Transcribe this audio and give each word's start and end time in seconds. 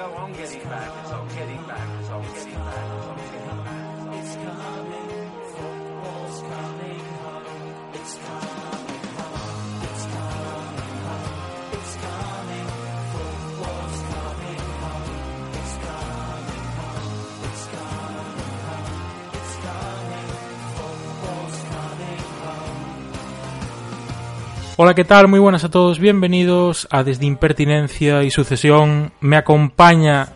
go. 0.00 0.14
On 0.16 0.32
getting 0.32 0.62
back, 0.64 0.90
it's 1.02 1.10
on 1.10 1.28
getting 1.28 1.62
back, 1.64 1.88
it's 2.00 2.10
on 2.10 2.22
getting 2.22 2.54
back, 2.54 2.84
it's 2.96 3.06
on 3.06 3.16
getting 3.16 3.64
back. 3.64 3.80
It's 4.18 4.34
coming, 4.36 4.99
Hola, 24.82 24.94
¿qué 24.94 25.04
tal? 25.04 25.28
Muy 25.28 25.38
buenas 25.38 25.62
a 25.62 25.70
todos. 25.70 25.98
Bienvenidos 25.98 26.88
a 26.90 27.04
Desde 27.04 27.26
Impertinencia 27.26 28.22
y 28.22 28.30
Sucesión. 28.30 29.12
Me 29.20 29.36
acompaña 29.36 30.28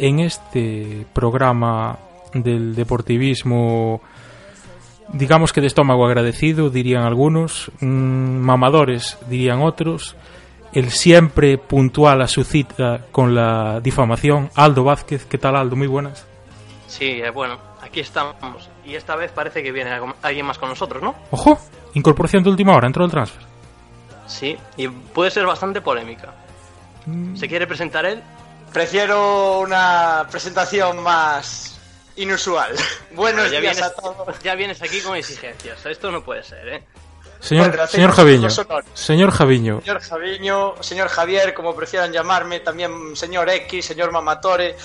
en 0.00 0.18
este 0.18 1.06
programa 1.12 2.00
del 2.32 2.74
deportivismo, 2.74 4.00
digamos 5.12 5.52
que 5.52 5.60
de 5.60 5.68
estómago 5.68 6.04
agradecido, 6.04 6.70
dirían 6.70 7.04
algunos, 7.04 7.70
mm, 7.78 7.86
mamadores, 7.86 9.16
dirían 9.28 9.62
otros, 9.62 10.16
el 10.72 10.90
siempre 10.90 11.56
puntual 11.56 12.20
a 12.20 12.26
su 12.26 12.42
cita 12.42 13.06
con 13.12 13.32
la 13.36 13.78
difamación, 13.78 14.50
Aldo 14.56 14.82
Vázquez. 14.82 15.24
¿Qué 15.24 15.38
tal, 15.38 15.54
Aldo? 15.54 15.76
Muy 15.76 15.86
buenas. 15.86 16.26
Sí, 16.88 17.20
eh, 17.22 17.30
bueno, 17.30 17.58
aquí 17.80 18.00
estamos. 18.00 18.68
Y 18.84 18.96
esta 18.96 19.14
vez 19.14 19.30
parece 19.30 19.62
que 19.62 19.70
viene 19.70 19.92
alguien 20.20 20.46
más 20.46 20.58
con 20.58 20.68
nosotros, 20.68 21.00
¿no? 21.00 21.14
Ojo, 21.30 21.60
incorporación 21.94 22.42
de 22.42 22.50
última 22.50 22.74
hora, 22.74 22.88
entró 22.88 23.04
el 23.04 23.12
transfer. 23.12 23.53
Sí, 24.26 24.56
y 24.76 24.88
puede 24.88 25.30
ser 25.30 25.46
bastante 25.46 25.80
polémica. 25.80 26.32
¿Se 27.36 27.48
quiere 27.48 27.66
presentar 27.66 28.06
él? 28.06 28.22
Prefiero 28.72 29.60
una 29.60 30.26
presentación 30.30 31.02
más 31.02 31.78
inusual. 32.16 32.74
Buenos 33.14 33.50
ya, 33.50 33.60
días 33.60 33.76
vienes, 33.76 33.82
a 33.82 33.94
todos. 33.94 34.42
ya 34.42 34.54
vienes 34.54 34.82
aquí 34.82 35.00
con 35.00 35.16
exigencias. 35.16 35.84
Esto 35.86 36.10
no 36.10 36.24
puede 36.24 36.42
ser, 36.42 36.68
¿eh? 36.68 36.82
Señor, 37.40 37.68
Bueno, 37.68 37.86
señor 37.86 38.10
Javiño, 38.12 38.48
señor 38.94 39.30
Javiño, 39.30 39.80
Señor 39.82 40.00
Javiño, 40.00 40.74
señor 40.82 41.08
Javier, 41.08 41.52
como 41.52 41.76
prefieran 41.76 42.10
llamarme, 42.10 42.60
también 42.60 43.14
señor 43.14 43.50
X, 43.50 43.84
señor 43.84 44.12
Mamatore, 44.12 44.76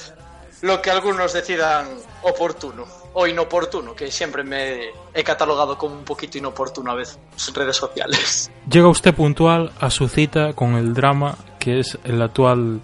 lo 0.62 0.82
que 0.82 0.92
algunos 0.92 1.32
decidan 1.32 1.88
oportuno 2.22 2.99
o 3.20 3.28
inoportuno, 3.28 3.94
que 3.94 4.10
siempre 4.12 4.44
me 4.44 4.92
he 5.14 5.24
catalogado 5.26 5.78
como 5.78 5.94
un 5.94 6.06
poquito 6.06 6.38
inoportuno 6.38 6.92
a 6.92 6.96
veces 6.96 7.20
en 7.50 7.54
redes 7.54 7.76
sociales. 7.76 8.50
Llega 8.72 8.88
usted 8.88 9.14
puntual 9.14 9.74
a 9.78 9.90
su 9.90 10.08
cita 10.08 10.54
con 10.54 10.76
el 10.76 10.94
drama 10.94 11.36
que 11.60 11.80
es 11.80 11.98
el 12.06 12.22
actual 12.22 12.80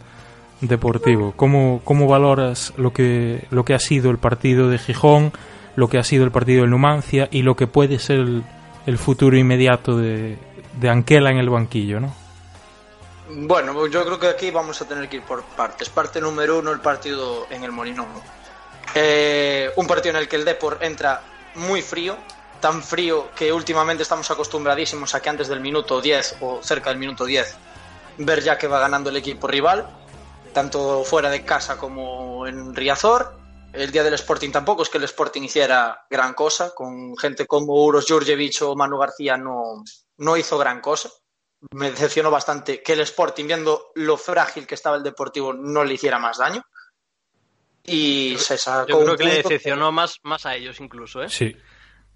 deportivo. 0.59 1.33
¿Cómo, 1.37 1.79
cómo 1.85 2.09
valoras 2.09 2.73
lo 2.75 2.91
que, 2.91 3.47
lo 3.49 3.63
que 3.63 3.75
ha 3.75 3.79
sido 3.79 4.11
el 4.11 4.17
partido 4.17 4.67
de 4.67 4.77
Gijón, 4.77 5.31
lo 5.77 5.87
que 5.87 5.99
ha 5.99 6.03
sido 6.03 6.25
el 6.25 6.31
partido 6.31 6.63
del 6.63 6.69
Numancia 6.69 7.29
y 7.31 7.43
lo 7.43 7.55
que 7.55 7.67
puede 7.67 7.97
ser 7.97 8.19
el, 8.19 8.43
el 8.85 8.97
futuro 8.97 9.37
inmediato 9.37 9.95
de, 9.95 10.37
de 10.81 10.89
Anquela 10.89 11.31
en 11.31 11.37
el 11.37 11.49
banquillo? 11.49 12.01
¿no? 12.01 12.13
Bueno, 13.29 13.87
yo 13.87 14.03
creo 14.03 14.19
que 14.19 14.27
aquí 14.27 14.51
vamos 14.51 14.81
a 14.81 14.85
tener 14.85 15.07
que 15.07 15.15
ir 15.15 15.23
por 15.23 15.43
partes. 15.43 15.87
Parte 15.87 16.19
número 16.19 16.59
uno, 16.59 16.73
el 16.73 16.81
partido 16.81 17.47
en 17.49 17.63
el 17.63 17.71
Molinón. 17.71 18.07
Eh, 18.93 19.71
un 19.75 19.87
partido 19.87 20.15
en 20.15 20.21
el 20.21 20.27
que 20.27 20.35
el 20.35 20.45
Depor 20.45 20.79
entra 20.81 21.21
muy 21.55 21.81
frío, 21.81 22.17
tan 22.61 22.83
frío 22.83 23.29
que 23.35 23.51
últimamente 23.51 24.03
estamos 24.03 24.29
acostumbradísimos 24.31 25.15
a 25.15 25.21
que 25.21 25.29
antes 25.29 25.47
del 25.47 25.59
minuto 25.59 26.01
10 26.01 26.37
o 26.41 26.63
cerca 26.63 26.89
del 26.89 26.99
minuto 26.99 27.25
10 27.25 27.55
ver 28.17 28.41
ya 28.41 28.57
que 28.57 28.67
va 28.67 28.79
ganando 28.79 29.09
el 29.09 29.17
equipo 29.17 29.47
rival, 29.47 29.87
tanto 30.53 31.03
fuera 31.03 31.29
de 31.29 31.43
casa 31.43 31.77
como 31.77 32.47
en 32.47 32.73
Riazor. 32.73 33.37
El 33.73 33.91
día 33.91 34.03
del 34.03 34.13
Sporting 34.13 34.51
tampoco 34.51 34.83
es 34.83 34.89
que 34.89 34.97
el 34.97 35.03
Sporting 35.03 35.41
hiciera 35.41 36.05
gran 36.09 36.33
cosa, 36.33 36.73
con 36.73 37.17
gente 37.17 37.45
como 37.45 37.73
Uros 37.83 38.05
Jurjevic 38.07 38.61
o 38.61 38.75
Manu 38.75 38.97
García 38.97 39.35
no, 39.35 39.83
no 40.17 40.37
hizo 40.37 40.57
gran 40.57 40.79
cosa 40.79 41.09
me 41.71 41.91
decepcionó 41.91 42.31
bastante 42.31 42.81
que 42.81 42.93
el 42.93 43.01
Sporting, 43.01 43.45
viendo 43.47 43.91
lo 43.95 44.17
frágil 44.17 44.67
que 44.67 44.75
estaba 44.75 44.97
el 44.97 45.03
Deportivo, 45.03 45.53
no 45.53 45.83
le 45.83 45.95
hiciera 45.95 46.19
más 46.19 46.37
daño. 46.37 46.63
Y 47.85 48.35
se 48.39 48.57
sacó 48.57 48.87
Yo 48.87 48.99
creo 48.99 49.11
un 49.11 49.17
que 49.17 49.23
le 49.23 49.35
decepcionó 49.35 49.91
más, 49.91 50.19
más 50.23 50.45
a 50.45 50.55
ellos 50.55 50.79
incluso, 50.79 51.21
¿eh? 51.21 51.29
Sí. 51.29 51.55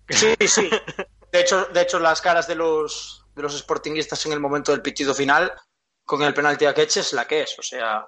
Sí, 0.10 0.36
sí. 0.48 0.70
De 1.32 1.42
hecho, 1.42 1.66
de 1.66 1.82
hecho, 1.82 2.00
las 2.00 2.22
caras 2.22 2.48
de 2.48 2.56
los, 2.56 3.24
de 3.36 3.44
los 3.44 3.58
sportinguistas 3.58 4.26
en 4.26 4.32
el 4.32 4.40
momento 4.40 4.72
del 4.72 4.82
pitido 4.82 5.14
final, 5.14 5.54
con 6.04 6.24
el 6.24 6.34
penalti 6.34 6.66
a 6.66 6.74
Queche, 6.74 7.02
es 7.02 7.14
la 7.14 7.28
que 7.28 7.44
es. 7.44 7.56
O 7.60 7.62
sea, 7.62 8.08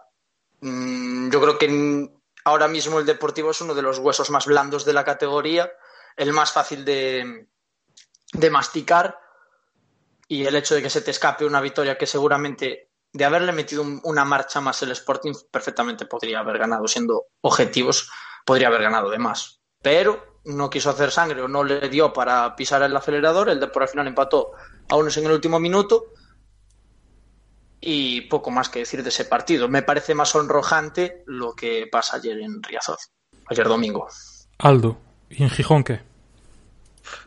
mm, 0.62 1.30
yo 1.30 1.40
creo 1.40 1.58
que 1.58 2.10
ahora 2.46 2.68
mismo 2.68 3.00
el 3.00 3.06
Deportivo 3.06 3.52
es 3.52 3.62
uno 3.62 3.76
de 3.76 3.84
los 3.84 4.00
huesos 4.00 4.32
más 4.32 4.48
blandos 4.48 4.86
de 4.86 4.94
la 4.94 5.06
categoría, 5.06 5.72
el 6.18 6.34
más 6.34 6.52
fácil 6.52 6.84
de, 6.84 7.48
de 8.34 8.50
masticar. 8.50 9.20
Y 10.28 10.46
el 10.46 10.56
hecho 10.56 10.76
de 10.76 10.82
que 10.82 10.90
se 10.90 11.02
te 11.02 11.12
escape 11.12 11.46
una 11.46 11.62
victoria 11.62 11.98
que 11.98 12.08
seguramente, 12.08 12.90
de 13.14 13.26
haberle 13.26 13.52
metido 13.52 13.82
un- 13.82 14.00
una 14.04 14.24
marcha 14.26 14.62
más 14.62 14.82
el 14.84 14.92
Sporting, 14.92 15.34
perfectamente 15.52 16.06
podría 16.06 16.40
haber 16.40 16.58
ganado, 16.58 16.88
siendo 16.88 17.26
objetivos, 17.42 18.10
podría 18.46 18.68
haber 18.68 18.84
ganado 18.84 19.10
de 19.10 19.18
más. 19.18 19.60
Pero 19.82 20.40
no 20.46 20.70
quiso 20.70 20.90
hacer 20.90 21.12
sangre 21.12 21.42
o 21.42 21.48
no 21.48 21.64
le 21.64 21.90
dio 21.90 22.14
para 22.14 22.56
pisar 22.56 22.82
el 22.84 22.96
acelerador. 22.96 23.50
El 23.50 23.60
Depor 23.60 23.84
al 23.84 23.90
final 23.90 24.08
empató 24.08 24.52
a 24.90 24.96
unos 24.96 25.16
en 25.18 25.26
el 25.26 25.32
último 25.32 25.60
minuto. 25.60 26.06
Y 27.80 28.22
poco 28.22 28.52
más 28.52 28.70
que 28.70 28.80
decir 28.80 29.02
de 29.02 29.10
ese 29.10 29.26
partido. 29.26 29.68
Me 29.68 29.82
parece 29.82 30.14
más 30.14 30.30
sonrojante 30.30 31.24
lo 31.26 31.54
que 31.54 31.88
pasa 31.92 32.18
ayer 32.18 32.40
en 32.40 32.62
Riazor, 32.62 32.98
ayer 33.48 33.68
domingo. 33.68 34.08
Aldo, 34.60 34.98
¿y 35.30 35.42
en 35.42 35.50
Gijón 35.50 35.84
qué? 35.84 36.02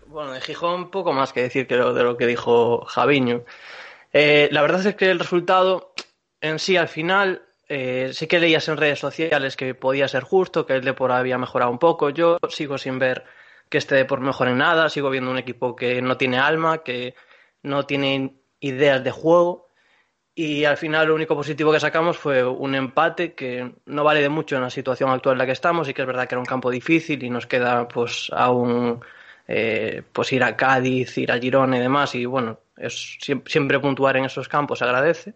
Bueno, 0.06 0.30
de 0.30 0.40
Gijón 0.40 0.92
poco 0.92 1.12
más 1.12 1.32
que 1.32 1.42
decir 1.42 1.66
que 1.66 1.74
lo, 1.74 1.92
de 1.92 2.04
lo 2.04 2.16
que 2.16 2.26
dijo 2.26 2.84
Javiño. 2.84 3.42
Eh, 4.16 4.48
la 4.52 4.62
verdad 4.62 4.86
es 4.86 4.94
que 4.94 5.10
el 5.10 5.18
resultado 5.18 5.92
en 6.40 6.60
sí 6.60 6.76
al 6.76 6.86
final 6.86 7.42
eh, 7.68 8.10
sí 8.12 8.28
que 8.28 8.38
leías 8.38 8.68
en 8.68 8.76
redes 8.76 9.00
sociales 9.00 9.56
que 9.56 9.74
podía 9.74 10.06
ser 10.06 10.22
justo, 10.22 10.64
que 10.66 10.74
el 10.74 10.84
Depor 10.84 11.10
había 11.10 11.36
mejorado 11.36 11.72
un 11.72 11.80
poco. 11.80 12.10
Yo 12.10 12.38
sigo 12.48 12.78
sin 12.78 13.00
ver 13.00 13.24
que 13.68 13.78
este 13.78 13.96
Depor 13.96 14.20
mejore 14.20 14.52
en 14.52 14.58
nada, 14.58 14.88
sigo 14.88 15.10
viendo 15.10 15.32
un 15.32 15.38
equipo 15.38 15.74
que 15.74 16.00
no 16.00 16.16
tiene 16.16 16.38
alma, 16.38 16.84
que 16.84 17.16
no 17.64 17.86
tiene 17.86 18.36
ideas 18.60 19.02
de 19.02 19.10
juego. 19.10 19.68
Y 20.36 20.64
al 20.64 20.76
final 20.76 21.08
lo 21.08 21.16
único 21.16 21.36
positivo 21.36 21.72
que 21.72 21.80
sacamos 21.80 22.16
fue 22.16 22.44
un 22.44 22.76
empate 22.76 23.34
que 23.34 23.74
no 23.86 24.04
vale 24.04 24.20
de 24.20 24.28
mucho 24.28 24.56
en 24.56 24.62
la 24.62 24.70
situación 24.70 25.10
actual 25.10 25.34
en 25.34 25.38
la 25.38 25.46
que 25.46 25.52
estamos 25.52 25.88
y 25.88 25.94
que 25.94 26.02
es 26.02 26.06
verdad 26.06 26.28
que 26.28 26.34
era 26.36 26.40
un 26.40 26.46
campo 26.46 26.70
difícil 26.70 27.22
y 27.24 27.30
nos 27.30 27.46
queda 27.46 27.88
pues 27.88 28.30
aún 28.32 29.00
eh, 29.48 30.02
pues 30.12 30.32
ir 30.32 30.44
a 30.44 30.56
Cádiz, 30.56 31.18
ir 31.18 31.32
a 31.32 31.38
Girona 31.38 31.78
y 31.78 31.80
demás 31.80 32.14
y 32.16 32.26
bueno, 32.26 32.58
es 32.76 33.18
siempre, 33.20 33.80
puntuar 33.80 34.16
en 34.16 34.24
esos 34.24 34.48
campos 34.48 34.82
agradece 34.82 35.34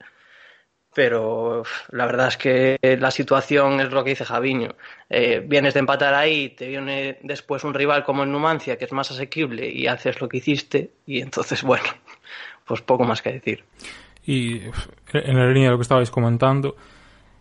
pero 0.94 1.62
la 1.92 2.06
verdad 2.06 2.26
es 2.26 2.36
que 2.36 2.78
la 2.98 3.12
situación 3.12 3.80
es 3.80 3.92
lo 3.92 4.02
que 4.02 4.10
dice 4.10 4.24
Javiño. 4.24 4.74
Eh, 5.08 5.44
vienes 5.46 5.74
de 5.74 5.80
empatar 5.80 6.12
ahí, 6.14 6.48
te 6.48 6.66
viene 6.66 7.18
después 7.22 7.62
un 7.62 7.74
rival 7.74 8.02
como 8.02 8.24
el 8.24 8.32
Numancia, 8.32 8.76
que 8.76 8.86
es 8.86 8.92
más 8.92 9.10
asequible, 9.12 9.70
y 9.70 9.86
haces 9.86 10.20
lo 10.20 10.28
que 10.28 10.38
hiciste, 10.38 10.90
y 11.06 11.20
entonces, 11.20 11.62
bueno, 11.62 11.84
pues 12.66 12.80
poco 12.80 13.04
más 13.04 13.22
que 13.22 13.32
decir. 13.32 13.64
Y 14.26 14.62
en 15.12 15.36
la 15.36 15.46
línea 15.46 15.66
de 15.66 15.70
lo 15.70 15.78
que 15.78 15.82
estabais 15.82 16.10
comentando, 16.10 16.74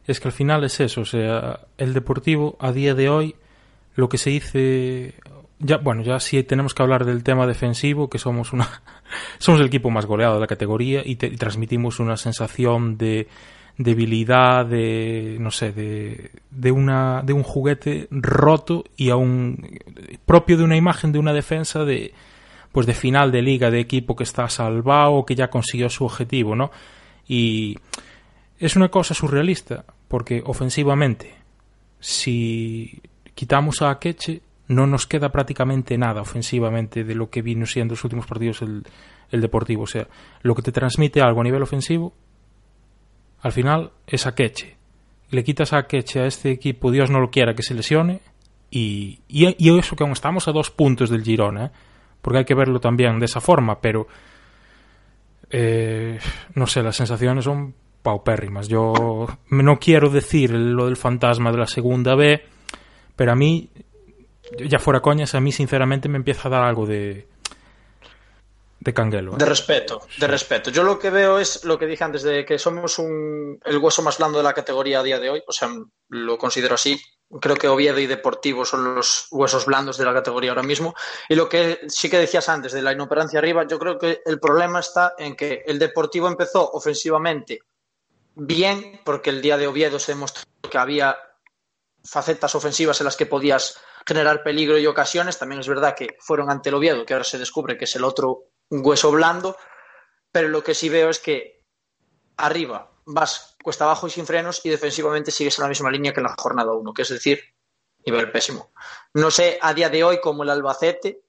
es 0.05 0.19
que 0.19 0.27
al 0.27 0.33
final 0.33 0.63
es 0.63 0.79
eso, 0.79 1.01
o 1.01 1.05
sea, 1.05 1.61
el 1.77 1.93
Deportivo 1.93 2.57
a 2.59 2.71
día 2.71 2.93
de 2.93 3.09
hoy, 3.09 3.35
lo 3.95 4.07
que 4.07 4.19
se 4.19 4.29
dice, 4.29 5.15
ya, 5.59 5.77
bueno, 5.77 6.03
ya 6.03 6.19
sí 6.19 6.43
tenemos 6.43 6.73
que 6.73 6.83
hablar 6.83 7.05
del 7.05 7.23
tema 7.23 7.47
defensivo, 7.47 8.09
que 8.09 8.19
somos 8.19 8.53
una, 8.53 8.81
somos 9.39 9.59
el 9.61 9.67
equipo 9.67 9.89
más 9.89 10.05
goleado 10.05 10.35
de 10.35 10.41
la 10.41 10.47
categoría 10.47 11.01
y, 11.05 11.15
te- 11.15 11.31
transmitimos 11.31 11.99
una 11.99 12.17
sensación 12.17 12.97
de 12.97 13.27
debilidad, 13.77 14.65
de, 14.65 15.37
no 15.39 15.51
sé, 15.51 15.71
de, 15.71 16.31
de 16.49 16.71
una, 16.71 17.21
de 17.23 17.33
un 17.33 17.43
juguete 17.43 18.07
roto 18.09 18.83
y 18.95 19.09
aún 19.11 19.79
propio 20.25 20.57
de 20.57 20.63
una 20.63 20.75
imagen 20.77 21.11
de 21.11 21.19
una 21.19 21.31
defensa 21.31 21.85
de, 21.85 22.13
pues 22.71 22.87
de 22.87 22.95
final 22.95 23.31
de 23.31 23.43
liga, 23.43 23.69
de 23.69 23.79
equipo 23.79 24.15
que 24.15 24.23
está 24.23 24.49
salvado, 24.49 25.25
que 25.25 25.35
ya 25.35 25.49
consiguió 25.49 25.89
su 25.89 26.05
objetivo, 26.05 26.55
¿no? 26.55 26.71
Y 27.27 27.77
es 28.57 28.75
una 28.75 28.89
cosa 28.89 29.13
surrealista, 29.13 29.85
porque 30.07 30.41
ofensivamente, 30.43 31.35
si 31.99 32.99
quitamos 33.35 33.81
a 33.83 33.91
Akeche, 33.91 34.41
no 34.67 34.87
nos 34.87 35.07
queda 35.07 35.31
prácticamente 35.31 35.97
nada 35.97 36.21
ofensivamente 36.21 37.03
de 37.03 37.15
lo 37.15 37.29
que 37.29 37.41
vino 37.41 37.65
siendo 37.65 37.93
los 37.93 38.03
últimos 38.03 38.25
partidos 38.25 38.61
el, 38.61 38.83
el 39.31 39.41
Deportivo. 39.41 39.83
O 39.83 39.87
sea, 39.87 40.07
lo 40.41 40.55
que 40.55 40.61
te 40.61 40.71
transmite 40.71 41.21
algo 41.21 41.41
a 41.41 41.43
nivel 41.43 41.61
ofensivo, 41.61 42.13
al 43.41 43.51
final 43.51 43.91
es 44.05 44.27
Akeche. 44.27 44.75
Le 45.29 45.43
quitas 45.43 45.73
a 45.73 45.79
Akeche 45.79 46.21
a 46.21 46.25
este 46.25 46.51
equipo, 46.51 46.91
Dios 46.91 47.09
no 47.09 47.19
lo 47.19 47.29
quiera, 47.29 47.53
que 47.53 47.63
se 47.63 47.73
lesione, 47.73 48.21
y, 48.69 49.19
y, 49.27 49.55
y 49.57 49.77
eso 49.77 49.95
que 49.95 50.03
aún 50.03 50.13
estamos 50.13 50.47
a 50.47 50.51
dos 50.51 50.71
puntos 50.71 51.09
del 51.09 51.23
Girona, 51.23 51.65
¿eh? 51.65 51.71
porque 52.21 52.39
hay 52.39 52.45
que 52.45 52.55
verlo 52.55 52.79
también 52.79 53.19
de 53.19 53.25
esa 53.25 53.39
forma, 53.39 53.79
pero 53.79 54.07
eh, 55.49 56.19
no 56.55 56.67
sé, 56.67 56.83
las 56.83 56.95
sensaciones 56.95 57.45
son 57.45 57.73
paupérrimas. 58.01 58.67
Yo 58.67 59.27
no 59.49 59.79
quiero 59.79 60.09
decir 60.09 60.51
lo 60.51 60.85
del 60.85 60.97
fantasma 60.97 61.51
de 61.51 61.57
la 61.57 61.67
segunda 61.67 62.15
B, 62.15 62.43
pero 63.15 63.31
a 63.31 63.35
mí, 63.35 63.69
ya 64.51 64.79
fuera 64.79 65.01
coñas, 65.01 65.35
a 65.35 65.41
mí 65.41 65.51
sinceramente 65.51 66.09
me 66.09 66.17
empieza 66.17 66.47
a 66.47 66.51
dar 66.51 66.63
algo 66.63 66.85
de, 66.85 67.27
de 68.79 68.93
canguelo. 68.93 69.33
¿eh? 69.33 69.37
De 69.37 69.45
respeto, 69.45 70.01
de 70.17 70.27
respeto. 70.27 70.69
Yo 70.69 70.83
lo 70.83 70.99
que 70.99 71.09
veo 71.09 71.39
es 71.39 71.63
lo 71.65 71.77
que 71.77 71.85
dije 71.85 72.03
antes, 72.03 72.23
de 72.23 72.45
que 72.45 72.59
somos 72.59 72.99
un, 72.99 73.59
el 73.65 73.77
hueso 73.77 74.01
más 74.01 74.17
blando 74.17 74.37
de 74.37 74.43
la 74.43 74.53
categoría 74.53 74.99
a 74.99 75.03
día 75.03 75.19
de 75.19 75.29
hoy, 75.29 75.43
o 75.45 75.51
sea, 75.51 75.69
lo 76.09 76.37
considero 76.37 76.75
así. 76.75 76.99
Creo 77.41 77.57
que 77.57 77.67
Oviedo 77.67 77.99
y 77.99 78.07
Deportivo 78.07 78.63
son 78.63 78.95
los 78.95 79.27
huesos 79.31 79.65
blandos 79.65 79.97
de 79.97 80.05
la 80.05 80.13
categoría 80.13 80.51
ahora 80.51 80.63
mismo. 80.63 80.95
Y 81.27 81.35
lo 81.35 81.49
que 81.49 81.81
sí 81.89 82.09
que 82.09 82.19
decías 82.19 82.47
antes 82.47 82.71
de 82.71 82.81
la 82.81 82.93
inoperancia 82.93 83.39
arriba, 83.39 83.67
yo 83.67 83.77
creo 83.77 83.97
que 83.97 84.21
el 84.25 84.39
problema 84.39 84.79
está 84.79 85.13
en 85.17 85.35
que 85.35 85.63
el 85.65 85.77
Deportivo 85.77 86.29
empezó 86.29 86.71
ofensivamente 86.71 87.59
bien, 88.35 89.01
porque 89.03 89.31
el 89.31 89.41
día 89.41 89.57
de 89.57 89.67
Oviedo 89.67 89.99
se 89.99 90.13
demostró 90.13 90.43
que 90.69 90.77
había 90.77 91.17
facetas 92.05 92.55
ofensivas 92.55 93.01
en 93.01 93.05
las 93.05 93.17
que 93.17 93.25
podías 93.25 93.77
generar 94.07 94.41
peligro 94.41 94.77
y 94.77 94.87
ocasiones. 94.87 95.37
También 95.37 95.59
es 95.59 95.67
verdad 95.67 95.95
que 95.95 96.17
fueron 96.19 96.49
ante 96.49 96.69
el 96.69 96.75
Oviedo, 96.75 97.05
que 97.05 97.13
ahora 97.13 97.25
se 97.25 97.37
descubre 97.37 97.77
que 97.77 97.83
es 97.83 97.95
el 97.97 98.05
otro 98.05 98.45
hueso 98.69 99.11
blando, 99.11 99.57
pero 100.31 100.47
lo 100.47 100.63
que 100.63 100.73
sí 100.73 100.87
veo 100.87 101.09
es 101.09 101.19
que 101.19 101.65
arriba 102.37 102.91
vas 103.05 103.55
cuesta 103.63 103.85
abajo 103.85 104.07
y 104.07 104.09
sin 104.09 104.25
frenos 104.25 104.61
y 104.63 104.69
defensivamente 104.69 105.31
sigues 105.31 105.57
en 105.57 105.63
la 105.63 105.69
misma 105.69 105.91
línea 105.91 106.13
que 106.13 106.19
en 106.19 106.25
la 106.25 106.35
jornada 106.37 106.71
1, 106.71 106.93
que 106.93 107.01
es 107.01 107.09
decir, 107.09 107.41
nivel 108.05 108.31
pésimo. 108.31 108.71
No 109.13 109.29
sé 109.29 109.59
a 109.61 109.73
día 109.73 109.89
de 109.89 110.03
hoy 110.03 110.21
como 110.21 110.43
el 110.43 110.49
Albacete 110.49 111.23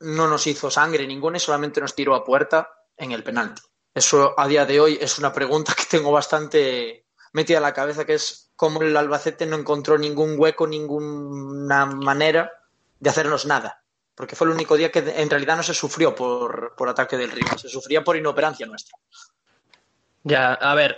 no 0.00 0.28
nos 0.28 0.46
hizo 0.46 0.70
sangre 0.70 1.06
ninguna 1.06 1.36
y 1.36 1.40
solamente 1.40 1.80
nos 1.80 1.94
tiró 1.94 2.14
a 2.14 2.24
puerta 2.24 2.70
en 2.96 3.12
el 3.12 3.22
penalti. 3.22 3.62
Eso 3.94 4.38
a 4.38 4.46
día 4.46 4.64
de 4.64 4.80
hoy 4.80 4.98
es 5.00 5.18
una 5.18 5.32
pregunta 5.32 5.74
que 5.76 5.84
tengo 5.84 6.10
bastante 6.10 7.06
metida 7.32 7.58
en 7.58 7.62
la 7.62 7.74
cabeza, 7.74 8.04
que 8.04 8.14
es 8.14 8.45
cómo 8.56 8.82
el 8.82 8.96
Albacete 8.96 9.46
no 9.46 9.56
encontró 9.56 9.98
ningún 9.98 10.34
hueco, 10.38 10.66
ninguna 10.66 11.86
manera 11.86 12.50
de 12.98 13.10
hacernos 13.10 13.46
nada. 13.46 13.82
Porque 14.14 14.34
fue 14.34 14.46
el 14.46 14.54
único 14.54 14.76
día 14.76 14.90
que 14.90 15.00
en 15.00 15.28
realidad 15.28 15.56
no 15.58 15.62
se 15.62 15.74
sufrió 15.74 16.14
por, 16.14 16.74
por 16.76 16.88
ataque 16.88 17.18
del 17.18 17.30
rival, 17.30 17.58
se 17.58 17.68
sufría 17.68 18.02
por 18.02 18.16
inoperancia 18.16 18.64
nuestra. 18.66 18.96
Ya, 20.24 20.54
a 20.54 20.74
ver, 20.74 20.96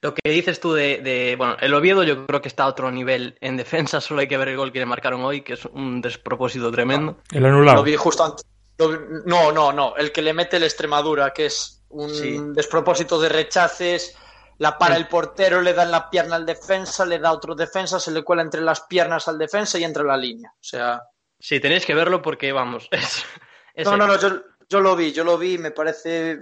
lo 0.00 0.14
que 0.14 0.30
dices 0.30 0.60
tú 0.60 0.72
de, 0.72 0.98
de, 1.02 1.36
Bueno, 1.36 1.56
el 1.60 1.74
Oviedo 1.74 2.02
yo 2.02 2.26
creo 2.26 2.40
que 2.40 2.48
está 2.48 2.64
a 2.64 2.68
otro 2.68 2.90
nivel 2.90 3.36
en 3.40 3.56
defensa, 3.56 4.00
solo 4.00 4.20
hay 4.20 4.28
que 4.28 4.38
ver 4.38 4.48
el 4.48 4.56
gol 4.56 4.72
que 4.72 4.78
le 4.80 4.86
marcaron 4.86 5.22
hoy, 5.22 5.42
que 5.42 5.52
es 5.52 5.64
un 5.66 6.00
despropósito 6.00 6.72
tremendo. 6.72 7.18
El 7.32 7.44
anulado. 7.44 7.76
Lo 7.78 7.82
vi 7.82 7.96
justo 7.96 8.24
antes. 8.24 8.44
vi- 8.78 8.86
no, 9.26 9.52
no, 9.52 9.72
no. 9.72 9.94
El 9.96 10.10
que 10.10 10.22
le 10.22 10.32
mete 10.32 10.56
el 10.56 10.64
Extremadura, 10.64 11.32
que 11.32 11.46
es 11.46 11.82
un 11.90 12.10
Sí. 12.10 12.38
despropósito 12.54 13.20
de 13.20 13.28
rechaces. 13.28 14.16
La 14.58 14.78
para 14.78 14.96
el 14.96 15.08
portero, 15.08 15.60
le 15.60 15.72
da 15.74 15.82
en 15.82 15.90
la 15.90 16.08
pierna 16.08 16.36
al 16.36 16.46
defensa, 16.46 17.04
le 17.04 17.18
da 17.18 17.32
otro 17.32 17.54
defensa, 17.54 17.98
se 17.98 18.12
le 18.12 18.22
cuela 18.22 18.42
entre 18.42 18.60
las 18.60 18.82
piernas 18.82 19.26
al 19.28 19.38
defensa 19.38 19.78
y 19.78 19.84
entra 19.84 20.02
en 20.02 20.08
la 20.08 20.16
línea. 20.16 20.50
O 20.54 20.62
sea. 20.62 21.02
Sí, 21.38 21.60
tenéis 21.60 21.84
que 21.84 21.94
verlo 21.94 22.22
porque, 22.22 22.52
vamos, 22.52 22.88
es... 22.92 23.24
es 23.74 23.86
No, 23.86 23.96
no, 23.96 24.06
no, 24.06 24.18
yo, 24.18 24.42
yo 24.68 24.80
lo 24.80 24.94
vi, 24.96 25.12
yo 25.12 25.24
lo 25.24 25.36
vi 25.36 25.54
y 25.54 25.58
me 25.58 25.72
parece 25.72 26.38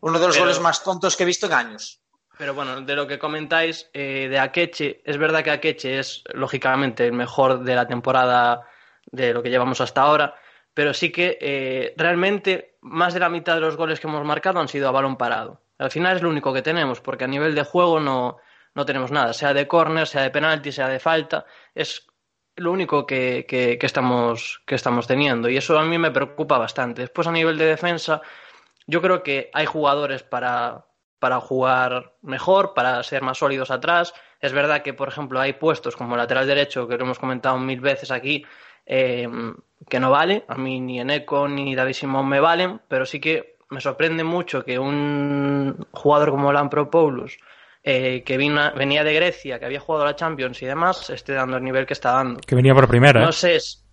uno 0.00 0.18
de 0.18 0.26
los 0.26 0.36
Pero- 0.36 0.46
goles 0.46 0.60
más 0.60 0.82
tontos 0.82 1.16
que 1.16 1.22
he 1.22 1.26
visto 1.26 1.46
en 1.46 1.52
años. 1.52 2.00
Pero 2.38 2.54
bueno, 2.54 2.80
de 2.80 2.96
lo 2.96 3.06
que 3.06 3.18
comentáis 3.18 3.88
eh, 3.92 4.26
de 4.28 4.38
Akeche, 4.38 5.02
es 5.04 5.18
verdad 5.18 5.44
que 5.44 5.50
Akeche 5.50 5.98
es 6.00 6.24
lógicamente 6.32 7.06
el 7.06 7.12
mejor 7.12 7.62
de 7.62 7.76
la 7.76 7.86
temporada 7.86 8.66
de 9.06 9.32
lo 9.32 9.42
que 9.42 9.50
llevamos 9.50 9.80
hasta 9.80 10.00
ahora, 10.00 10.34
pero 10.74 10.92
sí 10.94 11.12
que 11.12 11.38
eh, 11.40 11.94
realmente 11.96 12.78
más 12.80 13.14
de 13.14 13.20
la 13.20 13.28
mitad 13.28 13.54
de 13.54 13.60
los 13.60 13.76
goles 13.76 14.00
que 14.00 14.08
hemos 14.08 14.24
marcado 14.24 14.58
han 14.58 14.66
sido 14.66 14.88
a 14.88 14.92
balón 14.92 15.16
parado. 15.16 15.61
Al 15.78 15.90
final 15.90 16.16
es 16.16 16.22
lo 16.22 16.28
único 16.30 16.52
que 16.52 16.62
tenemos, 16.62 17.00
porque 17.00 17.24
a 17.24 17.28
nivel 17.28 17.54
de 17.54 17.64
juego 17.64 18.00
no, 18.00 18.36
no 18.74 18.84
tenemos 18.86 19.10
nada, 19.10 19.32
sea 19.32 19.52
de 19.54 19.66
córner, 19.68 20.06
sea 20.06 20.22
de 20.22 20.30
penalti, 20.30 20.72
sea 20.72 20.88
de 20.88 21.00
falta, 21.00 21.44
es 21.74 22.06
lo 22.56 22.72
único 22.72 23.06
que, 23.06 23.46
que- 23.48 23.78
estamos, 23.80 24.62
que 24.66 24.74
estamos 24.74 25.06
teniendo 25.06 25.48
y 25.48 25.56
eso 25.56 25.78
a 25.78 25.84
mí 25.84 25.98
me 25.98 26.10
preocupa 26.10 26.58
bastante. 26.58 27.02
Después 27.02 27.26
a 27.26 27.32
nivel 27.32 27.56
de 27.58 27.66
defensa, 27.66 28.20
yo 28.86 29.00
creo 29.02 29.22
que 29.22 29.50
hay 29.54 29.66
jugadores 29.66 30.22
para, 30.22 30.86
para 31.18 31.40
jugar 31.40 32.14
mejor, 32.22 32.74
para 32.74 33.02
ser 33.02 33.22
más 33.22 33.38
sólidos 33.38 33.70
atrás. 33.70 34.14
Es 34.40 34.52
verdad 34.52 34.82
que, 34.82 34.94
por 34.94 35.08
ejemplo, 35.08 35.40
hay 35.40 35.54
puestos 35.54 35.96
como 35.96 36.16
lateral 36.16 36.46
derecho, 36.46 36.88
que 36.88 36.96
lo 36.96 37.04
hemos 37.04 37.18
comentado 37.18 37.58
mil 37.58 37.80
veces 37.80 38.10
aquí, 38.10 38.44
eh, 38.86 39.28
que 39.88 40.00
no 40.00 40.10
vale. 40.10 40.44
A 40.48 40.56
mí 40.56 40.80
ni 40.80 41.00
Eneco 41.00 41.48
ni 41.48 41.74
David 41.74 41.94
Simón 41.94 42.28
me 42.28 42.40
valen, 42.40 42.80
pero 42.88 43.06
sí 43.06 43.20
que 43.20 43.51
me 43.72 43.80
sorprende 43.80 44.22
mucho 44.24 44.64
que 44.64 44.78
un 44.78 45.86
jugador 45.92 46.30
como 46.30 46.52
Lampropoulos, 46.52 47.38
eh, 47.82 48.22
que 48.24 48.36
vino- 48.36 48.72
venía 48.74 49.02
de 49.02 49.14
Grecia, 49.14 49.58
que 49.58 49.64
había 49.64 49.80
jugado 49.80 50.04
la 50.04 50.14
Champions 50.14 50.62
y 50.62 50.66
demás, 50.66 51.10
esté 51.10 51.32
dando 51.32 51.56
el 51.56 51.64
nivel 51.64 51.86
que 51.86 51.94
está 51.94 52.12
dando. 52.12 52.40
Que 52.40 52.54
venía 52.54 52.74
por 52.74 52.86
primera, 52.88 53.20
¿eh? 53.20 53.24
No 53.24 53.32
sé, 53.32 53.56
es... 53.56 53.84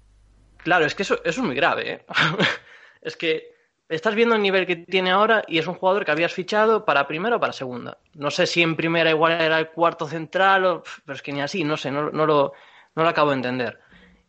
claro, 0.58 0.86
es 0.86 0.94
que 0.94 1.04
eso, 1.04 1.16
eso 1.24 1.42
es 1.42 1.46
muy 1.48 1.56
grave. 1.56 1.92
¿eh? 1.92 2.06
es 3.02 3.18
que 3.18 3.52
estás 3.88 4.14
viendo 4.14 4.36
el 4.36 4.42
nivel 4.44 4.68
que 4.68 4.76
tiene 4.76 5.10
ahora 5.10 5.44
y 5.48 5.58
es 5.58 5.66
un 5.66 5.74
jugador 5.74 6.06
que 6.06 6.12
habías 6.12 6.32
fichado 6.34 6.86
para 6.86 7.08
primera 7.08 7.38
o 7.38 7.40
para 7.40 7.54
segunda. 7.54 7.98
No 8.14 8.30
sé 8.30 8.46
si 8.46 8.62
en 8.62 8.75
primera 8.75 9.10
igual 9.10 9.32
era 9.42 9.58
el 9.58 9.70
cuarto 9.70 10.08
central, 10.08 10.66
o... 10.66 10.84
pero 11.06 11.16
es 11.16 11.22
que 11.24 11.34
ni 11.34 11.42
así, 11.42 11.64
no 11.64 11.75
sé, 11.78 11.90
no, 11.90 12.12
no 12.12 12.25
lo, 12.28 12.54
no 12.96 13.04
lo 13.04 13.10
acabo 13.10 13.32
de 13.32 13.38
entender. 13.38 13.80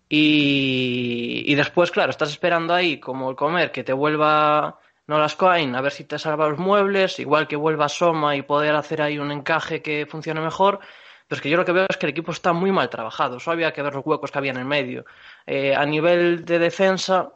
Y, 0.08 1.44
y 1.46 1.54
después, 1.54 1.90
claro, 1.90 2.10
estás 2.10 2.30
esperando 2.30 2.74
ahí 2.74 2.98
como 2.98 3.30
el 3.30 3.36
comer 3.36 3.70
que 3.70 3.84
te 3.84 3.92
vuelva 3.92 4.78
Nolas 5.10 5.34
Coin 5.34 5.74
a 5.74 5.80
ver 5.80 5.90
si 5.90 6.04
te 6.04 6.20
salva 6.20 6.48
los 6.48 6.58
muebles, 6.60 7.18
igual 7.18 7.48
que 7.48 7.56
vuelva 7.56 7.88
Soma 7.88 8.36
y 8.36 8.42
poder 8.42 8.76
hacer 8.76 9.02
ahí 9.02 9.18
un 9.18 9.32
encaje 9.32 9.82
que 9.82 10.06
funcione 10.08 10.40
mejor. 10.40 10.78
Pero 11.26 11.36
es 11.36 11.42
que 11.42 11.50
yo 11.50 11.56
lo 11.56 11.64
que 11.64 11.72
veo 11.72 11.86
es 11.88 11.96
que 11.96 12.06
el 12.06 12.10
equipo 12.10 12.30
está 12.30 12.52
muy 12.52 12.70
mal 12.70 12.88
trabajado. 12.88 13.40
Solo 13.40 13.54
había 13.54 13.72
que 13.72 13.82
ver 13.82 13.92
los 13.92 14.06
huecos 14.06 14.30
que 14.30 14.38
había 14.38 14.52
en 14.52 14.58
el 14.58 14.66
medio. 14.66 15.04
Eh, 15.46 15.74
a 15.74 15.84
nivel 15.84 16.44
de 16.44 16.60
defensa, 16.60 17.32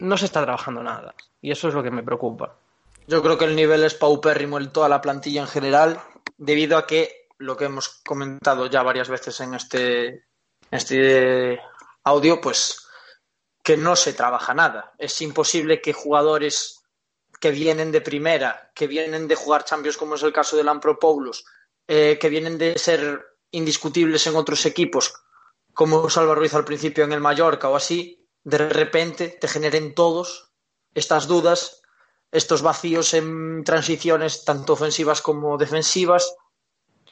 no 0.00 0.18
se 0.18 0.26
está 0.26 0.42
trabajando 0.42 0.82
nada. 0.82 1.14
Y 1.40 1.50
eso 1.50 1.68
es 1.68 1.74
lo 1.74 1.82
que 1.82 1.90
me 1.90 2.02
preocupa. 2.02 2.56
Yo 3.06 3.22
creo 3.22 3.38
que 3.38 3.46
el 3.46 3.56
nivel 3.56 3.84
es 3.84 3.94
paupérrimo 3.94 4.58
en 4.58 4.70
toda 4.70 4.90
la 4.90 5.00
plantilla 5.00 5.40
en 5.40 5.48
general, 5.48 5.98
debido 6.36 6.76
a 6.76 6.86
que 6.86 7.28
lo 7.38 7.56
que 7.56 7.64
hemos 7.64 7.88
comentado 8.04 8.66
ya 8.66 8.82
varias 8.82 9.08
veces 9.08 9.40
en 9.40 9.54
este, 9.54 10.08
en 10.08 10.22
este 10.72 11.58
audio, 12.04 12.38
pues 12.38 12.86
que 13.62 13.78
no 13.78 13.96
se 13.96 14.12
trabaja 14.12 14.52
nada. 14.52 14.92
Es 14.98 15.22
imposible 15.22 15.80
que 15.80 15.94
jugadores 15.94 16.77
que 17.40 17.50
vienen 17.50 17.92
de 17.92 18.00
primera, 18.00 18.70
que 18.74 18.86
vienen 18.86 19.28
de 19.28 19.34
jugar 19.34 19.64
Champions, 19.64 19.96
como 19.96 20.14
es 20.14 20.22
el 20.22 20.32
caso 20.32 20.56
de 20.56 20.64
Lampropoulos, 20.64 21.44
eh, 21.86 22.18
que 22.20 22.28
vienen 22.28 22.58
de 22.58 22.78
ser 22.78 23.24
indiscutibles 23.50 24.26
en 24.26 24.36
otros 24.36 24.66
equipos, 24.66 25.14
como 25.72 26.10
Salva 26.10 26.34
Ruiz 26.34 26.54
al 26.54 26.64
principio 26.64 27.04
en 27.04 27.12
el 27.12 27.20
Mallorca 27.20 27.68
o 27.68 27.76
así, 27.76 28.28
de 28.44 28.58
repente 28.58 29.38
te 29.40 29.48
generen 29.48 29.94
todos 29.94 30.50
estas 30.94 31.28
dudas, 31.28 31.82
estos 32.32 32.62
vacíos 32.62 33.14
en 33.14 33.64
transiciones 33.64 34.44
tanto 34.44 34.72
ofensivas 34.72 35.22
como 35.22 35.56
defensivas. 35.56 36.34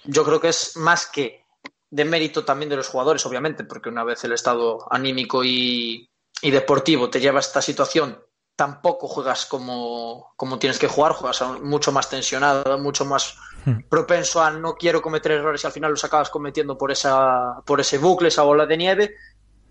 Yo 0.05 0.25
creo 0.25 0.41
que 0.41 0.49
es 0.49 0.77
más 0.77 1.07
que 1.07 1.45
de 1.91 2.05
mérito 2.05 2.45
también 2.45 2.69
de 2.69 2.77
los 2.77 2.89
jugadores, 2.89 3.25
obviamente, 3.27 3.65
porque 3.65 3.89
una 3.89 4.05
vez 4.05 4.25
el 4.25 4.33
estado 4.33 4.87
anímico 4.91 5.45
y, 5.45 6.11
y 6.43 6.51
deportivo 6.51 7.09
te 7.09 7.21
lleva 7.21 7.39
a 7.39 7.41
esta 7.41 7.63
situación, 7.63 8.23
tampoco 8.57 9.07
juegas 9.07 9.45
como, 9.45 10.33
como 10.37 10.59
tienes 10.59 10.79
que 10.79 10.89
jugar, 10.89 11.13
juegas 11.13 11.43
mucho 11.63 11.93
más 11.93 12.09
tensionado, 12.09 12.79
mucho 12.79 13.05
más 13.05 13.37
propenso 13.89 14.43
a 14.43 14.51
no 14.51 14.77
quiero 14.77 15.03
cometer 15.03 15.33
errores 15.33 15.63
y 15.63 15.67
al 15.67 15.73
final 15.73 15.91
los 15.91 16.05
acabas 16.05 16.31
cometiendo 16.31 16.79
por, 16.79 16.91
esa, 16.91 17.61
por 17.67 17.81
ese 17.81 17.99
bucle, 17.99 18.29
esa 18.29 18.43
bola 18.43 18.65
de 18.67 18.77
nieve. 18.77 19.15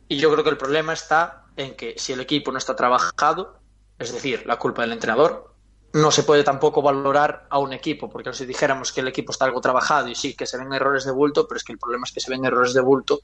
Y 0.07 0.17
yo 0.17 0.31
creo 0.31 0.43
que 0.43 0.51
el 0.51 0.57
problema 0.57 0.93
está 0.93 1.45
en 1.57 1.75
que 1.75 1.95
si 1.97 2.13
el 2.13 2.21
equipo 2.21 2.51
no 2.51 2.59
está 2.59 2.75
trabajado, 2.75 3.59
es 3.97 4.13
decir, 4.13 4.45
la 4.45 4.59
culpa 4.59 4.83
del 4.83 4.91
entrenador, 4.91 5.55
no 5.93 6.11
se 6.11 6.23
puede 6.23 6.43
tampoco 6.43 6.81
valorar 6.81 7.47
a 7.49 7.57
un 7.57 7.73
equipo, 7.73 8.09
porque 8.09 8.33
si 8.33 8.45
dijéramos 8.45 8.91
que 8.91 9.01
el 9.01 9.07
equipo 9.07 9.31
está 9.31 9.45
algo 9.45 9.61
trabajado 9.61 10.09
y 10.09 10.15
sí, 10.15 10.35
que 10.35 10.45
se 10.45 10.57
ven 10.57 10.73
errores 10.73 11.05
de 11.05 11.11
bulto, 11.11 11.47
pero 11.47 11.57
es 11.57 11.63
que 11.63 11.71
el 11.71 11.79
problema 11.79 12.03
es 12.05 12.11
que 12.11 12.19
se 12.19 12.29
ven 12.29 12.45
errores 12.45 12.73
de 12.73 12.81
bulto 12.81 13.21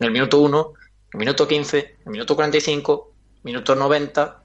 en 0.00 0.06
el 0.06 0.10
minuto 0.10 0.38
1, 0.38 0.72
en 0.78 1.10
el 1.12 1.18
minuto 1.18 1.46
15, 1.46 1.78
en 1.78 2.02
el 2.06 2.10
minuto 2.10 2.34
45, 2.34 3.12
minuto 3.42 3.74
90, 3.74 4.43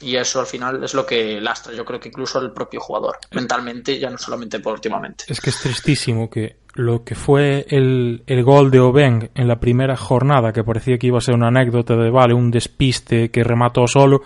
y 0.00 0.16
eso 0.16 0.40
al 0.40 0.46
final 0.46 0.82
es 0.82 0.94
lo 0.94 1.06
que 1.06 1.40
lastra, 1.40 1.72
yo 1.72 1.84
creo 1.84 2.00
que 2.00 2.08
incluso 2.08 2.38
al 2.38 2.52
propio 2.52 2.80
jugador, 2.80 3.18
mentalmente, 3.32 3.98
ya 3.98 4.10
no 4.10 4.18
solamente 4.18 4.58
deportivamente. 4.58 5.24
Es 5.28 5.40
que 5.40 5.50
es 5.50 5.60
tristísimo 5.60 6.28
que 6.28 6.56
lo 6.74 7.04
que 7.04 7.14
fue 7.14 7.66
el, 7.68 8.22
el 8.26 8.42
gol 8.42 8.70
de 8.70 8.80
Obeng 8.80 9.30
en 9.34 9.48
la 9.48 9.60
primera 9.60 9.96
jornada, 9.96 10.52
que 10.52 10.64
parecía 10.64 10.98
que 10.98 11.06
iba 11.06 11.18
a 11.18 11.22
ser 11.22 11.34
una 11.34 11.48
anécdota 11.48 11.96
de, 11.96 12.10
vale, 12.10 12.34
un 12.34 12.50
despiste 12.50 13.30
que 13.30 13.44
remató 13.44 13.86
solo, 13.86 14.22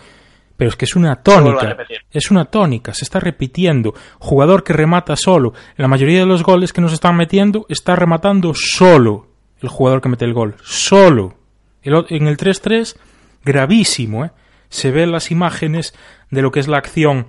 pero 0.59 0.71
es 0.71 0.77
que 0.77 0.87
es 0.87 0.97
una 0.97 1.17
tónica. 1.17 1.77
Es 2.11 2.33
una 2.33 2.47
tónica, 2.47 2.93
se 2.93 3.05
está 3.05 3.21
repitiendo. 3.21 3.95
Jugador 4.19 4.65
que 4.65 4.73
remata 4.73 5.15
solo. 5.15 5.53
La 5.77 5.87
mayoría 5.87 6.19
de 6.19 6.27
los 6.27 6.43
goles 6.43 6.73
que 6.73 6.81
nos 6.81 6.93
están 6.93 7.17
metiendo, 7.17 7.65
está 7.69 7.95
rematando 7.95 8.53
solo 8.55 9.29
el 9.61 9.69
jugador 9.69 10.01
que 10.01 10.09
mete 10.09 10.25
el 10.25 10.35
gol. 10.35 10.57
Solo. 10.65 11.37
El 11.83 12.05
en 12.09 12.27
el 12.27 12.37
3-3, 12.37 12.97
gravísimo, 13.45 14.25
¿eh? 14.25 14.33
Se 14.69 14.91
ven 14.91 15.13
las 15.13 15.31
imágenes 15.31 15.95
de 16.31 16.43
lo 16.43 16.51
que 16.51 16.61
es 16.61 16.69
la 16.69 16.79
acción 16.79 17.27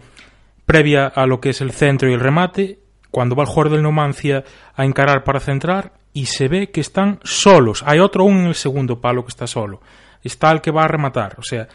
previa 0.66 1.08
a 1.08 1.26
lo 1.26 1.42
que 1.42 1.50
es 1.50 1.62
el 1.62 1.72
centro 1.72 2.10
y 2.10 2.14
el 2.14 2.20
remate, 2.20 2.80
cuando 3.12 3.36
va 3.36 3.44
el 3.44 3.50
jugador 3.50 3.74
del 3.74 3.84
Numancia 3.84 4.44
a 4.76 4.86
encarar 4.86 5.24
para 5.24 5.40
centrar 5.40 5.94
y 6.14 6.28
se 6.28 6.48
ve 6.48 6.72
que 6.72 6.82
están 6.82 7.20
solos. 7.24 7.84
Hay 7.86 8.00
otro 8.00 8.24
aún 8.24 8.40
en 8.40 8.46
el 8.48 8.56
segundo 8.56 9.00
palo 9.02 9.24
que 9.24 9.30
está 9.30 9.48
solo. 9.48 9.82
Está 10.24 10.52
el 10.52 10.62
que 10.62 10.72
va 10.72 10.84
a 10.84 10.88
rematar. 10.88 11.36
O 11.40 11.44
sea, 11.44 11.68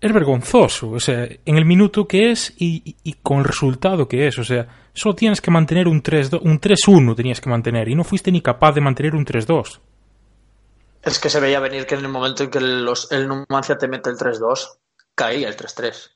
es 0.00 0.12
vergonzoso. 0.12 0.90
O 0.90 1.00
sea, 1.00 1.24
en 1.24 1.56
el 1.56 1.64
minuto 1.64 2.06
que 2.06 2.30
es 2.30 2.54
y, 2.58 3.14
con 3.22 3.38
el 3.38 3.44
resultado 3.44 4.08
que 4.08 4.26
es. 4.26 4.38
O 4.38 4.44
sea, 4.44 4.66
solo 4.92 5.14
tienes 5.14 5.40
que 5.40 5.50
mantener 5.50 5.88
un 5.88 6.02
3-1 6.02 6.40
un 6.42 6.60
3-1 6.60 7.16
tenías 7.16 7.40
que 7.40 7.50
mantener 7.50 7.88
y 7.88 7.94
no 7.94 8.04
fuiste 8.04 8.30
ni 8.32 8.42
capaz 8.42 8.72
de 8.72 8.80
mantener 8.80 9.14
un 9.14 9.24
3-2. 9.24 9.80
Es 11.02 11.18
que 11.18 11.30
se 11.30 11.40
veía 11.40 11.60
venir 11.60 11.86
que 11.86 11.96
en 11.96 12.02
el 12.02 12.08
momento 12.08 12.44
en 12.44 12.50
que 12.50 12.58
el 12.58 13.28
Numancia 13.28 13.76
te 13.76 13.88
mete 13.88 14.08
el 14.08 14.16
3-2, 14.16 14.78
caía 15.14 15.48
el 15.48 15.56
3-3. 15.56 16.12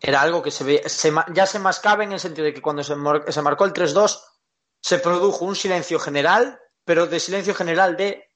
Era 0.00 0.22
algo 0.22 0.42
que 0.42 0.50
se 0.50 0.64
ve, 0.64 0.82
se, 0.86 1.12
ya 1.34 1.46
se 1.46 1.58
mascaba 1.58 2.04
en 2.04 2.12
el 2.12 2.20
sentido 2.20 2.46
de 2.46 2.54
que 2.54 2.62
cuando 2.62 2.82
se, 2.82 2.94
se 3.28 3.42
marcó 3.42 3.66
el 3.66 3.74
3-2 3.74 4.18
se 4.80 4.98
produjo 4.98 5.44
un 5.44 5.54
silencio 5.54 5.98
general, 5.98 6.58
pero 6.84 7.06
de 7.06 7.20
silencio 7.20 7.54
general 7.54 7.96
de 7.98 8.30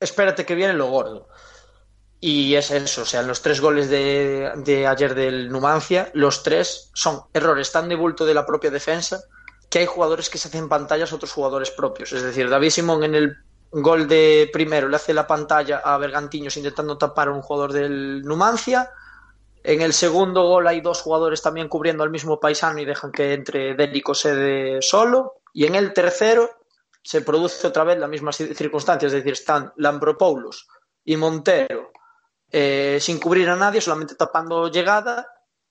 espérate 0.00 0.46
que 0.46 0.54
viene 0.54 0.72
lo 0.72 0.86
gordo. 0.88 1.28
Y 2.18 2.54
es 2.54 2.70
eso, 2.70 3.02
o 3.02 3.06
sea, 3.06 3.22
los 3.22 3.40
tres 3.40 3.60
goles 3.60 3.88
de, 3.88 4.52
de, 4.56 4.86
ayer 4.86 5.14
del 5.14 5.50
Numancia, 5.50 6.10
los 6.14 6.42
tres 6.42 6.90
son 6.94 7.22
errores 7.32 7.72
tan 7.72 7.88
de 7.88 7.96
bulto 7.96 8.26
de 8.26 8.34
la 8.34 8.44
propia 8.44 8.70
defensa 8.70 9.22
que 9.70 9.78
hay 9.78 9.86
jugadores 9.86 10.28
que 10.28 10.36
se 10.36 10.48
hacen 10.48 10.68
pantallas 10.68 11.12
a 11.12 11.14
otros 11.14 11.32
jugadores 11.32 11.70
propios. 11.70 12.12
Es 12.12 12.22
decir, 12.22 12.50
David 12.50 12.70
Simón 12.70 13.04
en 13.04 13.14
el 13.14 13.36
gol 13.70 14.08
de 14.08 14.50
primero 14.52 14.88
le 14.88 14.96
hace 14.96 15.14
la 15.14 15.26
pantalla 15.26 15.78
a 15.84 15.96
Bergantiños 15.98 16.56
intentando 16.56 16.98
tapar 16.98 17.28
a 17.28 17.32
un 17.32 17.42
jugador 17.42 17.72
del 17.72 18.22
Numancia. 18.22 18.90
En 19.62 19.82
el 19.82 19.92
segundo 19.92 20.44
gol 20.44 20.66
hay 20.66 20.80
dos 20.80 21.02
jugadores 21.02 21.42
también 21.42 21.68
cubriendo 21.68 22.02
al 22.02 22.10
mismo 22.10 22.40
paisano 22.40 22.80
y 22.80 22.84
dejan 22.84 23.12
que 23.12 23.34
entre 23.34 23.74
Délico 23.74 24.14
Sede 24.14 24.82
solo. 24.82 25.42
Y 25.52 25.66
en 25.66 25.74
el 25.74 25.92
tercero 25.92 26.50
se 27.02 27.22
produce 27.22 27.66
otra 27.66 27.84
vez 27.84 27.98
la 27.98 28.08
misma 28.08 28.32
circunstancia, 28.32 29.06
es 29.06 29.12
decir, 29.12 29.32
están 29.32 29.72
Lambropoulos 29.76 30.68
y 31.04 31.16
Montero 31.16 31.92
eh, 32.50 32.98
sin 33.00 33.18
cubrir 33.18 33.48
a 33.48 33.56
nadie, 33.56 33.80
solamente 33.80 34.14
tapando 34.16 34.70
llegada 34.70 35.26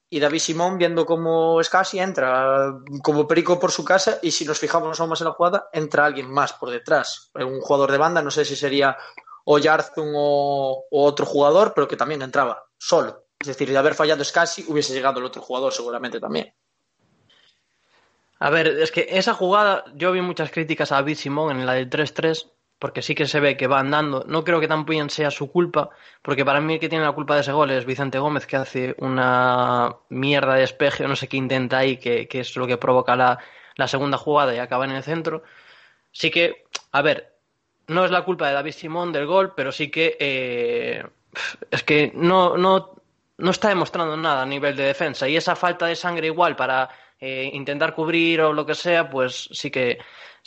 y 0.10 0.20
David 0.20 0.40
Simón 0.40 0.78
viendo 0.78 1.06
cómo 1.06 1.62
Scassi 1.64 2.00
entra 2.00 2.74
como 3.04 3.28
perico 3.28 3.60
por 3.60 3.72
su 3.72 3.86
casa 3.86 4.20
y 4.22 4.32
si 4.32 4.44
nos 4.44 4.60
fijamos 4.60 5.00
aún 5.00 5.10
más 5.10 5.22
en 5.22 5.28
la 5.28 5.34
jugada, 5.34 5.70
entra 5.72 6.06
alguien 6.06 6.32
más 6.32 6.54
por 6.54 6.72
detrás, 6.72 7.32
un 7.36 7.62
jugador 7.62 7.92
de 7.92 7.98
banda, 8.00 8.22
no 8.22 8.32
sé 8.32 8.44
si 8.44 8.56
sería 8.56 8.98
o 9.46 9.58
Yarzun 9.60 10.14
o, 10.16 10.86
otro 10.90 11.26
jugador, 11.26 11.74
pero 11.74 11.88
que 11.88 11.96
también 11.96 12.22
entraba 12.22 12.66
solo. 12.78 13.26
Es 13.40 13.48
decir, 13.48 13.70
de 13.70 13.78
haber 13.78 13.96
fallado 13.96 14.24
Scassi 14.24 14.66
hubiese 14.68 14.94
llegado 14.94 15.20
el 15.20 15.26
otro 15.26 15.42
jugador 15.42 15.74
seguramente 15.74 16.20
también. 16.20 16.54
A 18.40 18.50
ver, 18.50 18.68
es 18.68 18.92
que 18.92 19.08
esa 19.10 19.34
jugada, 19.34 19.84
yo 19.96 20.12
vi 20.12 20.22
muchas 20.22 20.52
críticas 20.52 20.92
a 20.92 20.96
David 20.96 21.18
Simón 21.18 21.58
en 21.58 21.66
la 21.66 21.74
del 21.74 21.90
3-3, 21.90 22.50
porque 22.80 23.02
sí 23.02 23.14
que 23.14 23.28
se 23.28 23.40
ve 23.42 23.58
que 23.58 23.68
va 23.68 23.80
andando. 23.80 24.24
No 24.28 24.44
creo 24.44 24.60
que 24.60 24.68
tampoco 24.68 25.10
sea 25.10 25.32
su 25.32 25.52
culpa, 25.52 25.90
porque 26.22 26.46
para 26.46 26.62
mí 26.62 26.76
el 26.76 26.80
que 26.80 26.90
tiene 26.90 27.04
la 27.04 27.12
culpa 27.12 27.36
de 27.36 27.42
ese 27.42 27.52
gol 27.52 27.72
es 27.72 27.86
Vicente 27.86 28.20
Gómez, 28.20 28.48
que 28.48 28.56
hace 28.56 28.96
una 29.00 29.96
mierda 30.10 30.56
de 30.56 30.64
espejo, 30.64 31.08
no 31.08 31.16
sé 31.16 31.28
qué 31.28 31.38
intenta 31.38 31.80
ahí, 31.80 31.98
que, 31.98 32.28
que 32.28 32.40
es 32.40 32.56
lo 32.56 32.66
que 32.66 32.78
provoca 32.78 33.16
la, 33.16 33.40
la, 33.76 33.88
segunda 33.88 34.18
jugada 34.18 34.56
y 34.56 34.60
acaba 34.60 34.86
en 34.86 34.92
el 34.92 35.04
centro. 35.04 35.44
Sí 36.12 36.32
que, 36.32 36.66
a 36.92 37.02
ver, 37.02 37.36
no 37.88 38.06
es 38.06 38.12
la 38.12 38.24
culpa 38.24 38.48
de 38.48 38.54
David 38.54 38.72
Simón 38.72 39.12
del 39.12 39.26
gol, 39.28 39.54
pero 39.56 39.72
sí 39.72 39.92
que 39.92 40.16
eh, 40.20 41.04
es 41.70 41.84
que 41.84 42.12
no, 42.16 42.58
no, 42.58 42.96
no 43.38 43.52
está 43.52 43.70
demostrando 43.70 44.16
nada 44.18 44.44
a 44.44 44.46
nivel 44.46 44.76
de 44.76 44.84
defensa 44.84 45.28
y 45.28 45.36
esa 45.36 45.56
falta 45.56 45.86
de 45.86 45.96
sangre 45.96 46.28
igual 46.28 46.56
para 46.56 46.90
eh, 47.20 47.50
intentar 47.54 47.94
cubrir 47.94 48.42
o 48.42 48.54
lo 48.54 48.66
que 48.66 48.76
sea, 48.76 49.10
pues 49.10 49.50
sí 49.52 49.70
que, 49.70 50.00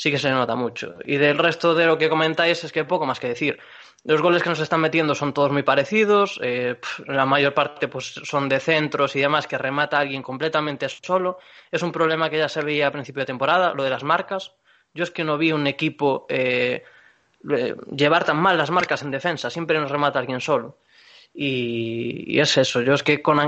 sí 0.02 0.11
que 0.11 0.18
se 0.18 0.32
nota 0.32 0.56
mucho. 0.56 0.97
Y 1.04 1.16
del 1.16 1.38
resto 1.38 1.76
de 1.76 1.87
lo 1.87 1.97
que 1.97 2.09
comentáis 2.09 2.64
es 2.64 2.73
que 2.73 2.85
poco 2.85 3.06
más 3.06 3.21
que 3.21 3.28
decir. 3.28 3.61
Los 4.02 4.21
goles 4.21 4.42
que 4.42 4.49
nos 4.49 4.59
están 4.59 4.80
metiendo 4.80 5.14
son 5.14 5.32
todos 5.32 5.52
muy 5.52 5.62
parecidos, 5.62 6.40
eh, 6.42 6.75
la 7.06 7.25
mayor 7.25 7.54
parte 7.54 7.87
pues, 7.87 8.14
son 8.25 8.49
de 8.49 8.59
centros 8.59 9.14
y 9.14 9.21
demás 9.21 9.47
que 9.47 9.56
remata 9.56 9.99
a 9.99 10.00
alguien 10.00 10.21
completamente 10.25 10.88
solo. 10.88 11.38
Es 11.71 11.85
un 11.85 11.92
problema 11.92 12.28
que 12.28 12.38
ya 12.38 12.49
se 12.49 12.62
veía 12.62 12.88
a 12.88 12.90
principio 12.90 13.21
de 13.21 13.26
temporada, 13.26 13.75
lo 13.75 13.85
de 13.85 13.90
las 13.90 14.02
marcas. 14.02 14.56
Yo 14.92 15.04
es 15.04 15.12
que 15.12 15.23
no 15.23 15.38
vi 15.38 15.52
un 15.52 15.68
equipo 15.68 16.26
eh, 16.28 16.82
llevar 17.97 18.25
tan 18.25 18.38
mal 18.38 18.59
las 18.59 18.73
marcas 18.73 19.02
en 19.02 19.12
defensa, 19.12 19.50
siempre 19.50 19.78
nos 19.78 19.92
remata 19.92 20.18
alguien 20.18 20.40
solo. 20.40 20.78
Y, 21.32 22.25
y 22.26 22.40
es 22.40 22.59
eso, 22.59 22.82
yo 22.82 22.94
es 22.94 23.04
que 23.04 23.23
con, 23.23 23.38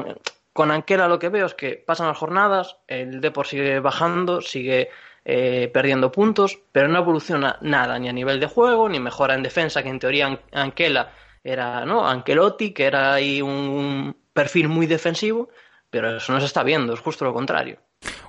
con 0.52 0.70
Anquela 0.70 1.08
lo 1.08 1.18
que 1.18 1.30
veo 1.30 1.46
es 1.46 1.54
que 1.54 1.82
pasan 1.84 2.06
las 2.06 2.16
jornadas, 2.16 2.76
el 2.86 3.20
Depor 3.20 3.48
sigue 3.48 3.80
bajando, 3.80 4.40
sigue 4.40 4.90
eh, 5.24 5.70
perdiendo 5.72 6.12
puntos, 6.12 6.60
pero 6.70 6.88
no 6.88 6.98
evoluciona 6.98 7.56
nada, 7.62 7.98
ni 7.98 8.08
a 8.08 8.12
nivel 8.12 8.40
de 8.40 8.46
juego, 8.46 8.88
ni 8.88 9.00
mejora 9.00 9.34
en 9.34 9.42
defensa, 9.42 9.82
que 9.82 9.88
en 9.88 9.98
teoría 9.98 10.38
Anquela 10.52 11.12
era, 11.42 11.84
¿no? 11.84 12.06
Ancelotti, 12.06 12.72
que 12.72 12.84
era 12.84 13.14
ahí 13.14 13.40
un 13.40 14.16
perfil 14.32 14.68
muy 14.68 14.86
defensivo, 14.86 15.48
pero 15.90 16.16
eso 16.16 16.32
no 16.32 16.40
se 16.40 16.46
está 16.46 16.62
viendo, 16.62 16.92
es 16.92 17.00
justo 17.00 17.24
lo 17.24 17.32
contrario. 17.32 17.78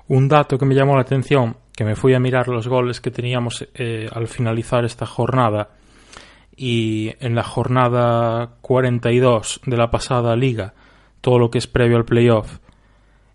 Un 0.08 0.28
dato 0.28 0.56
que 0.56 0.64
me 0.64 0.74
llamó 0.74 0.94
la 0.94 1.02
atención, 1.02 1.56
que 1.74 1.84
me 1.84 1.96
fui 1.96 2.14
a 2.14 2.20
mirar 2.20 2.48
los 2.48 2.68
goles 2.68 3.00
que 3.00 3.10
teníamos 3.10 3.68
eh, 3.74 4.08
al 4.12 4.28
finalizar 4.28 4.84
esta 4.84 5.04
jornada, 5.04 5.70
y 6.56 7.12
en 7.20 7.34
la 7.34 7.42
jornada 7.42 8.56
42 8.62 9.60
de 9.66 9.76
la 9.76 9.90
pasada 9.90 10.34
liga, 10.36 10.74
todo 11.20 11.38
lo 11.38 11.50
que 11.50 11.58
es 11.58 11.66
previo 11.66 11.98
al 11.98 12.06
playoff, 12.06 12.58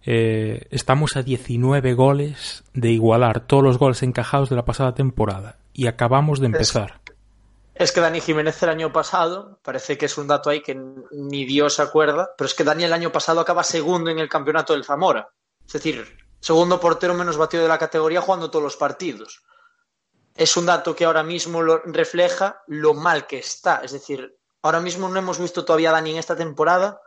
eh, 0.03 0.67
estamos 0.71 1.15
a 1.15 1.21
19 1.21 1.93
goles 1.93 2.63
de 2.73 2.89
igualar 2.89 3.45
todos 3.45 3.63
los 3.63 3.77
goles 3.77 4.01
encajados 4.01 4.49
de 4.49 4.55
la 4.55 4.65
pasada 4.65 4.95
temporada 4.95 5.57
y 5.73 5.87
acabamos 5.87 6.39
de 6.39 6.47
empezar. 6.47 7.01
Es, 7.75 7.89
es, 7.89 7.91
que 7.91 8.01
Dani 8.01 8.19
Jiménez 8.19 8.61
el 8.63 8.69
año 8.69 8.91
pasado, 8.91 9.59
parece 9.61 9.97
que 9.97 10.07
es 10.07 10.17
un 10.17 10.27
dato 10.27 10.49
ahí 10.49 10.61
que 10.61 10.75
ni 11.11 11.45
Dios 11.45 11.75
se 11.75 11.83
acuerda, 11.83 12.31
pero 12.37 12.47
es 12.47 12.55
que 12.55 12.63
Dani 12.63 12.83
el 12.83 12.93
año 12.93 13.11
pasado 13.11 13.39
acaba 13.39 13.63
segundo 13.63 14.09
en 14.09 14.19
el 14.19 14.29
campeonato 14.29 14.73
del 14.73 14.85
Zamora. 14.85 15.29
Es 15.65 15.73
decir, 15.73 16.17
segundo 16.39 16.79
portero 16.79 17.13
menos 17.13 17.37
batido 17.37 17.63
de 17.63 17.69
la 17.69 17.77
categoría 17.77 18.21
jugando 18.21 18.49
todos 18.49 18.63
los 18.63 18.77
partidos. 18.77 19.43
Es 20.35 20.57
un 20.57 20.65
dato 20.65 20.95
que 20.95 21.05
ahora 21.05 21.23
mismo 21.23 21.61
lo 21.61 21.79
refleja 21.79 22.63
lo 22.67 22.95
mal 22.95 23.27
que 23.27 23.37
está. 23.37 23.81
Es 23.83 23.91
decir, 23.91 24.35
ahora 24.63 24.79
mismo 24.79 25.09
no 25.09 25.19
hemos 25.19 25.37
visto 25.39 25.63
todavía 25.63 25.89
a 25.89 25.93
Dani 25.93 26.11
en 26.11 26.17
esta 26.17 26.35
temporada 26.35 26.99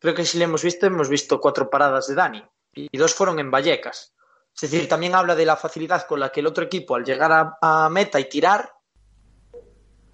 creo 0.00 0.14
que 0.14 0.24
si 0.24 0.38
le 0.38 0.44
hemos 0.44 0.64
visto, 0.64 0.86
hemos 0.86 1.08
visto 1.08 1.40
cuatro 1.40 1.70
paradas 1.70 2.08
de 2.08 2.14
Dani 2.14 2.42
y 2.72 2.96
dos 2.96 3.14
fueron 3.14 3.38
en 3.38 3.50
Vallecas. 3.50 4.14
Es 4.54 4.70
decir, 4.70 4.88
también 4.88 5.14
habla 5.14 5.34
de 5.36 5.46
la 5.46 5.56
facilidad 5.56 6.06
con 6.06 6.20
la 6.20 6.30
que 6.30 6.40
el 6.40 6.46
otro 6.46 6.64
equipo, 6.64 6.96
al 6.96 7.04
llegar 7.04 7.54
a, 7.60 7.88
meta 7.90 8.18
y 8.18 8.28
tirar, 8.28 8.72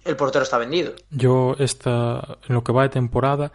el 0.03 0.15
portero 0.15 0.43
está 0.43 0.57
vendido. 0.57 0.93
Yo, 1.09 1.55
esta, 1.59 2.37
en 2.47 2.55
lo 2.55 2.63
que 2.63 2.71
va 2.71 2.83
de 2.83 2.89
temporada, 2.89 3.51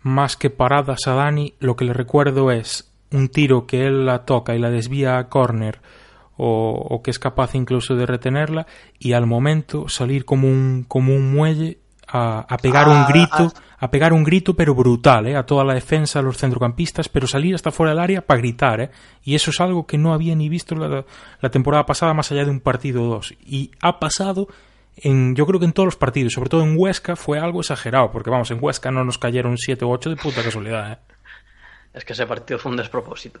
más 0.00 0.36
que 0.36 0.50
paradas 0.50 1.06
a 1.06 1.14
Dani, 1.14 1.54
lo 1.58 1.76
que 1.76 1.84
le 1.84 1.94
recuerdo 1.94 2.50
es 2.50 2.92
un 3.10 3.28
tiro 3.28 3.66
que 3.66 3.86
él 3.86 4.04
la 4.04 4.24
toca 4.24 4.54
y 4.54 4.58
la 4.58 4.70
desvía 4.70 5.18
a 5.18 5.28
córner 5.28 5.80
o, 6.36 6.72
o, 6.90 7.02
que 7.02 7.10
es 7.10 7.18
capaz 7.18 7.54
incluso 7.54 7.94
de 7.94 8.06
retenerla 8.06 8.66
y 8.98 9.12
al 9.12 9.26
momento 9.26 9.88
salir 9.88 10.24
como 10.24 10.48
un, 10.48 10.84
como 10.86 11.14
un 11.14 11.32
muelle 11.32 11.78
a, 12.16 12.46
a 12.48 12.56
pegar 12.58 12.86
ah, 12.86 12.92
un 12.92 13.06
grito, 13.06 13.52
ah. 13.56 13.76
a 13.80 13.90
pegar 13.90 14.12
un 14.12 14.22
grito 14.22 14.54
pero 14.54 14.72
brutal, 14.72 15.26
¿eh? 15.26 15.36
a 15.36 15.44
toda 15.44 15.64
la 15.64 15.74
defensa, 15.74 16.20
a 16.20 16.22
los 16.22 16.38
centrocampistas, 16.38 17.08
pero 17.08 17.26
salir 17.26 17.56
hasta 17.56 17.72
fuera 17.72 17.90
del 17.90 17.98
área 17.98 18.20
para 18.20 18.38
gritar, 18.38 18.80
¿eh? 18.80 18.90
y 19.24 19.34
eso 19.34 19.50
es 19.50 19.60
algo 19.60 19.84
que 19.84 19.98
no 19.98 20.14
había 20.14 20.36
ni 20.36 20.48
visto 20.48 20.76
la, 20.76 21.04
la 21.40 21.50
temporada 21.50 21.84
pasada 21.84 22.14
más 22.14 22.30
allá 22.30 22.44
de 22.44 22.52
un 22.52 22.60
partido 22.60 23.02
o 23.02 23.06
dos, 23.06 23.34
y 23.44 23.72
ha 23.82 23.98
pasado 23.98 24.46
en, 24.96 25.34
yo 25.34 25.44
creo 25.44 25.58
que 25.58 25.66
en 25.66 25.72
todos 25.72 25.88
los 25.88 25.96
partidos, 25.96 26.34
sobre 26.34 26.48
todo 26.48 26.62
en 26.62 26.76
Huesca, 26.78 27.16
fue 27.16 27.40
algo 27.40 27.60
exagerado, 27.60 28.12
porque 28.12 28.30
vamos, 28.30 28.48
en 28.52 28.58
Huesca 28.62 28.92
no 28.92 29.04
nos 29.04 29.18
cayeron 29.18 29.58
7 29.58 29.84
u 29.84 29.90
8 29.90 30.10
de 30.10 30.16
puta 30.16 30.40
casualidad. 30.40 30.92
¿eh? 30.92 30.98
Es 31.94 32.04
que 32.04 32.12
ese 32.12 32.26
partido 32.26 32.60
fue 32.60 32.70
un 32.70 32.76
despropósito. 32.76 33.40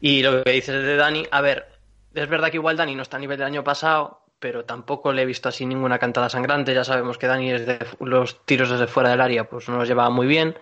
Y 0.00 0.22
lo 0.22 0.42
que 0.42 0.52
dices 0.52 0.82
de 0.82 0.96
Dani, 0.96 1.26
a 1.30 1.42
ver, 1.42 1.66
es 2.14 2.28
verdad 2.28 2.50
que 2.50 2.56
igual 2.56 2.78
Dani 2.78 2.94
no 2.94 3.02
está 3.02 3.18
a 3.18 3.20
nivel 3.20 3.36
del 3.36 3.46
año 3.46 3.62
pasado, 3.62 4.23
pero 4.44 4.66
tampoco 4.66 5.10
le 5.10 5.22
he 5.22 5.24
visto 5.24 5.48
así 5.48 5.64
ninguna 5.64 5.98
cantada 5.98 6.28
sangrante. 6.28 6.74
Ya 6.74 6.84
sabemos 6.84 7.16
que 7.16 7.26
Dani 7.26 7.50
es 7.50 7.64
de 7.64 7.78
los 8.00 8.44
tiros 8.44 8.68
desde 8.68 8.86
fuera 8.86 9.08
del 9.08 9.22
área, 9.22 9.48
pues 9.48 9.70
no 9.70 9.78
los 9.78 9.88
llevaba 9.88 10.10
muy 10.10 10.26
bien, 10.26 10.54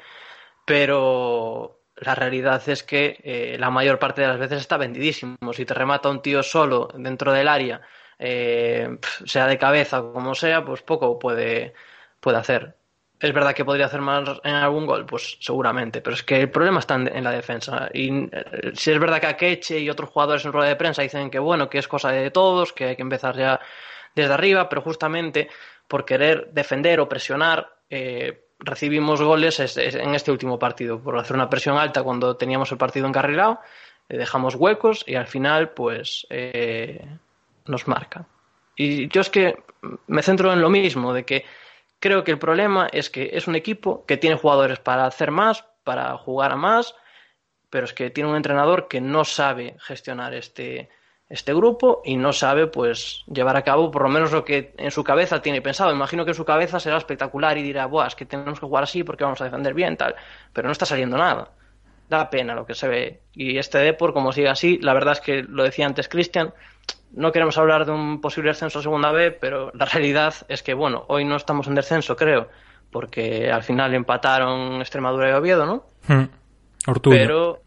pero 0.65 1.81
la 1.97 2.15
realidad 2.15 2.63
es 2.69 2.85
que 2.85 3.19
eh, 3.25 3.57
la 3.59 3.71
mayor 3.71 3.99
parte 3.99 4.21
de 4.21 4.29
las 4.29 4.39
veces 4.39 4.61
está 4.61 4.77
vendidísimo. 4.77 5.37
Si 5.53 5.65
te 5.65 5.75
remata 5.75 6.11
un 6.11 6.23
tío 6.23 6.45
solo 6.45 6.91
dentro 6.95 7.33
del 7.33 7.49
área, 7.49 7.81
eh, 8.21 8.99
sea 9.27 9.49
de 9.49 9.59
cabeza 9.59 10.01
o 10.01 10.13
como 10.13 10.37
sea, 10.37 10.65
pues 10.65 10.83
poco 10.83 11.19
puede, 11.19 11.75
puede 12.21 12.39
hacer. 12.39 12.77
Es 13.23 13.33
verdad 13.33 13.55
que 13.55 13.65
podría 13.65 13.87
hacer 13.87 14.01
más 14.01 14.29
en 14.43 14.55
algún 14.55 14.85
gol, 14.85 15.07
pues 15.07 15.39
seguramente, 15.39 16.01
pero 16.01 16.17
es 16.17 16.25
que 16.25 16.41
el 16.41 16.51
problema 16.51 16.81
está 16.81 16.97
en, 16.97 17.23
la 17.23 17.31
defensa. 17.31 17.89
Y 17.95 18.25
eh, 18.25 18.73
si 18.75 18.91
es 18.91 18.99
verdad 18.99 19.21
que 19.21 19.29
Akeche 19.29 19.79
y 19.79 19.89
otros 19.89 20.11
jugadores 20.11 20.45
en 20.45 20.53
rueda 20.53 20.71
de 20.71 20.75
prensa 20.75 21.03
dicen 21.03 21.31
que 21.31 21.39
bueno, 21.39 21.71
que 21.71 21.79
es 21.79 21.87
cosa 21.87 22.11
de 22.11 22.33
todos, 22.33 22.73
que 22.73 22.87
hay 22.87 22.97
que 22.97 23.03
empezar 23.03 23.37
ya 23.37 23.61
desde 24.17 24.35
arriba, 24.35 24.69
pero 24.69 24.83
justamente 24.83 25.49
por 25.87 26.05
querer 26.05 26.49
defender 26.53 26.99
o 26.99 27.09
presionar, 27.09 27.73
eh, 27.89 28.47
recibimos 28.59 29.23
goles 29.23 29.77
en 29.77 30.15
este 30.17 30.33
último 30.33 30.59
partido 30.59 31.01
por 31.01 31.17
hacer 31.17 31.37
una 31.37 31.49
presión 31.49 31.79
alta 31.79 32.03
cuando 32.03 32.37
teníamos 32.37 32.73
el 32.73 32.79
partido 32.79 33.07
encarrilado, 33.07 33.61
eh, 34.09 34.17
dejamos 34.17 34.57
huecos 34.57 35.05
y 35.07 35.15
al 35.15 35.29
final 35.29 35.71
pues 35.71 36.27
nos 37.67 37.87
marca. 37.87 38.27
Y 38.75 39.07
yo 39.07 39.21
es 39.21 39.31
que 39.31 39.63
me 40.09 40.23
centro 40.23 40.53
en 40.53 40.61
lo 40.61 40.71
mismo, 40.71 41.13
de 41.13 41.25
que 41.25 41.45
creo 42.03 42.25
que 42.25 42.33
el 42.33 42.39
problema 42.39 42.89
es 42.93 43.09
que 43.09 43.31
es 43.33 43.47
un 43.47 43.55
equipo 43.55 44.05
que 44.05 44.17
tiene 44.17 44.37
jugadores 44.37 44.81
para 44.81 45.07
hacer 45.07 45.31
más, 45.31 45.65
para 45.85 46.19
jugar 46.19 46.53
a 46.53 46.57
más, 46.57 46.95
pero 47.71 47.87
es 47.87 47.95
que 47.95 48.11
tiene 48.11 48.29
un 48.29 48.37
entrenador 48.37 48.89
que 48.89 49.01
no 49.01 49.25
sabe 49.25 49.77
gestionar 49.79 50.35
este, 50.35 50.91
este 51.29 51.55
grupo 51.55 52.03
y 52.05 52.17
no 52.17 52.33
sabe 52.33 52.67
pues 52.67 53.23
llevar 53.33 53.57
a 53.57 53.63
cabo 53.63 53.91
por 53.91 54.03
lo 54.03 54.09
menos 54.09 54.33
lo 54.33 54.45
que 54.45 54.75
en 54.77 54.91
su 54.91 55.05
cabeza 55.05 55.41
tiene 55.41 55.63
pensado. 55.63 55.93
Imagino 55.93 56.25
que 56.25 56.33
en 56.33 56.37
su 56.37 56.45
cabeza 56.45 56.81
será 56.81 56.99
espectacular 56.99 57.57
y 57.57 57.63
dirá, 57.63 57.87
Buah, 57.87 58.09
es 58.09 58.17
que 58.17 58.27
tenemos 58.27 58.59
que 58.59 58.67
jugar 58.67 58.83
así 58.83 59.05
porque 59.05 59.23
vamos 59.23 59.41
a 59.41 59.45
defender 59.45 59.73
bien, 59.73 59.97
tal. 59.97 60.17
Pero 60.53 60.67
no 60.67 60.73
está 60.73 60.85
saliendo 60.85 61.17
nada. 61.17 61.53
Da 62.11 62.29
pena 62.29 62.55
lo 62.57 62.67
que 62.67 62.75
se 62.75 62.89
ve. 62.89 63.23
Y 63.33 63.59
este 63.59 63.79
Depor, 63.79 64.13
como 64.13 64.33
sigue 64.33 64.49
así, 64.49 64.79
la 64.83 64.93
verdad 64.93 65.13
es 65.13 65.21
que 65.21 65.45
lo 65.45 65.63
decía 65.63 65.87
antes 65.87 66.09
Cristian, 66.09 66.53
no 67.13 67.33
queremos 67.33 67.59
hablar 67.59 67.85
de 67.85 67.93
un 67.93 68.21
posible 68.21 68.51
descenso 68.51 68.79
a 68.79 68.83
segunda 68.83 69.13
B, 69.13 69.33
pero 69.33 69.71
la 69.75 69.85
realidad 69.85 70.35
es 70.49 70.63
que, 70.63 70.75
bueno, 70.75 71.05
hoy 71.09 71.25
no 71.25 71.37
estamos 71.37 71.67
en 71.67 71.75
descenso, 71.75 72.17
creo, 72.17 72.49
porque 72.91 73.51
al 73.51 73.63
final 73.63 73.95
empataron 73.95 74.81
Extremadura 74.81 75.31
y 75.31 75.33
Oviedo, 75.33 75.67
¿no? 75.67 75.87
Hmm. 76.07 76.25
Pero 77.05 77.63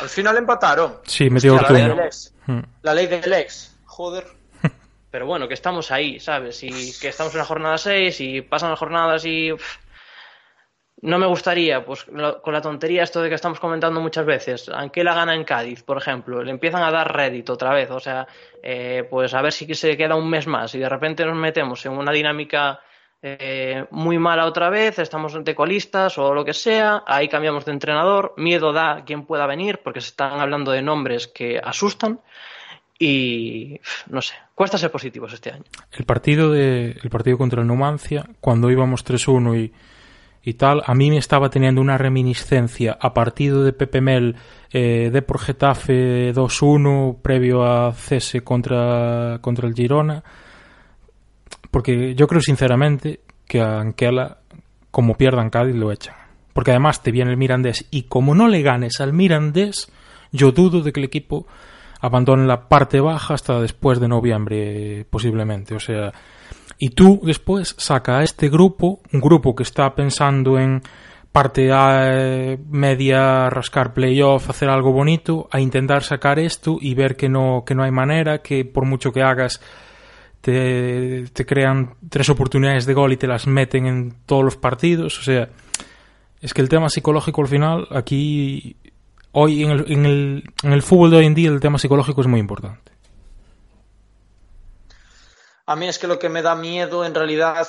al 0.00 0.08
final 0.08 0.36
empataron. 0.36 0.96
Sí, 1.04 1.30
metió 1.30 1.54
Hostia, 1.54 1.70
la, 1.70 1.78
ley 1.78 1.88
del 1.88 2.06
ex. 2.06 2.34
Hmm. 2.46 2.60
la 2.82 2.94
ley 2.94 3.06
del 3.06 3.32
ex. 3.32 3.76
Joder. 3.84 4.26
Pero 5.10 5.26
bueno, 5.26 5.46
que 5.46 5.54
estamos 5.54 5.90
ahí, 5.90 6.18
¿sabes? 6.18 6.62
Y 6.62 6.92
que 7.00 7.08
estamos 7.08 7.32
en 7.34 7.38
la 7.38 7.44
jornada 7.44 7.78
6 7.78 8.20
y 8.20 8.40
pasan 8.40 8.70
las 8.70 8.78
jornadas 8.78 9.24
y... 9.24 9.52
No 11.04 11.18
me 11.18 11.26
gustaría, 11.26 11.84
pues 11.84 12.04
con 12.04 12.54
la 12.54 12.62
tontería 12.62 13.02
esto 13.02 13.20
de 13.20 13.28
que 13.28 13.34
estamos 13.34 13.60
comentando 13.60 14.00
muchas 14.00 14.24
veces, 14.24 14.70
aunque 14.70 15.04
la 15.04 15.12
gana 15.14 15.34
en 15.34 15.44
Cádiz, 15.44 15.82
por 15.82 15.98
ejemplo, 15.98 16.42
le 16.42 16.50
empiezan 16.50 16.82
a 16.82 16.90
dar 16.90 17.14
rédito 17.14 17.52
otra 17.52 17.74
vez, 17.74 17.90
o 17.90 18.00
sea, 18.00 18.26
eh, 18.62 19.06
pues 19.10 19.34
a 19.34 19.42
ver 19.42 19.52
si 19.52 19.66
se 19.74 19.98
queda 19.98 20.14
un 20.14 20.30
mes 20.30 20.46
más 20.46 20.74
y 20.74 20.78
de 20.78 20.88
repente 20.88 21.26
nos 21.26 21.36
metemos 21.36 21.84
en 21.84 21.92
una 21.92 22.10
dinámica 22.10 22.80
eh, 23.20 23.84
muy 23.90 24.18
mala 24.18 24.46
otra 24.46 24.70
vez, 24.70 24.98
estamos 24.98 25.44
de 25.44 25.54
colistas 25.54 26.16
o 26.16 26.32
lo 26.32 26.42
que 26.42 26.54
sea, 26.54 27.02
ahí 27.06 27.28
cambiamos 27.28 27.66
de 27.66 27.72
entrenador, 27.72 28.32
miedo 28.38 28.72
da 28.72 29.02
quien 29.04 29.26
pueda 29.26 29.46
venir 29.46 29.80
porque 29.84 30.00
se 30.00 30.08
están 30.08 30.40
hablando 30.40 30.72
de 30.72 30.80
nombres 30.80 31.28
que 31.28 31.60
asustan 31.62 32.20
y 32.98 33.78
no 34.08 34.22
sé, 34.22 34.36
cuesta 34.54 34.78
ser 34.78 34.90
positivos 34.90 35.34
este 35.34 35.50
año. 35.50 35.64
El 35.92 36.06
partido 36.06 36.50
de 36.50 36.96
el 37.02 37.10
partido 37.10 37.36
contra 37.36 37.60
el 37.60 37.66
Numancia, 37.66 38.24
cuando 38.40 38.70
íbamos 38.70 39.04
3-1 39.04 39.58
y, 39.58 39.72
y 40.44 40.54
tal, 40.54 40.82
a 40.84 40.94
mí 40.94 41.10
me 41.10 41.16
estaba 41.16 41.48
teniendo 41.50 41.80
una 41.80 41.96
reminiscencia 41.96 42.98
a 43.00 43.14
partido 43.14 43.64
de 43.64 43.72
Pepe 43.72 44.00
Mel 44.00 44.36
eh, 44.70 45.10
de 45.12 45.22
por 45.22 45.38
Getafe 45.38 46.34
2-1 46.34 47.22
previo 47.22 47.64
a 47.64 47.92
cese 47.92 48.42
contra, 48.42 49.38
contra 49.40 49.66
el 49.66 49.74
Girona 49.74 50.22
porque 51.74 52.14
yo 52.14 52.28
creo 52.28 52.40
sinceramente 52.40 53.18
que 53.48 53.60
a 53.60 53.80
Anquela, 53.80 54.38
como 54.92 55.16
pierdan 55.16 55.50
Cádiz, 55.50 55.74
lo 55.74 55.90
echan. 55.90 56.14
Porque 56.52 56.70
además 56.70 57.02
te 57.02 57.10
viene 57.10 57.32
el 57.32 57.36
Mirandés 57.36 57.88
y 57.90 58.04
como 58.04 58.32
no 58.36 58.46
le 58.46 58.62
ganes 58.62 59.00
al 59.00 59.12
Mirandés, 59.12 59.90
yo 60.30 60.52
dudo 60.52 60.82
de 60.82 60.92
que 60.92 61.00
el 61.00 61.06
equipo 61.06 61.48
abandone 62.00 62.46
la 62.46 62.68
parte 62.68 63.00
baja 63.00 63.34
hasta 63.34 63.60
después 63.60 63.98
de 63.98 64.06
noviembre, 64.06 65.04
posiblemente. 65.10 65.74
O 65.74 65.80
sea, 65.80 66.12
y 66.78 66.90
tú 66.90 67.20
después 67.22 67.74
saca 67.78 68.18
a 68.18 68.22
este 68.22 68.48
grupo, 68.48 69.00
un 69.12 69.20
grupo 69.20 69.54
que 69.54 69.62
está 69.62 69.94
pensando 69.94 70.58
en 70.58 70.82
parte 71.32 71.72
a 71.72 72.56
media 72.68 73.50
rascar 73.50 73.92
playoff, 73.92 74.50
hacer 74.50 74.68
algo 74.68 74.92
bonito, 74.92 75.48
a 75.50 75.60
intentar 75.60 76.04
sacar 76.04 76.38
esto 76.38 76.78
y 76.80 76.94
ver 76.94 77.16
que 77.16 77.28
no, 77.28 77.64
que 77.66 77.74
no 77.74 77.82
hay 77.82 77.90
manera, 77.90 78.40
que 78.40 78.64
por 78.64 78.84
mucho 78.84 79.12
que 79.12 79.22
hagas 79.22 79.60
te, 80.40 81.44
crean 81.46 81.94
tres 82.08 82.28
oportunidades 82.28 82.86
de 82.86 82.94
gol 82.94 83.12
y 83.12 83.16
te 83.16 83.26
las 83.26 83.46
meten 83.46 83.86
en 83.86 84.14
todos 84.26 84.44
los 84.44 84.56
partidos. 84.56 85.18
O 85.18 85.22
sea, 85.22 85.48
es 86.40 86.54
que 86.54 86.60
el 86.60 86.68
tema 86.68 86.88
psicológico 86.88 87.40
al 87.40 87.48
final, 87.48 87.88
aquí, 87.90 88.76
hoy 89.32 89.64
en 89.64 89.70
el, 89.70 89.84
en 89.90 90.06
el, 90.06 90.44
en 90.62 90.72
el 90.72 90.82
fútbol 90.82 91.10
de 91.10 91.16
hoy 91.16 91.26
en 91.26 91.34
día, 91.34 91.50
el 91.50 91.60
tema 91.60 91.78
psicológico 91.78 92.20
es 92.20 92.26
muy 92.26 92.40
importante. 92.40 92.93
A 95.66 95.76
mí 95.76 95.88
es 95.88 95.98
que 95.98 96.06
lo 96.06 96.18
que 96.18 96.28
me 96.28 96.42
da 96.42 96.54
miedo 96.54 97.04
en 97.04 97.14
realidad 97.14 97.66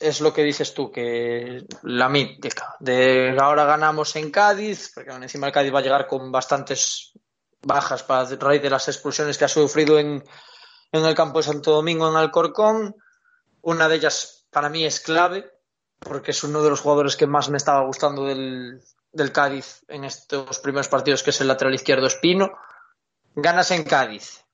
es 0.00 0.20
lo 0.20 0.32
que 0.32 0.42
dices 0.42 0.74
tú, 0.74 0.90
que 0.90 1.64
la 1.82 2.08
mítica, 2.08 2.76
de 2.80 3.36
ahora 3.40 3.64
ganamos 3.64 4.16
en 4.16 4.30
Cádiz, 4.30 4.90
porque 4.94 5.10
encima 5.10 5.46
el 5.46 5.52
Cádiz 5.52 5.72
va 5.72 5.78
a 5.78 5.82
llegar 5.82 6.06
con 6.06 6.32
bastantes 6.32 7.12
bajas 7.62 8.02
para 8.02 8.28
raíz 8.36 8.62
de 8.62 8.70
las 8.70 8.88
expulsiones 8.88 9.38
que 9.38 9.44
ha 9.44 9.48
sufrido 9.48 9.98
en, 9.98 10.22
en 10.90 11.04
el 11.04 11.14
campo 11.14 11.38
de 11.38 11.44
Santo 11.44 11.72
Domingo 11.72 12.08
en 12.08 12.16
Alcorcón. 12.16 12.96
Una 13.62 13.88
de 13.88 13.96
ellas 13.96 14.46
para 14.50 14.68
mí 14.68 14.84
es 14.84 15.00
clave, 15.00 15.50
porque 16.00 16.32
es 16.32 16.42
uno 16.42 16.62
de 16.62 16.70
los 16.70 16.80
jugadores 16.80 17.16
que 17.16 17.28
más 17.28 17.48
me 17.48 17.58
estaba 17.58 17.86
gustando 17.86 18.24
del, 18.24 18.82
del 19.12 19.32
Cádiz 19.32 19.84
en 19.88 20.04
estos 20.04 20.58
primeros 20.58 20.88
partidos, 20.88 21.22
que 21.22 21.30
es 21.30 21.40
el 21.40 21.48
lateral 21.48 21.74
izquierdo 21.74 22.06
Espino. 22.06 22.50
Ganas 23.34 23.70
en 23.70 23.84
Cádiz. 23.84 24.44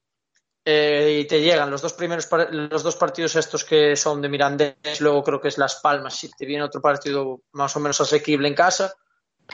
Eh, 0.70 1.20
y 1.20 1.24
te 1.24 1.40
llegan 1.40 1.70
los 1.70 1.80
dos 1.80 1.94
primeros 1.94 2.28
los 2.50 2.82
dos 2.82 2.96
partidos 2.96 3.34
estos 3.36 3.64
que 3.64 3.96
son 3.96 4.20
de 4.20 4.28
Mirandés, 4.28 5.00
luego 5.00 5.24
creo 5.24 5.40
que 5.40 5.48
es 5.48 5.56
Las 5.56 5.76
Palmas, 5.76 6.22
y 6.24 6.30
te 6.30 6.44
viene 6.44 6.62
otro 6.62 6.82
partido 6.82 7.40
más 7.52 7.74
o 7.74 7.80
menos 7.80 7.98
asequible 8.02 8.48
en 8.48 8.54
casa 8.54 8.92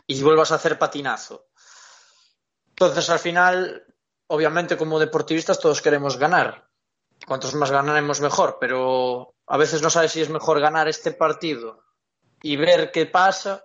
y 0.09 0.21
vuelvas 0.25 0.51
a 0.51 0.57
hacer 0.57 0.77
patinazo. 0.77 1.47
Entonces, 2.71 3.09
al 3.11 3.21
final, 3.21 3.85
obviamente, 4.27 4.77
como 4.77 4.99
deportivistas, 4.99 5.61
todos 5.61 5.81
queremos 5.81 6.19
ganar 6.19 6.69
cuantos 7.25 7.55
más 7.55 7.71
ganaremos 7.71 8.21
mejor, 8.21 8.59
pero 8.61 9.37
a 9.47 9.57
veces 9.57 9.83
no 9.83 9.91
sabes 9.91 10.11
si 10.11 10.21
es 10.21 10.31
mejor 10.31 10.59
ganar 10.59 10.89
este 10.89 11.13
partido 11.13 11.85
y 12.43 12.57
ver 12.57 12.91
qué 12.91 13.07
pasa 13.07 13.65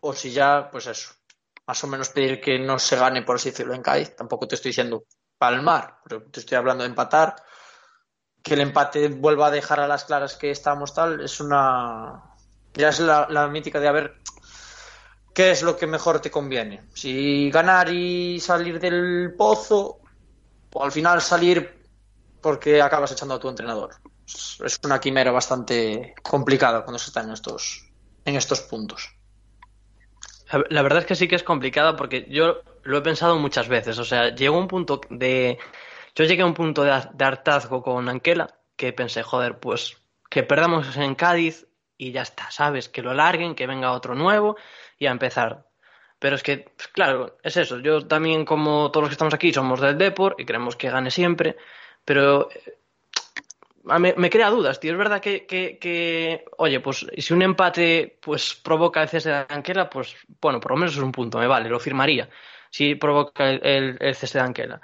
o 0.00 0.14
si 0.14 0.30
ya, 0.30 0.70
pues 0.72 0.86
eso, 0.86 1.12
más 1.66 1.84
o 1.84 1.88
menos 1.88 2.08
pedir 2.08 2.40
que 2.40 2.58
no 2.58 2.78
se 2.78 2.96
gane, 2.96 3.20
por 3.20 3.36
así 3.36 3.50
decirlo, 3.50 3.74
en 3.74 3.82
Cádiz. 3.82 4.16
Tampoco 4.16 4.48
te 4.48 4.54
estoy 4.54 4.70
diciendo 4.70 5.04
palmar, 5.38 6.00
pero 6.04 6.22
te 6.22 6.40
estoy 6.40 6.56
hablando 6.56 6.84
de 6.84 6.90
empatar. 6.90 7.36
Que 8.42 8.54
el 8.54 8.60
empate 8.60 9.08
vuelva 9.08 9.48
a 9.48 9.50
dejar 9.50 9.80
a 9.80 9.88
las 9.88 10.04
claras 10.04 10.36
que 10.36 10.50
estamos 10.50 10.94
tal, 10.94 11.20
es 11.20 11.40
una. 11.40 12.22
Ya 12.74 12.90
es 12.90 13.00
la, 13.00 13.48
mítica 13.48 13.80
de 13.80 13.88
a 13.88 13.92
ver 13.92 14.18
qué 15.34 15.50
es 15.50 15.62
lo 15.62 15.76
que 15.76 15.86
mejor 15.86 16.20
te 16.20 16.30
conviene. 16.30 16.88
Si 16.94 17.50
ganar 17.50 17.90
y 17.92 18.38
salir 18.40 18.78
del 18.78 19.34
pozo, 19.36 20.00
o 20.72 20.84
al 20.84 20.92
final 20.92 21.20
salir 21.20 21.84
porque 22.40 22.80
acabas 22.80 23.12
echando 23.12 23.34
a 23.34 23.40
tu 23.40 23.48
entrenador. 23.48 23.96
Es 24.24 24.78
una 24.84 25.00
quimera 25.00 25.32
bastante 25.32 26.14
complicada 26.22 26.84
cuando 26.84 26.98
se 26.98 27.08
está 27.08 27.22
en 27.22 27.32
estos, 27.32 27.90
en 28.24 28.36
estos 28.36 28.60
puntos. 28.60 29.17
La 30.70 30.82
verdad 30.82 31.00
es 31.00 31.06
que 31.06 31.14
sí 31.14 31.28
que 31.28 31.36
es 31.36 31.42
complicada 31.42 31.96
porque 31.96 32.26
yo 32.30 32.62
lo 32.82 32.98
he 32.98 33.02
pensado 33.02 33.38
muchas 33.38 33.68
veces. 33.68 33.98
O 33.98 34.04
sea, 34.04 34.34
llegó 34.34 34.58
un 34.58 34.68
punto 34.68 35.00
de. 35.10 35.58
Yo 36.14 36.24
llegué 36.24 36.42
a 36.42 36.46
un 36.46 36.54
punto 36.54 36.84
de, 36.84 36.90
hartazgo 36.90 37.82
con 37.82 38.08
Anquela 38.08 38.58
que 38.76 38.92
pensé, 38.92 39.22
joder, 39.22 39.58
pues 39.58 39.98
que 40.30 40.42
perdamos 40.42 40.96
en 40.96 41.14
Cádiz 41.14 41.66
y 41.98 42.12
ya 42.12 42.22
está, 42.22 42.50
¿sabes? 42.50 42.88
Que 42.88 43.02
lo 43.02 43.12
larguen, 43.12 43.54
que 43.54 43.66
venga 43.66 43.92
otro 43.92 44.14
nuevo 44.14 44.56
y 44.98 45.06
a 45.06 45.10
empezar. 45.10 45.66
Pero 46.18 46.36
es 46.36 46.42
que, 46.42 46.72
claro, 46.92 47.36
es 47.42 47.56
eso. 47.56 47.78
Yo 47.80 48.06
también, 48.06 48.44
como 48.44 48.90
todos 48.90 49.02
los 49.02 49.10
que 49.10 49.14
estamos 49.14 49.34
aquí, 49.34 49.52
somos 49.52 49.80
del 49.80 49.98
Deport 49.98 50.40
y 50.40 50.46
queremos 50.46 50.76
que 50.76 50.90
gane 50.90 51.10
siempre. 51.10 51.56
Pero 52.04 52.48
me, 53.98 54.14
me, 54.14 54.30
crea 54.30 54.50
dudas, 54.50 54.80
tío. 54.80 54.92
Es 54.92 54.98
verdad 54.98 55.20
que, 55.20 55.46
que, 55.46 56.44
oye, 56.58 56.80
pues 56.80 57.06
si 57.16 57.32
un 57.32 57.42
empate 57.42 58.18
pues 58.20 58.54
provoca 58.54 59.02
el 59.02 59.08
cese 59.08 59.30
de 59.30 59.46
Anquela, 59.48 59.88
pues 59.88 60.16
bueno, 60.40 60.60
por 60.60 60.72
lo 60.72 60.76
menos 60.76 60.92
es 60.92 61.02
un 61.02 61.12
punto, 61.12 61.38
me 61.38 61.46
vale, 61.46 61.68
lo 61.68 61.80
firmaría. 61.80 62.28
Si 62.70 62.94
provoca 62.94 63.48
el, 63.48 63.96
el, 64.00 64.14
cese 64.14 64.38
de 64.38 64.44
Anquela. 64.44 64.80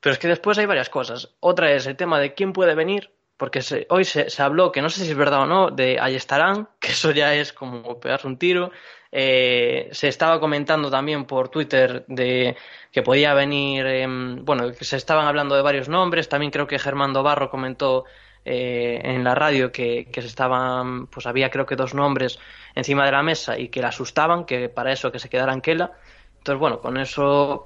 Pero 0.00 0.12
es 0.12 0.18
que 0.18 0.28
después 0.28 0.58
hay 0.58 0.66
varias 0.66 0.88
cosas. 0.88 1.34
Otra 1.40 1.72
es 1.72 1.86
el 1.86 1.96
tema 1.96 2.20
de 2.20 2.34
quién 2.34 2.52
puede 2.52 2.74
venir, 2.74 3.12
porque 3.36 3.60
hoy 3.88 4.04
se, 4.04 4.30
se, 4.30 4.42
habló, 4.42 4.72
que 4.72 4.82
no 4.82 4.90
sé 4.90 5.04
si 5.04 5.10
es 5.10 5.16
verdad 5.16 5.42
o 5.42 5.46
no, 5.46 5.70
de 5.70 5.94
estarán 6.14 6.68
que 6.80 6.92
eso 6.92 7.10
ya 7.10 7.34
es 7.34 7.52
como 7.52 7.98
pegarse 8.00 8.26
un 8.26 8.38
tiro. 8.38 8.70
Eh, 9.12 9.88
se 9.92 10.08
estaba 10.08 10.38
comentando 10.38 10.90
también 10.90 11.24
por 11.24 11.48
Twitter 11.48 12.04
de 12.06 12.56
que 12.92 13.02
podía 13.02 13.34
venir, 13.34 13.84
eh, 13.86 14.06
bueno, 14.08 14.72
se 14.80 14.96
estaban 14.96 15.26
hablando 15.26 15.54
de 15.56 15.62
varios 15.62 15.88
nombres. 15.88 16.28
También 16.28 16.52
creo 16.52 16.66
que 16.66 16.78
Germán 16.78 17.12
Barro 17.12 17.50
comentó 17.50 18.04
eh, 18.44 19.00
en 19.02 19.24
la 19.24 19.34
radio 19.34 19.72
que, 19.72 20.08
que, 20.12 20.22
se 20.22 20.28
estaban, 20.28 21.06
pues 21.08 21.26
había 21.26 21.50
creo 21.50 21.66
que 21.66 21.76
dos 21.76 21.94
nombres 21.94 22.38
encima 22.74 23.04
de 23.04 23.12
la 23.12 23.22
mesa 23.22 23.58
y 23.58 23.68
que 23.68 23.80
le 23.80 23.88
asustaban, 23.88 24.44
que 24.44 24.68
para 24.68 24.92
eso 24.92 25.12
que 25.12 25.18
se 25.18 25.28
quedara 25.28 25.52
Anquela. 25.52 25.92
Entonces, 26.38 26.60
bueno, 26.60 26.80
con 26.80 26.96
eso, 26.96 27.64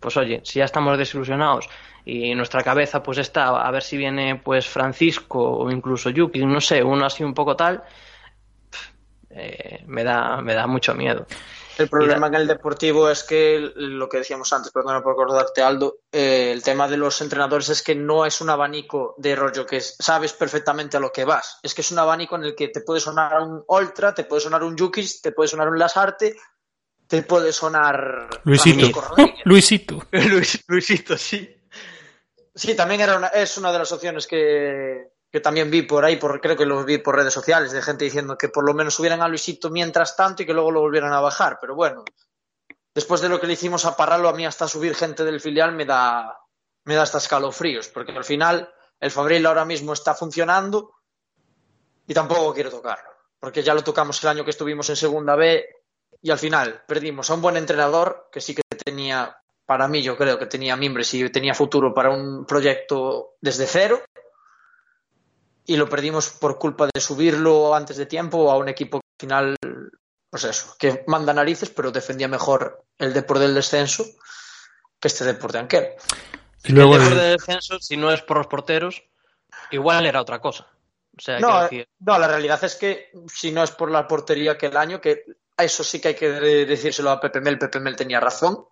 pues 0.00 0.16
oye, 0.16 0.40
si 0.44 0.60
ya 0.60 0.64
estamos 0.64 0.96
desilusionados 0.96 1.68
y 2.04 2.34
nuestra 2.34 2.62
cabeza 2.62 3.02
pues 3.02 3.18
está 3.18 3.48
a 3.48 3.70
ver 3.70 3.82
si 3.82 3.96
viene 3.96 4.36
pues 4.36 4.66
Francisco 4.66 5.58
o 5.58 5.70
incluso 5.70 6.10
Yuki, 6.10 6.44
no 6.46 6.60
sé, 6.60 6.82
uno 6.82 7.06
así 7.06 7.22
un 7.22 7.34
poco 7.34 7.54
tal 7.54 7.82
eh, 9.34 9.82
me, 9.86 10.04
da, 10.04 10.40
me 10.40 10.54
da 10.54 10.66
mucho 10.66 10.94
miedo. 10.94 11.26
El 11.78 11.88
problema 11.88 12.26
en 12.26 12.34
el 12.34 12.46
deportivo 12.46 13.08
es 13.08 13.24
que 13.24 13.72
lo 13.74 14.08
que 14.08 14.18
decíamos 14.18 14.52
antes, 14.52 14.70
perdona 14.70 15.02
por 15.02 15.12
acordarte, 15.12 15.62
Aldo, 15.62 16.00
eh, 16.12 16.50
el 16.52 16.62
tema 16.62 16.86
de 16.86 16.98
los 16.98 17.20
entrenadores 17.22 17.70
es 17.70 17.82
que 17.82 17.94
no 17.94 18.26
es 18.26 18.40
un 18.40 18.50
abanico 18.50 19.14
de 19.16 19.34
rollo 19.34 19.64
que 19.64 19.80
sabes 19.80 20.34
perfectamente 20.34 20.96
a 20.96 21.00
lo 21.00 21.10
que 21.10 21.24
vas. 21.24 21.58
Es 21.62 21.74
que 21.74 21.80
es 21.80 21.90
un 21.90 21.98
abanico 21.98 22.36
en 22.36 22.44
el 22.44 22.54
que 22.54 22.68
te 22.68 22.82
puede 22.82 23.00
sonar 23.00 23.40
un 23.40 23.64
Ultra, 23.66 24.14
te 24.14 24.24
puede 24.24 24.42
sonar 24.42 24.62
un 24.62 24.76
Yukis, 24.76 25.22
te 25.22 25.32
puede 25.32 25.48
sonar 25.48 25.68
un 25.68 25.78
Lasarte, 25.78 26.36
te 27.06 27.22
puede 27.22 27.52
sonar. 27.52 28.28
Luisito. 28.44 29.02
Luisito. 29.44 30.02
Luis, 30.12 30.62
Luisito, 30.68 31.16
sí. 31.16 31.48
Sí, 32.54 32.76
también 32.76 33.00
era 33.00 33.16
una, 33.16 33.28
es 33.28 33.56
una 33.56 33.72
de 33.72 33.78
las 33.78 33.92
opciones 33.92 34.26
que, 34.26 35.11
que 35.32 35.40
también 35.40 35.70
vi 35.70 35.80
por 35.82 36.04
ahí, 36.04 36.16
por, 36.16 36.42
creo 36.42 36.56
que 36.56 36.66
lo 36.66 36.84
vi 36.84 36.98
por 36.98 37.16
redes 37.16 37.32
sociales, 37.32 37.72
de 37.72 37.80
gente 37.80 38.04
diciendo 38.04 38.36
que 38.36 38.50
por 38.50 38.66
lo 38.66 38.74
menos 38.74 38.94
subieran 38.94 39.22
a 39.22 39.28
Luisito 39.28 39.70
mientras 39.70 40.14
tanto 40.14 40.42
y 40.42 40.46
que 40.46 40.52
luego 40.52 40.70
lo 40.70 40.80
volvieran 40.80 41.14
a 41.14 41.20
bajar. 41.20 41.56
Pero 41.58 41.74
bueno, 41.74 42.04
después 42.94 43.22
de 43.22 43.30
lo 43.30 43.40
que 43.40 43.46
le 43.46 43.54
hicimos 43.54 43.86
a 43.86 43.96
Parralo, 43.96 44.28
a 44.28 44.34
mí 44.34 44.44
hasta 44.44 44.68
subir 44.68 44.94
gente 44.94 45.24
del 45.24 45.40
filial 45.40 45.72
me 45.72 45.86
da, 45.86 46.38
me 46.84 46.94
da 46.94 47.02
hasta 47.02 47.16
escalofríos, 47.16 47.88
porque 47.88 48.12
al 48.12 48.24
final 48.24 48.70
el 49.00 49.10
Fabril 49.10 49.46
ahora 49.46 49.64
mismo 49.64 49.94
está 49.94 50.14
funcionando 50.14 50.96
y 52.06 52.12
tampoco 52.12 52.52
quiero 52.52 52.70
tocarlo, 52.70 53.08
porque 53.40 53.62
ya 53.62 53.72
lo 53.72 53.82
tocamos 53.82 54.22
el 54.22 54.28
año 54.28 54.44
que 54.44 54.50
estuvimos 54.50 54.90
en 54.90 54.96
Segunda 54.96 55.34
B 55.34 55.64
y 56.20 56.30
al 56.30 56.38
final 56.38 56.82
perdimos 56.86 57.30
a 57.30 57.34
un 57.34 57.40
buen 57.40 57.56
entrenador 57.56 58.28
que 58.30 58.42
sí 58.42 58.54
que 58.54 58.62
tenía, 58.84 59.34
para 59.64 59.88
mí 59.88 60.02
yo 60.02 60.14
creo 60.14 60.38
que 60.38 60.46
tenía 60.46 60.76
mimbres 60.76 61.14
y 61.14 61.30
tenía 61.30 61.54
futuro 61.54 61.94
para 61.94 62.10
un 62.10 62.44
proyecto 62.44 63.36
desde 63.40 63.66
cero 63.66 64.02
y 65.64 65.76
lo 65.76 65.88
perdimos 65.88 66.30
por 66.30 66.58
culpa 66.58 66.88
de 66.92 67.00
subirlo 67.00 67.74
antes 67.74 67.96
de 67.96 68.06
tiempo 68.06 68.50
a 68.50 68.56
un 68.56 68.68
equipo 68.68 69.00
que 69.00 69.26
al 69.26 69.56
final, 69.56 69.56
pues 70.30 70.44
eso, 70.44 70.74
que 70.78 71.04
manda 71.06 71.32
narices, 71.32 71.70
pero 71.70 71.92
defendía 71.92 72.28
mejor 72.28 72.84
el 72.98 73.12
deporte 73.12 73.44
del 73.44 73.54
descenso 73.54 74.04
que 74.98 75.08
este 75.08 75.24
deporte 75.24 75.58
de 75.58 75.62
Anquel. 75.62 75.88
Y 76.64 76.72
luego 76.72 76.96
el 76.96 77.02
deporte 77.02 77.22
del 77.22 77.36
descenso, 77.36 77.78
si 77.80 77.96
no 77.96 78.12
es 78.12 78.22
por 78.22 78.38
los 78.38 78.46
porteros, 78.46 79.02
igual 79.70 80.06
era 80.06 80.20
otra 80.20 80.40
cosa. 80.40 80.66
O 81.16 81.20
sea, 81.20 81.38
no, 81.38 81.62
decir... 81.62 81.88
no, 82.00 82.18
la 82.18 82.28
realidad 82.28 82.62
es 82.64 82.76
que 82.76 83.10
si 83.26 83.52
no 83.52 83.62
es 83.62 83.70
por 83.70 83.90
la 83.90 84.06
portería 84.08 84.56
que 84.56 84.66
el 84.66 84.76
año, 84.76 85.00
que 85.00 85.24
eso 85.56 85.84
sí 85.84 86.00
que 86.00 86.08
hay 86.08 86.14
que 86.14 86.30
decírselo 86.30 87.10
a 87.10 87.20
Pepe 87.20 87.40
Mel, 87.40 87.58
Pepe 87.58 87.80
Mel 87.80 87.96
tenía 87.96 88.20
razón. 88.20 88.64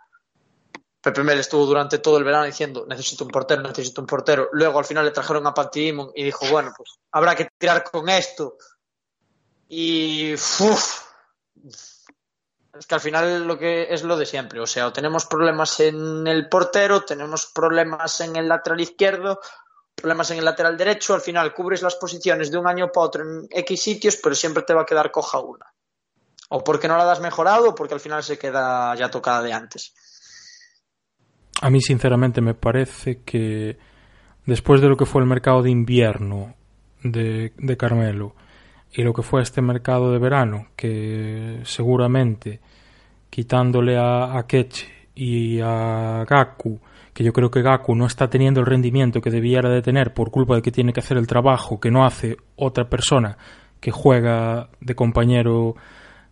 Pepe 1.02 1.22
Mel 1.22 1.38
estuvo 1.38 1.64
durante 1.64 1.98
todo 1.98 2.18
el 2.18 2.24
verano 2.24 2.44
diciendo 2.44 2.84
necesito 2.86 3.24
un 3.24 3.30
portero, 3.30 3.62
necesito 3.62 4.02
un 4.02 4.06
portero. 4.06 4.50
Luego 4.52 4.78
al 4.78 4.84
final 4.84 5.04
le 5.04 5.10
trajeron 5.12 5.46
a 5.46 5.54
Panty 5.54 5.94
y 6.14 6.24
dijo, 6.24 6.46
bueno, 6.50 6.72
pues 6.76 6.98
habrá 7.12 7.34
que 7.34 7.48
tirar 7.56 7.84
con 7.84 8.08
esto. 8.08 8.56
Y 9.68 10.34
uf, 10.34 11.02
es 11.64 12.86
que 12.86 12.94
al 12.94 13.00
final 13.00 13.46
lo 13.46 13.58
que 13.58 13.92
es 13.92 14.02
lo 14.02 14.16
de 14.16 14.26
siempre. 14.26 14.60
O 14.60 14.66
sea, 14.66 14.88
o 14.88 14.92
tenemos 14.92 15.26
problemas 15.26 15.80
en 15.80 16.26
el 16.26 16.48
portero, 16.48 17.02
tenemos 17.02 17.46
problemas 17.46 18.20
en 18.20 18.36
el 18.36 18.48
lateral 18.48 18.80
izquierdo, 18.80 19.40
problemas 19.94 20.30
en 20.30 20.38
el 20.38 20.44
lateral 20.44 20.76
derecho. 20.76 21.14
Al 21.14 21.20
final 21.20 21.54
cubres 21.54 21.82
las 21.82 21.96
posiciones 21.96 22.50
de 22.50 22.58
un 22.58 22.66
año 22.66 22.92
para 22.92 23.06
otro 23.06 23.22
en 23.22 23.48
X 23.50 23.82
sitios, 23.82 24.16
pero 24.16 24.34
siempre 24.34 24.64
te 24.64 24.74
va 24.74 24.82
a 24.82 24.86
quedar 24.86 25.10
coja 25.10 25.40
una. 25.40 25.72
O 26.50 26.62
porque 26.62 26.88
no 26.88 26.96
la 26.96 27.10
has 27.10 27.20
mejorado 27.20 27.70
o 27.70 27.74
porque 27.74 27.94
al 27.94 28.00
final 28.00 28.22
se 28.22 28.38
queda 28.38 28.94
ya 28.96 29.10
tocada 29.10 29.42
de 29.42 29.52
antes. 29.52 29.94
A 31.60 31.70
mí, 31.70 31.80
sinceramente, 31.80 32.40
me 32.40 32.54
parece 32.54 33.20
que 33.22 33.76
después 34.46 34.80
de 34.80 34.88
lo 34.88 34.96
que 34.96 35.06
fue 35.06 35.22
el 35.22 35.28
mercado 35.28 35.62
de 35.62 35.70
invierno 35.70 36.54
de, 37.02 37.52
de 37.56 37.76
Carmelo 37.76 38.34
y 38.92 39.02
lo 39.02 39.12
que 39.12 39.22
fue 39.22 39.42
este 39.42 39.62
mercado 39.62 40.10
de 40.10 40.18
verano, 40.18 40.68
que 40.76 41.60
seguramente 41.64 42.60
quitándole 43.28 43.96
a, 43.96 44.38
a 44.38 44.46
y 45.14 45.60
a 45.60 46.24
Gaku, 46.28 46.80
que 47.12 47.22
yo 47.22 47.32
creo 47.32 47.50
que 47.50 47.62
Gaku 47.62 47.94
no 47.94 48.06
está 48.06 48.28
teniendo 48.28 48.60
el 48.60 48.66
rendimiento 48.66 49.20
que 49.20 49.30
debiera 49.30 49.68
de 49.68 49.82
tener 49.82 50.14
por 50.14 50.30
culpa 50.30 50.56
de 50.56 50.62
que 50.62 50.72
tiene 50.72 50.92
que 50.92 51.00
hacer 51.00 51.16
el 51.16 51.26
trabajo 51.26 51.78
que 51.78 51.90
no 51.90 52.04
hace 52.04 52.36
otra 52.56 52.88
persona 52.88 53.36
que 53.80 53.90
juega 53.90 54.68
de 54.80 54.94
compañero 54.94 55.74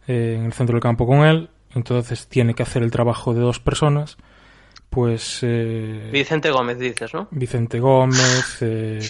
eh, 0.07 0.37
en 0.39 0.47
el 0.47 0.53
centro 0.53 0.75
del 0.75 0.83
campo 0.83 1.07
con 1.07 1.25
él, 1.27 1.51
entonces 1.75 2.29
tiene 2.29 2.55
que 2.55 2.63
hacer 2.63 2.83
el 2.83 2.91
trabajo 2.91 3.35
de 3.35 3.41
dos 3.41 3.61
personas 3.61 4.17
pues... 4.91 5.41
Eh, 5.43 6.11
Vicente 6.13 6.51
Gómez 6.51 6.79
dices, 6.79 7.13
¿no? 7.15 7.29
Vicente 7.31 7.79
Gómez, 7.81 8.59
eh, 8.61 9.01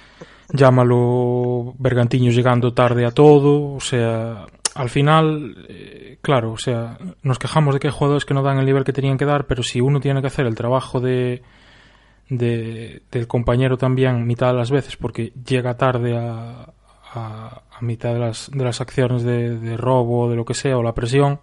llámalo 0.52 1.74
Bergantiño 1.78 2.30
llegando 2.30 2.72
tarde 2.72 3.06
a 3.06 3.10
todo, 3.10 3.74
o 3.74 3.80
sea, 3.80 4.46
al 4.74 4.90
final, 4.90 5.66
eh, 5.68 6.18
claro, 6.22 6.52
o 6.52 6.58
sea, 6.58 6.98
nos 7.22 7.38
quejamos 7.38 7.74
de 7.74 7.80
que 7.80 7.88
hay 7.88 7.92
jugadores 7.92 8.24
que 8.24 8.34
no 8.34 8.42
dan 8.42 8.58
el 8.58 8.66
nivel 8.66 8.84
que 8.84 8.92
tenían 8.92 9.18
que 9.18 9.24
dar, 9.24 9.46
pero 9.46 9.62
si 9.62 9.80
uno 9.80 10.00
tiene 10.00 10.20
que 10.20 10.26
hacer 10.26 10.46
el 10.46 10.54
trabajo 10.54 11.00
de, 11.00 11.42
de 12.28 13.02
del 13.10 13.26
compañero 13.26 13.76
también 13.76 14.26
mitad 14.26 14.48
de 14.48 14.58
las 14.58 14.70
veces, 14.70 14.96
porque 14.96 15.32
llega 15.46 15.76
tarde 15.76 16.16
a, 16.16 16.72
a, 17.12 17.62
a 17.72 17.80
mitad 17.80 18.12
de 18.12 18.20
las, 18.20 18.50
de 18.52 18.64
las 18.64 18.80
acciones 18.80 19.22
de, 19.22 19.58
de 19.58 19.76
robo 19.76 20.28
de 20.28 20.36
lo 20.36 20.44
que 20.44 20.54
sea, 20.54 20.78
o 20.78 20.82
la 20.82 20.94
presión, 20.94 21.38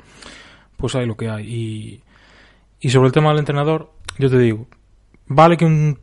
pues 0.78 0.96
hay 0.96 1.06
lo 1.06 1.16
que 1.18 1.30
hay. 1.30 1.46
Y, 1.46 2.04
y 2.80 2.90
sobre 2.90 3.08
el 3.08 3.14
tema 3.14 3.30
del 3.30 3.40
entrenador, 3.40 3.92
yo 4.18 4.30
te 4.30 4.38
digo, 4.38 4.68
vale 5.28 5.58
que 5.58 5.66
un, 5.66 6.00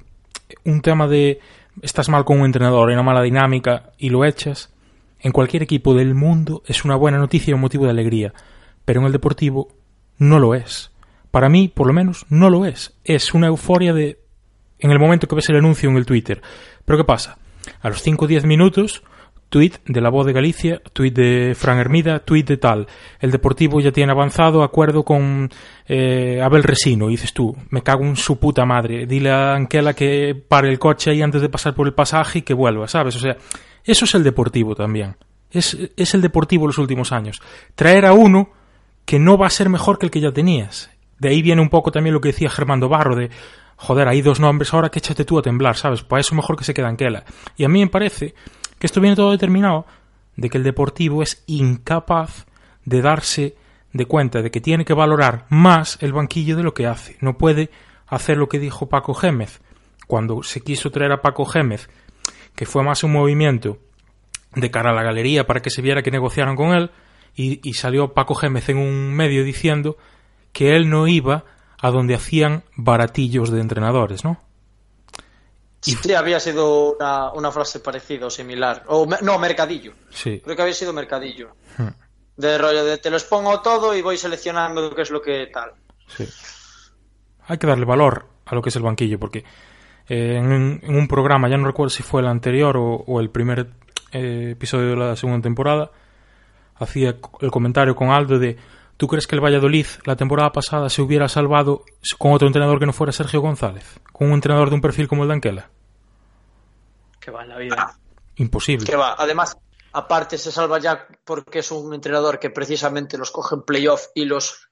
un 0.64 0.80
tema 0.80 1.06
de 1.08 1.40
estás 1.82 2.08
mal 2.08 2.24
con 2.24 2.40
un 2.40 2.46
entrenador, 2.46 2.88
hay 2.88 2.94
una 2.94 3.02
mala 3.02 3.22
dinámica 3.22 3.92
y 3.98 4.10
lo 4.10 4.24
echas, 4.24 4.72
en 5.20 5.32
cualquier 5.32 5.62
equipo 5.62 5.94
del 5.94 6.14
mundo 6.14 6.62
es 6.66 6.84
una 6.84 6.96
buena 6.96 7.18
noticia 7.18 7.50
y 7.50 7.54
un 7.54 7.60
motivo 7.60 7.84
de 7.84 7.90
alegría, 7.90 8.34
pero 8.84 9.00
en 9.00 9.06
el 9.06 9.12
deportivo 9.12 9.68
no 10.18 10.38
lo 10.38 10.54
es. 10.54 10.90
Para 11.30 11.48
mí, 11.48 11.68
por 11.68 11.86
lo 11.86 11.92
menos, 11.92 12.26
no 12.28 12.50
lo 12.50 12.64
es. 12.64 12.94
Es 13.04 13.34
una 13.34 13.48
euforia 13.48 13.92
de 13.92 14.20
en 14.78 14.90
el 14.90 14.98
momento 14.98 15.26
que 15.26 15.34
ves 15.34 15.48
el 15.48 15.56
anuncio 15.56 15.88
en 15.88 15.96
el 15.96 16.06
Twitter. 16.06 16.42
Pero 16.84 16.98
¿qué 16.98 17.04
pasa? 17.04 17.38
A 17.80 17.88
los 17.88 18.02
5 18.02 18.24
o 18.24 18.28
10 18.28 18.44
minutos 18.44 19.02
Tweet 19.54 19.74
de 19.86 20.00
la 20.00 20.10
voz 20.10 20.26
de 20.26 20.32
Galicia, 20.32 20.82
tweet 20.92 21.12
de 21.12 21.54
Fran 21.54 21.78
Hermida, 21.78 22.18
tweet 22.18 22.42
de 22.42 22.56
tal. 22.56 22.88
El 23.20 23.30
Deportivo 23.30 23.80
ya 23.80 23.92
tiene 23.92 24.10
avanzado 24.10 24.64
acuerdo 24.64 25.04
con 25.04 25.48
eh, 25.86 26.40
Abel 26.42 26.64
Resino. 26.64 27.06
Dices 27.06 27.32
tú, 27.32 27.56
me 27.70 27.80
cago 27.80 28.02
en 28.02 28.16
su 28.16 28.40
puta 28.40 28.64
madre. 28.64 29.06
Dile 29.06 29.30
a 29.30 29.54
Anquela 29.54 29.94
que 29.94 30.34
pare 30.34 30.70
el 30.70 30.80
coche 30.80 31.12
ahí 31.12 31.22
antes 31.22 31.40
de 31.40 31.48
pasar 31.48 31.72
por 31.72 31.86
el 31.86 31.94
pasaje 31.94 32.40
y 32.40 32.42
que 32.42 32.52
vuelva, 32.52 32.88
¿sabes? 32.88 33.14
O 33.14 33.20
sea, 33.20 33.36
eso 33.84 34.04
es 34.06 34.14
el 34.16 34.24
Deportivo 34.24 34.74
también. 34.74 35.14
Es, 35.52 35.78
es 35.96 36.14
el 36.14 36.20
Deportivo 36.20 36.66
los 36.66 36.78
últimos 36.78 37.12
años. 37.12 37.40
Traer 37.76 38.06
a 38.06 38.12
uno 38.12 38.50
que 39.04 39.20
no 39.20 39.38
va 39.38 39.46
a 39.46 39.50
ser 39.50 39.68
mejor 39.68 40.00
que 40.00 40.06
el 40.06 40.10
que 40.10 40.20
ya 40.20 40.32
tenías. 40.32 40.90
De 41.20 41.28
ahí 41.28 41.42
viene 41.42 41.62
un 41.62 41.68
poco 41.68 41.92
también 41.92 42.12
lo 42.12 42.20
que 42.20 42.30
decía 42.30 42.50
Germando 42.50 42.88
Barro 42.88 43.14
de 43.14 43.30
joder, 43.76 44.08
hay 44.08 44.22
dos 44.22 44.40
nombres 44.40 44.72
ahora 44.72 44.90
que 44.90 44.98
échate 44.98 45.24
tú 45.24 45.38
a 45.38 45.42
temblar, 45.42 45.76
¿sabes? 45.76 46.02
Pues 46.02 46.26
eso 46.26 46.34
mejor 46.34 46.56
que 46.56 46.64
se 46.64 46.74
queda 46.74 46.88
Anquela. 46.88 47.24
Y 47.56 47.64
a 47.64 47.68
mí 47.68 47.80
me 47.80 47.88
parece 47.88 48.34
que 48.78 48.86
esto 48.86 49.00
viene 49.00 49.16
todo 49.16 49.30
determinado 49.30 49.86
de 50.36 50.50
que 50.50 50.58
el 50.58 50.64
deportivo 50.64 51.22
es 51.22 51.42
incapaz 51.46 52.46
de 52.84 53.02
darse 53.02 53.56
de 53.92 54.06
cuenta 54.06 54.42
de 54.42 54.50
que 54.50 54.60
tiene 54.60 54.84
que 54.84 54.92
valorar 54.92 55.46
más 55.48 55.98
el 56.00 56.12
banquillo 56.12 56.56
de 56.56 56.64
lo 56.64 56.74
que 56.74 56.86
hace. 56.86 57.16
No 57.20 57.38
puede 57.38 57.70
hacer 58.06 58.36
lo 58.36 58.48
que 58.48 58.58
dijo 58.58 58.88
Paco 58.88 59.14
Gémez 59.14 59.60
cuando 60.06 60.42
se 60.42 60.60
quiso 60.60 60.90
traer 60.90 61.12
a 61.12 61.22
Paco 61.22 61.46
Gémez, 61.46 61.88
que 62.54 62.66
fue 62.66 62.82
más 62.82 63.04
un 63.04 63.12
movimiento 63.12 63.78
de 64.54 64.70
cara 64.70 64.90
a 64.90 64.94
la 64.94 65.02
galería 65.02 65.46
para 65.46 65.60
que 65.60 65.70
se 65.70 65.80
viera 65.80 66.02
que 66.02 66.10
negociaron 66.10 66.56
con 66.56 66.74
él, 66.74 66.90
y, 67.34 67.66
y 67.68 67.74
salió 67.74 68.12
Paco 68.12 68.34
Gémez 68.34 68.68
en 68.68 68.78
un 68.78 69.14
medio 69.14 69.44
diciendo 69.44 69.96
que 70.52 70.76
él 70.76 70.90
no 70.90 71.08
iba 71.08 71.44
a 71.80 71.90
donde 71.90 72.14
hacían 72.14 72.64
baratillos 72.76 73.50
de 73.50 73.60
entrenadores, 73.60 74.24
¿no? 74.24 74.38
Sí, 75.84 76.14
había 76.14 76.40
sido 76.40 76.94
una, 76.96 77.32
una, 77.32 77.52
frase 77.52 77.80
parecida 77.80 78.26
o 78.26 78.30
similar. 78.30 78.84
O, 78.86 79.06
no, 79.22 79.38
mercadillo. 79.38 79.92
Sí. 80.10 80.40
Creo 80.42 80.56
que 80.56 80.62
había 80.62 80.74
sido 80.74 80.92
mercadillo. 80.94 81.50
Hmm. 81.76 81.88
De 82.36 82.58
rollo 82.58 82.84
de 82.84 82.98
te 82.98 83.10
los 83.10 83.24
pongo 83.24 83.60
todo 83.60 83.94
y 83.94 84.00
voy 84.00 84.16
seleccionando 84.16 84.94
qué 84.94 85.02
es 85.02 85.10
lo 85.10 85.20
que 85.20 85.46
tal. 85.52 85.72
Sí. 86.08 86.26
Hay 87.46 87.58
que 87.58 87.66
darle 87.66 87.84
valor 87.84 88.26
a 88.46 88.54
lo 88.54 88.62
que 88.62 88.70
es 88.70 88.76
el 88.76 88.82
banquillo, 88.82 89.18
porque 89.18 89.44
eh, 90.08 90.36
en, 90.36 90.46
un, 90.46 90.80
en, 90.82 90.96
un, 90.96 91.06
programa, 91.06 91.48
ya 91.48 91.58
no 91.58 91.66
recuerdo 91.66 91.90
si 91.90 92.02
fue 92.02 92.22
el 92.22 92.28
anterior 92.28 92.76
o, 92.76 92.96
o 93.06 93.20
el 93.20 93.30
primer 93.30 93.68
eh, 94.12 94.50
episodio 94.52 94.90
de 94.90 94.96
la 94.96 95.16
segunda 95.16 95.42
temporada, 95.42 95.90
hacía 96.76 97.16
el 97.40 97.50
comentario 97.50 97.94
con 97.94 98.10
Aldo 98.10 98.38
de 98.38 98.56
¿Tú 98.96 99.08
crees 99.08 99.26
que 99.26 99.34
el 99.34 99.44
Valladolid 99.44 99.86
la 100.04 100.16
temporada 100.16 100.52
pasada 100.52 100.88
se 100.88 101.02
hubiera 101.02 101.28
salvado 101.28 101.84
con 102.18 102.32
otro 102.32 102.46
entrenador 102.46 102.78
que 102.78 102.86
no 102.86 102.92
fuera 102.92 103.12
Sergio 103.12 103.40
González? 103.40 104.00
¿Con 104.12 104.28
un 104.28 104.34
entrenador 104.34 104.68
de 104.68 104.76
un 104.76 104.80
perfil 104.80 105.08
como 105.08 105.22
el 105.22 105.28
de 105.28 105.34
Anquela? 105.34 105.70
Que 107.20 107.30
va 107.30 107.42
en 107.42 107.48
la 107.48 107.58
vida. 107.58 107.98
Imposible. 108.36 108.86
Que 108.86 108.96
va. 108.96 109.14
Además, 109.18 109.56
aparte 109.92 110.38
se 110.38 110.52
salva 110.52 110.78
ya 110.78 111.08
porque 111.24 111.60
es 111.60 111.72
un 111.72 111.92
entrenador 111.92 112.38
que 112.38 112.50
precisamente 112.50 113.18
los 113.18 113.32
coge 113.32 113.56
en 113.56 113.62
playoff 113.62 114.06
y 114.14 114.26
los 114.26 114.68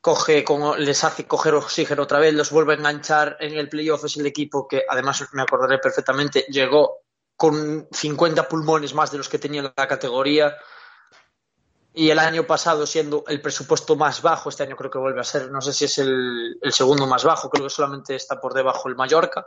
coge 0.00 0.42
como 0.42 0.74
les 0.76 1.04
hace 1.04 1.28
coger 1.28 1.54
oxígeno 1.54 2.02
otra 2.02 2.18
vez, 2.18 2.34
los 2.34 2.50
vuelve 2.50 2.72
a 2.72 2.76
enganchar 2.76 3.36
en 3.38 3.54
el 3.54 3.68
playoff. 3.68 4.04
Es 4.04 4.16
el 4.16 4.26
equipo 4.26 4.66
que, 4.66 4.82
además, 4.88 5.24
me 5.32 5.42
acordaré 5.42 5.78
perfectamente, 5.78 6.44
llegó 6.48 7.02
con 7.36 7.86
50 7.92 8.48
pulmones 8.48 8.94
más 8.94 9.12
de 9.12 9.18
los 9.18 9.28
que 9.28 9.38
tenía 9.38 9.60
en 9.60 9.72
la 9.76 9.88
categoría 9.88 10.56
y 11.94 12.10
el 12.10 12.18
año 12.18 12.46
pasado 12.46 12.86
siendo 12.86 13.24
el 13.28 13.40
presupuesto 13.42 13.96
más 13.96 14.22
bajo, 14.22 14.48
este 14.48 14.62
año 14.62 14.76
creo 14.76 14.90
que 14.90 14.98
vuelve 14.98 15.20
a 15.20 15.24
ser, 15.24 15.50
no 15.50 15.60
sé 15.60 15.72
si 15.72 15.84
es 15.84 15.98
el, 15.98 16.58
el 16.60 16.72
segundo 16.72 17.06
más 17.06 17.24
bajo, 17.24 17.50
creo 17.50 17.64
que 17.66 17.70
solamente 17.70 18.14
está 18.14 18.40
por 18.40 18.54
debajo 18.54 18.88
el 18.88 18.96
Mallorca, 18.96 19.46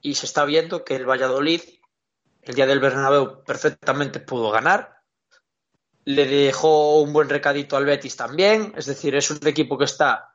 y 0.00 0.14
se 0.14 0.26
está 0.26 0.44
viendo 0.44 0.84
que 0.84 0.96
el 0.96 1.08
Valladolid, 1.08 1.62
el 2.42 2.54
día 2.54 2.66
del 2.66 2.80
Bernabéu, 2.80 3.44
perfectamente 3.44 4.20
pudo 4.20 4.50
ganar, 4.50 5.00
le 6.04 6.26
dejó 6.26 7.00
un 7.00 7.12
buen 7.12 7.28
recadito 7.28 7.76
al 7.76 7.86
Betis 7.86 8.16
también, 8.16 8.72
es 8.76 8.86
decir, 8.86 9.14
es 9.14 9.30
un 9.30 9.46
equipo 9.46 9.78
que 9.78 9.84
está 9.84 10.34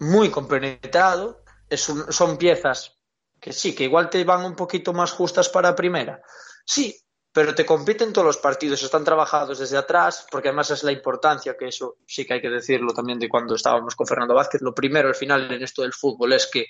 muy 0.00 0.30
compenetrado, 0.30 1.44
es 1.70 1.88
un- 1.88 2.12
son 2.12 2.36
piezas 2.36 2.98
que 3.40 3.52
sí, 3.52 3.74
que 3.74 3.84
igual 3.84 4.10
te 4.10 4.24
van 4.24 4.44
un 4.44 4.56
poquito 4.56 4.92
más 4.92 5.12
justas 5.12 5.48
para 5.48 5.76
primera, 5.76 6.20
sí, 6.66 6.96
pero 7.34 7.52
te 7.52 7.66
compiten 7.66 8.12
todos 8.12 8.24
los 8.24 8.36
partidos, 8.36 8.84
están 8.84 9.02
trabajados 9.02 9.58
desde 9.58 9.76
atrás, 9.76 10.24
porque 10.30 10.48
además 10.48 10.70
es 10.70 10.84
la 10.84 10.92
importancia, 10.92 11.56
que 11.56 11.66
eso 11.66 11.96
sí 12.06 12.24
que 12.24 12.34
hay 12.34 12.40
que 12.40 12.48
decirlo 12.48 12.94
también 12.94 13.18
de 13.18 13.28
cuando 13.28 13.56
estábamos 13.56 13.96
con 13.96 14.06
Fernando 14.06 14.36
Vázquez, 14.36 14.62
lo 14.62 14.72
primero 14.72 15.08
al 15.08 15.16
final 15.16 15.50
en 15.50 15.60
esto 15.60 15.82
del 15.82 15.92
fútbol 15.92 16.32
es 16.32 16.46
que 16.46 16.66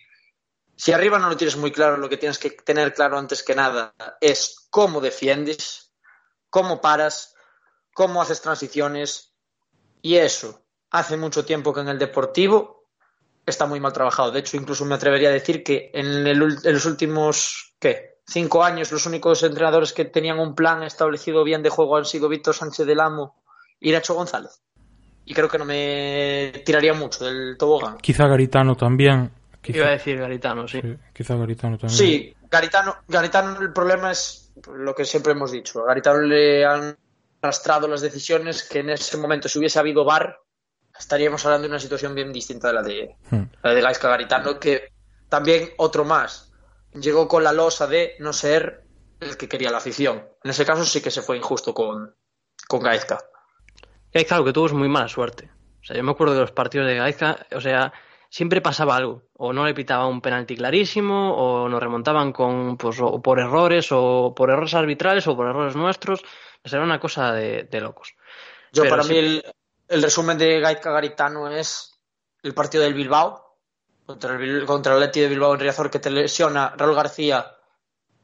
si 0.75 0.93
arriba 0.93 1.19
no 1.19 1.29
lo 1.29 1.37
tienes 1.37 1.59
muy 1.59 1.71
claro, 1.71 1.99
lo 1.99 2.09
que 2.09 2.17
tienes 2.17 2.39
que 2.39 2.49
tener 2.49 2.95
claro 2.95 3.19
antes 3.19 3.43
que 3.43 3.55
nada 3.55 3.95
es 4.23 4.67
cómo 4.71 5.03
defiendes, 5.03 5.93
cómo 6.49 6.81
paras, 6.81 7.35
cómo 7.93 8.23
haces 8.23 8.41
transiciones, 8.41 9.35
y 10.01 10.17
eso 10.17 10.65
hace 10.91 11.19
mucho 11.19 11.45
tiempo 11.45 11.75
que 11.75 11.81
en 11.81 11.89
el 11.89 11.99
deportivo 11.99 12.89
está 13.45 13.67
muy 13.67 13.81
mal 13.81 13.93
trabajado. 13.93 14.31
De 14.31 14.41
hecho, 14.41 14.57
incluso 14.57 14.87
me 14.87 14.95
atrevería 14.95 15.29
a 15.29 15.33
decir 15.33 15.63
que 15.63 15.91
en, 15.93 16.27
el 16.27 16.43
en 16.43 16.73
los 16.73 16.87
últimos, 16.87 17.77
¿qué? 17.79 18.14
Cinco 18.27 18.65
años, 18.65 18.91
los 18.91 19.07
únicos 19.07 19.43
entrenadores 19.43 19.93
que 19.93 20.07
tenían 20.07 20.39
un 20.39 20.55
plan 20.55 20.83
establecido 20.83 21.45
bien 21.45 21.63
de 21.63 21.69
juego 21.69 21.97
han 21.97 22.07
sido 22.07 22.29
Víctor 22.29 22.55
Sánchez 22.55 22.87
del 22.87 23.01
Amo 23.01 23.37
y 23.81 23.93
Nacho 23.93 24.15
González. 24.15 24.63
Y 25.27 25.35
creo 25.35 25.49
que 25.49 25.59
no 25.59 25.65
me 25.65 26.63
tiraría 26.65 26.95
mucho 26.95 27.25
del 27.25 27.57
tobogán. 27.59 27.99
Quizá 27.99 28.27
Garitano 28.27 28.77
también. 28.77 29.31
Iba 29.65 29.87
a 29.87 29.91
decir 29.91 30.19
Garitano, 30.19 30.69
sí. 30.69 30.81
sí, 30.81 30.97
quizá 31.13 31.37
Garitano 31.37 31.79
también. 31.79 31.99
Sí, 31.99 32.37
Garitano, 32.51 32.97
Garitano 33.09 33.61
el 33.61 33.73
problema 33.73 34.11
es 34.11 34.53
lo 34.73 34.95
que 34.95 35.05
siempre 35.05 35.33
hemos 35.33 35.53
dicho. 35.53 35.83
A 35.83 35.87
Garitano 35.87 36.21
le 36.21 36.65
han 36.65 36.97
arrastrado 37.41 37.89
las 37.89 38.01
decisiones 38.01 38.63
que 38.63 38.81
en 38.81 38.91
ese 38.91 39.17
momento, 39.17 39.49
si 39.49 39.59
hubiese 39.59 39.79
habido 39.79 40.05
VAR, 40.05 40.39
estaríamos 40.99 41.45
hablando 41.45 41.67
de 41.67 41.73
una 41.73 41.81
situación 41.81 42.15
bien 42.15 42.33
distinta 42.33 42.69
de 42.69 42.75
la 42.75 42.83
de, 42.83 43.17
Hmm. 43.31 43.43
la 43.63 43.75
de 43.75 43.81
Gaisca 43.81 44.09
Garitano, 44.09 44.59
que 44.59 44.93
también 45.29 45.71
otro 45.79 46.05
más. 46.05 46.53
Llegó 46.95 47.29
con 47.29 47.43
la 47.45 47.53
losa 47.53 47.87
de 47.87 48.17
no 48.21 48.33
ser 48.33 48.85
el 49.21 49.37
que 49.37 49.49
quería 49.49 49.71
la 49.71 49.79
afición. 49.79 50.25
En 50.43 50.51
ese 50.51 50.65
caso 50.65 50.85
sí 50.85 51.03
que 51.03 51.11
se 51.11 51.23
fue 51.23 51.37
injusto 51.37 51.75
con, 51.75 52.15
con 52.69 52.81
Gaizka. 52.81 53.19
Gaizka 54.13 54.39
lo 54.39 54.45
que 54.45 54.53
tuvo 54.53 54.67
es 54.67 54.73
muy 54.73 54.89
mala 54.89 55.09
suerte. 55.09 55.51
O 55.83 55.85
sea, 55.85 55.97
yo 55.97 56.03
me 56.03 56.13
acuerdo 56.13 56.35
de 56.35 56.41
los 56.41 56.53
partidos 56.53 56.87
de 56.87 56.97
Gaizka, 56.97 57.47
o 57.53 57.61
sea, 57.61 57.93
siempre 58.31 58.61
pasaba 58.61 58.97
algo. 58.97 59.23
O 59.35 59.53
no 59.53 59.67
le 59.67 59.75
pitaba 59.75 60.07
un 60.07 60.21
penalti 60.21 60.57
clarísimo, 60.57 61.35
o 61.35 61.69
nos 61.69 61.83
remontaban 61.83 62.33
con, 62.33 62.77
pues, 62.77 62.99
o 63.01 63.21
por 63.21 63.41
errores, 63.41 63.89
o 63.91 64.33
por 64.35 64.51
errores 64.51 64.75
arbitrales, 64.75 65.27
o 65.27 65.37
por 65.37 65.49
errores 65.49 65.77
nuestros. 65.77 66.23
O 66.65 66.69
sea, 66.69 66.79
era 66.79 66.87
una 66.87 67.01
cosa 67.01 67.33
de, 67.33 67.65
de 67.65 67.81
locos. 67.81 68.15
Yo 68.73 68.83
Pero 68.83 68.91
para 68.91 69.03
sí. 69.03 69.13
mí 69.13 69.19
el, 69.19 69.45
el 69.89 70.03
resumen 70.03 70.39
de 70.39 70.61
Gaizka 70.61 70.91
Garitano 70.91 71.51
es 71.51 72.01
el 72.43 72.55
partido 72.55 72.85
del 72.85 72.95
Bilbao 72.95 73.44
contra 74.07 74.37
el, 74.37 74.67
contra 74.67 74.95
el 74.95 75.01
Leti 75.01 75.21
de 75.21 75.29
Bilbao 75.29 75.55
en 75.55 75.61
Riazor 75.61 75.91
que 75.91 75.99
te 75.99 76.11
lesiona 76.11 76.75
Raúl 76.77 76.95
García 76.95 77.57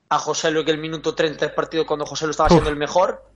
a 0.09 0.19
José 0.19 0.51
Lu 0.51 0.61
en 0.61 0.69
el 0.69 0.79
minuto 0.79 1.14
30 1.14 1.47
del 1.47 1.55
partido 1.55 1.87
cuando 1.87 2.07
José 2.07 2.27
Lu 2.27 2.33
estaba 2.33 2.49
Uf. 2.49 2.53
siendo 2.53 2.71
el 2.71 2.77
mejor 2.77 3.31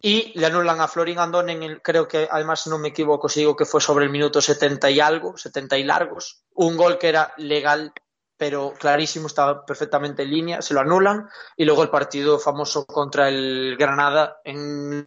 y 0.00 0.32
le 0.38 0.46
anulan 0.46 0.80
a 0.80 0.88
Florín 0.88 1.18
Andón 1.18 1.48
en 1.48 1.62
el, 1.62 1.82
creo 1.82 2.08
que 2.08 2.28
además 2.30 2.66
no 2.66 2.78
me 2.78 2.88
equivoco 2.88 3.28
si 3.28 3.40
digo 3.40 3.56
que 3.56 3.64
fue 3.64 3.80
sobre 3.80 4.04
el 4.04 4.10
minuto 4.10 4.40
70 4.40 4.90
y 4.90 5.00
algo, 5.00 5.36
70 5.36 5.78
y 5.78 5.84
largos, 5.84 6.42
un 6.54 6.76
gol 6.76 6.98
que 6.98 7.08
era 7.08 7.32
legal 7.36 7.92
pero 8.36 8.74
clarísimo, 8.76 9.28
estaba 9.28 9.64
perfectamente 9.64 10.24
en 10.24 10.30
línea, 10.30 10.62
se 10.62 10.74
lo 10.74 10.80
anulan 10.80 11.28
y 11.56 11.64
luego 11.64 11.84
el 11.84 11.90
partido 11.90 12.40
famoso 12.40 12.84
contra 12.86 13.28
el 13.28 13.76
Granada 13.78 14.40
en 14.42 15.06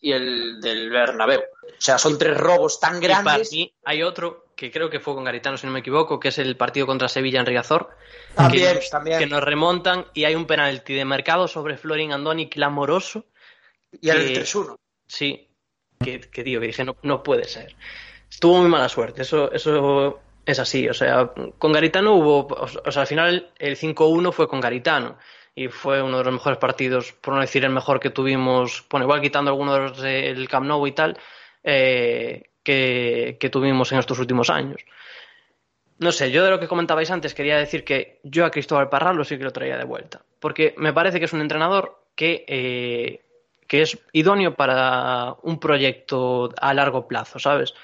y 0.00 0.12
el 0.12 0.60
del 0.60 0.88
Bernabéu. 0.88 1.40
O 1.40 1.80
sea, 1.80 1.98
son 1.98 2.16
tres 2.16 2.38
robos 2.38 2.78
tan 2.78 2.98
Y 3.02 3.08
para 3.08 3.22
grandes. 3.22 3.50
mí 3.50 3.74
hay 3.84 4.04
otro, 4.04 4.44
que 4.58 4.72
creo 4.72 4.90
que 4.90 4.98
fue 4.98 5.14
con 5.14 5.22
Garitano, 5.22 5.56
si 5.56 5.66
no 5.66 5.72
me 5.72 5.78
equivoco, 5.78 6.18
que 6.18 6.28
es 6.28 6.38
el 6.38 6.56
partido 6.56 6.84
contra 6.84 7.08
Sevilla 7.08 7.38
en 7.38 7.46
Riazor. 7.46 7.90
También, 8.34 8.66
que, 8.70 8.74
nos, 8.74 8.90
también. 8.90 9.18
que 9.20 9.26
nos 9.26 9.42
remontan 9.44 10.06
y 10.14 10.24
hay 10.24 10.34
un 10.34 10.46
penalti 10.46 10.94
de 10.94 11.04
mercado 11.04 11.46
sobre 11.46 11.76
Florin 11.76 12.12
Andoni 12.12 12.48
clamoroso. 12.48 13.24
y 14.00 14.10
el 14.10 14.32
que- 14.34 14.40
3-1. 14.40 14.76
Sí, 15.06 15.48
que, 16.04 16.20
que 16.20 16.42
digo, 16.42 16.60
que 16.60 16.66
dije, 16.66 16.84
no, 16.84 16.96
no 17.02 17.22
puede 17.22 17.44
ser. 17.44 17.76
Tuvo 18.40 18.58
muy 18.60 18.68
mala 18.68 18.88
suerte, 18.88 19.22
eso, 19.22 19.52
eso 19.52 20.20
es 20.44 20.58
así. 20.58 20.88
O 20.88 20.92
sea, 20.94 21.30
con 21.58 21.72
Garitano 21.72 22.14
hubo, 22.14 22.46
o 22.48 22.90
sea, 22.92 23.02
al 23.02 23.08
final 23.08 23.52
el 23.58 23.76
5-1 23.76 24.32
fue 24.32 24.48
con 24.48 24.60
Garitano 24.60 25.18
y 25.54 25.68
fue 25.68 26.02
uno 26.02 26.18
de 26.18 26.24
los 26.24 26.34
mejores 26.34 26.58
partidos, 26.58 27.12
por 27.12 27.34
no 27.34 27.40
decir 27.40 27.64
el 27.64 27.70
mejor 27.70 28.00
que 28.00 28.10
tuvimos, 28.10 28.84
bueno, 28.90 29.04
igual 29.06 29.20
quitando 29.20 29.50
algunos 29.52 30.00
del 30.02 30.48
Camp 30.48 30.66
Nou 30.66 30.84
y 30.86 30.92
tal, 30.92 31.16
eh, 31.64 32.50
que, 32.68 33.48
tuvimos 33.50 33.92
en 33.92 33.98
estos 33.98 34.18
últimos 34.18 34.50
años. 34.50 34.84
No 35.98 36.12
sé, 36.12 36.30
yo 36.30 36.44
de 36.44 36.50
lo 36.50 36.60
que 36.60 36.68
comentabais 36.68 37.10
antes 37.10 37.34
quería 37.34 37.56
decir 37.56 37.82
que 37.82 38.20
yo 38.22 38.44
a 38.44 38.50
Cristóbal 38.50 38.88
Parralo 38.88 39.24
sí 39.24 39.38
que 39.38 39.44
lo 39.44 39.52
traía 39.52 39.78
de 39.78 39.84
vuelta, 39.84 40.22
porque 40.38 40.74
me 40.76 40.92
parece 40.92 41.18
que 41.18 41.24
es 41.24 41.32
un 41.32 41.40
entrenador 41.40 41.98
que, 42.14 42.44
eh, 42.46 43.24
que 43.66 43.82
es 43.82 43.98
idóneo 44.12 44.54
para 44.54 45.34
un 45.42 45.58
proyecto 45.58 46.52
a 46.60 46.74
largo 46.74 47.08
plazo, 47.08 47.38
¿sabes? 47.38 47.74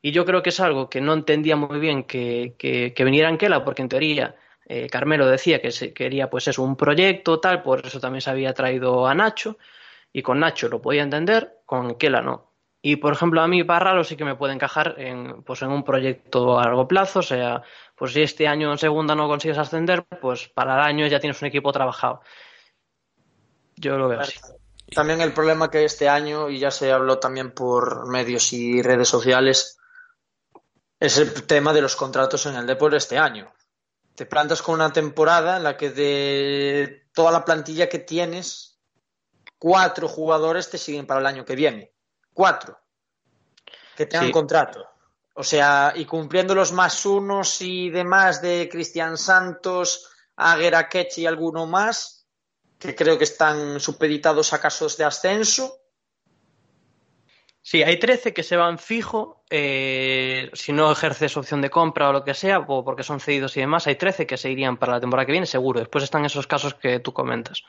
Y 0.00 0.10
yo 0.10 0.24
creo 0.24 0.42
que 0.42 0.48
es 0.48 0.58
algo 0.60 0.88
que 0.88 1.00
no 1.00 1.12
entendía 1.12 1.54
muy 1.54 1.78
bien 1.78 2.04
que, 2.04 2.54
que, 2.58 2.92
que 2.94 3.04
viniera 3.04 3.28
Anquela, 3.28 3.64
porque 3.64 3.82
en 3.82 3.88
teoría 3.88 4.34
eh, 4.66 4.88
Carmelo 4.88 5.26
decía 5.26 5.60
que 5.60 5.70
se 5.70 5.92
quería 5.92 6.30
pues 6.30 6.48
eso, 6.48 6.62
un 6.62 6.76
proyecto 6.76 7.38
tal, 7.38 7.62
por 7.62 7.86
eso 7.86 8.00
también 8.00 8.22
se 8.22 8.30
había 8.30 8.54
traído 8.54 9.06
a 9.06 9.14
Nacho, 9.14 9.58
y 10.12 10.22
con 10.22 10.40
Nacho 10.40 10.68
lo 10.68 10.82
podía 10.82 11.02
entender, 11.02 11.58
con 11.66 11.86
Anquela 11.86 12.22
no. 12.22 12.51
Y 12.84 12.96
por 12.96 13.12
ejemplo, 13.12 13.40
a 13.40 13.46
mí 13.46 13.62
Parralo 13.62 14.02
sí 14.02 14.16
que 14.16 14.24
me 14.24 14.34
puede 14.34 14.54
encajar 14.54 14.96
en, 14.98 15.44
pues, 15.44 15.62
en 15.62 15.70
un 15.70 15.84
proyecto 15.84 16.58
a 16.58 16.64
largo 16.64 16.88
plazo, 16.88 17.20
o 17.20 17.22
sea, 17.22 17.62
pues 17.94 18.12
si 18.12 18.22
este 18.22 18.48
año 18.48 18.72
en 18.72 18.78
segunda 18.78 19.14
no 19.14 19.28
consigues 19.28 19.56
ascender, 19.56 20.04
pues 20.20 20.48
para 20.48 20.74
el 20.74 20.80
año 20.80 21.06
ya 21.06 21.20
tienes 21.20 21.40
un 21.40 21.46
equipo 21.46 21.70
trabajado. 21.70 22.22
Yo 23.76 23.96
lo 23.96 24.08
veo 24.08 24.20
así. 24.20 24.40
También 24.92 25.20
el 25.20 25.32
problema 25.32 25.70
que 25.70 25.84
este 25.84 26.08
año, 26.08 26.50
y 26.50 26.58
ya 26.58 26.72
se 26.72 26.90
habló 26.90 27.20
también 27.20 27.52
por 27.52 28.08
medios 28.08 28.52
y 28.52 28.82
redes 28.82 29.08
sociales, 29.08 29.78
es 30.98 31.18
el 31.18 31.46
tema 31.46 31.72
de 31.72 31.82
los 31.82 31.94
contratos 31.94 32.46
en 32.46 32.56
el 32.56 32.66
Depor 32.66 32.96
este 32.96 33.16
año. 33.16 33.52
Te 34.16 34.26
plantas 34.26 34.60
con 34.60 34.74
una 34.74 34.92
temporada 34.92 35.56
en 35.56 35.62
la 35.62 35.76
que 35.76 35.90
de 35.90 37.06
toda 37.14 37.30
la 37.30 37.44
plantilla 37.44 37.88
que 37.88 38.00
tienes, 38.00 38.80
cuatro 39.58 40.08
jugadores 40.08 40.68
te 40.68 40.78
siguen 40.78 41.06
para 41.06 41.20
el 41.20 41.26
año 41.26 41.44
que 41.44 41.54
viene. 41.54 41.92
Cuatro. 42.32 42.78
Que 43.96 44.06
tengan 44.06 44.26
Sí. 44.26 44.32
contrato. 44.32 44.86
O 45.34 45.42
sea, 45.42 45.92
y 45.96 46.04
cumpliendo 46.04 46.54
los 46.54 46.72
más 46.72 47.06
unos 47.06 47.60
y 47.62 47.88
demás 47.90 48.42
de 48.42 48.68
Cristian 48.70 49.16
Santos, 49.16 50.10
Aguera 50.36 50.88
Kechi 50.88 51.22
y 51.22 51.26
alguno 51.26 51.66
más, 51.66 52.26
que 52.78 52.94
creo 52.94 53.16
que 53.16 53.24
están 53.24 53.80
supeditados 53.80 54.52
a 54.52 54.60
casos 54.60 54.96
de 54.96 55.04
ascenso. 55.04 55.78
Sí, 57.64 57.82
hay 57.82 57.98
13 57.98 58.34
que 58.34 58.42
se 58.42 58.56
van 58.56 58.78
fijo, 58.78 59.44
eh, 59.48 60.50
si 60.52 60.72
no 60.72 60.90
ejerces 60.90 61.36
opción 61.36 61.62
de 61.62 61.70
compra 61.70 62.08
o 62.08 62.12
lo 62.12 62.24
que 62.24 62.34
sea, 62.34 62.58
o 62.58 62.84
porque 62.84 63.04
son 63.04 63.20
cedidos 63.20 63.56
y 63.56 63.60
demás, 63.60 63.86
hay 63.86 63.94
13 63.94 64.26
que 64.26 64.36
se 64.36 64.50
irían 64.50 64.76
para 64.76 64.94
la 64.94 65.00
temporada 65.00 65.26
que 65.26 65.32
viene, 65.32 65.46
seguro. 65.46 65.78
Después 65.78 66.02
están 66.02 66.24
esos 66.24 66.48
casos 66.48 66.74
que 66.74 66.98
tú 66.98 67.12
comentas. 67.12 67.62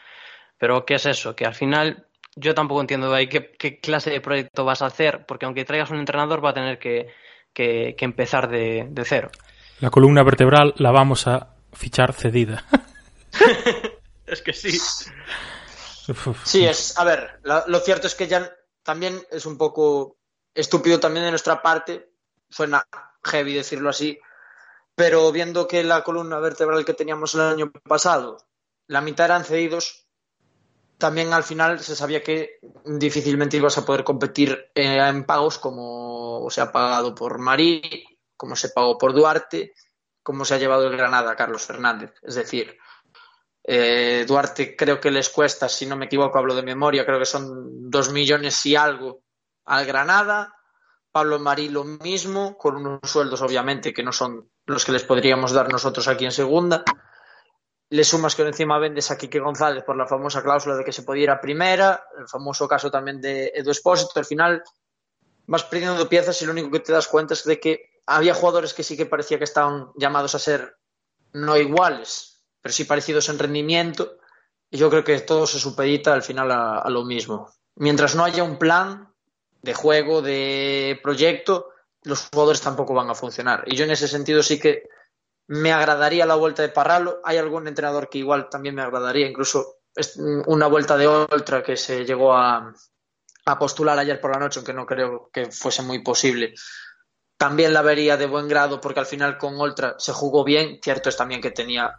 Pero 0.58 0.84
¿qué 0.84 0.95
es 0.95 1.06
eso? 1.06 1.36
Que 1.36 1.45
al 1.45 1.54
final 1.54 2.08
yo 2.35 2.53
tampoco 2.55 2.81
entiendo 2.81 3.09
de 3.11 3.17
ahí 3.17 3.27
qué, 3.29 3.51
qué 3.57 3.79
clase 3.79 4.09
de 4.09 4.21
proyecto 4.21 4.65
vas 4.65 4.81
a 4.81 4.87
hacer, 4.87 5.25
porque 5.25 5.45
aunque 5.45 5.65
traigas 5.65 5.91
un 5.91 5.99
entrenador 5.99 6.43
va 6.43 6.49
a 6.51 6.53
tener 6.53 6.79
que, 6.79 7.07
que- 7.53 7.95
que 7.97 8.05
empezar 8.05 8.49
de, 8.49 8.87
de 8.89 9.05
cero. 9.05 9.29
La 9.79 9.89
columna 9.89 10.23
vertebral 10.23 10.73
la 10.77 10.91
vamos 10.91 11.27
a 11.27 11.55
fichar 11.73 12.13
cedida. 12.13 12.65
Es 14.25 14.41
que 14.41 14.53
sí. 14.53 14.79
Sí, 16.43 16.65
es, 16.65 16.97
a 16.97 17.03
ver, 17.03 17.39
la- 17.43 17.65
lo 17.67 17.79
cierto 17.79 18.07
es 18.07 18.15
que 18.15 18.27
ya 18.27 18.51
también 18.83 19.21
es 19.31 19.45
un 19.45 19.57
poco 19.57 20.17
estúpido 20.55 20.99
también 20.99 21.25
de 21.25 21.29
nuestra 21.31 21.61
parte, 21.61 22.09
suena 22.49 22.85
heavy 23.23 23.53
decirlo 23.53 23.89
así, 23.89 24.19
pero 24.95 25.31
viendo 25.31 25.67
que 25.67 25.83
la 25.83 26.03
columna 26.03 26.39
vertebral 26.39 26.85
que 26.85 26.93
teníamos 26.93 27.35
el 27.35 27.41
año 27.41 27.71
pasado, 27.71 28.37
la 28.87 29.01
mitad 29.01 29.25
eran 29.25 29.45
cedidos, 29.45 30.02
también 31.03 31.33
al 31.33 31.43
final 31.43 31.81
se 31.81 31.97
sabía 31.97 32.23
que 32.23 32.59
difícilmente 32.85 33.57
ibas 33.57 33.77
a 33.77 33.85
poder 33.85 34.05
competir 34.05 34.71
eh, 34.73 35.05
en 35.05 35.25
pagos 35.25 35.59
como 35.59 36.47
se 36.49 36.61
ha 36.61 36.71
pagado 36.71 37.13
por 37.13 37.39
Marí, 37.39 38.05
como 38.37 38.55
se 38.55 38.69
pagó 38.69 38.97
por 38.97 39.13
Duarte, 39.13 39.73
como 40.23 40.45
se 40.45 40.53
ha 40.53 40.59
llevado 40.59 40.87
el 40.87 40.95
Granada 40.95 41.31
a 41.31 41.35
Carlos 41.35 41.63
Fernández. 41.63 42.13
Es 42.21 42.35
decir, 42.35 42.77
eh, 43.65 44.23
Duarte 44.25 44.77
creo 44.77 45.01
que 45.01 45.11
les 45.11 45.27
cuesta, 45.27 45.67
si 45.67 45.85
no 45.85 45.97
me 45.97 46.05
equivoco, 46.05 46.37
hablo 46.37 46.55
de 46.55 46.63
memoria, 46.63 47.05
creo 47.05 47.19
que 47.19 47.25
son 47.25 47.91
dos 47.91 48.09
millones 48.09 48.65
y 48.65 48.77
algo 48.77 49.23
al 49.65 49.85
Granada, 49.85 50.55
Pablo 51.11 51.37
Marí 51.37 51.67
lo 51.67 51.83
mismo, 51.83 52.57
con 52.57 52.77
unos 52.77 53.01
sueldos 53.03 53.41
obviamente 53.41 53.93
que 53.93 54.03
no 54.03 54.13
son 54.13 54.49
los 54.65 54.85
que 54.85 54.93
les 54.93 55.03
podríamos 55.03 55.51
dar 55.51 55.69
nosotros 55.69 56.07
aquí 56.07 56.23
en 56.23 56.31
segunda. 56.31 56.85
Le 57.93 58.03
sumas 58.03 58.34
que 58.34 58.41
encima 58.41 58.79
vendes 58.79 59.12
a 59.12 59.17
Quique 59.19 59.39
González 59.39 59.84
por 59.84 59.95
la 59.95 60.08
famosa 60.08 60.41
cláusula 60.41 60.75
de 60.75 60.84
que 60.84 60.91
se 60.91 61.03
podía 61.03 61.25
ir 61.25 61.29
a 61.29 61.39
primera, 61.39 62.08
el 62.17 62.27
famoso 62.27 62.67
caso 62.67 62.89
también 62.89 63.21
de 63.21 63.51
Edu 63.53 63.69
Espósito, 63.69 64.13
al 64.15 64.25
final 64.25 64.63
vas 65.45 65.63
perdiendo 65.65 66.10
piezas 66.10 66.41
y 66.41 66.45
lo 66.47 66.53
único 66.53 66.71
que 66.71 66.79
te 66.79 66.91
das 66.91 67.08
cuenta 67.08 67.36
es 67.36 67.43
de 67.43 67.60
que 67.60 67.91
había 68.08 68.34
jugadores 68.34 68.73
que 68.73 68.82
sí 68.82 68.97
que 68.97 69.06
parecía 69.06 69.38
que 69.38 69.43
estaban 69.43 69.91
llamados 69.95 70.34
a 70.34 70.39
ser 70.39 70.75
no 71.34 71.56
iguales, 71.56 72.43
pero 72.62 72.73
sí 72.73 72.86
parecidos 72.86 73.29
en 73.29 73.38
rendimiento, 73.38 74.17
y 74.71 74.77
yo 74.79 74.89
creo 74.89 75.03
que 75.03 75.19
todo 75.19 75.45
se 75.45 75.60
supedita 75.60 76.15
al 76.15 76.23
final 76.23 76.49
a, 76.51 76.79
a 76.79 76.89
lo 76.89 77.06
mismo. 77.06 77.53
Mientras 77.75 78.15
no 78.15 78.23
haya 78.23 78.43
un 78.43 78.58
plan 78.58 79.13
de 79.62 79.75
juego, 79.75 80.23
de 80.23 80.99
proyecto, 81.03 81.69
los 82.01 82.27
jugadores 82.34 82.60
tampoco 82.60 82.95
van 82.95 83.12
a 83.12 83.13
funcionar. 83.13 83.63
Y 83.67 83.75
yo 83.75 83.86
en 83.86 83.91
ese 83.91 84.08
sentido 84.08 84.41
sí 84.41 84.60
que 84.60 84.89
me 85.47 85.71
agradaría 85.71 86.25
la 86.25 86.36
vuelta 86.36 86.62
de 86.62 86.69
Parralo. 86.69 87.21
Hay 87.23 87.38
algún 87.38 87.67
entrenador 87.67 88.10
que 88.10 88.19
igual 88.19 88.49
también 88.49 88.75
me 88.75 88.82
agradaría, 88.82 89.27
incluso 89.27 89.77
una 90.47 90.67
vuelta 90.67 90.97
de 90.97 91.08
Oltra 91.08 91.62
que 91.62 91.77
se 91.77 92.06
llegó 92.06 92.34
a, 92.34 92.73
postular 93.60 93.99
ayer 93.99 94.19
por 94.19 94.32
la 94.32 94.39
noche, 94.39 94.60
aunque 94.60 94.73
no 94.73 94.86
creo 94.86 95.29
que 95.32 95.51
fuese 95.51 95.82
muy 95.82 95.99
posible. 96.01 96.53
También 97.38 97.73
la 97.73 97.82
vería 97.82 98.15
de 98.15 98.25
buen 98.25 98.47
grado 98.47 98.79
porque 98.79 99.01
al 99.01 99.06
final 99.06 99.38
con 99.38 99.60
Oltra 99.60 99.95
se 99.97 100.13
jugó 100.13 100.43
bien. 100.43 100.79
Cierto 100.82 101.10
es 101.10 101.17
también 101.17 101.41
que 101.41 101.51
tenía 101.51 101.93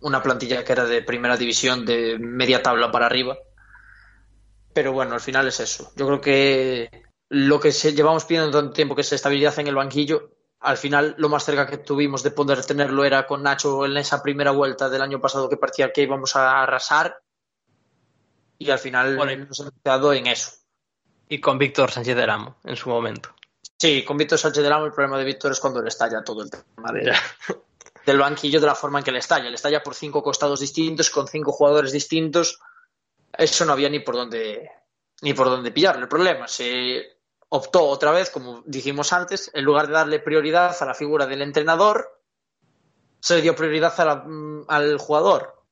una 0.00 0.22
plantilla 0.22 0.64
que 0.64 0.72
era 0.72 0.84
de 0.84 1.02
primera 1.02 1.36
división, 1.36 1.84
de 1.84 2.18
media 2.18 2.62
tabla 2.62 2.90
para 2.90 3.06
arriba. 3.06 3.38
Pero 4.74 4.92
bueno, 4.92 5.14
al 5.14 5.20
final 5.20 5.46
es 5.46 5.60
eso. 5.60 5.92
Yo 5.96 6.06
creo 6.06 6.20
que 6.20 6.90
lo 7.28 7.60
que 7.60 7.72
se, 7.72 7.94
llevamos 7.94 8.24
pidiendo 8.24 8.50
tanto 8.50 8.72
tiempo, 8.72 8.94
que 8.94 9.02
es 9.02 9.12
estabilidad 9.12 9.58
en 9.58 9.68
el 9.68 9.74
banquillo, 9.74 10.37
al 10.60 10.76
final 10.76 11.14
lo 11.18 11.28
más 11.28 11.44
cerca 11.44 11.66
que 11.66 11.78
tuvimos 11.78 12.22
de 12.22 12.30
poder 12.32 12.64
tenerlo 12.64 13.04
era 13.04 13.26
con 13.26 13.42
Nacho 13.42 13.84
en 13.86 13.96
esa 13.96 14.22
primera 14.22 14.50
vuelta 14.50 14.88
del 14.88 15.02
año 15.02 15.20
pasado 15.20 15.48
que 15.48 15.56
parecía 15.56 15.92
que 15.92 16.02
íbamos 16.02 16.34
a 16.36 16.62
arrasar 16.62 17.20
y 18.58 18.70
al 18.70 18.78
final 18.78 19.16
Bueno, 19.16 19.46
nos 19.46 19.60
hemos 19.60 19.72
quedado 19.84 20.12
en 20.12 20.26
eso. 20.26 20.50
Y 21.28 21.40
con 21.40 21.58
Víctor 21.58 21.90
Sánchez 21.92 22.16
de 22.16 22.26
Ramo 22.26 22.56
en 22.64 22.74
su 22.76 22.88
momento. 22.88 23.34
Sí, 23.78 24.04
con 24.04 24.16
Víctor 24.16 24.38
Sánchez 24.38 24.62
del 24.64 24.72
Amo 24.72 24.86
el 24.86 24.92
problema 24.92 25.18
de 25.18 25.24
Víctor 25.24 25.52
es 25.52 25.60
cuando 25.60 25.80
le 25.80 25.88
estalla 25.88 26.24
todo 26.24 26.42
el 26.42 26.50
tema 26.50 26.90
de- 26.92 27.12
del 28.06 28.18
banquillo 28.18 28.60
de 28.60 28.66
la 28.66 28.74
forma 28.74 28.98
en 28.98 29.04
que 29.04 29.12
le 29.12 29.18
estalla. 29.18 29.48
Le 29.48 29.54
estalla 29.54 29.82
por 29.82 29.94
cinco 29.94 30.22
costados 30.22 30.58
distintos, 30.60 31.10
con 31.10 31.28
cinco 31.28 31.52
jugadores 31.52 31.92
distintos. 31.92 32.58
Eso 33.32 33.64
no 33.64 33.72
había 33.74 33.88
ni 33.90 34.00
por 34.00 34.16
dónde 34.16 34.68
ni 35.20 35.34
por 35.34 35.48
dónde 35.48 35.70
pillarle. 35.70 36.02
El 36.02 36.08
problema 36.08 36.48
optó 37.48 37.86
otra 37.86 38.10
vez, 38.12 38.30
como 38.30 38.62
dijimos 38.66 39.12
antes, 39.12 39.50
en 39.54 39.64
lugar 39.64 39.86
de 39.86 39.94
darle 39.94 40.20
prioridad 40.20 40.76
a 40.78 40.84
la 40.84 40.94
figura 40.94 41.26
del 41.26 41.42
entrenador, 41.42 42.20
se 43.20 43.36
le 43.36 43.42
dio 43.42 43.56
prioridad 43.56 44.24
mm, 44.26 44.64
al 44.68 44.98
jugador. 44.98 45.64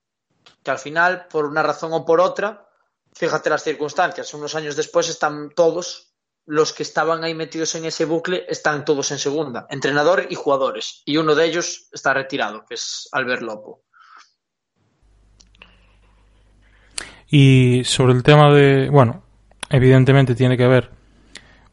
Que 0.62 0.70
al 0.70 0.78
final, 0.78 1.26
por 1.28 1.46
una 1.46 1.62
razón 1.62 1.92
o 1.92 2.04
por 2.04 2.20
otra, 2.20 2.68
fíjate 3.12 3.50
las 3.50 3.62
circunstancias, 3.62 4.34
unos 4.34 4.54
años 4.54 4.76
después 4.76 5.08
están 5.08 5.50
todos 5.50 6.12
los 6.46 6.72
que 6.72 6.84
estaban 6.84 7.24
ahí 7.24 7.34
metidos 7.34 7.74
en 7.74 7.84
ese 7.84 8.04
bucle 8.04 8.46
están 8.48 8.84
todos 8.84 9.10
en 9.10 9.18
segunda, 9.18 9.66
entrenador 9.68 10.28
y 10.30 10.36
jugadores. 10.36 11.02
Y 11.04 11.16
uno 11.16 11.34
de 11.34 11.44
ellos 11.44 11.88
está 11.92 12.14
retirado, 12.14 12.64
que 12.64 12.74
es 12.74 13.08
Albert 13.10 13.42
Lopo. 13.42 13.82
Y 17.28 17.82
sobre 17.84 18.12
el 18.12 18.22
tema 18.22 18.54
de, 18.54 18.88
bueno, 18.88 19.24
evidentemente 19.68 20.36
tiene 20.36 20.56
que 20.56 20.62
haber 20.62 20.95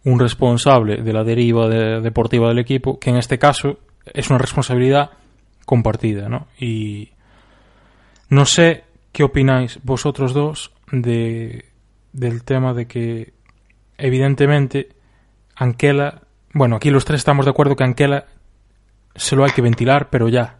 un 0.05 0.19
responsable 0.19 0.97
de 1.01 1.13
la 1.13 1.23
deriva 1.23 1.67
de- 1.67 2.01
deportiva 2.01 2.49
del 2.49 2.59
equipo, 2.59 2.99
que 2.99 3.09
en 3.09 3.17
este 3.17 3.39
caso 3.39 3.79
es 4.05 4.29
una 4.29 4.39
responsabilidad 4.39 5.11
compartida, 5.65 6.27
¿no? 6.29 6.47
Y 6.59 7.11
no 8.29 8.45
sé 8.45 8.83
qué 9.11 9.23
opináis 9.23 9.79
vosotros 9.83 10.33
dos 10.33 10.71
de, 10.91 11.65
del 12.11 12.43
tema 12.43 12.73
de 12.73 12.85
que 12.87 13.33
evidentemente 13.97 14.89
Anquela, 15.55 16.21
bueno, 16.53 16.75
aquí 16.77 16.89
los 16.89 17.05
tres 17.05 17.19
estamos 17.21 17.45
de 17.45 17.51
acuerdo 17.51 17.75
que 17.75 17.83
Anquela 17.83 18.25
se 19.15 19.35
lo 19.35 19.45
hay 19.45 19.51
que 19.51 19.61
ventilar, 19.61 20.09
pero 20.09 20.27
ya. 20.27 20.57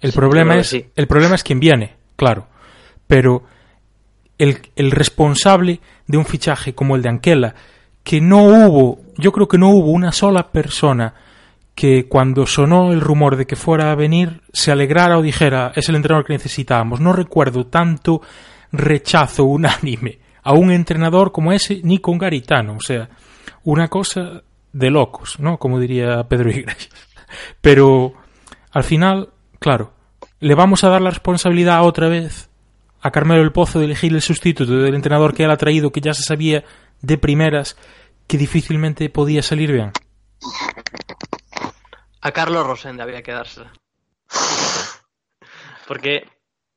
El 0.00 0.12
Sí, 0.12 0.16
problema 0.16 0.56
es 0.56 0.68
sí. 0.68 0.86
el 0.94 1.06
problema 1.08 1.34
es 1.34 1.42
quien 1.42 1.58
viene, 1.58 1.96
claro, 2.16 2.46
pero 3.08 3.42
el, 4.36 4.58
el 4.76 4.90
responsable 4.92 5.80
de 6.06 6.18
un 6.18 6.24
fichaje 6.26 6.74
como 6.74 6.94
el 6.94 7.02
de 7.02 7.08
Anquela, 7.08 7.54
que 8.08 8.22
no 8.22 8.42
hubo, 8.42 9.00
yo 9.18 9.32
creo 9.32 9.48
que 9.48 9.58
no 9.58 9.68
hubo 9.68 9.90
una 9.90 10.12
sola 10.12 10.50
persona 10.50 11.12
que 11.74 12.08
cuando 12.08 12.46
sonó 12.46 12.90
el 12.90 13.02
rumor 13.02 13.36
de 13.36 13.46
que 13.46 13.54
fuera 13.54 13.92
a 13.92 13.96
venir 13.96 14.40
se 14.50 14.72
alegrara 14.72 15.18
o 15.18 15.22
dijera 15.22 15.72
es 15.76 15.90
el 15.90 15.96
entrenador 15.96 16.24
que 16.24 16.32
necesitábamos. 16.32 17.00
No 17.00 17.12
recuerdo 17.12 17.66
tanto 17.66 18.22
rechazo 18.72 19.44
unánime 19.44 20.20
a 20.42 20.54
un 20.54 20.70
entrenador 20.70 21.32
como 21.32 21.52
ese 21.52 21.82
ni 21.84 21.98
con 21.98 22.16
Garitano. 22.16 22.76
O 22.76 22.80
sea, 22.80 23.10
una 23.64 23.88
cosa 23.88 24.42
de 24.72 24.90
locos, 24.90 25.38
¿no? 25.38 25.58
Como 25.58 25.78
diría 25.78 26.24
Pedro 26.30 26.48
Iglesias. 26.48 27.10
Pero 27.60 28.14
al 28.72 28.84
final, 28.84 29.28
claro, 29.58 29.92
le 30.40 30.54
vamos 30.54 30.82
a 30.82 30.88
dar 30.88 31.02
la 31.02 31.10
responsabilidad 31.10 31.84
otra 31.84 32.08
vez 32.08 32.48
a 33.02 33.10
Carmelo 33.10 33.42
el 33.42 33.52
Pozo 33.52 33.80
de 33.80 33.84
elegir 33.84 34.14
el 34.14 34.22
sustituto 34.22 34.72
del 34.72 34.94
entrenador 34.94 35.34
que 35.34 35.44
él 35.44 35.50
ha 35.50 35.58
traído, 35.58 35.92
que 35.92 36.00
ya 36.00 36.14
se 36.14 36.22
sabía 36.22 36.64
de 37.02 37.18
primeras 37.18 37.76
que 38.28 38.38
difícilmente 38.38 39.08
podía 39.08 39.42
salir 39.42 39.72
bien. 39.72 39.92
A 42.20 42.30
Carlos 42.32 42.66
Rosende 42.66 43.02
habría 43.02 43.22
que 43.22 43.32
dársela. 43.32 43.72
Porque 45.86 46.28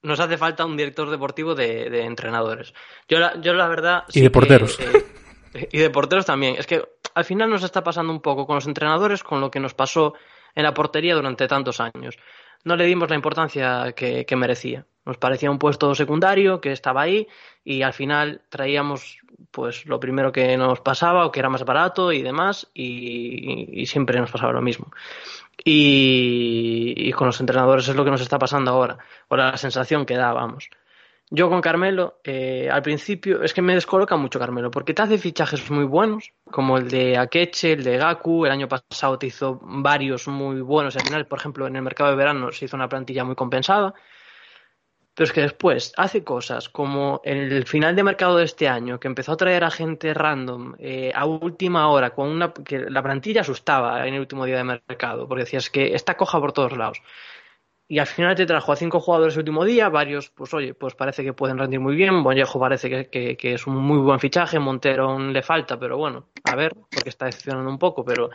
nos 0.01 0.19
hace 0.19 0.37
falta 0.37 0.65
un 0.65 0.77
director 0.77 1.09
deportivo 1.09 1.53
de, 1.53 1.89
de 1.89 2.05
entrenadores. 2.05 2.73
Yo 3.07 3.19
la, 3.19 3.39
yo 3.41 3.53
la 3.53 3.67
verdad... 3.67 4.05
Y 4.13 4.21
de 4.21 4.27
que, 4.27 4.31
porteros. 4.31 4.79
eh, 4.79 5.69
y 5.71 5.77
de 5.77 5.89
porteros 5.89 6.25
también. 6.25 6.55
Es 6.57 6.65
que 6.65 6.83
al 7.13 7.25
final 7.25 7.49
nos 7.49 7.63
está 7.63 7.83
pasando 7.83 8.13
un 8.13 8.21
poco 8.21 8.47
con 8.47 8.55
los 8.55 8.67
entrenadores, 8.67 9.21
con 9.21 9.41
lo 9.41 9.51
que 9.51 9.59
nos 9.59 9.73
pasó 9.73 10.13
en 10.55 10.63
la 10.63 10.73
portería 10.73 11.15
durante 11.15 11.47
tantos 11.47 11.79
años. 11.81 12.17
No 12.63 12.75
le 12.75 12.85
dimos 12.85 13.09
la 13.09 13.15
importancia 13.15 13.91
que, 13.93 14.25
que 14.25 14.35
merecía. 14.35 14.85
Nos 15.03 15.17
parecía 15.17 15.51
un 15.51 15.59
puesto 15.59 15.93
secundario 15.95 16.61
que 16.61 16.71
estaba 16.71 17.01
ahí 17.01 17.27
y 17.63 17.81
al 17.81 17.93
final 17.93 18.43
traíamos 18.49 19.17
pues 19.51 19.86
lo 19.86 19.99
primero 19.99 20.32
que 20.32 20.56
nos 20.58 20.82
pasaba 20.82 21.25
o 21.25 21.32
que 21.32 21.39
era 21.39 21.49
más 21.49 21.65
barato 21.65 22.12
y 22.12 22.21
demás 22.21 22.69
y, 22.73 23.86
siempre 23.86 24.19
nos 24.19 24.32
pasaba 24.32 24.54
lo 24.54 24.62
mismo. 24.62 24.91
Y, 25.63 26.93
y 26.97 27.12
con 27.13 27.27
los 27.27 27.39
entrenadores 27.39 27.88
es 27.88 27.95
lo 27.95 28.04
que 28.04 28.12
nos 28.12 28.21
está 28.21 28.38
pasando 28.39 28.71
ahora, 28.71 28.97
o 29.27 29.36
la 29.36 29.58
sensación 29.58 30.06
que 30.06 30.15
da, 30.15 30.34
vamos. 30.34 30.69
Yo 31.34 31.49
con 31.49 31.62
Carmelo, 31.62 32.19
eh, 32.25 32.67
al 32.69 32.82
principio, 32.82 33.41
es 33.41 33.54
que 33.54 33.62
me 33.62 33.73
descoloca 33.73 34.17
mucho 34.17 34.38
Carmelo, 34.38 34.69
porque 34.69 34.93
te 34.93 35.01
hace 35.01 35.17
fichajes 35.17 35.71
muy 35.71 35.86
buenos, 35.86 36.34
como 36.43 36.77
el 36.77 36.89
de 36.89 37.17
Akeche, 37.17 37.71
el 37.71 37.86
de 37.86 37.95
Gaku, 37.95 38.45
el 38.45 38.51
año 38.51 38.67
pasado 38.67 39.17
te 39.17 39.27
hizo 39.27 39.58
varios 39.63 40.27
muy 40.27 40.60
buenos, 40.60 40.93
y 40.93 40.97
al 40.97 41.06
final, 41.06 41.27
por 41.27 41.39
ejemplo, 41.39 41.67
en 41.67 41.77
el 41.77 41.84
mercado 41.84 42.10
de 42.10 42.17
verano 42.17 42.51
se 42.51 42.65
hizo 42.65 42.75
una 42.75 42.89
plantilla 42.89 43.23
muy 43.23 43.36
compensada, 43.36 43.93
pero 45.13 45.26
es 45.26 45.34
que 45.34 45.41
después 45.41 45.93
hace 45.97 46.24
cosas 46.24 46.69
como 46.69 47.21
el 47.24 47.65
final 47.65 47.95
de 47.95 48.04
mercado 48.04 48.38
de 48.38 48.45
este 48.45 48.67
año, 48.67 49.00
que 49.00 49.08
empezó 49.08 49.34
a 49.34 49.38
traer 49.38 49.63
a 49.63 49.71
gente 49.71 50.13
random 50.13 50.76
eh, 50.80 51.12
a 51.13 51.26
última 51.26 51.89
hora, 51.89 52.12
con 52.12 52.30
una 52.30 52.54
que 52.54 52.80
la 52.80 53.04
plantilla 53.04 53.41
asustaba 53.41 54.08
en 54.08 54.13
el 54.13 54.21
último 54.21 54.45
día 54.45 54.58
de 54.58 54.63
mercado, 54.63 55.28
porque 55.28 55.43
decías 55.43 55.69
que 55.69 55.93
está 55.93 56.15
coja 56.15 56.39
por 56.39 56.54
todos 56.54 56.78
lados. 56.78 57.02
Y 57.89 58.00
al 58.00 58.08
final 58.08 58.36
te 58.36 58.45
trajo 58.45 58.71
a 58.71 58.78
cinco 58.78 59.02
jugadores 59.02 59.34
el 59.36 59.39
último 59.39 59.65
día, 59.65 59.89
varios, 59.89 60.30
pues 60.30 60.54
oye, 60.54 60.74
pues 60.74 60.95
parece 60.95 61.26
que 61.26 61.34
pueden 61.34 61.58
rendir 61.58 61.82
muy 61.82 61.93
bien. 61.93 62.24
Bonjejo 62.24 62.58
parece 62.58 62.89
que, 62.89 63.10
que, 63.10 63.35
que 63.35 63.56
es 63.56 63.67
un 63.67 63.75
muy 63.75 63.98
buen 63.98 64.17
fichaje, 64.21 64.60
Montero 64.60 65.10
aún 65.10 65.33
le 65.33 65.42
falta, 65.42 65.77
pero 65.77 65.98
bueno, 65.98 66.29
a 66.46 66.56
ver, 66.56 66.73
porque 66.90 67.10
está 67.10 67.25
decepcionando 67.25 67.69
un 67.69 67.77
poco, 67.77 68.06
pero 68.06 68.29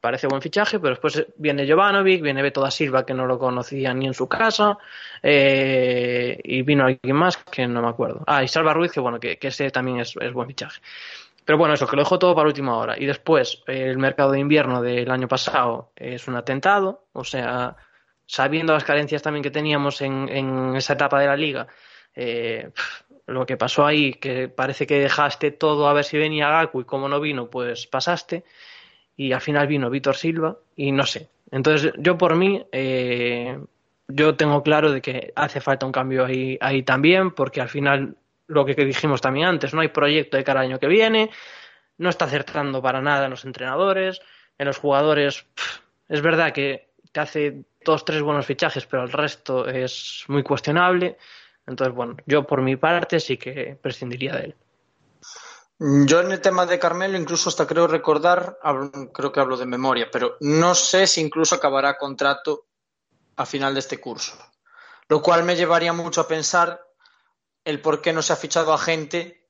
parece 0.00 0.26
buen 0.26 0.42
fichaje, 0.42 0.78
pero 0.78 0.90
después 0.90 1.26
viene 1.36 1.68
Jovanovic, 1.68 2.22
viene 2.22 2.42
Beto 2.42 2.60
da 2.60 2.70
Silva, 2.70 3.04
que 3.04 3.14
no 3.14 3.26
lo 3.26 3.38
conocía 3.38 3.92
ni 3.94 4.06
en 4.06 4.14
su 4.14 4.28
casa, 4.28 4.78
eh, 5.22 6.38
y 6.42 6.62
vino 6.62 6.84
alguien 6.84 7.16
más 7.16 7.36
que 7.38 7.66
no 7.66 7.82
me 7.82 7.88
acuerdo. 7.88 8.22
Ah, 8.26 8.42
y 8.42 8.48
Salva 8.48 8.74
Ruiz, 8.74 8.92
que 8.92 9.00
bueno, 9.00 9.18
que, 9.18 9.38
que 9.38 9.48
ese 9.48 9.70
también 9.70 10.00
es, 10.00 10.14
buen 10.32 10.48
fichaje. 10.48 10.80
Pero 11.44 11.58
bueno, 11.58 11.74
eso, 11.74 11.86
que 11.86 11.96
lo 11.96 12.02
dejo 12.02 12.18
todo 12.18 12.34
para 12.34 12.48
última 12.48 12.76
hora. 12.76 12.96
Y 12.98 13.06
después, 13.06 13.62
el 13.66 13.98
mercado 13.98 14.32
de 14.32 14.40
invierno 14.40 14.82
del 14.82 15.10
año 15.10 15.28
pasado 15.28 15.92
es 15.96 16.26
un 16.28 16.36
atentado, 16.36 17.06
o 17.12 17.24
sea, 17.24 17.76
sabiendo 18.26 18.72
las 18.72 18.84
carencias 18.84 19.22
también 19.22 19.44
que 19.44 19.50
teníamos 19.50 20.00
en, 20.02 20.28
en 20.28 20.74
esa 20.76 20.94
etapa 20.94 21.20
de 21.20 21.26
la 21.26 21.36
liga, 21.36 21.68
eh, 22.16 22.70
lo 23.26 23.44
que 23.44 23.56
pasó 23.56 23.84
ahí, 23.84 24.14
que 24.14 24.48
parece 24.48 24.86
que 24.86 24.98
dejaste 24.98 25.50
todo 25.50 25.88
a 25.88 25.92
ver 25.92 26.04
si 26.04 26.16
venía 26.16 26.48
Gaku 26.48 26.80
y 26.80 26.84
como 26.84 27.08
no 27.08 27.20
vino, 27.20 27.50
pues 27.50 27.86
pasaste 27.86 28.44
y 29.16 29.32
al 29.32 29.40
final 29.40 29.66
vino 29.66 29.90
Víctor 29.90 30.16
Silva 30.16 30.56
y 30.76 30.92
no 30.92 31.06
sé. 31.06 31.28
Entonces 31.50 31.92
yo 31.98 32.18
por 32.18 32.36
mí, 32.36 32.64
eh, 32.72 33.58
yo 34.08 34.36
tengo 34.36 34.62
claro 34.62 34.92
de 34.92 35.00
que 35.00 35.32
hace 35.36 35.60
falta 35.60 35.86
un 35.86 35.92
cambio 35.92 36.24
ahí, 36.24 36.58
ahí 36.60 36.82
también 36.82 37.30
porque 37.32 37.60
al 37.60 37.68
final 37.68 38.16
lo 38.46 38.64
que 38.64 38.74
dijimos 38.74 39.20
también 39.20 39.46
antes, 39.46 39.74
no 39.74 39.80
hay 39.80 39.88
proyecto 39.88 40.36
de 40.36 40.44
cada 40.44 40.60
año 40.60 40.78
que 40.78 40.86
viene, 40.86 41.30
no 41.98 42.08
está 42.08 42.26
acertando 42.26 42.82
para 42.82 43.00
nada 43.00 43.24
en 43.24 43.30
los 43.30 43.44
entrenadores, 43.44 44.20
en 44.58 44.66
los 44.66 44.78
jugadores. 44.78 45.46
es 46.08 46.20
verdad 46.20 46.52
que 46.52 46.88
te 47.12 47.20
hace 47.20 47.64
dos, 47.84 48.04
tres 48.04 48.22
buenos 48.22 48.46
fichajes, 48.46 48.86
pero 48.86 49.04
el 49.04 49.12
resto 49.12 49.66
es 49.66 50.24
muy 50.28 50.42
cuestionable. 50.42 51.16
Entonces, 51.66 51.94
bueno, 51.94 52.16
yo 52.26 52.46
por 52.46 52.62
mi 52.62 52.76
parte 52.76 53.18
sí 53.18 53.36
que 53.36 53.76
prescindiría 53.80 54.34
de 54.36 54.44
él. 54.44 54.54
Yo 55.78 56.20
en 56.20 56.32
el 56.32 56.40
tema 56.40 56.64
de 56.64 56.78
Carmelo 56.78 57.18
incluso 57.18 57.50
hasta 57.50 57.66
creo 57.66 57.86
recordar, 57.86 58.58
creo 59.12 59.30
que 59.30 59.40
hablo 59.40 59.58
de 59.58 59.66
memoria, 59.66 60.08
pero 60.10 60.36
no 60.40 60.74
sé 60.74 61.06
si 61.06 61.20
incluso 61.20 61.54
acabará 61.54 61.98
contrato 61.98 62.66
a 63.36 63.44
final 63.44 63.74
de 63.74 63.80
este 63.80 64.00
curso. 64.00 64.38
Lo 65.08 65.20
cual 65.20 65.44
me 65.44 65.54
llevaría 65.54 65.92
mucho 65.92 66.22
a 66.22 66.28
pensar 66.28 66.82
el 67.62 67.82
por 67.82 68.00
qué 68.00 68.12
no 68.12 68.22
se 68.22 68.32
ha 68.32 68.36
fichado 68.36 68.72
a 68.72 68.78
gente 68.78 69.46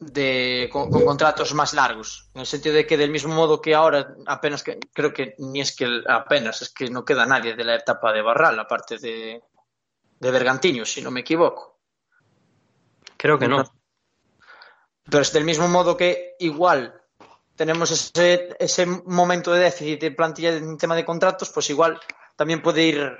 de, 0.00 0.68
con, 0.72 0.90
con 0.90 1.04
contratos 1.04 1.54
más 1.54 1.72
largos. 1.72 2.28
En 2.34 2.40
el 2.40 2.46
sentido 2.46 2.74
de 2.74 2.86
que 2.86 2.96
del 2.96 3.10
mismo 3.10 3.34
modo 3.34 3.60
que 3.60 3.74
ahora 3.74 4.16
apenas 4.26 4.64
que 4.64 4.80
creo 4.92 5.12
que 5.12 5.36
ni 5.38 5.60
es 5.60 5.76
que 5.76 6.02
apenas 6.08 6.60
es 6.62 6.70
que 6.70 6.90
no 6.90 7.04
queda 7.04 7.24
nadie 7.24 7.54
de 7.54 7.64
la 7.64 7.76
etapa 7.76 8.12
de 8.12 8.22
Barral, 8.22 8.58
aparte 8.58 8.98
de, 8.98 9.42
de 10.18 10.84
si 10.84 11.02
no 11.02 11.12
me 11.12 11.20
equivoco. 11.20 11.78
Creo 13.16 13.38
que 13.38 13.46
no. 13.46 13.75
Pero 15.10 15.22
es 15.22 15.32
del 15.32 15.44
mismo 15.44 15.68
modo 15.68 15.96
que 15.96 16.34
igual 16.38 17.00
tenemos 17.54 17.90
ese, 17.90 18.54
ese 18.58 18.86
momento 18.86 19.52
de 19.52 19.60
déficit 19.60 20.00
de 20.00 20.10
plantilla 20.10 20.54
en 20.54 20.76
tema 20.76 20.94
de 20.94 21.04
contratos, 21.04 21.50
pues 21.50 21.70
igual 21.70 22.00
también 22.36 22.62
puede 22.62 22.82
ir 22.82 23.16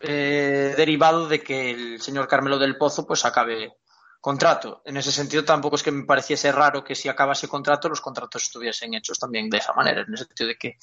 eh, 0.00 0.74
derivado 0.76 1.28
de 1.28 1.42
que 1.42 1.70
el 1.70 2.00
señor 2.00 2.28
Carmelo 2.28 2.58
del 2.58 2.76
Pozo 2.76 3.06
pues 3.06 3.24
acabe 3.24 3.76
contrato. 4.20 4.82
En 4.84 4.96
ese 4.96 5.12
sentido 5.12 5.44
tampoco 5.44 5.76
es 5.76 5.82
que 5.82 5.92
me 5.92 6.04
pareciese 6.04 6.50
raro 6.52 6.82
que 6.82 6.94
si 6.94 7.08
acabase 7.08 7.48
contrato 7.48 7.88
los 7.88 8.00
contratos 8.00 8.42
estuviesen 8.42 8.94
hechos 8.94 9.18
también 9.18 9.48
de 9.48 9.58
esa 9.58 9.72
manera, 9.72 10.02
en 10.02 10.12
el 10.12 10.18
sentido 10.18 10.48
de 10.48 10.56
que 10.56 10.78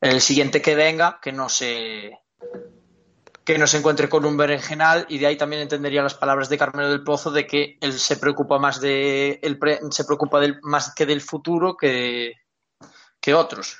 el 0.00 0.20
siguiente 0.20 0.62
que 0.62 0.74
venga 0.74 1.20
que 1.20 1.32
no 1.32 1.48
se 1.48 2.18
que 3.44 3.58
no 3.58 3.66
se 3.66 3.78
encuentre 3.78 4.08
con 4.08 4.24
un 4.26 4.36
berenjenal 4.36 5.06
y 5.08 5.18
de 5.18 5.26
ahí 5.26 5.36
también 5.36 5.62
entendería 5.62 6.02
las 6.02 6.14
palabras 6.14 6.48
de 6.48 6.58
Carmelo 6.58 6.90
del 6.90 7.02
Pozo 7.04 7.30
de 7.30 7.46
que 7.46 7.78
él 7.80 7.92
se 7.98 8.16
preocupa 8.16 8.58
más 8.58 8.80
de 8.80 9.40
el 9.42 9.58
pre- 9.58 9.80
se 9.90 10.04
preocupa 10.04 10.38
del, 10.40 10.58
más 10.62 10.94
que 10.94 11.06
del 11.06 11.20
futuro 11.20 11.76
que, 11.76 12.34
que 13.20 13.34
otros. 13.34 13.78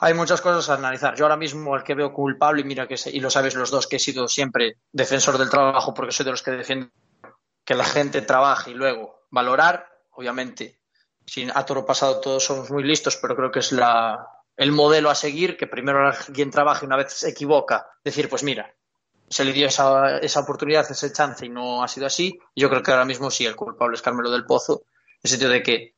Hay 0.00 0.14
muchas 0.14 0.40
cosas 0.40 0.68
a 0.70 0.74
analizar. 0.74 1.14
Yo 1.16 1.24
ahora 1.24 1.36
mismo 1.36 1.74
al 1.74 1.82
que 1.82 1.94
veo 1.94 2.12
culpable, 2.12 2.60
y 2.62 2.64
mira 2.64 2.86
que 2.86 2.96
se- 2.96 3.10
y 3.10 3.20
lo 3.20 3.30
sabes 3.30 3.54
los 3.54 3.70
dos 3.70 3.86
que 3.86 3.96
he 3.96 4.00
sido 4.00 4.28
siempre 4.28 4.78
defensor 4.92 5.38
del 5.38 5.50
trabajo 5.50 5.92
porque 5.92 6.12
soy 6.12 6.24
de 6.24 6.30
los 6.30 6.42
que 6.42 6.52
defienden 6.52 6.92
que 7.64 7.74
la 7.74 7.84
gente 7.84 8.22
trabaje 8.22 8.70
y 8.70 8.74
luego 8.74 9.26
valorar, 9.30 9.86
obviamente, 10.12 10.80
sin 11.26 11.50
a 11.54 11.66
toro 11.66 11.84
pasado 11.84 12.20
todos 12.20 12.44
somos 12.44 12.70
muy 12.70 12.82
listos, 12.84 13.16
pero 13.20 13.36
creo 13.36 13.50
que 13.50 13.58
es 13.58 13.72
la, 13.72 14.26
el 14.58 14.72
modelo 14.72 15.08
a 15.08 15.14
seguir, 15.14 15.56
que 15.56 15.66
primero 15.66 16.12
quien 16.34 16.50
trabaja 16.50 16.80
y 16.84 16.86
una 16.86 16.96
vez 16.96 17.12
se 17.12 17.30
equivoca, 17.30 17.86
decir, 18.04 18.28
pues 18.28 18.42
mira, 18.42 18.74
se 19.30 19.44
le 19.44 19.52
dio 19.52 19.66
esa, 19.68 20.18
esa 20.18 20.40
oportunidad, 20.40 20.90
ese 20.90 21.12
chance 21.12 21.46
y 21.46 21.48
no 21.48 21.82
ha 21.82 21.88
sido 21.88 22.06
así. 22.06 22.38
Yo 22.56 22.68
creo 22.68 22.82
que 22.82 22.90
ahora 22.90 23.04
mismo 23.04 23.30
sí, 23.30 23.46
el 23.46 23.56
culpable 23.56 23.94
es 23.94 24.02
Carmelo 24.02 24.30
del 24.30 24.44
Pozo, 24.44 24.82
en 24.84 25.20
el 25.22 25.30
sentido 25.30 25.50
de 25.50 25.62
que 25.62 25.94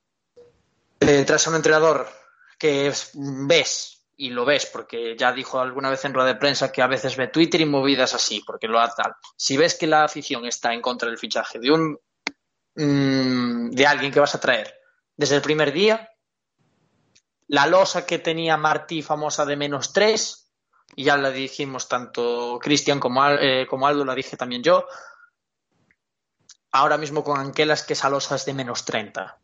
eh, 1.01 1.25
tras 1.27 1.47
a 1.47 1.51
un 1.51 1.57
entrenador 1.57 2.07
que 2.59 2.89
es- 2.89 3.13
ves, 3.15 4.07
y 4.17 4.29
lo 4.31 4.45
ves, 4.45 4.67
porque 4.67 5.17
ya 5.17 5.33
dijo 5.33 5.59
alguna 5.59 5.89
vez 5.89 6.05
en 6.05 6.13
rueda 6.13 6.29
de 6.29 6.35
prensa 6.35 6.71
que 6.71 6.83
a 6.83 6.87
veces 6.87 7.17
ve 7.17 7.29
Twitter 7.29 7.63
y 7.63 7.65
movidas 7.65 8.13
así, 8.13 8.43
porque 8.47 8.69
lo 8.69 8.79
hace 8.79 9.03
tal. 9.03 9.15
Si 9.35 9.57
ves 9.57 9.75
que 9.77 9.87
la 9.87 10.05
afición 10.05 10.45
está 10.45 10.75
en 10.75 10.83
contra 10.83 11.09
del 11.09 11.17
fichaje 11.17 11.59
de 11.59 11.71
un 11.71 11.99
mm, 12.77 13.71
de 13.71 13.87
alguien 13.87 14.13
que 14.13 14.21
vas 14.21 14.35
a 14.35 14.41
traer 14.41 14.75
desde 15.17 15.37
el 15.37 15.43
primer 15.43 15.73
día, 15.73 16.10
la 17.51 17.67
losa 17.67 18.07
que 18.07 18.21
tenía 18.21 18.57
Martí 18.57 19.03
famosa 19.03 19.45
de 19.45 19.57
menos 19.57 19.93
tres, 19.93 20.53
y 20.95 21.03
ya 21.03 21.17
la 21.17 21.31
dijimos 21.33 21.89
tanto 21.89 22.61
Cristian 22.63 23.01
como, 23.01 23.27
eh, 23.29 23.67
como 23.69 23.89
Aldo, 23.89 24.05
la 24.05 24.15
dije 24.15 24.37
también 24.37 24.63
yo, 24.63 24.87
ahora 26.71 26.97
mismo 26.97 27.25
con 27.25 27.41
Anquelas 27.41 27.83
que 27.83 27.95
esa 27.95 28.09
losa 28.09 28.37
es 28.37 28.45
de 28.45 28.55
menos 28.55 28.85
30. 28.85 29.37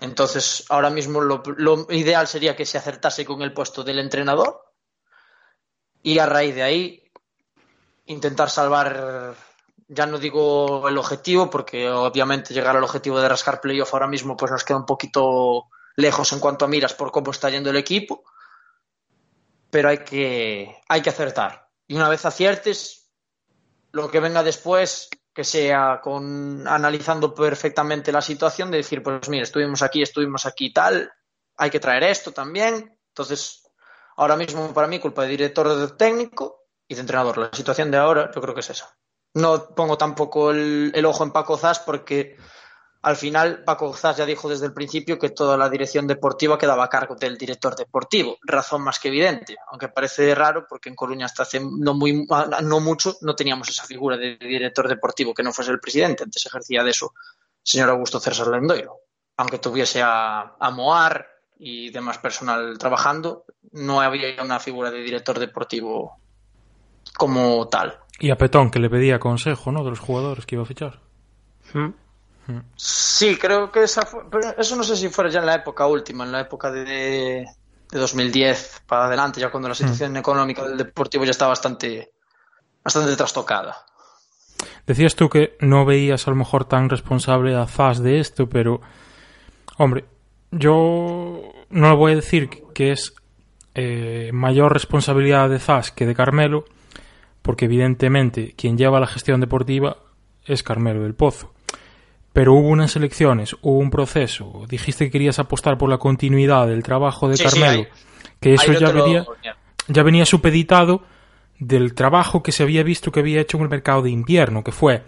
Entonces, 0.00 0.64
ahora 0.70 0.88
mismo 0.88 1.20
lo 1.20 1.42
ideal 1.90 2.26
sería 2.26 2.56
que 2.56 2.64
se 2.64 2.78
acertase 2.78 3.26
con 3.26 3.42
el 3.42 3.52
puesto 3.52 3.84
del 3.84 3.98
entrenador 3.98 4.64
y 6.02 6.18
a 6.18 6.26
raíz 6.26 6.54
de 6.54 6.62
ahí 6.62 7.12
intentar 8.06 8.48
salvar, 8.48 9.34
ya 9.88 10.06
no 10.06 10.16
digo 10.16 10.88
el 10.88 10.96
objetivo, 10.96 11.50
porque 11.50 11.90
obviamente 11.90 12.54
llegar 12.54 12.78
al 12.78 12.84
objetivo 12.84 13.20
de 13.20 13.28
rascar 13.28 13.60
playoff 13.60 13.92
ahora 13.92 14.06
mismo 14.06 14.38
pues 14.38 14.50
nos 14.50 14.64
queda 14.64 14.78
un 14.78 14.86
poquito 14.86 15.68
lejos 15.96 16.32
en 16.32 16.40
cuanto 16.40 16.64
a 16.64 16.68
miras 16.68 16.94
por 16.94 17.10
cómo 17.10 17.30
está 17.30 17.50
yendo 17.50 17.70
el 17.70 17.76
equipo, 17.76 18.24
pero 19.70 19.88
hay 19.88 19.98
que, 19.98 20.76
hay 20.88 21.02
que 21.02 21.10
acertar. 21.10 21.68
Y 21.86 21.96
una 21.96 22.08
vez 22.08 22.24
aciertes, 22.24 23.10
lo 23.92 24.10
que 24.10 24.20
venga 24.20 24.42
después, 24.42 25.08
que 25.32 25.44
sea 25.44 26.00
con 26.02 26.66
analizando 26.66 27.34
perfectamente 27.34 28.12
la 28.12 28.22
situación, 28.22 28.70
de 28.70 28.78
decir, 28.78 29.02
pues 29.02 29.28
mira, 29.28 29.42
estuvimos 29.42 29.82
aquí, 29.82 30.02
estuvimos 30.02 30.46
aquí 30.46 30.72
tal, 30.72 31.12
hay 31.56 31.70
que 31.70 31.80
traer 31.80 32.04
esto 32.04 32.32
también. 32.32 32.98
Entonces, 33.08 33.68
ahora 34.16 34.36
mismo 34.36 34.72
para 34.72 34.86
mí 34.86 34.98
culpa 35.00 35.22
de 35.22 35.28
director 35.28 35.68
de 35.68 35.88
técnico 35.96 36.62
y 36.86 36.94
de 36.94 37.00
entrenador. 37.00 37.38
La 37.38 37.50
situación 37.52 37.90
de 37.90 37.98
ahora 37.98 38.30
yo 38.34 38.40
creo 38.40 38.54
que 38.54 38.60
es 38.60 38.70
esa. 38.70 38.96
No 39.34 39.74
pongo 39.74 39.98
tampoco 39.98 40.52
el, 40.52 40.92
el 40.94 41.04
ojo 41.04 41.24
en 41.24 41.32
Paco 41.32 41.56
Zas 41.56 41.80
porque 41.80 42.36
al 43.04 43.16
final 43.16 43.62
Paco 43.64 43.92
Zas 43.92 44.16
ya 44.16 44.24
dijo 44.24 44.48
desde 44.48 44.64
el 44.64 44.72
principio 44.72 45.18
que 45.18 45.28
toda 45.28 45.58
la 45.58 45.68
dirección 45.68 46.06
deportiva 46.06 46.56
quedaba 46.56 46.84
a 46.84 46.88
cargo 46.88 47.14
del 47.14 47.36
director 47.36 47.76
deportivo. 47.76 48.38
Razón 48.42 48.82
más 48.82 48.98
que 48.98 49.08
evidente, 49.08 49.56
aunque 49.70 49.88
parece 49.88 50.34
raro 50.34 50.64
porque 50.66 50.88
en 50.88 50.94
Coruña 50.94 51.26
hasta 51.26 51.42
hace 51.42 51.60
no, 51.60 51.92
muy, 51.92 52.26
no 52.62 52.80
mucho 52.80 53.16
no 53.20 53.34
teníamos 53.34 53.68
esa 53.68 53.84
figura 53.84 54.16
de 54.16 54.38
director 54.38 54.88
deportivo 54.88 55.34
que 55.34 55.42
no 55.42 55.52
fuese 55.52 55.70
el 55.70 55.80
presidente. 55.80 56.24
Antes 56.24 56.46
ejercía 56.46 56.82
de 56.82 56.90
eso 56.90 57.12
señor 57.62 57.90
Augusto 57.90 58.20
César 58.20 58.48
Lendoiro. 58.48 59.00
Aunque 59.36 59.58
tuviese 59.58 60.00
a, 60.00 60.54
a 60.58 60.70
Moar 60.70 61.26
y 61.58 61.90
demás 61.90 62.16
personal 62.16 62.78
trabajando, 62.78 63.44
no 63.72 64.00
había 64.00 64.42
una 64.42 64.60
figura 64.60 64.90
de 64.90 65.02
director 65.02 65.38
deportivo 65.38 66.16
como 67.18 67.68
tal. 67.68 67.98
Y 68.18 68.30
a 68.30 68.36
Petón, 68.36 68.70
que 68.70 68.78
le 68.78 68.88
pedía 68.88 69.18
consejo, 69.18 69.72
¿no? 69.72 69.84
De 69.84 69.90
los 69.90 70.00
jugadores 70.00 70.46
que 70.46 70.54
iba 70.54 70.62
a 70.62 70.66
fichar. 70.66 71.00
¿Mm? 71.74 72.03
Sí, 72.76 73.36
creo 73.36 73.70
que 73.72 73.84
esa 73.84 74.02
fue, 74.02 74.28
pero 74.30 74.54
eso 74.58 74.76
no 74.76 74.84
sé 74.84 74.96
si 74.96 75.08
fuera 75.08 75.30
ya 75.30 75.40
en 75.40 75.46
la 75.46 75.54
época 75.54 75.86
última, 75.86 76.24
en 76.24 76.32
la 76.32 76.40
época 76.40 76.70
de, 76.70 76.84
de 77.90 77.98
2010 77.98 78.82
para 78.86 79.06
adelante, 79.06 79.40
ya 79.40 79.50
cuando 79.50 79.68
la 79.68 79.74
situación 79.74 80.16
económica 80.16 80.62
del 80.66 80.76
deportivo 80.76 81.24
ya 81.24 81.30
está 81.30 81.46
bastante, 81.46 82.12
bastante 82.82 83.16
trastocada. 83.16 83.86
Decías 84.86 85.14
tú 85.14 85.28
que 85.28 85.56
no 85.60 85.86
veías 85.86 86.26
a 86.26 86.30
lo 86.30 86.36
mejor 86.36 86.66
tan 86.66 86.90
responsable 86.90 87.54
a 87.54 87.66
Zas 87.66 88.02
de 88.02 88.20
esto, 88.20 88.48
pero 88.48 88.80
hombre, 89.78 90.04
yo 90.50 91.40
no 91.70 91.90
le 91.90 91.96
voy 91.96 92.12
a 92.12 92.16
decir 92.16 92.50
que 92.74 92.92
es 92.92 93.14
eh, 93.74 94.30
mayor 94.32 94.72
responsabilidad 94.72 95.48
de 95.48 95.58
Zas 95.58 95.90
que 95.90 96.06
de 96.06 96.14
Carmelo, 96.14 96.64
porque 97.42 97.64
evidentemente 97.64 98.54
quien 98.56 98.76
lleva 98.76 99.00
la 99.00 99.06
gestión 99.06 99.40
deportiva 99.40 99.96
es 100.44 100.62
Carmelo 100.62 101.02
del 101.02 101.14
Pozo. 101.14 101.53
Pero 102.34 102.52
hubo 102.52 102.68
unas 102.68 102.94
elecciones, 102.96 103.56
hubo 103.62 103.78
un 103.78 103.90
proceso, 103.90 104.64
dijiste 104.68 105.06
que 105.06 105.10
querías 105.12 105.38
apostar 105.38 105.78
por 105.78 105.88
la 105.88 105.96
continuidad 105.98 106.66
del 106.66 106.82
trabajo 106.82 107.28
de 107.28 107.36
Sí, 107.38 107.44
sí, 107.48 107.60
Carmelo, 107.60 107.82
ahí- 107.84 107.88
que 108.40 108.54
eso 108.54 108.72
ya 108.72 108.90
venía, 108.90 109.24
ya. 109.88 110.02
venía 110.02 110.26
supeditado 110.26 111.02
del 111.58 111.94
trabajo 111.94 112.42
que 112.42 112.52
se 112.52 112.62
había 112.64 112.82
visto 112.82 113.10
que 113.12 113.20
había 113.20 113.40
hecho 113.40 113.56
en 113.56 113.62
el 113.62 113.68
mercado 113.70 114.02
de 114.02 114.10
invierno, 114.10 114.62
que 114.62 114.72
fue 114.72 115.02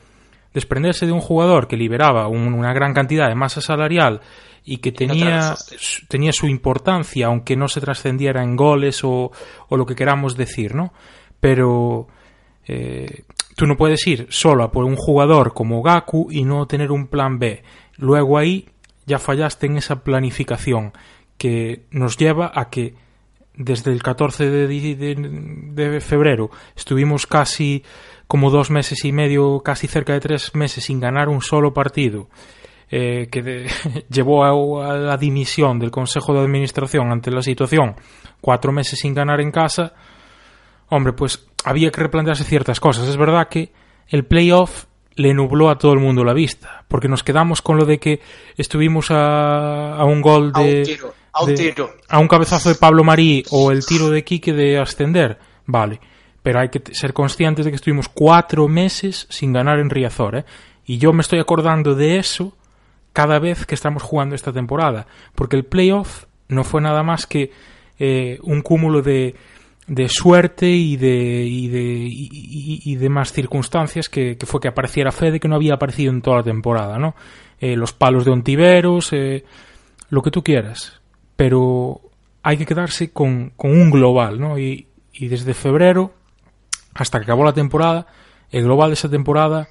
desprenderse 0.55 1.05
de 1.05 1.13
un 1.13 1.21
jugador 1.21 1.67
que 1.69 1.77
liberaba 1.77 2.29
un- 2.29 2.55
una 2.55 2.73
gran 2.73 2.95
cantidad 2.95 3.29
de 3.29 3.35
masa 3.35 3.61
salarial 3.61 4.21
y 4.65 4.79
que 4.79 4.93
tenía, 4.93 5.55
tenía 6.09 6.33
su 6.33 6.47
importancia, 6.47 7.27
aunque 7.27 7.57
no 7.57 7.69
se 7.69 7.81
trascendiera 7.81 8.43
en 8.43 8.57
goles 8.57 9.03
o, 9.05 9.33
o 9.69 9.77
lo 9.77 9.85
que 9.85 9.95
queramos 9.97 10.37
decir, 10.37 10.75
¿no? 10.77 10.93
Pero 11.41 12.07
eh, 12.69 13.25
tú 13.57 13.67
no 13.67 13.77
puedes 13.77 14.07
ir 14.07 14.27
solo 14.31 14.71
por 14.71 14.85
un 14.85 14.95
jugador 14.97 15.53
como 15.55 15.83
Gaku 15.83 16.29
y 16.31 16.45
no 16.45 16.67
tener 16.67 16.93
un 16.93 17.09
plan 17.09 17.39
B. 17.39 17.63
Luego 17.97 18.39
ahí 18.39 18.69
ya 19.07 19.19
fallaste 19.19 19.67
en 19.67 19.79
esa 19.79 20.05
planificación 20.05 20.93
que 21.39 21.87
nos 21.91 22.17
lleva 22.17 22.53
a 22.55 22.71
que 22.71 22.95
desde 23.55 23.91
el 23.93 24.03
14 24.03 24.51
de, 24.51 26.01
febrero 26.01 26.51
estuvimos 26.77 27.27
casi 27.27 27.83
como 28.27 28.51
dos 28.51 28.71
meses 28.71 29.05
y 29.05 29.13
medio, 29.13 29.61
casi 29.61 29.87
cerca 29.87 30.13
de 30.13 30.21
tres 30.21 30.55
meses 30.55 30.85
sin 30.85 31.01
ganar 31.01 31.29
un 31.29 31.41
solo 31.41 31.73
partido, 31.73 32.29
eh, 32.91 33.29
que 33.31 33.43
de- 33.43 33.71
llevó 34.11 34.83
a 34.83 34.97
la 34.99 35.17
dimisión 35.17 35.79
del 35.79 35.91
Consejo 35.91 36.35
de 36.35 36.41
Administración 36.41 37.11
ante 37.11 37.31
la 37.31 37.41
situación, 37.43 37.97
cuatro 38.41 38.73
meses 38.73 38.99
sin 38.99 39.15
ganar 39.15 39.41
en 39.41 39.51
casa, 39.51 39.95
hombre, 40.89 41.13
pues 41.13 41.47
había 41.65 41.91
que 41.91 42.01
replantearse 42.01 42.45
ciertas 42.45 42.81
cosas. 42.81 43.09
Es 43.09 43.17
verdad 43.17 43.49
que 43.49 43.73
el 44.09 44.25
playoff 44.25 44.85
le 45.15 45.33
nubló 45.35 45.71
a 45.71 45.79
todo 45.79 45.93
el 45.95 45.99
mundo 46.01 46.25
la 46.25 46.33
vista, 46.35 46.85
porque 46.89 47.09
nos 47.09 47.23
quedamos 47.23 47.63
con 47.63 47.77
lo 47.79 47.85
de 47.87 47.99
que 47.99 48.21
estuvimos 48.57 49.11
a, 49.11 49.97
a 49.97 50.05
un 50.05 50.21
gol 50.21 50.53
A 50.55 50.63
de, 50.63 50.79
un 50.81 50.85
tiro, 50.85 51.15
a 51.33 51.43
un 51.43 51.47
de- 51.49 51.55
tiro. 51.57 51.91
a 52.09 52.19
un 52.19 52.29
cabezazo 52.29 52.69
de 52.69 52.75
Pablo 52.75 53.03
Marí 53.03 53.43
o 53.51 53.71
el 53.73 53.85
tiro 53.85 54.11
de 54.11 54.23
Quique 54.25 54.53
de 54.53 54.79
ascender, 54.79 55.39
vale, 55.65 56.01
pero 56.43 56.61
hay 56.61 56.69
que 56.69 56.83
ser 56.95 57.13
conscientes 57.15 57.65
de 57.65 57.71
que 57.73 57.77
estuvimos 57.77 58.09
cuatro 58.11 58.69
meses 58.69 59.27
sin 59.31 59.53
ganar 59.55 59.79
en 59.79 59.89
Riazor, 59.91 60.37
¿eh? 60.37 60.45
y 60.85 60.99
yo 60.99 61.13
me 61.15 61.23
estoy 61.23 61.39
acordando 61.39 61.95
de 61.95 62.19
eso 62.19 62.55
cada 63.15 63.39
vez 63.39 63.65
que 63.65 63.75
estamos 63.75 64.03
jugando 64.03 64.35
esta 64.35 64.53
temporada, 64.53 65.07
porque 65.35 65.57
el 65.57 65.65
playoff 65.65 66.25
no 66.49 66.63
fue 66.63 66.83
nada 66.83 67.03
más 67.03 67.27
que 67.27 67.51
eh, 67.99 68.39
un 68.43 68.61
cúmulo 68.61 69.01
de, 69.01 69.35
de 69.87 70.09
suerte 70.09 70.69
y 70.69 70.97
de, 70.97 71.45
y 71.47 71.69
de, 71.69 71.81
y, 71.83 72.29
y- 72.33 72.93
y 72.93 72.97
circunstancias 73.33 74.09
que, 74.09 74.37
que 74.37 74.47
fue 74.47 74.61
que 74.61 74.69
apareciera 74.69 75.13
Fede 75.13 75.39
que 75.41 75.49
no 75.49 75.55
había 75.55 75.75
aparecido 75.75 76.13
en 76.13 76.23
toda 76.23 76.39
la 76.39 76.43
temporada, 76.43 76.99
¿no? 76.99 77.15
Eh, 77.61 77.77
los 77.77 77.93
palos 77.93 78.25
de 78.25 78.33
Ontiveros, 78.33 79.13
eh, 79.13 79.45
lo 80.11 80.23
que 80.23 80.31
tú 80.31 80.43
quieras, 80.43 81.01
pero 81.37 82.01
hay 82.43 82.57
que 82.57 82.67
quedarse 82.67 83.11
con, 83.13 83.53
con 83.57 83.71
un 83.71 83.91
global, 83.91 84.41
¿no? 84.41 84.59
Y, 84.59 84.89
y 85.13 85.29
desde 85.29 85.55
febrero 85.55 86.15
hasta 86.95 87.19
que 87.19 87.25
acabó 87.25 87.45
la 87.45 87.53
temporada, 87.53 88.07
el 88.51 88.65
global 88.65 88.91
de 88.91 88.95
esa 88.95 89.09
temporada 89.11 89.69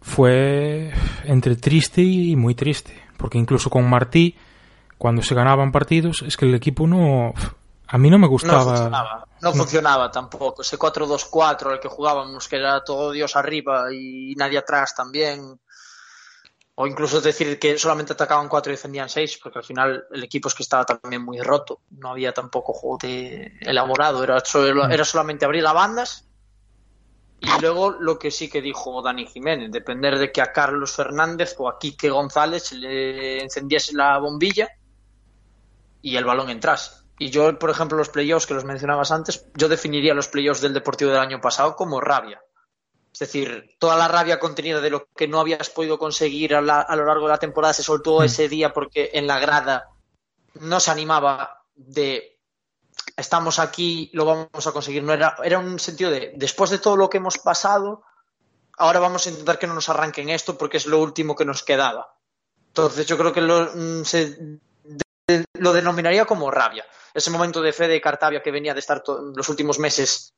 fue 0.00 0.90
entre 1.24 1.56
triste 1.56 2.02
y 2.02 2.34
muy 2.36 2.54
triste, 2.54 2.94
porque 3.16 3.38
incluso 3.38 3.70
con 3.70 3.88
Martí, 3.88 4.34
cuando 4.98 5.22
se 5.22 5.34
ganaban 5.34 5.72
partidos, 5.72 6.22
es 6.22 6.36
que 6.36 6.46
el 6.46 6.54
equipo 6.54 6.86
no... 6.86 7.34
A 7.92 7.98
mí 7.98 8.08
no 8.10 8.18
me 8.18 8.26
No 8.26 8.30
gustaba... 8.30 8.64
funcionaba, 8.64 9.26
no 9.40 9.52
funcionaba 9.52 10.10
tampoco. 10.10 10.62
Ese 10.62 10.78
4-2-4 10.78 11.72
el 11.72 11.80
que 11.80 11.88
jugábamos, 11.88 12.48
que 12.48 12.56
era 12.56 12.82
todo 12.82 13.10
Dios 13.10 13.36
arriba 13.36 13.92
y 13.92 14.34
nadie 14.36 14.58
atrás 14.58 14.94
también. 14.94 15.60
O 16.74 16.86
incluso 16.86 17.20
decir 17.20 17.58
que 17.58 17.76
solamente 17.78 18.14
atacaban 18.14 18.48
4 18.48 18.72
y 18.72 18.76
defendían 18.76 19.10
6, 19.10 19.38
porque 19.42 19.58
al 19.58 19.64
final 19.64 20.04
el 20.10 20.24
equipo 20.24 20.48
es 20.48 20.54
que 20.54 20.62
estaba 20.62 20.86
también 20.86 21.22
muy 21.22 21.38
roto. 21.40 21.82
No 21.90 22.08
había 22.10 22.32
tampoco 22.32 22.72
juego 22.72 22.96
de 23.02 23.58
elaborado, 23.60 24.24
era, 24.24 24.40
solo- 24.40 24.88
era 24.88 25.04
solamente 25.04 25.44
abrir 25.44 25.62
las 25.62 25.74
bandas. 25.74 26.28
Y 27.40 27.60
luego 27.60 27.90
lo 27.90 28.18
que 28.18 28.30
sí 28.30 28.48
que 28.48 28.62
dijo 28.62 29.02
Dani 29.02 29.26
Jiménez, 29.26 29.70
depender 29.70 30.18
de 30.18 30.32
que 30.32 30.40
a 30.40 30.50
Carlos 30.52 30.92
Fernández 30.92 31.54
o 31.58 31.68
a 31.68 31.78
Quique 31.78 32.08
González 32.08 32.62
se 32.62 32.76
le 32.76 33.42
encendiese 33.42 33.94
la 33.94 34.16
bombilla 34.18 34.70
y 36.00 36.16
el 36.16 36.24
balón 36.24 36.48
entrase. 36.48 37.01
Y 37.24 37.30
yo, 37.30 37.58
por 37.58 37.70
ejemplo, 37.70 37.96
los 37.96 38.08
playoffs 38.08 38.46
que 38.46 38.54
los 38.54 38.64
mencionabas 38.64 39.12
antes, 39.12 39.46
yo 39.54 39.68
definiría 39.68 40.14
los 40.14 40.28
playoffs 40.28 40.60
del 40.60 40.74
Deportivo 40.74 41.10
del 41.12 41.20
año 41.20 41.40
pasado 41.40 41.76
como 41.76 42.00
rabia. 42.00 42.42
Es 43.12 43.18
decir, 43.20 43.76
toda 43.78 43.96
la 43.96 44.08
rabia 44.08 44.40
contenida 44.40 44.80
de 44.80 44.90
lo 44.90 45.06
que 45.14 45.28
no 45.28 45.38
habías 45.38 45.70
podido 45.70 45.98
conseguir 45.98 46.54
a, 46.54 46.60
la- 46.62 46.80
a 46.80 46.96
lo 46.96 47.04
largo 47.04 47.26
de 47.26 47.32
la 47.32 47.38
temporada 47.38 47.74
se 47.74 47.82
soltó 47.82 48.20
Mm. 48.20 48.24
ese 48.24 48.48
día 48.48 48.72
porque 48.72 49.10
en 49.12 49.26
la 49.26 49.38
grada 49.38 49.88
no 50.54 50.80
se 50.80 50.90
animaba 50.90 51.62
de 51.74 52.38
estamos 53.16 53.58
aquí, 53.58 54.10
lo 54.14 54.24
vamos 54.24 54.66
a 54.66 54.72
conseguir. 54.72 55.02
No 55.04 55.12
era, 55.12 55.36
era 55.44 55.58
un 55.58 55.78
sentido 55.78 56.10
de 56.10 56.32
después 56.36 56.70
de 56.70 56.78
todo 56.78 56.96
lo 56.96 57.08
que 57.10 57.18
hemos 57.18 57.38
pasado, 57.38 58.02
ahora 58.78 58.98
vamos 59.00 59.26
a 59.26 59.30
intentar 59.30 59.58
que 59.58 59.66
no 59.66 59.74
nos 59.74 59.88
arranquen 59.90 60.28
esto 60.30 60.56
porque 60.58 60.78
es 60.78 60.86
lo 60.86 60.98
último 60.98 61.36
que 61.36 61.44
nos 61.44 61.62
quedaba. 61.62 62.16
Entonces 62.68 63.06
yo 63.06 63.18
creo 63.18 63.32
que 63.32 63.42
lo, 63.42 63.70
mm, 63.74 64.04
se 64.04 64.58
lo 65.54 65.72
denominaría 65.72 66.24
como 66.24 66.50
rabia. 66.50 66.84
Ese 67.14 67.30
momento 67.30 67.60
de 67.60 67.72
fe 67.72 67.88
de 67.88 68.00
Cartavia 68.00 68.42
que 68.42 68.50
venía 68.50 68.74
de 68.74 68.80
estar 68.80 69.02
los 69.06 69.48
últimos 69.48 69.78
meses 69.78 70.34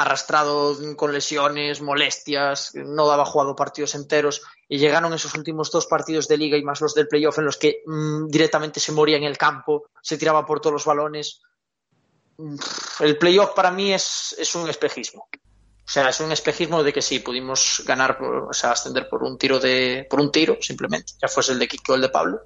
arrastrado 0.00 0.74
con 0.96 1.12
lesiones, 1.12 1.82
molestias, 1.82 2.74
no 2.74 3.06
daba 3.06 3.26
jugado 3.26 3.54
partidos 3.54 3.94
enteros 3.94 4.40
y 4.66 4.78
llegaron 4.78 5.12
esos 5.12 5.34
últimos 5.34 5.70
dos 5.70 5.86
partidos 5.86 6.26
de 6.26 6.38
liga 6.38 6.56
y 6.56 6.62
más 6.62 6.80
los 6.80 6.94
del 6.94 7.06
playoff 7.06 7.38
en 7.38 7.44
los 7.44 7.58
que 7.58 7.82
mm, 7.84 8.28
directamente 8.28 8.80
se 8.80 8.92
moría 8.92 9.18
en 9.18 9.24
el 9.24 9.36
campo, 9.36 9.90
se 10.00 10.16
tiraba 10.16 10.46
por 10.46 10.60
todos 10.60 10.72
los 10.72 10.86
balones. 10.86 11.42
Mm, 12.38 12.56
El 13.00 13.18
playoff 13.18 13.50
para 13.50 13.70
mí 13.70 13.92
es, 13.92 14.34
es 14.38 14.54
un 14.54 14.70
espejismo. 14.70 15.28
O 15.90 15.92
sea, 15.92 16.08
es 16.08 16.20
un 16.20 16.32
espejismo 16.32 16.82
de 16.82 16.92
que 16.92 17.02
sí, 17.02 17.18
pudimos 17.18 17.82
ganar, 17.84 18.16
o 18.22 18.52
sea, 18.52 18.72
ascender 18.72 19.06
por 19.06 19.22
un 19.22 19.36
tiro 19.36 19.58
de, 19.58 20.06
por 20.08 20.20
un 20.20 20.32
tiro, 20.32 20.56
simplemente, 20.62 21.12
ya 21.20 21.28
fuese 21.28 21.52
el 21.52 21.58
de 21.58 21.68
Kike 21.68 21.92
o 21.92 21.94
el 21.96 22.00
de 22.00 22.08
Pablo. 22.08 22.40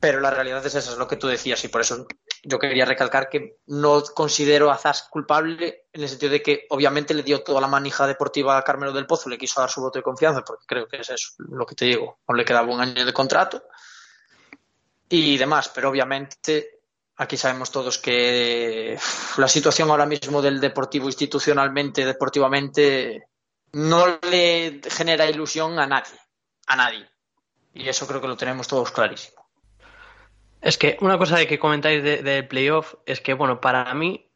Pero 0.00 0.20
la 0.20 0.30
realidad 0.30 0.64
es 0.64 0.74
esa, 0.74 0.92
es 0.92 0.98
lo 0.98 1.08
que 1.08 1.16
tú 1.16 1.26
decías, 1.26 1.62
y 1.64 1.68
por 1.68 1.80
eso 1.80 2.06
yo 2.44 2.58
quería 2.58 2.84
recalcar 2.84 3.28
que 3.28 3.58
no 3.66 4.02
considero 4.14 4.70
a 4.70 4.78
Zas 4.78 5.08
culpable 5.10 5.86
en 5.92 6.02
el 6.02 6.08
sentido 6.08 6.32
de 6.32 6.42
que 6.42 6.66
obviamente 6.70 7.14
le 7.14 7.24
dio 7.24 7.42
toda 7.42 7.60
la 7.60 7.66
manija 7.66 8.06
deportiva 8.06 8.56
a 8.56 8.62
Carmelo 8.62 8.92
del 8.92 9.06
Pozo, 9.06 9.28
le 9.28 9.38
quiso 9.38 9.60
dar 9.60 9.70
su 9.70 9.80
voto 9.80 9.98
de 9.98 10.04
confianza, 10.04 10.44
porque 10.44 10.64
creo 10.66 10.86
que 10.86 10.98
es 10.98 11.10
eso 11.10 11.32
lo 11.38 11.66
que 11.66 11.74
te 11.74 11.86
digo, 11.86 12.20
no 12.28 12.34
le 12.34 12.44
quedaba 12.44 12.72
un 12.72 12.80
año 12.80 13.04
de 13.04 13.12
contrato 13.12 13.64
y 15.08 15.36
demás, 15.36 15.70
pero 15.74 15.88
obviamente 15.88 16.78
aquí 17.16 17.36
sabemos 17.36 17.70
todos 17.70 17.98
que 17.98 18.98
la 19.36 19.48
situación 19.48 19.90
ahora 19.90 20.06
mismo 20.06 20.40
del 20.40 20.60
deportivo 20.60 21.06
institucionalmente, 21.06 22.04
deportivamente, 22.04 23.28
no 23.72 24.18
le 24.30 24.80
genera 24.88 25.28
ilusión 25.28 25.78
a 25.78 25.86
nadie, 25.86 26.18
a 26.66 26.76
nadie. 26.76 27.08
Y 27.74 27.88
eso 27.88 28.06
creo 28.06 28.20
que 28.20 28.28
lo 28.28 28.36
tenemos 28.36 28.68
todos 28.68 28.90
clarísimo. 28.90 29.37
Es 30.60 30.76
que 30.78 30.96
una 31.00 31.18
cosa 31.18 31.36
de 31.36 31.46
que 31.46 31.58
comentáis 31.58 32.02
de- 32.02 32.22
del 32.22 32.48
playoff 32.48 32.94
es 33.06 33.20
que, 33.20 33.34
bueno, 33.34 33.60
para 33.60 33.92
mí, 33.94 34.28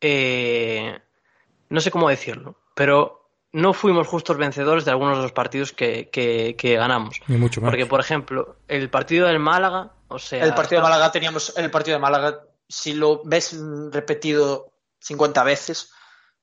eh, 0.00 0.98
no 1.68 1.80
sé 1.80 1.90
cómo 1.90 2.08
decirlo, 2.08 2.56
pero 2.74 3.28
no 3.52 3.72
fuimos 3.72 4.06
justos 4.06 4.36
vencedores 4.36 4.84
de 4.84 4.92
algunos 4.92 5.16
de 5.16 5.22
los 5.24 5.32
partidos 5.32 5.72
que, 5.72 6.08
que- 6.10 6.54
que 6.56 6.76
ganamos. 6.76 7.20
Ni 7.26 7.36
mucho 7.36 7.60
menos. 7.60 7.72
Porque, 7.72 7.86
por 7.86 8.00
ejemplo, 8.00 8.56
el 8.68 8.88
partido 8.90 9.26
del 9.26 9.40
Málaga, 9.40 9.92
o 10.08 10.18
sea... 10.18 10.44
El 10.44 10.54
partido 10.54 10.80
de 10.80 10.88
Málaga 10.88 11.10
teníamos, 11.10 11.56
el 11.56 11.70
partido 11.70 11.96
de 11.96 12.00
Málaga, 12.00 12.44
si 12.68 12.94
lo 12.94 13.22
ves 13.24 13.58
repetido 13.90 14.72
50 15.00 15.42
veces, 15.42 15.92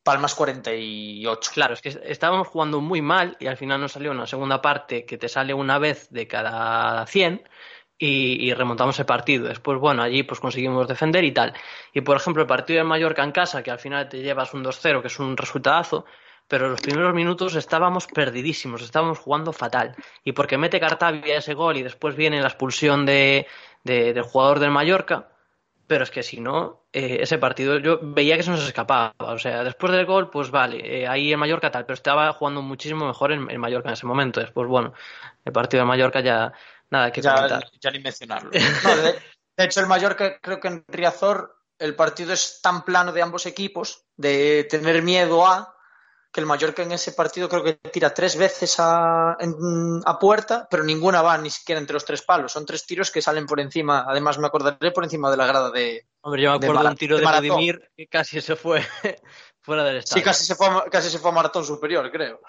palmas 0.04 0.36
48. 0.36 1.52
Claro, 1.54 1.74
es 1.74 1.82
que 1.82 1.98
estábamos 2.06 2.48
jugando 2.50 2.82
muy 2.82 3.02
mal 3.02 3.38
y 3.40 3.48
al 3.48 3.58
final 3.58 3.80
nos 3.80 3.94
salió 3.94 4.12
una 4.12 4.28
segunda 4.28 4.62
parte 4.62 5.06
que 5.06 5.18
te 5.18 5.30
sale 5.30 5.54
una 5.54 5.80
vez 5.80 6.10
de 6.12 6.28
cada 6.28 7.06
100 7.08 7.48
y, 8.00 8.54
remontamos 8.54 9.00
el 9.00 9.06
partido. 9.06 9.48
Después, 9.48 9.80
bueno, 9.80 10.04
allí 10.04 10.24
pues 10.24 10.40
conseguimos 10.40 10.88
defender 10.88 11.24
y 11.24 11.32
tal. 11.32 11.54
Y 11.94 12.02
por 12.02 12.18
ejemplo, 12.18 12.42
el 12.44 12.48
partido 12.48 12.78
de 12.80 12.84
Mallorca 12.84 13.24
en 13.24 13.32
casa, 13.32 13.64
que 13.64 13.72
al 13.72 13.80
final 13.80 14.08
te 14.10 14.22
llevas 14.22 14.54
un 14.54 14.64
2-0, 14.64 15.02
que 15.02 15.08
es 15.08 15.20
un 15.20 15.36
resultadazo, 15.38 16.06
pero 16.48 16.70
los 16.70 16.82
primeros 16.82 17.14
minutos 17.14 17.56
estábamos 17.56 18.08
perdidísimos, 18.08 18.82
estábamos 18.82 19.20
jugando 19.20 19.52
fatal. 19.54 19.96
Y 20.24 20.32
porque 20.34 20.58
mete 20.58 20.80
Cartavia 20.80 21.38
ese 21.38 21.54
gol 21.54 21.78
y 21.78 21.84
después 21.84 22.16
viene 22.16 22.42
la 22.42 22.48
expulsión 22.48 23.06
de, 23.06 23.48
de- 23.84 24.14
del 24.14 24.24
jugador 24.24 24.60
del 24.60 24.72
Mallorca, 24.72 25.30
pero 25.88 26.04
es 26.04 26.12
que 26.12 26.22
si 26.24 26.42
no, 26.42 26.84
eh, 26.92 27.20
ese 27.22 27.38
partido 27.38 27.78
yo 27.80 28.00
veía 28.02 28.36
que 28.36 28.44
se 28.44 28.52
nos 28.52 28.66
escapaba. 28.66 29.14
O 29.20 29.40
sea, 29.40 29.64
después 29.64 29.92
del 29.94 30.06
gol, 30.06 30.30
pues 30.30 30.52
vale, 30.52 31.02
eh, 31.04 31.08
ahí 31.08 31.32
el 31.32 31.38
Mallorca 31.38 31.72
tal, 31.72 31.86
pero 31.86 31.94
estaba 31.94 32.34
jugando 32.34 32.62
muchísimo 32.62 33.08
mejor 33.08 33.32
el, 33.32 33.50
el 33.50 33.60
Mallorca 33.60 33.90
en 33.90 33.94
ese 33.94 34.06
momento. 34.06 34.42
Después, 34.42 34.68
bueno, 34.68 34.94
el 35.46 35.54
partido 35.54 35.82
del 35.82 35.88
Mallorca 35.88 36.20
ya 36.20 36.52
nada 36.90 37.12
que 37.12 37.22
ya, 37.22 37.36
comentar. 37.36 37.70
ya 37.80 37.92
ni 37.92 38.00
mencionarlo. 38.00 38.52
No, 38.84 38.96
de, 38.98 39.14
de 39.58 39.64
hecho, 39.66 39.80
el 39.80 39.88
Mallorca, 39.88 40.40
creo 40.40 40.60
que 40.60 40.68
en 40.68 40.86
Riazor, 40.88 41.56
el 41.80 41.96
partido 41.96 42.34
es 42.34 42.60
tan 42.62 42.84
plano 42.84 43.12
de 43.12 43.22
ambos 43.22 43.46
equipos, 43.46 44.06
de 44.16 44.66
tener 44.70 45.02
miedo 45.02 45.46
a, 45.46 45.74
que 46.32 46.42
el 46.42 46.46
Mallorca 46.46 46.84
en 46.84 46.92
ese 46.92 47.14
partido 47.14 47.50
creo 47.50 47.64
que 47.64 47.74
tira 47.76 48.14
tres 48.14 48.36
veces 48.38 48.76
a, 48.80 49.38
en- 49.40 50.02
a 50.06 50.20
puerta, 50.20 50.68
pero 50.70 50.84
ninguna 50.84 51.22
va 51.22 51.38
ni 51.38 51.50
siquiera 51.50 51.80
entre 51.80 51.94
los 51.94 52.06
tres 52.06 52.22
palos. 52.22 52.52
Son 52.52 52.66
tres 52.66 52.86
tiros 52.86 53.10
que 53.10 53.22
salen 53.22 53.46
por 53.48 53.60
encima, 53.60 54.06
además 54.08 54.38
me 54.38 54.46
acordaré 54.48 54.92
por 54.92 55.04
encima 55.04 55.32
de 55.32 55.38
la 55.38 55.48
grada 55.48 55.72
de... 55.72 56.08
Hombre, 56.22 56.42
yo 56.42 56.52
me 56.52 56.60
de 56.60 56.66
acuerdo 56.68 56.84
de 56.84 56.90
un 56.90 56.96
tiro 56.98 57.18
de. 57.18 57.22
Vladimir 57.24 57.90
que 57.96 58.08
casi 58.08 58.42
se 58.42 58.56
fue 58.56 58.86
fuera 59.62 59.84
del 59.84 59.98
estadio. 59.98 60.22
Sí, 60.22 60.26
casi 60.26 60.46
se, 60.46 60.56
fue 60.56 60.68
a, 60.68 60.84
casi 60.92 61.10
se 61.10 61.20
fue 61.20 61.32
a 61.32 61.34
maratón 61.34 61.64
superior, 61.66 62.12
creo. 62.12 62.42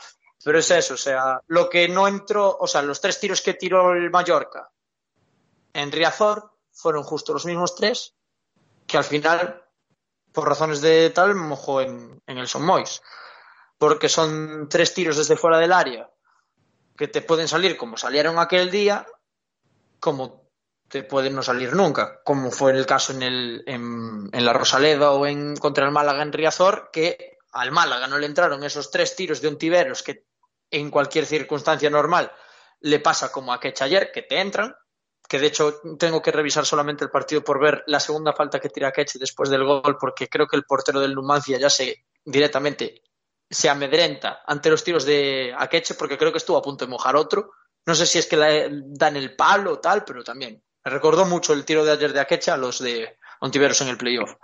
Pero 0.44 0.58
es 0.58 0.70
eso, 0.70 0.94
o 0.94 0.98
sea, 0.98 1.40
lo 1.48 1.68
que 1.68 1.88
no 1.88 2.06
entró, 2.06 2.56
o 2.60 2.66
sea, 2.66 2.82
los 2.82 3.00
tres 3.00 3.18
tiros 3.18 3.42
que 3.42 3.54
tiró 3.54 3.92
el 3.92 4.10
Mallorca 4.10 4.70
en 5.72 5.92
Riazor 5.92 6.52
fueron 6.72 7.02
justo 7.02 7.32
los 7.32 7.44
mismos 7.44 7.74
tres 7.74 8.14
que 8.86 8.96
al 8.96 9.04
final, 9.04 9.62
por 10.32 10.48
razones 10.48 10.80
de 10.80 11.10
tal, 11.10 11.34
mojó 11.34 11.80
en, 11.82 12.20
el 12.26 12.48
Son 12.48 12.64
Mois. 12.64 13.02
Porque 13.76 14.08
son 14.08 14.68
tres 14.68 14.94
tiros 14.94 15.16
desde 15.16 15.36
fuera 15.36 15.58
del 15.58 15.72
área 15.72 16.10
que 16.96 17.06
te 17.06 17.22
pueden 17.22 17.46
salir 17.46 17.76
como 17.76 17.96
salieron 17.96 18.40
aquel 18.40 18.72
día, 18.72 19.06
como 20.00 20.50
te 20.88 21.04
pueden 21.04 21.36
no 21.36 21.42
salir 21.42 21.74
nunca, 21.74 22.22
como 22.24 22.50
fue 22.50 22.72
el 22.72 22.86
caso 22.86 23.12
en, 23.12 23.22
el, 23.22 23.62
en, 23.66 24.30
en 24.32 24.44
la 24.44 24.52
Rosaleda 24.52 25.12
o 25.12 25.26
en, 25.26 25.54
contra 25.56 25.84
el 25.84 25.92
Málaga 25.92 26.22
en 26.22 26.32
Riazor, 26.32 26.90
que 26.92 27.38
al 27.52 27.70
Málaga 27.70 28.08
no 28.08 28.18
le 28.18 28.26
entraron 28.26 28.64
esos 28.64 28.90
tres 28.90 29.14
tiros 29.14 29.40
de 29.40 29.48
Ontiveros 29.48 30.02
que 30.02 30.27
en 30.70 30.90
cualquier 30.90 31.26
circunstancia 31.26 31.90
normal 31.90 32.32
le 32.80 33.00
pasa 33.00 33.32
como 33.32 33.52
a 33.52 33.60
Quech 33.60 33.82
ayer, 33.82 34.10
que 34.12 34.22
te 34.22 34.40
entran, 34.40 34.74
que 35.28 35.38
de 35.38 35.48
hecho 35.48 35.80
tengo 35.98 36.22
que 36.22 36.30
revisar 36.30 36.64
solamente 36.64 37.04
el 37.04 37.10
partido 37.10 37.42
por 37.42 37.60
ver 37.60 37.82
la 37.86 38.00
segunda 38.00 38.32
falta 38.32 38.60
que 38.60 38.68
tira 38.68 38.92
Quech 38.92 39.14
después 39.14 39.50
del 39.50 39.64
gol, 39.64 39.96
porque 40.00 40.28
creo 40.28 40.46
que 40.46 40.56
el 40.56 40.64
portero 40.64 41.00
del 41.00 41.14
Numancia 41.14 41.58
ya 41.58 41.70
se 41.70 42.04
directamente 42.24 43.02
se 43.50 43.68
amedrenta 43.68 44.40
ante 44.46 44.70
los 44.70 44.84
tiros 44.84 45.04
de 45.04 45.54
Akeche 45.56 45.94
porque 45.94 46.18
creo 46.18 46.32
que 46.32 46.38
estuvo 46.38 46.58
a 46.58 46.62
punto 46.62 46.84
de 46.84 46.90
mojar 46.90 47.16
otro. 47.16 47.52
No 47.86 47.94
sé 47.94 48.06
si 48.06 48.18
es 48.18 48.26
que 48.26 48.36
le 48.36 48.68
dan 48.88 49.16
el 49.16 49.34
palo 49.34 49.74
o 49.74 49.78
tal, 49.78 50.04
pero 50.04 50.22
también. 50.22 50.62
Me 50.84 50.90
recordó 50.90 51.24
mucho 51.24 51.54
el 51.54 51.64
tiro 51.64 51.84
de 51.84 51.92
ayer 51.92 52.12
de 52.12 52.20
Akeche 52.20 52.50
a 52.50 52.56
los 52.56 52.78
de 52.80 53.16
Ontiveros 53.40 53.80
en 53.80 53.88
el 53.88 53.96
playoff. 53.96 54.34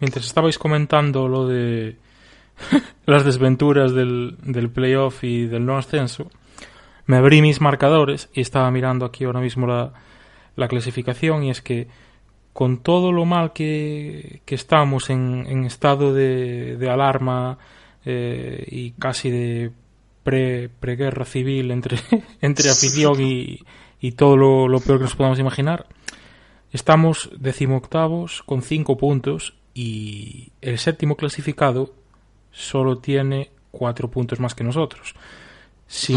Mientras 0.00 0.26
estabais 0.26 0.58
comentando 0.58 1.26
lo 1.28 1.46
de 1.46 1.98
las 3.06 3.24
desventuras 3.24 3.92
del, 3.92 4.36
del 4.42 4.70
playoff 4.70 5.24
y 5.24 5.46
del 5.46 5.66
no 5.66 5.76
ascenso, 5.76 6.30
me 7.06 7.16
abrí 7.16 7.42
mis 7.42 7.60
marcadores 7.60 8.28
y 8.34 8.40
estaba 8.40 8.70
mirando 8.70 9.06
aquí 9.06 9.24
ahora 9.24 9.40
mismo 9.40 9.66
la, 9.66 9.92
la 10.56 10.68
clasificación 10.68 11.44
y 11.44 11.50
es 11.50 11.62
que 11.62 11.88
con 12.52 12.78
todo 12.78 13.12
lo 13.12 13.24
mal 13.24 13.52
que, 13.52 14.42
que 14.44 14.56
estamos 14.56 15.10
en, 15.10 15.46
en 15.48 15.64
estado 15.64 16.12
de, 16.12 16.76
de 16.76 16.90
alarma 16.90 17.56
eh, 18.04 18.66
y 18.68 18.90
casi 18.92 19.30
de 19.30 19.70
pre, 20.24 20.68
preguerra 20.68 21.24
civil 21.24 21.70
entre, 21.70 21.98
entre 22.40 22.68
afición 22.68 23.20
y, 23.20 23.60
y 24.00 24.12
todo 24.12 24.36
lo, 24.36 24.68
lo 24.68 24.80
peor 24.80 24.98
que 24.98 25.04
nos 25.04 25.14
podamos 25.14 25.38
imaginar, 25.38 25.86
estamos 26.72 27.30
decimoctavos 27.38 28.42
con 28.42 28.62
cinco 28.62 28.96
puntos 28.96 29.54
y 29.72 30.50
el 30.60 30.78
séptimo 30.78 31.16
clasificado 31.16 31.94
solo 32.58 32.98
tiene 32.98 33.50
cuatro 33.70 34.10
puntos 34.10 34.40
más 34.40 34.54
que 34.54 34.64
nosotros. 34.64 35.14
Si, 35.86 36.14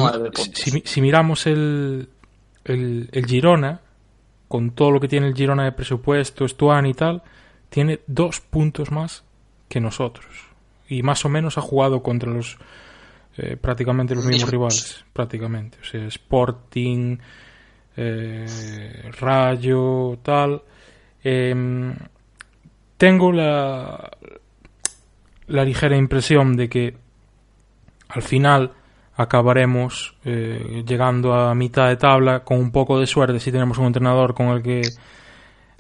si, 0.54 0.82
si 0.84 1.02
miramos 1.02 1.48
el, 1.48 2.10
el, 2.66 3.10
el 3.12 3.26
Girona, 3.26 3.80
con 4.48 4.72
todo 4.72 4.92
lo 4.92 5.00
que 5.00 5.08
tiene 5.08 5.28
el 5.28 5.36
Girona 5.36 5.64
de 5.64 5.72
presupuesto, 5.72 6.48
Stuan 6.48 6.86
y 6.88 6.94
tal, 6.94 7.22
tiene 7.70 8.02
dos 8.08 8.42
puntos 8.42 8.92
más 8.92 9.24
que 9.70 9.80
nosotros. 9.80 10.28
Y 10.90 11.04
más 11.04 11.24
o 11.24 11.30
menos 11.30 11.58
ha 11.58 11.62
jugado 11.62 12.04
contra 12.04 12.32
los 12.32 12.58
eh, 13.38 13.56
prácticamente 13.56 14.14
los 14.14 14.26
mismos 14.26 14.52
Mismos. 14.52 14.52
rivales, 14.52 15.06
prácticamente. 15.14 15.78
O 15.82 15.86
sea, 15.86 16.06
Sporting, 16.08 17.18
eh, 17.96 19.10
Rayo, 19.20 20.20
tal. 20.22 20.62
Em, 21.24 21.96
tengo 22.98 23.32
la, 23.32 24.12
la 25.52 25.66
ligera 25.66 25.98
impresión 25.98 26.56
de 26.56 26.70
que 26.70 26.96
al 28.10 28.22
final 28.22 28.72
acabaremos 29.16 30.16
eh, 30.26 30.84
llegando 30.86 31.34
a 31.34 31.54
mitad 31.54 31.88
de 31.90 31.98
tabla 31.98 32.44
con 32.44 32.60
un 32.60 32.72
poco 32.72 33.00
de 33.00 33.08
suerte 33.08 33.40
si 33.40 33.52
tenemos 33.52 33.78
un 33.78 33.86
entrenador 33.86 34.34
con 34.34 34.48
el 34.48 34.64
que 34.64 34.82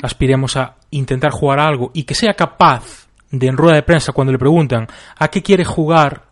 aspiremos 0.02 0.58
a 0.58 0.76
intentar 0.92 1.32
jugar 1.32 1.60
algo 1.60 1.92
y 1.94 2.04
que 2.04 2.16
sea 2.16 2.34
capaz 2.34 3.08
de 3.32 3.48
en 3.48 3.58
rueda 3.58 3.76
de 3.76 3.84
prensa 3.84 4.12
cuando 4.12 4.34
le 4.34 4.40
preguntan 4.40 4.88
a 5.18 5.28
qué 5.30 5.42
quiere 5.42 5.64
jugar 5.64 6.26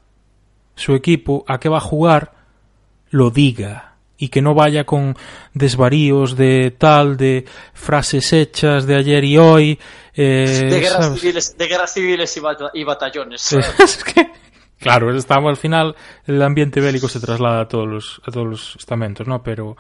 su 0.75 0.93
equipo, 0.93 1.43
a 1.47 1.59
qué 1.59 1.69
va 1.69 1.77
a 1.77 1.81
jugar, 1.81 2.33
lo 3.09 3.31
diga 3.31 3.88
y 4.19 4.27
que 4.29 4.41
no 4.41 4.53
vaya 4.53 4.83
con 4.83 5.15
desvaríos 5.53 6.35
de 6.35 6.71
tal, 6.77 7.15
de 7.17 7.45
frases 7.73 8.33
hechas 8.33 8.85
de 8.85 8.95
ayer 8.97 9.23
y 9.23 9.37
hoy. 9.37 9.79
eh, 10.13 10.67
De 10.69 10.79
guerras, 10.79 11.05
¿sabes? 11.05 11.19
civiles, 11.21 11.57
de 11.57 11.67
guerras 11.67 11.93
civiles 11.93 12.37
y, 12.37 12.39
bata- 12.41 12.71
y 12.73 12.83
batallones. 12.83 13.53
Es 13.79 14.03
que, 14.03 14.29
claro, 14.79 15.15
estamos 15.15 15.49
al 15.49 15.57
final, 15.57 15.95
el 16.27 16.41
ambiente 16.41 16.81
bélico 16.81 17.07
se 17.07 17.19
traslada 17.19 17.61
a 17.61 17.67
todos 17.67 17.87
los, 17.87 18.21
a 18.27 18.31
todos 18.31 18.45
los 18.47 18.75
estamentos, 18.75 19.25
¿no? 19.27 19.41
Pero 19.41 19.77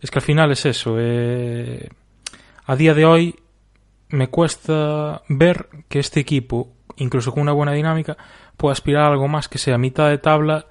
es 0.00 0.10
que 0.10 0.18
al 0.18 0.24
final 0.24 0.50
es 0.52 0.66
eso. 0.66 0.96
eh, 0.98 1.88
a 2.66 2.76
día 2.76 2.94
de 2.94 3.04
hoy 3.04 3.36
me 4.10 4.28
cuesta 4.28 5.22
ver 5.28 5.68
que 5.88 5.98
este 6.00 6.20
equipo, 6.20 6.72
incluso 6.96 7.30
con 7.32 7.42
una 7.42 7.52
buena 7.52 7.72
dinámica, 7.72 8.16
pueda 8.56 8.72
aspirar 8.72 9.04
a 9.04 9.08
algo 9.12 9.28
más 9.28 9.48
que 9.48 9.58
sea 9.58 9.78
mitad 9.78 10.08
de 10.08 10.18
tabla 10.18 10.66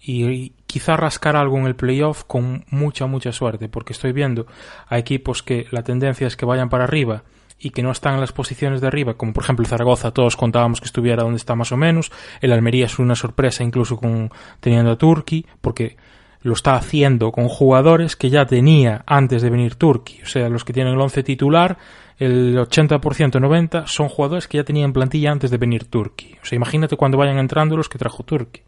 y, 0.00 0.24
y 0.26 0.52
quizá 0.74 0.96
rascar 0.96 1.36
algo 1.36 1.56
en 1.56 1.66
el 1.66 1.76
playoff 1.76 2.24
con 2.24 2.64
mucha, 2.68 3.06
mucha 3.06 3.30
suerte, 3.30 3.68
porque 3.68 3.92
estoy 3.92 4.10
viendo 4.10 4.48
a 4.88 4.98
equipos 4.98 5.44
que 5.44 5.68
la 5.70 5.84
tendencia 5.84 6.26
es 6.26 6.36
que 6.36 6.46
vayan 6.46 6.68
para 6.68 6.82
arriba 6.82 7.22
y 7.60 7.70
que 7.70 7.84
no 7.84 7.92
están 7.92 8.14
en 8.14 8.20
las 8.20 8.32
posiciones 8.32 8.80
de 8.80 8.88
arriba, 8.88 9.14
como 9.14 9.32
por 9.32 9.44
ejemplo 9.44 9.64
Zaragoza, 9.66 10.10
todos 10.10 10.34
contábamos 10.34 10.80
que 10.80 10.86
estuviera 10.86 11.22
donde 11.22 11.36
está 11.36 11.54
más 11.54 11.70
o 11.70 11.76
menos, 11.76 12.10
el 12.40 12.50
Almería 12.50 12.86
es 12.86 12.98
una 12.98 13.14
sorpresa 13.14 13.62
incluso 13.62 13.96
con 13.96 14.32
teniendo 14.58 14.90
a 14.90 14.98
Turki, 14.98 15.46
porque 15.60 15.96
lo 16.42 16.54
está 16.54 16.74
haciendo 16.74 17.30
con 17.30 17.46
jugadores 17.46 18.16
que 18.16 18.28
ya 18.28 18.44
tenía 18.44 19.04
antes 19.06 19.42
de 19.42 19.50
venir 19.50 19.76
Turki, 19.76 20.22
o 20.24 20.26
sea, 20.26 20.48
los 20.48 20.64
que 20.64 20.72
tienen 20.72 20.94
el 20.94 21.00
11 21.00 21.22
titular, 21.22 21.78
el 22.18 22.58
80%, 22.58 22.98
90% 23.00 23.86
son 23.86 24.08
jugadores 24.08 24.48
que 24.48 24.58
ya 24.58 24.64
tenían 24.64 24.92
plantilla 24.92 25.30
antes 25.30 25.52
de 25.52 25.56
venir 25.56 25.84
Turki. 25.84 26.36
O 26.42 26.44
sea, 26.44 26.56
imagínate 26.56 26.96
cuando 26.96 27.16
vayan 27.16 27.38
entrando 27.38 27.76
los 27.76 27.88
que 27.88 27.98
trajo 27.98 28.24
Turki. 28.24 28.62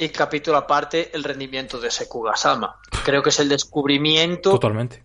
Y 0.00 0.10
capítulo 0.10 0.58
aparte, 0.58 1.10
el 1.12 1.24
rendimiento 1.24 1.80
de 1.80 1.90
Seku 1.90 2.22
Gasama. 2.22 2.80
Creo 3.04 3.20
que 3.20 3.30
es 3.30 3.40
el 3.40 3.48
descubrimiento 3.48 4.50
Totalmente. 4.50 5.02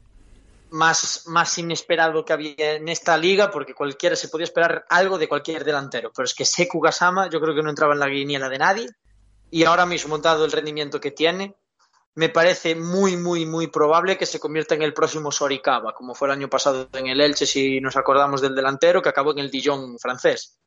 más, 0.70 1.24
más 1.28 1.58
inesperado 1.58 2.24
que 2.24 2.34
había 2.34 2.74
en 2.74 2.88
esta 2.88 3.18
liga, 3.18 3.50
porque 3.50 3.74
cualquiera 3.74 4.16
se 4.16 4.28
podía 4.28 4.44
esperar 4.44 4.86
algo 4.90 5.18
de 5.18 5.28
cualquier 5.28 5.64
delantero. 5.64 6.12
Pero 6.16 6.26
es 6.26 6.36
que 6.36 6.46
Seku 6.46 6.80
Gasama 6.80 7.28
yo 7.28 7.42
creo 7.42 7.56
que 7.56 7.64
no 7.64 7.72
entraba 7.72 7.94
en 7.94 8.02
la 8.02 8.08
guiniela 8.08 8.50
de 8.50 8.60
nadie. 8.60 8.88
Y 9.50 9.64
ahora 9.64 9.88
mismo, 9.88 10.20
dado 10.20 10.46
el 10.46 10.52
rendimiento 10.52 11.00
que 11.00 11.10
tiene, 11.10 11.56
me 12.14 12.30
parece 12.30 12.76
muy, 12.76 13.18
muy, 13.18 13.48
muy 13.48 13.68
probable 13.68 14.18
que 14.18 14.28
se 14.28 14.40
convierta 14.40 14.76
en 14.76 14.84
el 14.84 14.94
próximo 14.94 15.32
Soricaba, 15.32 15.96
como 15.96 16.14
fue 16.14 16.28
el 16.28 16.34
año 16.34 16.50
pasado 16.50 16.88
en 16.94 17.08
el 17.08 17.20
Elche, 17.20 17.48
si 17.48 17.82
nos 17.82 17.98
acordamos 17.98 18.42
del 18.42 18.54
delantero, 18.54 19.02
que 19.02 19.10
acabó 19.10 19.32
en 19.32 19.40
el 19.40 19.50
Dijon 19.50 19.98
francés, 19.98 20.60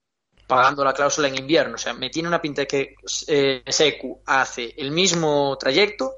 pagando 0.47 0.85
la 0.85 0.93
cláusula 0.93 1.29
en 1.29 1.37
invierno. 1.37 1.75
O 1.75 1.79
sea, 1.79 1.93
me 1.95 2.11
tiene 2.11 2.29
una 2.29 2.41
pinta 2.41 2.63
de 2.63 2.67
que 2.67 2.95
eh, 3.29 3.63
Seku 3.67 4.23
hace 4.27 4.75
el 4.77 4.91
mismo 4.91 5.57
trayecto 5.59 6.13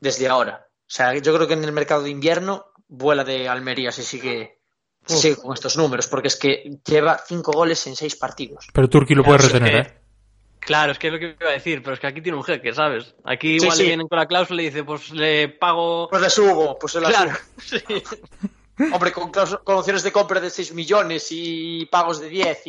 desde 0.00 0.28
ahora. 0.28 0.66
O 0.80 0.90
sea, 0.90 1.14
yo 1.16 1.34
creo 1.34 1.46
que 1.46 1.54
en 1.54 1.64
el 1.64 1.72
mercado 1.72 2.02
de 2.02 2.10
invierno 2.10 2.66
vuela 2.88 3.24
de 3.24 3.48
Almería 3.48 3.92
si 3.92 4.02
sigue, 4.02 4.60
si 5.06 5.16
sigue 5.16 5.36
con 5.36 5.52
estos 5.52 5.76
números, 5.76 6.06
porque 6.06 6.28
es 6.28 6.36
que 6.36 6.78
lleva 6.86 7.18
cinco 7.26 7.52
goles 7.52 7.86
en 7.86 7.96
seis 7.96 8.16
partidos. 8.16 8.66
Pero 8.72 8.88
Turki 8.88 9.14
lo 9.14 9.22
puede 9.24 9.38
retener, 9.38 9.74
¿eh? 9.76 9.94
Claro, 10.60 10.92
es 10.92 10.98
que 10.98 11.06
es 11.06 11.12
lo 11.12 11.18
que 11.18 11.36
iba 11.40 11.50
a 11.50 11.54
decir, 11.54 11.82
pero 11.82 11.94
es 11.94 12.00
que 12.00 12.06
aquí 12.08 12.20
tiene 12.20 12.36
un 12.36 12.44
jeque, 12.44 12.74
¿sabes? 12.74 13.14
Aquí 13.24 13.58
Sí, 13.58 13.64
igual 13.64 13.76
sí. 13.76 13.82
le 13.82 13.88
vienen 13.88 14.08
con 14.08 14.18
la 14.18 14.26
cláusula 14.26 14.60
y 14.60 14.66
dice, 14.66 14.84
pues 14.84 15.10
le 15.12 15.48
pago... 15.48 16.08
Pues 16.10 16.20
le 16.20 16.28
subo, 16.30 16.78
pues 16.78 16.92
se 16.92 17.00
la 17.00 17.08
Claro, 17.08 17.30
subo. 17.56 17.78
sí. 17.88 18.02
Hombre, 18.92 19.12
con, 19.12 19.30
con 19.30 19.76
opciones 19.76 20.02
de 20.02 20.12
compra 20.12 20.40
de 20.40 20.50
6 20.50 20.72
millones 20.74 21.28
y 21.30 21.86
pagos 21.86 22.20
de 22.20 22.28
10 22.28 22.62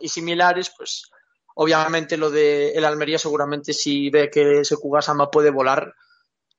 y, 0.00 0.08
similares, 0.08 0.72
pues 0.76 1.10
obviamente 1.56 2.16
lo 2.16 2.30
de 2.30 2.72
el 2.72 2.84
Almería 2.84 3.18
seguramente 3.18 3.72
si 3.72 4.10
ve 4.10 4.30
que 4.30 4.60
ese 4.60 4.76
Kugasama 4.76 5.30
puede 5.30 5.50
volar 5.50 5.94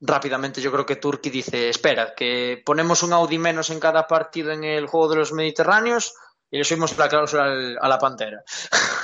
rápidamente. 0.00 0.60
Yo 0.60 0.70
creo 0.72 0.84
que 0.84 0.96
Turki 0.96 1.30
dice, 1.30 1.70
espera, 1.70 2.14
que 2.14 2.62
ponemos 2.64 3.02
un 3.02 3.12
Audi 3.12 3.38
menos 3.38 3.70
en 3.70 3.80
cada 3.80 4.06
partido 4.06 4.52
en 4.52 4.64
el 4.64 4.86
juego 4.86 5.08
de 5.08 5.16
los 5.16 5.32
Mediterráneos 5.32 6.14
y 6.50 6.58
le 6.58 6.64
subimos 6.64 6.96
la 6.98 7.08
cláusula 7.08 7.44
a 7.80 7.88
la 7.88 7.98
Pantera. 7.98 8.42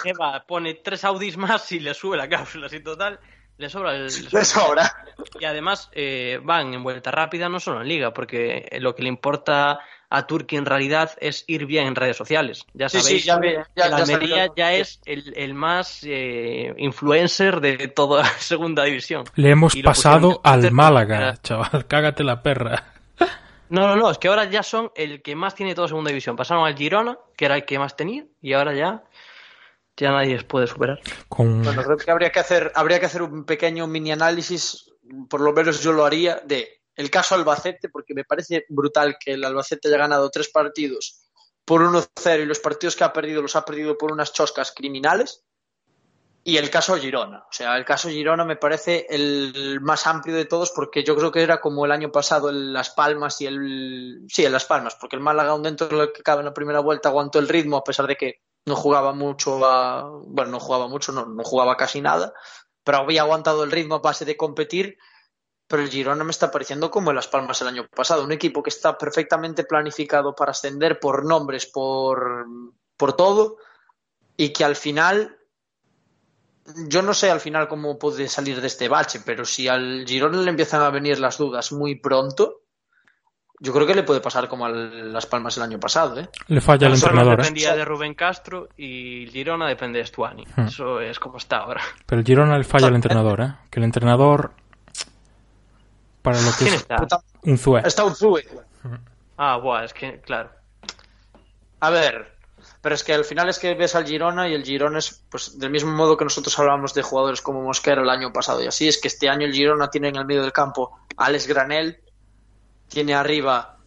Eva 0.05 0.45
pone 0.47 0.75
tres 0.75 1.05
Audis 1.05 1.37
más 1.37 1.71
y 1.73 1.81
le 1.81 1.95
sube 1.95 2.17
la 2.17 2.29
cláusula, 2.29 2.67
así 2.67 2.83
total, 2.83 3.19
le 3.63 3.69
sobra 3.71 3.95
el... 3.97 4.07
le 4.07 4.45
sobra. 4.45 4.95
Y 5.41 5.45
además 5.45 5.89
eh, 5.93 6.39
van 6.43 6.75
en 6.75 6.83
vuelta 6.83 7.11
rápida 7.11 7.49
no 7.49 7.61
solo 7.61 7.81
en 7.83 7.89
liga, 7.89 8.13
porque 8.13 8.69
lo 8.81 8.95
que 8.95 9.03
le 9.03 9.09
importa 9.09 9.79
a 10.11 10.27
Turki 10.27 10.57
en 10.57 10.67
realidad 10.67 11.13
es 11.21 11.45
ir 11.47 11.65
bien 11.65 11.87
en 11.87 11.95
redes 11.95 12.17
sociales. 12.19 12.67
Ya 12.75 12.89
Sí, 12.91 13.01
sabéis, 13.01 13.23
sí, 13.23 13.27
ya 13.29 13.39
ve- 13.39 13.65
ya- 13.75 13.85
el 13.87 13.91
ya 13.93 13.97
Almería 13.97 14.47
ya 14.55 14.73
es 14.75 15.01
el, 15.07 15.33
el 15.37 15.55
más 15.55 16.01
eh, 16.05 16.75
influencer 16.77 17.61
de 17.61 17.89
toda 17.89 18.25
segunda 18.39 18.85
división. 18.85 19.25
Le 19.37 19.51
hemos 19.51 19.75
Y 19.75 19.83
pasado 19.83 20.41
al 20.45 20.71
Málaga, 20.71 21.17
para- 21.19 21.37
chaval. 21.39 21.87
Cágate 21.89 22.25
la 22.25 22.43
perra. 22.43 22.85
No, 23.71 23.87
no, 23.87 23.97
no, 23.97 24.11
es 24.11 24.19
que 24.19 24.29
ahora 24.29 24.45
ya 24.45 24.63
son 24.63 24.91
el 24.97 25.23
que 25.23 25.35
más 25.35 25.55
tiene 25.55 25.75
toda 25.75 25.89
segunda 25.89 26.09
división. 26.11 26.37
Pasaron 26.37 26.67
al 26.67 26.77
Girona, 26.77 27.17
que 27.35 27.47
era 27.47 27.55
el 27.57 27.65
que 27.65 27.79
más 27.79 27.97
tenía, 27.97 28.25
y 28.43 28.53
ahora 28.53 28.75
ya, 28.75 29.03
ya 29.97 30.11
nadie 30.13 30.35
les 30.35 30.45
puede 30.45 30.67
superar. 30.67 31.01
Con... 31.29 31.63
Bueno, 31.63 31.83
creo 31.83 31.97
que 31.97 32.11
habría 32.11 32.31
que 32.31 32.41
hacer, 32.41 32.73
habría 32.75 33.01
que 33.01 33.07
hacer 33.07 33.23
un 33.23 33.45
pequeño 33.45 33.87
mini 33.87 34.13
análisis, 34.13 34.91
por 35.29 35.41
lo 35.41 35.53
menos 35.53 35.83
yo 35.83 35.93
lo 35.93 36.05
haría, 36.05 36.41
de 36.45 36.83
el 36.95 37.11
caso 37.11 37.35
Albacete, 37.35 37.89
porque 37.89 38.15
me 38.15 38.25
parece 38.25 38.65
brutal 38.69 39.17
que 39.19 39.33
el 39.33 39.45
Albacete 39.45 39.89
haya 39.89 39.99
ganado 39.99 40.31
tres 40.31 40.51
partidos 40.51 41.23
por 41.65 41.81
1-0 41.81 42.43
y 42.43 42.45
los 42.45 42.59
partidos 42.59 42.97
que 42.97 43.05
ha 43.05 43.13
perdido 43.13 43.41
los 43.41 43.57
ha 43.57 43.65
perdido 43.65 43.97
por 43.97 44.13
unas 44.13 44.33
choscas 44.33 44.73
criminales. 44.73 45.45
Y 46.45 46.57
el 46.57 46.71
caso 46.71 46.97
Girona. 46.97 47.39
O 47.49 47.53
sea, 47.53 47.77
el 47.77 47.85
caso 47.85 48.09
Girona 48.09 48.45
me 48.45 48.57
parece 48.57 49.07
el 49.09 49.81
más 49.81 50.09
amplio 50.09 50.35
de 50.35 50.45
todos 50.45 50.73
porque 50.75 51.05
yo 51.05 51.15
creo 51.15 51.31
que 51.31 51.41
era 51.41 51.61
como 51.61 51.85
el 51.85 51.93
año 51.93 52.11
pasado 52.11 52.51
el 52.51 52.73
Las 52.73 52.91
Palmas 52.91 53.41
y 53.41 53.47
el... 53.47 54.25
Sí, 54.29 54.45
el 54.45 54.51
Las 54.51 54.65
Palmas, 54.65 54.97
porque 55.01 55.15
el 55.15 55.23
Málaga 55.23 55.51
aún 55.51 55.63
dentro 55.63 55.87
de 55.87 55.97
lo 55.97 56.13
que 56.13 56.23
cabe 56.25 56.41
en 56.41 56.47
la 56.47 56.55
primera 56.55 56.81
vuelta 56.81 57.11
aguantó 57.11 57.39
el 57.39 57.49
ritmo 57.49 57.77
a 57.77 57.85
pesar 57.85 58.09
de 58.09 58.17
que 58.17 58.41
no 58.67 58.77
jugaba 58.77 59.13
mucho 59.13 59.65
a... 59.65 60.09
Bueno, 60.27 60.53
no 60.53 60.61
jugaba 60.61 60.89
mucho, 60.89 61.13
no, 61.13 61.27
no 61.27 61.43
jugaba 61.45 61.77
casi 61.77 62.01
nada, 62.01 62.33
pero 62.85 62.99
había 62.99 63.23
aguantado 63.23 63.65
el 63.65 63.73
ritmo 63.73 63.97
a 63.97 64.01
base 64.01 64.25
de 64.25 64.37
competir. 64.37 64.99
Pero 65.67 65.83
el 65.83 65.91
Girona 65.91 66.25
me 66.25 66.33
está 66.33 66.51
pareciendo 66.51 66.91
como 66.91 67.11
el 67.11 67.17
Las 67.17 67.29
Palmas 67.29 67.63
el 67.63 67.69
año 67.69 67.87
pasado, 67.89 68.25
un 68.25 68.33
equipo 68.33 68.63
que 68.63 68.71
está 68.71 68.99
perfectamente 68.99 69.65
planificado 69.65 70.35
para 70.35 70.51
ascender 70.51 71.01
por 71.01 71.25
nombres, 71.25 71.67
por, 71.67 72.47
por 72.97 73.15
todo, 73.15 73.57
y 74.37 74.53
que 74.53 74.65
al 74.65 74.77
final 74.77 75.39
yo 76.89 77.03
no 77.03 77.15
sé 77.15 77.31
al 77.31 77.41
final 77.41 77.69
cómo 77.69 77.99
puede 77.99 78.29
salir 78.29 78.61
de 78.61 78.67
este 78.67 78.89
bache, 78.89 79.21
pero 79.25 79.45
si 79.45 79.69
al 79.69 80.05
Girona 80.07 80.39
le 80.43 80.51
empiezan 80.51 80.83
a 80.83 80.91
venir 80.91 81.19
las 81.19 81.39
dudas 81.39 81.73
muy 81.73 81.97
pronto, 81.97 82.62
yo 83.63 83.73
creo 83.73 83.87
que 83.87 83.95
le 83.95 84.03
puede 84.03 84.21
pasar 84.21 84.49
como 84.49 84.67
a 84.67 84.71
Las 84.71 85.25
Palmas 85.27 85.57
el 85.57 85.63
año 85.63 85.79
pasado, 85.79 86.19
¿eh? 86.19 86.29
Le 86.49 86.61
falla 86.61 86.87
el 86.89 86.95
Las 86.95 87.01
Palmas 87.03 87.21
entrenador, 87.21 87.41
¿eh? 87.41 87.43
dependía 87.45 87.77
de 87.77 87.85
Rubén 87.85 88.15
Castro 88.15 88.69
y 88.77 89.29
Girona 89.29 89.69
depende 89.69 90.01
de 90.01 90.07
Stuani. 90.07 90.45
Hmm. 90.57 90.63
Eso 90.63 91.01
es 91.01 91.21
como 91.21 91.37
está 91.37 91.59
ahora. 91.59 91.81
Pero 92.05 92.21
el 92.21 92.27
Girona 92.27 92.59
le 92.59 92.65
falla 92.65 92.89
al 92.89 92.97
entrenador, 92.97 93.41
¿eh? 93.41 93.55
Que 93.71 93.79
el 93.79 93.85
entrenador, 93.85 94.53
para 96.23 96.41
lo 96.41 96.51
que 96.51 96.65
¿Quién 96.65 96.75
es 96.75 96.81
está? 96.81 96.97
Puta- 96.97 97.21
un 97.43 97.57
Zue. 97.57 97.83
Está. 97.85 98.03
Ah, 99.37 99.59
buah, 99.59 99.85
es 99.85 99.93
que, 99.93 100.21
claro. 100.21 100.51
A 101.79 101.91
ver, 101.91 102.37
pero 102.81 102.97
es 102.97 103.05
que 103.05 103.15
al 103.15 103.25
final 103.25 103.49
es 103.49 103.61
que 103.61 103.75
ves 103.75 103.95
al 103.95 104.07
Girona 104.07 104.49
y 104.49 104.55
el 104.55 104.65
Girona 104.65 104.99
es, 104.99 105.25
pues, 105.31 105.57
del 105.59 105.71
mismo 105.71 105.93
modo 105.93 106.17
que 106.17 106.25
nosotros 106.25 106.59
hablábamos 106.59 106.95
de 106.95 107.03
jugadores 107.03 107.41
como 107.41 107.63
Mosquera 107.63 108.03
el 108.03 108.11
año 108.11 108.33
pasado 108.33 108.61
y 108.61 108.67
así, 108.67 108.89
es 108.89 109.01
que 109.01 109.07
este 109.07 109.29
año 109.29 109.47
el 109.47 109.53
Girona 109.53 109.89
tiene 109.89 110.09
en 110.09 110.17
el 110.17 110.25
medio 110.27 110.43
del 110.43 110.53
campo 110.53 110.99
a 111.17 111.27
Alex 111.27 111.47
Granel, 111.47 112.01
tiene 112.93 113.15
arriba 113.15 113.79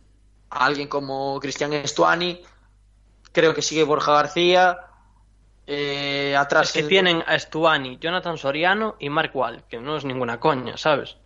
a 0.50 0.66
alguien 0.66 0.88
como 0.88 1.40
Cristian 1.40 1.74
Estuani, 1.74 2.42
creo 3.32 3.54
que 3.54 3.62
sigue 3.62 3.84
Borja 3.84 4.14
García, 4.14 4.80
eh, 5.68 6.36
atrás 6.38 6.68
Es 6.68 6.74
que 6.74 6.80
el- 6.82 6.88
tienen 6.88 7.24
a 7.26 7.38
Stuani, 7.40 7.98
Jonathan 8.00 8.38
Soriano 8.38 8.96
y 9.00 9.10
Mark 9.10 9.32
Wall, 9.34 9.64
que 9.70 9.80
no 9.80 9.98
es 9.98 10.06
ninguna 10.06 10.40
coña, 10.40 10.78
¿sabes? 10.78 11.18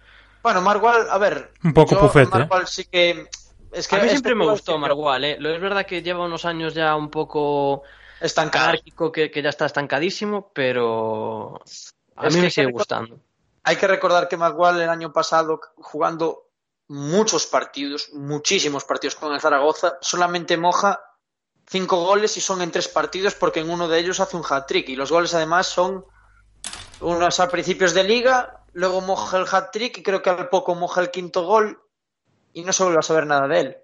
Bueno, 0.42 0.62
Marwal, 0.62 1.08
a 1.10 1.18
ver, 1.18 1.52
Un 1.64 1.74
poco 1.74 1.96
yo 1.96 2.02
pufete, 2.02 2.30
Mark 2.30 2.50
Wall 2.52 2.68
sí 2.68 2.86
que... 2.86 3.28
Es 3.72 3.88
que 3.88 3.96
a 3.98 4.00
mí 4.00 4.06
este 4.06 4.16
siempre 4.18 4.36
me 4.36 4.50
gustó 4.50 4.74
que 4.74 4.80
Mark 4.80 4.98
Wall, 4.98 5.24
¿eh? 5.26 5.38
Lo 5.40 5.50
es 5.50 5.62
verdad 5.62 5.86
que 5.86 6.02
lleva 6.02 6.26
unos 6.26 6.46
años 6.46 6.74
ya 6.74 6.96
un 6.96 7.10
poco 7.10 7.84
Estancado. 8.22 8.70
anárquico, 8.70 9.12
que, 9.12 9.30
que 9.30 9.42
ya 9.44 9.50
está 9.50 9.66
estancadísimo, 9.66 10.50
pero 10.54 11.60
a 12.16 12.28
Es 12.28 12.36
mí 12.36 12.42
me 12.42 12.50
sigue 12.50 12.72
gustando. 12.72 13.20
Hay 13.64 13.76
que 13.76 13.86
recordar 13.88 14.28
que 14.28 14.38
Maguire 14.38 14.84
el 14.86 14.90
año 14.90 15.12
pasado, 15.12 15.60
jugando 15.76 16.49
muchos 16.90 17.46
partidos, 17.48 18.10
muchísimos 18.14 18.84
partidos 18.84 19.16
con 19.16 19.34
el 19.34 19.40
Zaragoza, 19.40 19.98
solamente 20.02 20.58
moja 20.58 21.00
cinco 21.68 22.04
goles 22.04 22.36
y 22.36 22.42
son 22.42 22.62
en 22.62 22.72
tres 22.72 22.88
partidos 22.88 23.36
porque 23.36 23.60
en 23.62 23.70
uno 23.70 23.88
de 23.88 24.00
ellos 24.00 24.20
hace 24.20 24.36
un 24.36 24.44
hat-trick. 24.48 24.90
Y 24.90 24.96
los 24.96 25.12
goles 25.12 25.34
además 25.34 25.68
son 25.68 26.06
unos 27.00 27.40
a 27.40 27.48
principios 27.50 27.94
de 27.94 28.04
liga, 28.04 28.64
luego 28.74 29.02
moja 29.02 29.38
el 29.38 29.46
hat-trick 29.50 30.00
y 30.00 30.04
creo 30.04 30.22
que 30.22 30.30
al 30.32 30.50
poco 30.50 30.76
moja 30.76 31.02
el 31.02 31.12
quinto 31.12 31.46
gol 31.46 31.82
y 32.54 32.64
no 32.64 32.74
se 32.74 32.84
vuelve 32.84 33.00
a 33.00 33.04
saber 33.04 33.26
nada 33.28 33.48
de 33.48 33.60
él. 33.60 33.78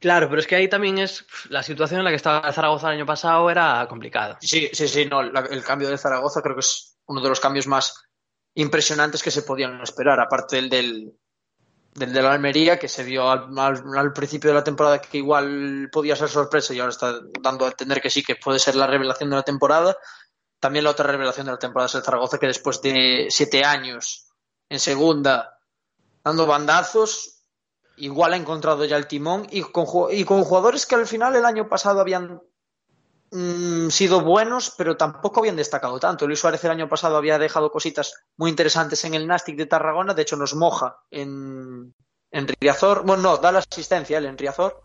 Claro, 0.00 0.28
pero 0.28 0.40
es 0.40 0.46
que 0.46 0.54
ahí 0.56 0.68
también 0.68 0.98
es 0.98 1.24
la 1.48 1.62
situación 1.62 2.00
en 2.00 2.04
la 2.04 2.10
que 2.10 2.16
estaba 2.16 2.46
el 2.46 2.54
Zaragoza 2.54 2.88
el 2.88 2.94
año 2.98 3.06
pasado 3.06 3.50
era 3.50 3.84
complicada. 3.88 4.38
Sí, 4.40 4.68
sí, 4.72 4.86
sí, 4.86 5.06
no, 5.06 5.22
la- 5.22 5.40
el 5.50 5.64
cambio 5.64 5.88
de 5.88 5.98
Zaragoza 5.98 6.40
creo 6.42 6.54
que 6.54 6.60
es 6.60 6.98
uno 7.06 7.20
de 7.20 7.28
los 7.28 7.40
cambios 7.40 7.66
más 7.66 8.04
impresionantes 8.54 9.22
que 9.22 9.30
se 9.30 9.42
podían 9.42 9.80
esperar, 9.80 10.20
aparte 10.20 10.56
del 10.56 10.68
del, 10.70 11.12
del 11.98 12.12
de 12.12 12.22
la 12.22 12.32
Almería, 12.32 12.78
que 12.78 12.88
se 12.88 13.02
vio 13.04 13.30
al, 13.30 13.48
al- 13.58 14.12
principio 14.12 14.50
de 14.50 14.54
la 14.54 14.64
temporada 14.64 15.00
que 15.00 15.18
igual 15.18 15.88
podía 15.92 16.16
ser 16.16 16.28
sorpresa 16.28 16.72
y 16.74 16.80
ahora 16.80 16.90
está 16.92 17.20
dando 17.40 17.64
a 17.64 17.68
entender 17.68 18.00
que 18.00 18.10
sí, 18.10 18.22
que 18.22 18.36
puede 18.36 18.58
ser 18.58 18.74
la 18.76 18.86
revelación 18.86 19.30
de 19.30 19.36
la 19.36 19.42
temporada. 19.42 19.96
También 20.60 20.84
la 20.84 20.90
otra 20.90 21.06
revelación 21.06 21.46
de 21.46 21.52
la 21.52 21.58
temporada 21.58 21.86
es 21.86 21.94
el 21.94 22.02
Zaragoza, 22.02 22.38
que 22.38 22.46
después 22.46 22.80
de 22.82 23.26
siete 23.30 23.64
años 23.64 24.28
en 24.68 24.80
segunda, 24.80 25.58
dando 26.24 26.46
bandazos, 26.46 27.42
igual 27.96 28.32
ha 28.32 28.36
encontrado 28.36 28.84
ya 28.84 28.96
el 28.96 29.06
timón 29.06 29.46
y 29.50 29.62
con, 29.62 29.86
y 30.10 30.24
con 30.24 30.44
jugadores 30.44 30.86
que 30.86 30.94
al 30.94 31.06
final 31.06 31.34
el 31.36 31.44
año 31.44 31.68
pasado 31.68 32.00
habían 32.00 32.42
mm, 33.30 33.88
sido 33.90 34.20
buenos, 34.20 34.74
pero 34.76 34.96
tampoco 34.96 35.40
habían 35.40 35.56
destacado 35.56 35.98
tanto. 35.98 36.26
Luis 36.26 36.40
Suárez 36.40 36.62
el 36.64 36.70
año 36.70 36.88
pasado 36.88 37.16
había 37.16 37.38
dejado 37.38 37.70
cositas 37.70 38.14
muy 38.36 38.50
interesantes 38.50 39.04
en 39.04 39.14
el 39.14 39.26
Nastic 39.26 39.56
de 39.56 39.66
Tarragona, 39.66 40.14
de 40.14 40.22
hecho 40.22 40.36
nos 40.36 40.54
moja 40.54 40.98
en, 41.10 41.94
en 42.30 42.48
Riazor, 42.60 43.04
bueno, 43.04 43.22
no, 43.22 43.36
da 43.38 43.52
la 43.52 43.60
asistencia 43.60 44.18
él 44.18 44.26
en 44.26 44.38
Riazor 44.38 44.82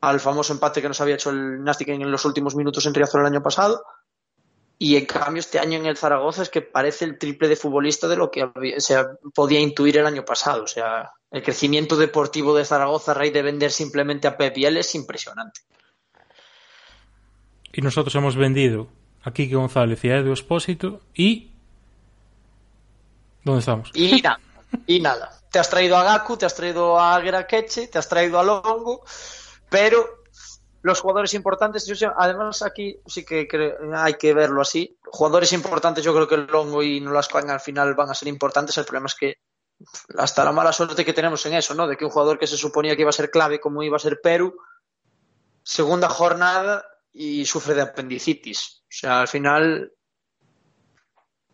al 0.00 0.20
famoso 0.20 0.52
empate 0.52 0.82
que 0.82 0.88
nos 0.88 1.00
había 1.00 1.14
hecho 1.14 1.30
el 1.30 1.62
Nastic 1.64 1.88
en 1.88 2.10
los 2.10 2.24
últimos 2.24 2.54
minutos 2.54 2.84
en 2.86 2.94
Riazor 2.94 3.20
el 3.20 3.26
año 3.26 3.42
pasado. 3.42 3.84
Y 4.78 4.96
en 4.96 5.06
cambio, 5.06 5.40
este 5.40 5.58
año 5.58 5.78
en 5.78 5.86
el 5.86 5.96
Zaragoza 5.96 6.42
es 6.42 6.50
que 6.50 6.60
parece 6.60 7.04
el 7.04 7.16
triple 7.16 7.48
de 7.48 7.56
futbolista 7.56 8.08
de 8.08 8.16
lo 8.16 8.30
que 8.30 8.50
se 8.78 8.96
podía 9.32 9.60
intuir 9.60 9.96
el 9.96 10.06
año 10.06 10.24
pasado. 10.24 10.64
O 10.64 10.66
sea, 10.66 11.12
el 11.30 11.42
crecimiento 11.42 11.96
deportivo 11.96 12.54
de 12.54 12.64
Zaragoza 12.64 13.12
a 13.12 13.14
raíz 13.14 13.32
de 13.32 13.42
vender 13.42 13.70
simplemente 13.70 14.26
a 14.26 14.36
Pep 14.36 14.54
Biel 14.54 14.76
es 14.76 14.94
impresionante. 14.94 15.60
Y 17.76 17.82
nosotros 17.82 18.14
hemos 18.14 18.36
vendido 18.36 18.86
a 19.24 19.32
Kike 19.32 19.56
González 19.56 20.04
y 20.04 20.10
a 20.10 20.18
Edu 20.18 20.32
Espósito 20.32 21.00
y... 21.12 21.50
¿Dónde 23.42 23.58
estamos? 23.58 23.90
Y 23.94 24.22
nada, 24.22 24.40
y 24.86 25.00
nada. 25.00 25.30
Te 25.50 25.58
has 25.58 25.68
traído 25.68 25.96
a 25.96 26.04
Gaku, 26.04 26.36
te 26.36 26.46
has 26.46 26.54
traído 26.54 26.98
a 26.98 27.16
Aguera 27.16 27.48
Queche, 27.48 27.88
te 27.88 27.98
has 27.98 28.08
traído 28.08 28.38
a 28.38 28.44
Longo, 28.44 29.02
pero 29.68 30.22
los 30.82 31.00
jugadores 31.00 31.34
importantes, 31.34 31.90
además 32.16 32.62
aquí 32.62 32.96
sí 33.06 33.24
que 33.24 33.48
hay 33.92 34.14
que 34.14 34.34
verlo 34.34 34.62
así. 34.62 34.96
Jugadores 35.06 35.52
importantes, 35.52 36.04
yo 36.04 36.14
creo 36.14 36.28
que 36.28 36.36
Longo 36.36 36.80
y 36.80 37.00
Nolasco 37.00 37.38
al 37.38 37.60
final 37.60 37.94
van 37.94 38.10
a 38.10 38.14
ser 38.14 38.28
importantes. 38.28 38.78
El 38.78 38.84
problema 38.84 39.06
es 39.06 39.16
que 39.16 39.38
hasta 40.16 40.44
la 40.44 40.52
mala 40.52 40.72
suerte 40.72 41.04
que 41.04 41.12
tenemos 41.12 41.44
en 41.46 41.54
eso, 41.54 41.74
¿no? 41.74 41.88
De 41.88 41.96
que 41.96 42.04
un 42.04 42.10
jugador 42.12 42.38
que 42.38 42.46
se 42.46 42.56
suponía 42.56 42.94
que 42.94 43.02
iba 43.02 43.10
a 43.10 43.12
ser 43.12 43.32
clave, 43.32 43.60
como 43.60 43.82
iba 43.82 43.96
a 43.96 44.00
ser 44.00 44.20
Perú, 44.22 44.54
segunda 45.64 46.08
jornada 46.08 46.86
y 47.14 47.46
sufre 47.46 47.74
de 47.74 47.82
apendicitis. 47.82 48.82
O 48.82 48.86
sea, 48.90 49.20
al 49.20 49.28
final 49.28 49.92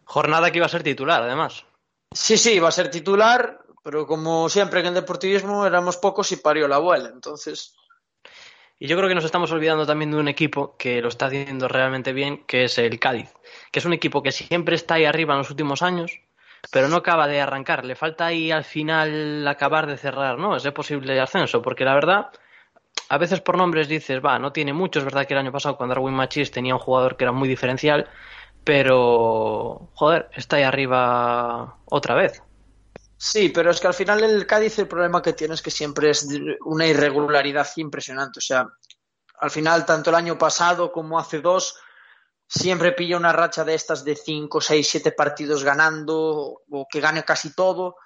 Jornada 0.05 0.51
que 0.51 0.59
iba 0.59 0.67
a 0.67 0.71
ser 0.71 0.83
titular, 0.83 1.23
además. 1.23 1.65
Sí, 2.13 2.37
sí, 2.37 2.59
va 2.59 2.69
a 2.69 2.73
ser 2.73 2.91
titular, 2.91 3.61
pero 3.85 4.07
como 4.07 4.49
siempre 4.49 4.81
en 4.81 4.87
el 4.87 4.95
deportivismo 4.95 5.65
éramos 5.65 5.99
pocos 5.99 6.33
y 6.33 6.37
parió 6.37 6.67
la 6.67 6.77
abuela. 6.77 7.11
Entonces, 7.13 7.75
Y 8.81 8.89
yo 8.89 8.97
creo 8.97 9.09
que 9.09 9.15
nos 9.15 9.25
estamos 9.25 9.53
olvidando 9.53 9.87
también 9.87 10.11
de 10.11 10.17
un 10.17 10.27
equipo 10.27 10.77
que 10.77 11.01
lo 11.03 11.09
está 11.09 11.27
haciendo 11.27 11.69
realmente 11.69 12.13
bien, 12.13 12.45
que 12.47 12.65
es 12.65 12.79
el 12.79 12.99
Cádiz, 12.99 13.33
que 13.71 13.79
es 13.79 13.85
un 13.85 13.93
equipo 13.93 14.23
que 14.23 14.33
siempre 14.33 14.75
está 14.75 14.95
ahí 14.95 15.05
arriba 15.05 15.35
en 15.35 15.39
los 15.39 15.51
últimos 15.51 15.83
años, 15.83 16.19
pero 16.73 16.89
no 16.89 16.97
acaba 16.97 17.29
de 17.29 17.41
arrancar. 17.41 17.85
Le 17.85 17.95
falta 17.95 18.27
ahí 18.27 18.51
al 18.51 18.65
final 18.65 19.47
acabar 19.47 19.87
de 19.87 19.99
cerrar, 19.99 20.39
¿no? 20.39 20.57
Ese 20.57 20.73
posible 20.73 21.21
ascenso, 21.21 21.63
porque 21.63 21.85
la 21.85 21.95
verdad, 21.95 22.33
a 23.11 23.19
veces 23.19 23.41
por 23.41 23.59
nombres 23.59 23.89
dices, 23.89 24.25
va, 24.25 24.39
no 24.39 24.53
tiene 24.53 24.73
mucho. 24.73 25.01
Es 25.01 25.05
verdad 25.05 25.27
que 25.27 25.35
el 25.35 25.41
año 25.41 25.51
pasado 25.51 25.77
con 25.77 25.89
Darwin 25.89 26.15
Machis 26.15 26.53
tenía 26.53 26.75
un 26.75 26.81
jugador 26.81 27.17
que 27.17 27.25
era 27.25 27.33
muy 27.33 27.49
diferencial, 27.49 28.09
pero, 28.63 29.91
joder, 29.95 30.31
está 30.33 30.57
ahí 30.57 30.63
arriba 30.63 31.77
otra 31.87 32.15
vez. 32.15 32.41
sí, 33.17 33.49
pero 33.49 33.73
es 33.73 33.81
que 33.81 33.89
al 33.89 33.95
final 33.95 34.23
el 34.23 34.47
Cádiz 34.47 34.79
el 34.79 34.87
problema 34.87 35.21
que 35.23 35.33
tiene 35.33 35.55
es 35.55 35.63
que 35.63 35.73
siempre 35.73 36.11
es 36.11 36.29
una 36.65 36.87
irregularidad 36.87 37.67
impresionante. 37.77 38.39
O 38.39 38.43
sea, 38.43 38.69
al 39.41 39.51
final, 39.51 39.85
tanto 39.85 40.11
el 40.11 40.17
año 40.17 40.39
pasado 40.39 40.93
como 40.93 41.19
hace 41.19 41.41
dos, 41.41 41.79
siempre 42.47 42.93
pilla 42.93 43.17
una 43.17 43.33
racha 43.33 43.65
de 43.65 43.75
estas 43.75 44.05
de 44.05 44.15
5, 44.15 44.61
6, 44.61 44.89
7 44.89 45.13
partidos 45.13 45.65
ganando 45.65 46.63
o 46.71 46.87
que 46.89 47.01
gane 47.01 47.25
casi 47.25 47.57
todo 47.57 47.97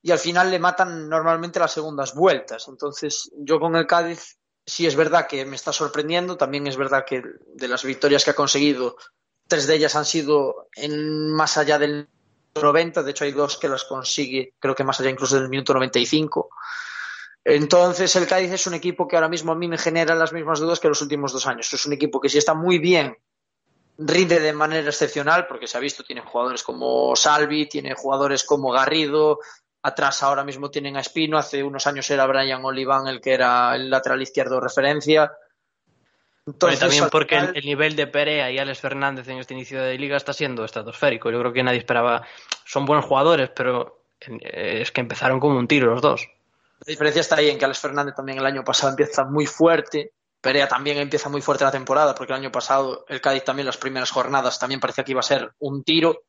y 0.00 0.12
al 0.12 0.18
final 0.20 0.52
le 0.52 0.60
matan 0.60 1.08
normalmente 1.08 1.58
las 1.58 1.72
segundas 1.72 2.14
vueltas. 2.14 2.68
Entonces, 2.68 3.28
yo 3.38 3.58
con 3.58 3.74
el 3.74 3.88
Cádiz 3.88 4.38
sí 4.66 4.86
es 4.86 4.96
verdad 4.96 5.26
que 5.26 5.44
me 5.44 5.56
está 5.56 5.72
sorprendiendo, 5.72 6.36
también 6.36 6.66
es 6.66 6.76
verdad 6.76 7.04
que 7.06 7.22
de 7.54 7.68
las 7.68 7.84
victorias 7.84 8.24
que 8.24 8.30
ha 8.30 8.34
conseguido, 8.34 8.96
tres 9.46 9.66
de 9.66 9.74
ellas 9.74 9.96
han 9.96 10.04
sido 10.04 10.68
en 10.74 11.32
más 11.32 11.58
allá 11.58 11.78
del 11.78 12.08
90, 12.54 13.02
de 13.02 13.10
hecho 13.10 13.24
hay 13.24 13.32
dos 13.32 13.56
que 13.56 13.68
las 13.68 13.84
consigue, 13.84 14.54
creo 14.58 14.74
que 14.74 14.84
más 14.84 15.00
allá 15.00 15.10
incluso 15.10 15.36
del 15.38 15.48
minuto 15.48 15.74
95. 15.74 16.50
Entonces 17.44 18.14
el 18.14 18.26
Cádiz 18.26 18.52
es 18.52 18.66
un 18.66 18.74
equipo 18.74 19.08
que 19.08 19.16
ahora 19.16 19.28
mismo 19.28 19.52
a 19.52 19.56
mí 19.56 19.66
me 19.66 19.78
genera 19.78 20.14
las 20.14 20.32
mismas 20.32 20.60
dudas 20.60 20.78
que 20.78 20.88
los 20.88 21.02
últimos 21.02 21.32
dos 21.32 21.46
años. 21.46 21.72
Es 21.72 21.86
un 21.86 21.92
equipo 21.92 22.20
que 22.20 22.28
si 22.28 22.38
está 22.38 22.54
muy 22.54 22.78
bien, 22.78 23.16
rinde 23.98 24.40
de 24.40 24.52
manera 24.52 24.88
excepcional, 24.88 25.46
porque 25.46 25.66
se 25.66 25.76
ha 25.76 25.80
visto, 25.80 26.04
tiene 26.04 26.22
jugadores 26.22 26.62
como 26.62 27.16
Salvi, 27.16 27.68
tiene 27.68 27.94
jugadores 27.94 28.44
como 28.44 28.70
Garrido, 28.70 29.40
atrás 29.82 30.22
ahora 30.22 30.44
mismo 30.44 30.70
tienen 30.70 30.96
a 30.96 31.00
Espino, 31.00 31.38
hace 31.38 31.62
unos 31.62 31.86
años 31.86 32.08
era 32.10 32.26
Brian 32.26 32.64
Oliván 32.64 33.08
el 33.08 33.20
que 33.20 33.34
era 33.34 33.74
el 33.74 33.90
lateral 33.90 34.22
izquierdo 34.22 34.56
de 34.56 34.60
referencia. 34.62 35.32
También 36.58 37.08
porque 37.10 37.36
final- 37.36 37.50
el, 37.50 37.56
el 37.58 37.64
nivel 37.64 37.94
de 37.94 38.06
Perea 38.08 38.50
y 38.50 38.58
Alex 38.58 38.80
Fernández 38.80 39.28
en 39.28 39.38
este 39.38 39.54
inicio 39.54 39.80
de 39.80 39.96
liga 39.96 40.16
está 40.16 40.32
siendo 40.32 40.64
estratosférico. 40.64 41.30
Yo 41.30 41.38
creo 41.38 41.52
que 41.52 41.62
nadie 41.62 41.78
esperaba. 41.78 42.26
Son 42.64 42.84
buenos 42.84 43.04
jugadores, 43.04 43.50
pero 43.54 44.02
eh, 44.20 44.80
es 44.82 44.90
que 44.90 45.00
empezaron 45.00 45.38
como 45.38 45.56
un 45.56 45.68
tiro 45.68 45.92
los 45.92 46.02
dos. 46.02 46.28
La 46.80 46.90
diferencia 46.90 47.20
está 47.20 47.36
ahí 47.36 47.48
en 47.48 47.58
que 47.58 47.64
Alex 47.64 47.78
Fernández 47.78 48.14
también 48.16 48.38
el 48.38 48.46
año 48.46 48.64
pasado 48.64 48.90
empieza 48.90 49.24
muy 49.24 49.46
fuerte. 49.46 50.12
Perea 50.40 50.66
también 50.66 50.98
empieza 50.98 51.28
muy 51.28 51.40
fuerte 51.40 51.62
la 51.62 51.70
temporada, 51.70 52.12
porque 52.16 52.32
el 52.32 52.40
año 52.40 52.50
pasado 52.50 53.04
el 53.08 53.20
Cádiz 53.20 53.44
también 53.44 53.66
las 53.66 53.76
primeras 53.76 54.10
jornadas 54.10 54.58
también 54.58 54.80
parecía 54.80 55.04
que 55.04 55.12
iba 55.12 55.20
a 55.20 55.22
ser 55.22 55.52
un 55.60 55.84
tiro. 55.84 56.24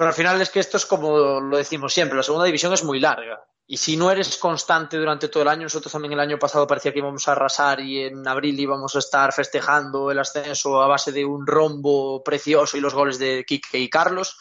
Pero 0.00 0.08
al 0.08 0.14
final 0.14 0.40
es 0.40 0.48
que 0.48 0.60
esto 0.60 0.78
es 0.78 0.86
como 0.86 1.40
lo 1.40 1.58
decimos 1.58 1.92
siempre, 1.92 2.16
la 2.16 2.22
segunda 2.22 2.46
división 2.46 2.72
es 2.72 2.82
muy 2.84 3.00
larga 3.00 3.44
Y 3.66 3.76
si 3.76 3.98
no 3.98 4.10
eres 4.10 4.38
constante 4.38 4.96
durante 4.96 5.28
todo 5.28 5.42
el 5.42 5.50
año, 5.50 5.64
nosotros 5.64 5.92
también 5.92 6.14
el 6.14 6.20
año 6.20 6.38
pasado 6.38 6.66
parecía 6.66 6.90
que 6.90 7.00
íbamos 7.00 7.28
a 7.28 7.32
arrasar 7.32 7.80
y 7.80 8.04
en 8.04 8.26
abril 8.26 8.58
íbamos 8.58 8.96
a 8.96 9.00
estar 9.00 9.30
festejando 9.34 10.10
el 10.10 10.18
ascenso 10.18 10.80
a 10.80 10.86
base 10.86 11.12
de 11.12 11.22
un 11.26 11.46
rombo 11.46 12.24
precioso 12.24 12.78
y 12.78 12.80
los 12.80 12.94
goles 12.94 13.18
de 13.18 13.44
Quique 13.46 13.78
y 13.78 13.90
Carlos. 13.90 14.38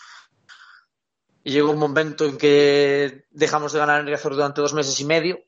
Y 1.43 1.51
llegó 1.51 1.71
un 1.71 1.79
momento 1.79 2.23
en 2.23 2.37
que 2.37 3.25
dejamos 3.29 3.73
de 3.73 3.79
ganar 3.79 3.99
en 3.99 4.07
Riazor 4.07 4.35
durante 4.35 4.61
dos 4.61 4.73
meses 4.73 4.97
y 5.01 5.03
medio. 5.03 5.39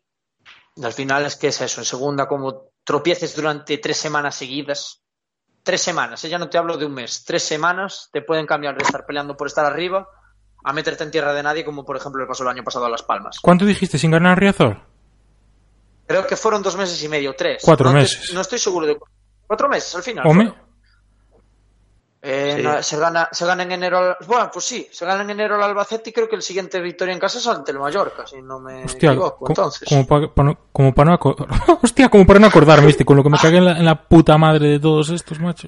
Y 0.76 0.84
al 0.84 0.92
final 0.92 1.26
es 1.26 1.38
que 1.38 1.48
es 1.48 1.62
eso, 1.62 1.80
en 1.80 1.86
segunda, 1.86 2.28
como 2.28 2.74
tropieces 2.84 3.34
durante 3.34 3.78
tres 3.78 3.96
semanas 3.96 4.36
seguidas. 4.36 5.06
Tres 5.64 5.82
semanas, 5.82 6.24
¿eh? 6.24 6.30
ya 6.30 6.40
no 6.40 6.50
te 6.50 6.58
hablo 6.58 6.78
de 6.78 6.86
un 6.86 6.94
mes. 6.94 7.24
Tres 7.26 7.44
semanas 7.44 8.10
te 8.12 8.22
pueden 8.22 8.48
cambiar 8.48 8.76
de 8.76 8.84
estar 8.84 9.06
peleando 9.06 9.38
por 9.38 9.48
estar 9.48 9.66
arriba 9.66 10.08
a 10.64 10.74
meterte 10.74 11.04
en 11.04 11.12
tierra 11.12 11.34
de 11.34 11.44
nadie, 11.44 11.64
como 11.64 11.86
por 11.86 11.98
ejemplo 11.98 12.22
le 12.22 12.28
pasó 12.28 12.44
el 12.44 12.50
año 12.50 12.64
pasado 12.64 12.86
a 12.86 12.90
Las 12.90 13.04
Palmas. 13.04 13.40
¿Cuánto 13.42 13.66
dijiste 13.66 13.98
sin 13.98 14.12
ganar 14.12 14.40
Riazor? 14.40 14.82
Creo 16.08 16.26
que 16.28 16.36
fueron 16.36 16.62
dos 16.62 16.76
meses 16.76 17.02
y 17.04 17.08
medio, 17.08 17.34
tres. 17.36 17.62
Cuatro 17.64 17.90
no 17.90 17.96
meses. 17.96 18.34
no 18.34 18.42
estoy 18.42 18.60
seguro 18.60 18.88
de. 18.88 18.98
Cuatro 19.48 19.70
meses 19.70 19.96
al 19.96 20.04
final. 20.04 20.24
Eh, 22.24 22.54
Sí. 22.58 22.62
no, 22.64 22.84
se, 22.84 22.98
gana, 23.00 23.30
se 23.32 23.46
gana 23.48 23.64
en 23.64 23.72
enero. 23.72 23.98
al- 23.98 24.18
Bueno, 24.28 24.50
pues 24.54 24.66
sí, 24.66 24.88
se 24.92 25.06
gana 25.06 25.24
en 25.24 25.32
enero 25.32 25.56
el 25.56 25.64
Albacete 25.64 26.12
y 26.12 26.14
creo 26.14 26.30
que 26.30 26.36
el 26.36 26.44
siguiente 26.44 26.80
victoria 26.80 27.14
en 27.14 27.20
casa 27.20 27.40
es 27.40 27.48
ante 27.48 27.72
el 27.72 27.80
Mallorca, 27.80 28.28
si 28.28 28.42
no 28.44 28.60
me 28.60 28.86
hostia, 28.86 29.10
equivoco. 29.12 29.38
co- 29.46 29.52
Entonces, 29.52 29.90
como, 29.90 30.06
para 30.06 30.50
no, 30.50 30.58
como 30.72 30.94
para 30.94 31.10
no 31.12 31.18
acor- 31.20 31.48
hostia, 31.82 32.10
como 32.10 32.28
para 32.28 32.40
no 32.40 32.46
acordarme, 32.48 32.86
¿viste? 32.88 33.06
Con 33.06 33.18
lo 33.18 33.24
que 33.24 33.30
me 33.32 33.40
cagué 33.40 33.58
en 33.58 33.66
la, 33.66 33.72
en 33.78 33.86
la 33.86 34.08
puta 34.08 34.38
madre 34.38 34.68
de 34.68 34.80
todos 34.80 35.10
estos, 35.10 35.40
macho. 35.40 35.68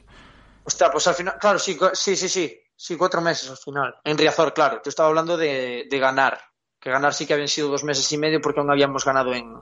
hostia, 0.64 0.92
pues 0.92 1.08
al 1.08 1.16
final, 1.16 1.36
claro, 1.40 1.58
sí, 1.58 1.76
sí, 1.94 2.16
sí, 2.16 2.30
sí, 2.30 2.60
sí, 2.76 2.96
cuatro 2.98 3.20
meses 3.22 3.50
al 3.50 3.58
final. 3.58 3.96
En 4.04 4.16
Riazor, 4.16 4.54
claro, 4.54 4.76
yo 4.86 4.90
estaba 4.90 5.10
hablando 5.10 5.36
de, 5.38 5.88
de 5.90 6.00
ganar, 6.00 6.40
que 6.80 6.92
ganar 6.92 7.16
sí 7.16 7.26
que 7.26 7.34
habían 7.34 7.48
sido 7.48 7.70
dos 7.70 7.84
meses 7.84 8.12
y 8.12 8.18
medio 8.20 8.40
porque 8.42 8.60
aún 8.60 8.70
habíamos 8.70 9.04
ganado 9.06 9.34
en, 9.34 9.56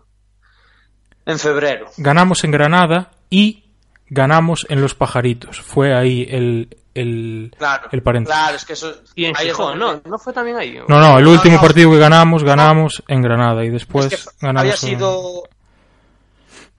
en 1.25 1.39
febrero. 1.39 1.85
Ganamos 1.97 2.43
en 2.43 2.51
Granada 2.51 3.11
y 3.29 3.63
ganamos 4.07 4.65
en 4.69 4.81
Los 4.81 4.93
Pajaritos. 4.93 5.61
Fue 5.61 5.93
ahí 5.95 6.27
el, 6.29 6.77
el, 6.93 7.53
Claro, 7.57 7.87
el 7.91 8.03
paréntesis. 8.03 8.35
claro, 8.37 8.55
es 8.57 8.65
que 8.65 8.73
eso. 8.73 8.93
Y 9.15 9.25
en 9.25 9.35
Gijón, 9.35 9.79
¿no? 9.79 10.01
¿No 10.05 10.17
fue 10.19 10.33
también 10.33 10.57
ahí? 10.57 10.77
No, 10.87 10.99
no, 10.99 11.17
el 11.19 11.23
No, 11.25 11.31
último 11.31 11.55
no. 11.55 11.61
partido 11.61 11.89
que 11.91 11.97
ganamos, 11.97 12.43
ganamos 12.43 13.01
en 13.07 13.21
Granada 13.21 13.63
y 13.63 13.69
después 13.69 14.11
Es 14.11 14.25
que 14.25 14.31
ganamos 14.41 14.61
había 14.61 14.73
en- 14.73 14.77
sido 14.77 15.43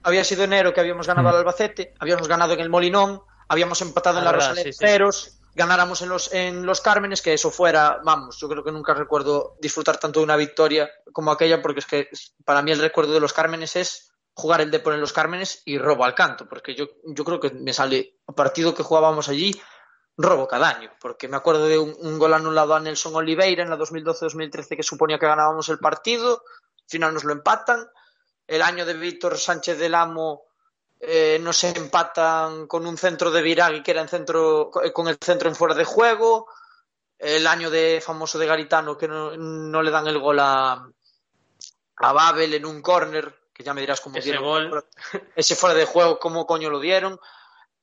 había 0.03 0.23
sido 0.23 0.43
enero 0.43 0.73
que 0.73 0.81
habíamos 0.81 1.07
ganado 1.07 1.27
Mm. 1.29 1.31
al 1.31 1.37
Albacete, 1.37 1.93
habíamos 1.99 2.27
ganado 2.27 2.53
en 2.53 2.59
el 2.59 2.69
Molinón, 2.69 3.21
habíamos 3.47 3.81
empatado 3.81 4.17
en 4.17 4.23
Ah, 4.23 4.25
la 4.25 4.31
verdad, 4.33 4.49
Rosaleda 4.49 4.63
sí, 4.65 4.73
sí. 4.73 4.85
Ceros, 4.85 5.37
ganáramos 5.55 6.01
en 6.01 6.09
los 6.09 6.33
en 6.33 6.65
los 6.65 6.81
Cármenes, 6.81 7.21
que 7.21 7.33
eso 7.33 7.49
fuera, 7.51 7.99
vamos, 8.03 8.37
yo 8.39 8.49
creo 8.49 8.63
que 8.63 8.71
nunca 8.71 8.93
recuerdo 8.93 9.55
disfrutar 9.61 9.97
tanto 9.97 10.19
de 10.19 10.25
una 10.25 10.35
victoria 10.35 10.89
como 11.11 11.31
aquella, 11.31 11.61
porque 11.61 11.79
es 11.79 11.85
que 11.85 12.09
para 12.43 12.61
mí 12.61 12.71
el 12.71 12.79
recuerdo 12.79 13.13
de 13.13 13.19
los 13.21 13.33
Cármenes 13.33 13.75
es 13.75 14.11
jugar 14.33 14.61
el 14.61 14.71
Depor 14.71 14.93
en 14.95 14.99
los 15.01 15.13
Cármenes 15.13 15.61
y 15.63 15.77
robo 15.77 16.03
al 16.05 16.15
canto, 16.15 16.47
porque 16.49 16.75
yo, 16.75 16.87
yo 17.05 17.23
creo 17.23 17.39
que 17.39 17.51
me 17.51 17.71
sale 17.71 18.17
a 18.27 18.33
partido 18.33 18.73
que 18.73 18.81
jugábamos 18.83 19.29
allí 19.29 19.53
robo 20.17 20.47
cada 20.47 20.69
año, 20.69 20.91
porque 20.99 21.27
me 21.27 21.37
acuerdo 21.37 21.67
de 21.67 21.79
un, 21.79 21.95
un 21.99 22.19
gol 22.19 22.33
anulado 22.33 22.75
a 22.75 22.79
Nelson 22.79 23.15
Oliveira 23.15 23.63
en 23.63 23.69
la 23.69 23.77
2012-2013 23.77 24.75
que 24.75 24.83
suponía 24.83 25.17
que 25.17 25.25
ganábamos 25.25 25.69
el 25.69 25.79
partido, 25.79 26.43
al 26.47 26.89
final 26.89 27.13
nos 27.13 27.23
lo 27.23 27.33
empatan, 27.33 27.87
el 28.47 28.61
año 28.61 28.85
de 28.85 28.93
Víctor 28.93 29.37
Sánchez 29.37 29.79
del 29.79 29.95
Amo 29.95 30.43
eh, 30.99 31.39
nos 31.41 31.63
empatan 31.63 32.67
con 32.67 32.85
un 32.85 32.97
centro 32.97 33.31
de 33.31 33.41
Viragui 33.41 33.81
que 33.81 33.91
era 33.91 34.01
en 34.01 34.07
centro, 34.07 34.69
con 34.69 35.07
el 35.07 35.17
centro 35.19 35.49
en 35.49 35.55
fuera 35.55 35.75
de 35.75 35.85
juego, 35.85 36.47
el 37.17 37.47
año 37.47 37.69
de 37.69 38.01
famoso 38.03 38.37
de 38.37 38.45
Garitano 38.45 38.97
que 38.97 39.07
no, 39.07 39.35
no 39.35 39.81
le 39.81 39.91
dan 39.91 40.07
el 40.07 40.19
gol 40.19 40.39
a, 40.39 40.87
a 41.97 42.13
Babel 42.13 42.53
en 42.53 42.65
un 42.65 42.81
córner, 42.81 43.33
que 43.53 43.63
ya 43.63 43.73
me 43.73 43.81
dirás 43.81 44.01
cómo 44.01 44.17
Ese 44.17 44.25
dieron 44.25 44.43
gol. 44.43 44.85
ese 45.35 45.55
fuera 45.55 45.75
de 45.75 45.85
juego, 45.85 46.19
cómo 46.19 46.45
coño 46.45 46.69
lo 46.69 46.79
dieron. 46.79 47.19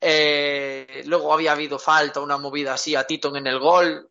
Eh, 0.00 1.02
luego 1.06 1.32
había 1.32 1.52
habido 1.52 1.78
falta, 1.78 2.20
una 2.20 2.38
movida 2.38 2.74
así 2.74 2.94
a 2.94 3.06
Titon 3.06 3.36
en 3.36 3.46
el 3.46 3.58
gol. 3.58 4.10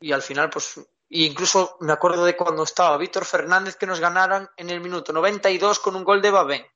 Y 0.00 0.12
al 0.12 0.22
final, 0.22 0.50
pues. 0.50 0.78
e 0.78 0.84
incluso 1.22 1.76
me 1.80 1.92
acuerdo 1.92 2.24
de 2.24 2.36
cuando 2.36 2.62
estaba 2.62 2.96
Víctor 2.96 3.24
Fernández 3.24 3.76
que 3.76 3.86
nos 3.86 4.00
ganaran 4.00 4.48
en 4.56 4.70
el 4.70 4.80
minuto 4.80 5.12
92 5.12 5.78
con 5.78 5.96
un 5.96 6.04
gol 6.04 6.20
de 6.20 6.30
Babén, 6.30 6.66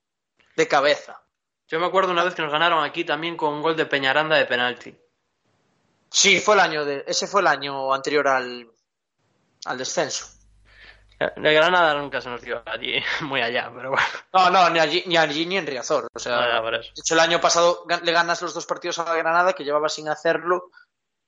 de 0.56 0.68
cabeza. 0.68 1.22
Yo 1.68 1.80
me 1.80 1.86
acuerdo 1.86 2.12
una 2.12 2.24
vez 2.24 2.34
que 2.34 2.42
nos 2.42 2.52
ganaron 2.52 2.84
aquí 2.84 3.04
también 3.04 3.36
con 3.36 3.54
un 3.54 3.62
gol 3.62 3.76
de 3.76 3.86
Peñaranda 3.86 4.36
de 4.36 4.46
penalti. 4.46 4.94
Sí, 6.10 6.40
fue 6.40 6.54
el 6.54 6.60
año 6.60 6.84
de, 6.84 7.04
ese 7.06 7.26
fue 7.26 7.40
el 7.40 7.46
año 7.46 7.94
anterior 7.94 8.28
al, 8.28 8.70
al 9.64 9.78
descenso. 9.78 10.26
De 11.36 11.52
Granada 11.54 11.94
nunca 11.94 12.20
se 12.20 12.28
nos 12.28 12.40
dio 12.42 12.62
allí, 12.66 12.94
muy 13.22 13.40
allá, 13.40 13.70
pero 13.74 13.90
bueno. 13.90 14.06
No, 14.32 14.50
no, 14.50 14.70
ni 14.70 14.78
allí 14.78 15.02
ni, 15.06 15.16
allí, 15.16 15.46
ni 15.46 15.56
en 15.56 15.66
Riazor. 15.66 16.08
O 16.14 16.18
sea, 16.18 16.58
eso. 16.58 16.70
De 16.70 16.78
hecho, 17.00 17.14
el 17.14 17.20
año 17.20 17.40
pasado 17.40 17.84
le 18.02 18.12
ganas 18.12 18.40
los 18.42 18.54
dos 18.54 18.66
partidos 18.66 18.98
a 18.98 19.14
Granada, 19.14 19.52
que 19.52 19.64
llevaba 19.64 19.88
sin 19.88 20.08
hacerlo 20.08 20.70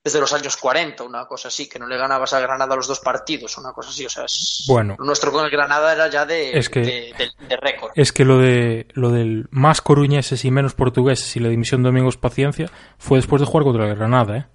desde 0.03 0.19
los 0.19 0.31
años 0.33 0.55
40, 0.57 1.03
una 1.03 1.25
cosa 1.25 1.47
así, 1.47 1.67
que 1.67 1.79
no 1.79 1.87
le 1.87 1.97
ganabas 1.97 2.31
a 2.33 2.39
Granada 2.39 2.75
los 2.75 2.85
dos 2.87 2.99
partidos, 2.99 3.57
una 3.57 3.73
cosa 3.73 3.89
así. 3.89 4.05
O 4.05 4.09
sea, 4.09 4.25
es- 4.25 4.63
Bueno. 4.67 4.95
lo 4.99 5.05
nuestro 5.05 5.31
con 5.31 5.43
el 5.43 5.49
Granada 5.49 5.93
era 5.93 6.07
ya 6.09 6.27
de, 6.27 6.55
Es 6.55 6.69
que- 6.69 6.81
de, 6.81 7.13
de- 7.17 7.47
de 7.47 7.57
récord. 7.57 7.91
Es 7.95 8.11
que 8.13 8.23
lo 8.23 8.37
de 8.37 8.87
lo 8.93 9.09
del 9.09 9.47
más 9.49 9.81
coruñeses 9.81 10.45
y 10.45 10.51
menos 10.51 10.75
portugueses 10.75 11.35
y 11.35 11.39
la 11.39 11.49
dimisión 11.49 11.81
de 11.81 11.87
Domingos 11.89 12.17
Paciencia 12.17 12.69
fue 12.99 13.17
después 13.17 13.39
de 13.41 13.47
jugar 13.47 13.63
contra 13.63 13.87
el 13.89 13.95
Granada, 13.95 14.37
¿eh? 14.37 14.45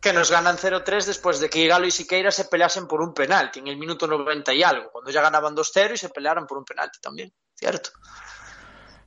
Que 0.00 0.12
nos 0.14 0.30
ganan 0.30 0.56
0-3 0.56 1.04
después 1.04 1.40
de 1.40 1.50
que 1.50 1.66
Galo 1.66 1.86
y 1.86 1.90
Siqueira 1.90 2.30
se 2.30 2.46
peleasen 2.46 2.86
por 2.86 3.02
un 3.02 3.12
penalti 3.12 3.58
en 3.60 3.68
el 3.68 3.76
minuto 3.76 4.06
90 4.06 4.54
y 4.54 4.62
algo, 4.62 4.90
cuando 4.90 5.10
ya 5.10 5.20
ganaban 5.20 5.54
2-0 5.54 5.92
y 5.94 5.96
se 5.98 6.08
pelearon 6.08 6.46
por 6.46 6.56
un 6.58 6.64
penalti 6.64 6.98
también, 7.00 7.30
¿cierto? 7.54 7.90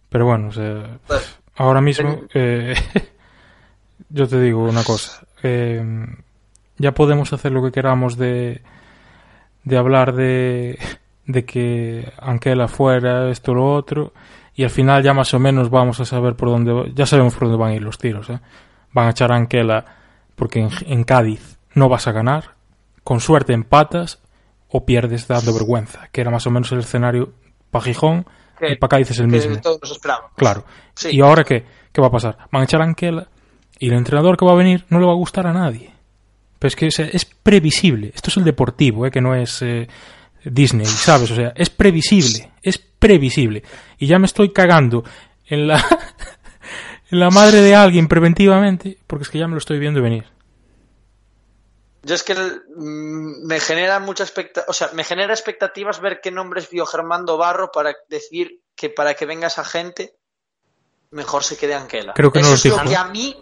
Pero 0.09 0.25
bueno, 0.25 0.49
o 0.49 0.51
sea, 0.51 0.99
Pues, 1.07 1.39
ahora 1.55 1.81
mismo 1.81 2.21
eh, 2.33 2.75
yo 4.09 4.27
te 4.27 4.39
digo 4.39 4.63
una 4.63 4.83
cosa. 4.83 5.25
eh, 5.41 5.83
ya 6.77 6.91
podemos 6.91 7.31
hacer 7.33 7.51
lo 7.51 7.63
que 7.63 7.71
queramos 7.71 8.17
de, 8.17 8.61
de 9.63 9.77
hablar 9.77 10.13
de, 10.13 10.77
de 11.25 11.45
que 11.45 12.11
Anquela 12.19 12.67
fuera, 12.67 13.29
esto, 13.31 13.53
lo 13.53 13.73
otro, 13.73 14.13
y 14.55 14.63
al 14.63 14.69
final 14.69 15.01
ya 15.03 15.13
más 15.13 15.33
o 15.33 15.39
menos 15.39 15.69
vamos 15.69 15.99
a 15.99 16.05
saber 16.05 16.35
por 16.35 16.49
dónde, 16.49 16.91
ya 16.95 17.05
sabemos 17.05 17.33
por 17.33 17.43
dónde 17.47 17.57
van 17.57 17.71
a 17.71 17.75
ir 17.75 17.81
los 17.83 17.97
tiros, 17.97 18.29
¿eh? 18.29 18.39
Van 18.91 19.07
a 19.07 19.11
echar 19.11 19.31
a 19.31 19.35
Anquela 19.35 19.85
porque 20.35 20.59
en, 20.59 20.69
en 20.87 21.03
Cádiz 21.03 21.57
no 21.73 21.89
vas 21.89 22.07
a 22.07 22.11
ganar, 22.11 22.55
con 23.03 23.19
suerte 23.19 23.53
empatas 23.53 24.19
o 24.69 24.85
pierdes 24.85 25.27
dando 25.27 25.53
vergüenza, 25.53 26.07
que 26.11 26.21
era 26.21 26.31
más 26.31 26.47
o 26.47 26.51
menos 26.51 26.71
el 26.71 26.79
escenario 26.79 27.33
para 27.69 27.85
Gijón 27.85 28.25
y 28.61 28.75
para 28.75 28.89
Cádiz 28.89 29.11
es 29.11 29.19
el 29.19 29.27
que 29.27 29.37
mismo. 29.37 29.61
todos 29.61 29.79
nos 29.81 29.91
esperábamos. 29.91 30.31
Claro. 30.35 30.65
Sí. 30.95 31.09
¿Y 31.11 31.21
ahora 31.21 31.43
qué? 31.43 31.65
¿Qué 31.91 32.01
va 32.01 32.07
a 32.07 32.11
pasar? 32.11 32.37
Van 32.51 32.61
a 32.61 32.65
echar 32.65 32.81
a 32.81 32.85
Anquela 32.85 33.27
y 33.79 33.87
el 33.87 33.93
entrenador 33.93 34.37
que 34.37 34.45
va 34.45 34.53
a 34.53 34.55
venir 34.55 34.85
no 34.89 34.99
le 34.99 35.05
va 35.05 35.11
a 35.11 35.15
gustar 35.15 35.45
a 35.47 35.53
nadie. 35.53 35.91
Pero 36.57 36.67
es 36.69 36.75
que 36.75 36.87
o 36.87 36.91
sea, 36.91 37.05
es 37.05 37.25
previsible. 37.25 38.11
Esto 38.15 38.29
es 38.29 38.37
el 38.37 38.43
deportivo, 38.45 39.05
¿eh? 39.05 39.11
que 39.11 39.21
no 39.21 39.35
es 39.35 39.61
eh, 39.61 39.87
Disney, 40.45 40.85
¿sabes? 40.85 41.29
O 41.31 41.35
sea, 41.35 41.51
es 41.55 41.69
previsible. 41.69 42.51
Es 42.61 42.77
previsible. 42.77 43.63
Y 43.97 44.07
ya 44.07 44.17
me 44.17 44.25
estoy 44.25 44.53
cagando 44.53 45.03
en 45.45 45.67
la, 45.67 45.83
la 47.13 47.29
madre 47.29 47.61
de 47.61 47.75
alguien 47.75 48.07
preventivamente 48.07 48.97
porque 49.07 49.23
es 49.23 49.29
que 49.29 49.37
ya 49.39 49.47
me 49.47 49.53
lo 49.53 49.59
estoy 49.59 49.79
viendo 49.79 50.01
venir. 50.01 50.25
Yo 52.03 52.15
es 52.15 52.23
que 52.23 52.33
mm, 52.35 53.45
me 53.47 53.59
genera 53.59 53.99
mucha 53.99 54.23
expecta 54.23 54.65
o 54.67 54.73
sea, 54.73 54.89
me 54.93 55.03
genera 55.03 55.33
expectativas 55.33 56.01
ver 56.01 56.19
qué 56.21 56.31
nombres 56.31 56.69
vio 56.69 56.85
Germando 56.85 57.37
Barro 57.37 57.71
para 57.71 57.95
decir 58.09 58.59
que 58.75 58.89
para 58.89 59.13
que 59.13 59.25
venga 59.25 59.47
esa 59.47 59.63
gente 59.63 60.15
mejor 61.11 61.43
se 61.43 61.57
quede 61.57 61.75
Anquela. 61.75 62.13
Creo 62.13 62.31
que 62.31 62.39
no 62.39 62.45
Eso 62.47 62.51
los 62.53 62.65
es 62.65 62.71
lo 62.71 62.77
dijo, 62.77 62.87
que 62.89 62.93
¿eh? 62.93 62.97
a 62.97 63.05
mí, 63.05 63.35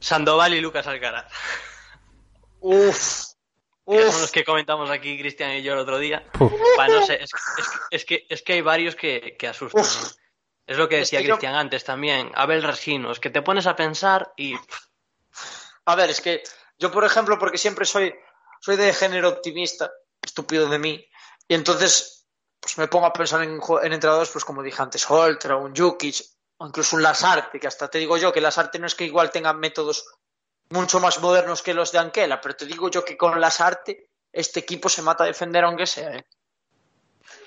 Sandoval 0.00 0.54
y 0.54 0.60
Lucas 0.60 0.86
Alcaraz. 0.86 1.26
uff, 2.60 3.24
Que 3.86 4.02
son 4.12 4.20
los 4.22 4.30
que 4.30 4.44
comentamos 4.44 4.90
aquí 4.90 5.18
Cristian 5.18 5.52
y 5.52 5.62
yo 5.62 5.72
el 5.74 5.78
otro 5.80 5.98
día. 5.98 6.22
No 6.38 7.06
sé, 7.06 7.14
es, 7.22 7.30
es- 7.32 7.66
es 7.90 8.04
que, 8.04 8.26
es 8.28 8.42
que 8.42 8.52
hay 8.54 8.60
varios 8.60 8.94
que, 8.94 9.36
que 9.38 9.48
asustan. 9.48 9.82
Uf. 9.82 10.12
Es 10.68 10.76
lo 10.76 10.88
que 10.88 11.00
Es 11.00 11.10
decía 11.10 11.20
yo- 11.22 11.34
Cristian 11.34 11.54
antes 11.56 11.82
también. 11.82 12.30
Abel 12.34 12.62
Resino, 12.62 13.10
es 13.10 13.18
que 13.18 13.30
te 13.30 13.42
pones 13.42 13.66
a 13.66 13.74
pensar 13.74 14.32
y 14.36 14.54
A 15.86 15.94
ver, 15.96 16.10
es 16.10 16.20
que 16.20 16.42
yo, 16.78 16.92
por 16.92 17.04
ejemplo, 17.04 17.38
porque 17.38 17.56
siempre 17.58 17.86
soy, 17.86 18.14
soy 18.60 18.76
de 18.76 18.92
género 18.92 19.30
optimista, 19.30 19.90
estúpido 20.22 20.68
de 20.68 20.78
mí, 20.78 21.04
y 21.48 21.54
entonces 21.54 22.26
pues 22.60 22.76
me 22.76 22.88
pongo 22.88 23.06
a 23.06 23.12
pensar 23.12 23.42
en, 23.42 23.58
en 23.82 23.92
entrenadores, 23.92 24.28
pues 24.30 24.44
como 24.44 24.62
dije 24.62 24.82
antes, 24.82 25.08
Holtra, 25.10 25.56
un 25.56 25.74
Jukic, 25.74 26.16
o 26.58 26.66
incluso 26.66 26.96
un 26.96 27.02
Lasarte, 27.02 27.58
que 27.58 27.66
hasta 27.66 27.88
te 27.88 27.98
digo 27.98 28.16
yo 28.18 28.32
que 28.32 28.40
Lasarte 28.42 28.78
no 28.78 28.86
es 28.86 28.94
que 28.94 29.04
igual 29.04 29.30
tenga 29.30 29.52
métodos 29.54 30.04
mucho 30.70 31.00
más 31.00 31.20
modernos 31.20 31.62
que 31.62 31.72
los 31.72 31.92
de 31.92 31.98
Anquela, 32.00 32.40
pero 32.42 32.54
te 32.56 32.66
digo 32.66 32.90
yo 32.90 33.02
que 33.04 33.16
con 33.16 33.40
Lasarte 33.40 34.10
este 34.30 34.60
equipo 34.60 34.88
se 34.90 35.00
mata 35.00 35.24
a 35.24 35.28
defender 35.28 35.64
aunque 35.64 35.86
sea. 35.86 36.14
¿eh? 36.16 36.26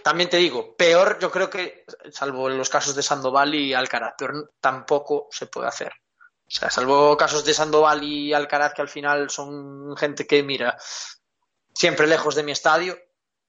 También 0.03 0.29
te 0.29 0.37
digo, 0.37 0.75
peor 0.75 1.19
yo 1.19 1.31
creo 1.31 1.49
que, 1.49 1.85
salvo 2.11 2.49
en 2.49 2.57
los 2.57 2.69
casos 2.69 2.95
de 2.95 3.03
Sandoval 3.03 3.53
y 3.55 3.73
Alcaraz, 3.73 4.15
peor 4.17 4.51
tampoco 4.59 5.27
se 5.31 5.47
puede 5.47 5.67
hacer. 5.67 5.91
O 6.45 6.53
sea, 6.53 6.69
salvo 6.69 7.15
casos 7.15 7.45
de 7.45 7.53
Sandoval 7.53 8.03
y 8.03 8.33
Alcaraz, 8.33 8.73
que 8.73 8.81
al 8.81 8.89
final 8.89 9.29
son 9.29 9.95
gente 9.95 10.27
que, 10.27 10.43
mira, 10.43 10.77
siempre 11.73 12.07
lejos 12.07 12.35
de 12.35 12.43
mi 12.43 12.51
estadio, 12.51 12.97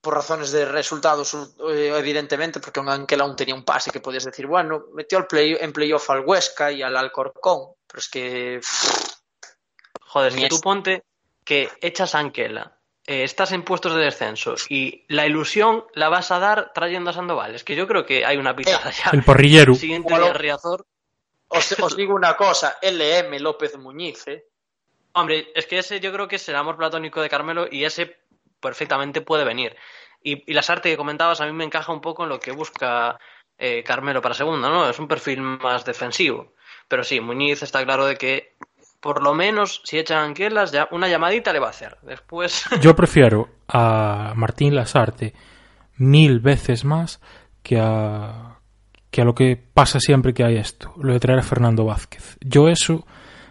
por 0.01 0.15
razones 0.15 0.51
de 0.51 0.65
resultados, 0.65 1.35
eh, 1.71 1.93
evidentemente, 1.97 2.61
porque 2.61 2.81
un 2.81 2.89
Anquela 2.89 3.25
aún 3.25 3.37
tenía 3.37 3.55
un 3.55 3.65
pase 3.65 3.91
que 3.91 4.01
podías 4.01 4.25
decir, 4.25 4.47
bueno, 4.47 4.87
metió 4.95 5.19
al 5.19 5.29
play, 5.29 5.57
en 5.59 5.73
playoff 5.73 6.11
al 6.11 6.25
Huesca 6.27 6.73
y 6.73 6.83
al 6.83 6.97
Alcorcón, 6.97 7.75
pero 7.87 7.99
es 7.99 8.09
que... 8.09 8.61
Joder, 10.01 10.35
que 10.35 10.49
tú 10.49 10.61
ponte 10.61 11.05
que 11.45 11.71
echas 11.81 12.15
a 12.15 12.19
Anquela, 12.19 12.79
eh, 13.07 13.25
estás 13.25 13.53
en 13.53 13.63
puestos 13.63 13.95
de 13.95 14.03
descenso 14.03 14.55
y 14.69 15.05
la 15.09 15.27
ilusión 15.27 15.85
la 15.95 16.09
vas 16.09 16.31
a 16.31 16.39
dar 16.39 16.73
trayendo 16.73 17.11
a 17.11 17.13
Sandoval. 17.13 17.55
Es 17.55 17.65
que 17.65 17.75
yo 17.75 17.87
creo 17.87 18.07
que 18.07 18.25
hay 18.25 18.37
una 18.37 18.55
pitada 18.55 18.91
ya. 18.91 19.11
El 19.13 19.23
porrillero. 19.25 19.73
El 19.73 19.79
siguiente 19.79 20.11
Bueno. 20.11 20.27
día 20.27 20.35
Riazor. 20.35 20.87
Os, 21.49 21.79
os 21.79 21.97
digo 21.97 22.15
una 22.15 22.35
cosa, 22.37 22.79
LM 22.81 23.39
López 23.41 23.77
Muñiz, 23.77 24.27
¿eh? 24.29 24.47
Hombre, 25.13 25.53
es 25.55 25.67
que 25.67 25.79
ese 25.79 26.01
yo 26.01 26.11
creo 26.13 26.27
que 26.27 26.37
es 26.37 26.49
el 26.49 26.57
amor 26.57 26.79
platónico 26.79 27.21
de 27.21 27.29
Carmelo 27.29 27.67
y 27.71 27.85
ese 27.85 28.17
perfectamente 28.61 29.21
puede 29.21 29.45
venir. 29.45 29.77
Y, 30.23 30.51
y 30.51 30.55
las 30.55 30.71
artes 30.71 30.91
que 30.91 30.97
comentabas 30.97 31.41
a 31.41 31.47
mí 31.47 31.53
me 31.53 31.65
encaja 31.65 31.93
un 31.93 32.01
poco 32.01 32.23
en 32.23 32.31
lo 32.31 32.41
que 32.41 32.53
busca 32.53 33.19
eh, 33.59 33.83
Carmelo 33.85 34.23
para 34.23 34.35
segunda, 34.35 34.71
¿no? 34.71 34.89
Es 34.89 34.99
un 34.99 35.09
perfil 35.09 35.41
más 35.43 35.85
defensivo. 35.85 36.55
Pero 36.89 37.05
sí, 37.05 37.21
Muñiz 37.21 37.63
está 37.63 37.85
claro 37.85 38.07
de 38.07 38.17
que 38.17 38.57
por 39.03 39.21
lo 39.21 39.35
menos 39.35 39.83
si 39.85 39.99
echan 39.99 40.25
Anquelas, 40.25 40.71
ya 40.71 40.87
una 40.93 41.09
llamadita 41.09 41.53
le 41.53 41.59
va 41.59 41.67
a 41.67 41.71
hacer. 41.71 41.99
Después. 42.03 42.65
Yo 42.81 42.95
prefiero 42.95 43.49
a 43.69 44.33
Martín 44.37 44.77
Lasarte 44.77 45.35
mil 45.97 46.39
veces 46.39 46.85
más 46.85 47.21
que 47.65 47.81
a, 47.81 48.61
que 49.11 49.21
a 49.21 49.25
lo 49.25 49.35
que 49.35 49.57
pasa 49.57 49.99
siempre 49.99 50.33
que 50.33 50.45
hay 50.45 50.57
esto, 50.57 50.95
lo 50.99 51.13
de 51.13 51.21
traer 51.21 51.41
a 51.41 51.43
Fernando 51.43 51.85
Vázquez. 51.85 52.39
Yo 52.41 52.69
eso 52.69 53.05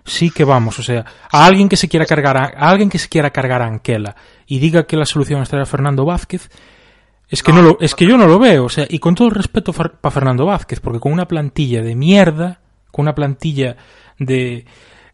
sí 0.05 0.31
que 0.31 0.45
vamos, 0.45 0.79
o 0.79 0.83
sea, 0.83 1.05
a 1.29 1.45
alguien 1.45 1.67
que 1.67 1.75
se 1.75 1.89
quiera 1.89 2.05
cargar 2.05 2.37
a, 2.37 2.45
a 2.45 2.69
alguien 2.69 2.89
que 2.89 2.97
se 2.97 3.09
quiera 3.09 3.29
cargar 3.29 3.61
a 3.61 3.67
Anquela 3.67 4.15
y 4.47 4.59
diga 4.59 4.83
que 4.83 4.95
la 4.95 5.05
solución 5.05 5.41
es 5.41 5.49
traer 5.49 5.63
a 5.63 5.67
Fernando 5.67 6.05
Vázquez, 6.05 6.49
es 7.27 7.43
que 7.43 7.51
no, 7.51 7.61
lo, 7.61 7.77
es 7.81 7.93
que 7.93 8.05
yo 8.05 8.17
no 8.17 8.25
lo 8.25 8.39
veo, 8.39 8.65
o 8.65 8.69
sea, 8.69 8.85
y 8.89 8.99
con 8.99 9.15
todo 9.15 9.27
el 9.27 9.35
respeto 9.35 9.73
para 9.73 10.11
Fernando 10.11 10.45
Vázquez, 10.45 10.79
porque 10.79 11.01
con 11.01 11.11
una 11.11 11.27
plantilla 11.27 11.81
de 11.81 11.95
mierda, 11.95 12.61
con 12.89 13.03
una 13.03 13.15
plantilla 13.15 13.75
de 14.17 14.65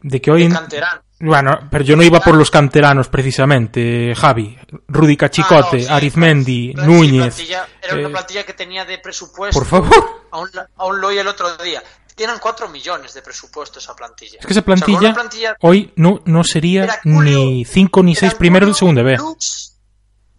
de 0.01 0.21
que 0.21 0.31
hoy 0.31 0.47
De 0.47 0.53
canterano. 0.53 1.01
bueno, 1.19 1.59
pero 1.71 1.83
yo 1.83 1.95
no 1.95 2.03
iba 2.03 2.19
por 2.19 2.35
los 2.35 2.49
canteranos 2.51 3.07
precisamente, 3.07 4.13
Javi, 4.15 4.57
Rudy 4.87 5.17
Cachicote, 5.17 5.77
Ah, 5.77 5.79
no, 5.79 5.79
sí, 5.79 5.87
Arizmendi, 5.89 6.73
Núñez. 6.75 7.35
plantilla- 7.35 7.67
era 7.81 7.93
una 7.95 8.07
eh, 8.07 8.11
plantilla 8.11 8.45
que 8.45 8.53
tenía 8.53 8.85
de 8.85 8.97
presupuesto. 8.99 9.59
por 9.59 9.67
favor. 9.67 10.21
Aún, 10.31 10.49
aún 10.77 11.01
lo 11.01 11.07
oí 11.07 11.17
el 11.17 11.27
otro 11.27 11.55
día. 11.57 11.81
Tienen 12.15 12.37
4 12.39 12.67
millones 12.69 13.13
de 13.13 13.21
presupuesto 13.21 13.77
esa 13.79 13.95
plantilla. 13.95 14.39
Es 14.39 14.45
que 14.45 14.51
esa 14.53 14.61
O 14.61 14.75
sea, 14.75 14.85
con 14.87 15.13
plantilla, 15.13 15.55
hoy 15.61 15.93
no, 15.97 16.21
no 16.25 16.43
sería 16.43 16.99
Julio, 17.03 17.37
ni 17.39 17.63
5 17.65 18.01
ni 18.03 18.15
6 18.15 18.31
eran 18.31 18.39
primeros 18.39 18.67
de 18.69 18.73
Julio, 18.73 18.79
segunda 18.79 19.03
B. 19.03 19.17
Lux, 19.17 19.79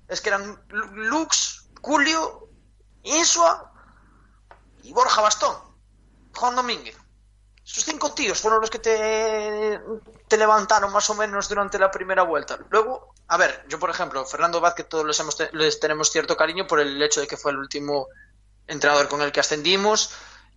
es 0.09 0.21
que 0.21 0.29
eran 0.29 0.61
Lu- 0.71 0.97
Lux, 1.09 1.69
Julio, 1.81 2.49
Insua 3.05 3.73
y 4.83 4.93
Borja 4.93 5.21
Bastón. 5.21 5.55
Juan 6.35 6.57
Domínguez. 6.57 6.97
Esos 7.71 7.85
cinco 7.85 8.14
tíos 8.14 8.41
fueron 8.41 8.62
los 8.62 8.71
que 8.71 8.79
te, 8.79 9.79
levantaron 10.39 10.91
más 10.91 11.11
o 11.11 11.14
menos 11.14 11.51
durante 11.51 11.79
la 11.79 11.91
primera 11.91 12.23
vuelta. 12.23 12.59
Luego, 12.71 13.12
a 13.27 13.37
ver, 13.37 13.66
yo 13.69 13.79
por 13.79 13.91
ejemplo, 13.91 14.25
Fernando 14.25 14.59
Vázquez 14.59 14.89
todos 14.89 15.05
les, 15.05 15.21
hemos 15.21 15.37
les 15.53 15.79
tenemos 15.79 16.11
cierto 16.11 16.35
cariño 16.35 16.66
por 16.66 16.81
el 16.81 17.01
hecho 17.03 17.21
de 17.21 17.27
que 17.27 17.37
fue 17.37 17.53
el 17.53 17.59
último 17.59 18.09
entrenador 18.66 19.09
con 19.09 19.21
el 19.21 19.33
que 19.33 19.41
ascendimos 19.41 20.14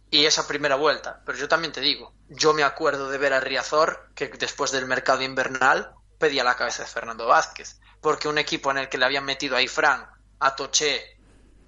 y 0.10 0.26
esa 0.26 0.48
primera 0.48 0.76
vuelta. 0.76 1.22
Pero 1.26 1.38
yo 1.38 1.50
también 1.50 1.74
te 1.74 1.82
digo, 1.82 2.14
yo 2.30 2.54
me 2.54 2.64
acuerdo 2.64 3.10
de 3.10 3.18
ver 3.18 3.34
a 3.34 3.42
Riazor 3.42 4.12
que 4.16 4.30
después 4.30 4.72
del 4.72 4.86
mercado 4.86 5.22
invernal 5.22 5.94
pedía 6.18 6.46
la 6.46 6.56
cabeza 6.56 6.84
de 6.84 6.90
Fernando 6.90 7.28
Vázquez. 7.28 7.78
Porque 8.00 8.30
un 8.30 8.38
equipo 8.38 8.72
en 8.72 8.78
el 8.78 8.88
que 8.88 8.98
le 8.98 9.04
habían 9.04 9.26
metido 9.26 9.58
a 9.58 9.62
Ifrán, 9.62 10.08
a 10.40 10.56
Toché, 10.56 11.18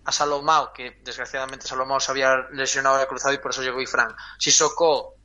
a 0.06 0.12
Salomao, 0.14 0.72
que 0.72 1.02
desgraciadamente 1.04 1.68
Salomao 1.68 2.00
se 2.00 2.12
había 2.12 2.48
lesionado 2.52 2.98
de 2.98 3.08
cruzado 3.08 3.34
y 3.34 3.40
por 3.40 3.52
eso 3.52 3.62
llegó 3.62 3.82
Ifrán, 3.82 4.16
Sissoko 4.40 5.18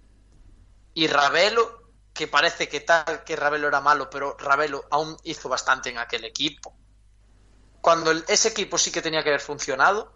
y 0.99 1.07
Ravelo, 1.07 1.93
que 2.13 2.27
parece 2.27 2.69
que 2.69 2.81
tal 2.81 3.23
que 3.23 3.37
Ravelo 3.37 3.69
era 3.69 3.81
malo, 3.81 4.11
pero 4.11 4.37
Ravelo 4.37 4.85
aún 4.91 5.17
hizo 5.23 5.49
bastante 5.49 5.91
en 5.91 5.99
aquel 5.99 6.25
equipo. 6.25 6.77
Cuando 7.81 8.11
el- 8.11 8.25
ese 8.27 8.49
equipo 8.49 8.77
sí 8.79 8.91
que 8.91 9.01
tenía 9.01 9.23
que 9.23 9.29
haber 9.29 9.41
funcionado, 9.41 10.13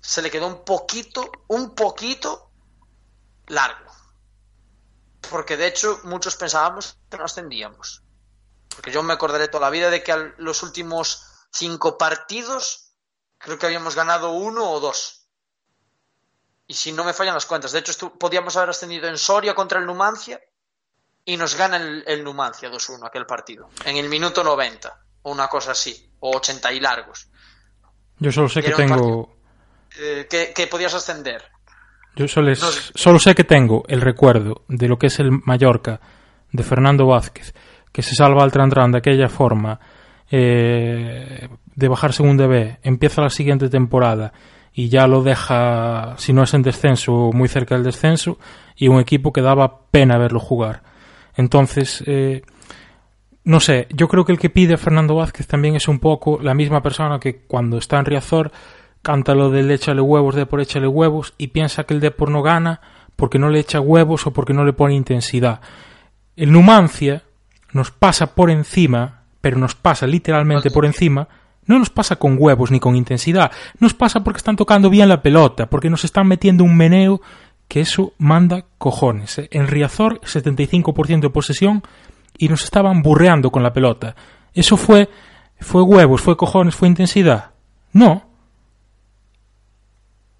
se 0.00 0.22
le 0.22 0.30
quedó 0.32 0.48
un 0.48 0.64
poquito, 0.64 1.30
un 1.46 1.76
poquito 1.76 2.50
largo. 3.46 3.92
Porque 5.30 5.56
de 5.56 5.68
hecho 5.68 6.00
muchos 6.02 6.34
pensábamos 6.34 6.98
que 7.08 7.16
no 7.16 7.24
ascendíamos. 7.26 8.02
Porque 8.74 8.90
yo 8.90 9.04
me 9.04 9.12
acordaré 9.12 9.46
toda 9.46 9.66
la 9.66 9.70
vida 9.70 9.88
de 9.88 10.02
que 10.02 10.10
a 10.10 10.34
los 10.38 10.64
últimos 10.64 11.22
cinco 11.52 11.96
partidos 11.96 12.96
creo 13.38 13.56
que 13.56 13.66
habíamos 13.66 13.94
ganado 13.94 14.32
uno 14.32 14.68
o 14.68 14.80
dos. 14.80 15.23
Y 16.66 16.74
si 16.74 16.92
no 16.92 17.04
me 17.04 17.12
fallan 17.12 17.34
las 17.34 17.46
cuentas. 17.46 17.72
De 17.72 17.78
hecho, 17.80 17.92
estu- 17.92 18.16
podíamos 18.18 18.56
haber 18.56 18.70
ascendido 18.70 19.06
en 19.08 19.18
Soria 19.18 19.54
contra 19.54 19.78
el 19.80 19.86
Numancia 19.86 20.40
y 21.24 21.36
nos 21.36 21.56
gana 21.56 21.76
el, 21.76 22.04
el 22.06 22.24
Numancia 22.24 22.70
2-1 22.70 23.06
aquel 23.06 23.26
partido. 23.26 23.68
En 23.84 23.96
el 23.96 24.08
minuto 24.08 24.42
90 24.42 24.92
o 25.22 25.32
una 25.32 25.48
cosa 25.48 25.72
así. 25.72 26.10
O 26.20 26.36
80 26.36 26.72
y 26.72 26.80
largos. 26.80 27.28
Yo 28.18 28.32
solo 28.32 28.48
sé 28.48 28.62
que 28.62 28.70
tengo 28.72 29.36
Eh, 30.00 30.26
que, 30.28 30.52
que 30.54 30.66
podías 30.66 30.94
ascender. 30.94 31.42
yo 32.16 32.26
solo, 32.28 32.50
es- 32.50 32.92
solo 32.94 33.18
sé 33.18 33.34
que 33.34 33.44
tengo 33.44 33.84
el 33.88 34.00
recuerdo 34.00 34.64
de 34.68 34.88
lo 34.88 34.98
que 34.98 35.08
es 35.08 35.18
el 35.20 35.30
Mallorca 35.30 36.00
de 36.50 36.62
Fernando 36.62 37.06
Vázquez, 37.06 37.52
que 37.92 38.02
se 38.02 38.14
salva 38.14 38.42
al 38.42 38.50
Trantran 38.52 38.90
de 38.92 38.98
aquella 38.98 39.28
forma 39.28 39.78
eh, 40.30 41.48
de 41.74 41.88
bajar 41.88 42.12
segunda 42.12 42.46
B, 42.46 42.78
empieza 42.82 43.20
la 43.22 43.30
siguiente 43.30 43.68
temporada 43.68 44.32
y 44.74 44.88
ya 44.88 45.06
lo 45.06 45.22
deja, 45.22 46.14
si 46.18 46.32
no 46.32 46.42
es 46.42 46.52
en 46.52 46.62
descenso, 46.62 47.30
muy 47.32 47.48
cerca 47.48 47.76
del 47.76 47.84
descenso, 47.84 48.38
y 48.76 48.88
un 48.88 48.98
equipo 49.00 49.32
que 49.32 49.40
daba 49.40 49.82
pena 49.90 50.18
verlo 50.18 50.40
jugar. 50.40 50.82
Entonces, 51.36 52.02
eh, 52.06 52.42
no 53.44 53.60
sé, 53.60 53.86
yo 53.90 54.08
creo 54.08 54.24
que 54.24 54.32
el 54.32 54.38
que 54.38 54.50
pide 54.50 54.74
a 54.74 54.78
Fernando 54.78 55.14
Vázquez 55.14 55.46
también 55.46 55.76
es 55.76 55.86
un 55.86 56.00
poco 56.00 56.40
la 56.42 56.54
misma 56.54 56.82
persona 56.82 57.20
que 57.20 57.42
cuando 57.46 57.78
está 57.78 57.98
en 57.98 58.06
Riazor 58.06 58.50
canta 59.02 59.34
lo 59.34 59.50
del 59.50 59.70
échale 59.70 60.00
huevos, 60.00 60.34
de 60.34 60.46
por 60.46 60.60
échale 60.60 60.88
huevos, 60.88 61.34
y 61.38 61.48
piensa 61.48 61.84
que 61.84 61.94
el 61.94 62.00
Depor 62.00 62.30
no 62.30 62.42
gana 62.42 62.80
porque 63.14 63.38
no 63.38 63.50
le 63.50 63.60
echa 63.60 63.80
huevos 63.80 64.26
o 64.26 64.32
porque 64.32 64.54
no 64.54 64.64
le 64.64 64.72
pone 64.72 64.94
intensidad. 64.94 65.60
El 66.36 66.50
Numancia 66.50 67.22
nos 67.72 67.92
pasa 67.92 68.34
por 68.34 68.50
encima, 68.50 69.22
pero 69.40 69.58
nos 69.58 69.76
pasa 69.76 70.06
literalmente 70.06 70.70
por 70.70 70.84
encima, 70.84 71.28
no 71.66 71.78
nos 71.78 71.90
pasa 71.90 72.16
con 72.16 72.36
huevos 72.38 72.70
ni 72.70 72.80
con 72.80 72.96
intensidad, 72.96 73.50
nos 73.78 73.94
pasa 73.94 74.22
porque 74.22 74.38
están 74.38 74.56
tocando 74.56 74.90
bien 74.90 75.08
la 75.08 75.22
pelota, 75.22 75.66
porque 75.66 75.90
nos 75.90 76.04
están 76.04 76.26
metiendo 76.26 76.64
un 76.64 76.76
meneo 76.76 77.20
que 77.68 77.80
eso 77.80 78.12
manda 78.18 78.66
cojones. 78.78 79.38
¿eh? 79.38 79.48
En 79.50 79.66
Riazor, 79.66 80.20
75% 80.20 81.20
de 81.20 81.30
posesión 81.30 81.82
y 82.36 82.48
nos 82.48 82.64
estaban 82.64 83.02
burreando 83.02 83.50
con 83.50 83.62
la 83.62 83.72
pelota. 83.72 84.14
¿Eso 84.52 84.76
fue, 84.76 85.08
fue 85.60 85.82
huevos, 85.82 86.20
fue 86.20 86.36
cojones, 86.36 86.74
fue 86.74 86.88
intensidad? 86.88 87.52
No. 87.92 88.28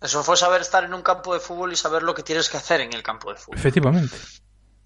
Eso 0.01 0.23
fue 0.23 0.37
saber 0.37 0.61
estar 0.61 0.85
en 0.85 0.93
un 0.93 1.03
campo 1.03 1.33
de 1.33 1.41
fútbol 1.41 1.73
y 1.73 1.77
saber 1.77 2.03
lo 2.03 2.15
que 2.15 2.23
tienes 2.23 2.49
que 2.49 2.59
hacer 2.59 2.81
en 2.83 2.93
el 2.93 3.03
campo 3.03 3.31
de 3.31 3.37
fútbol. 3.39 3.59
Efectivamente. 3.59 4.17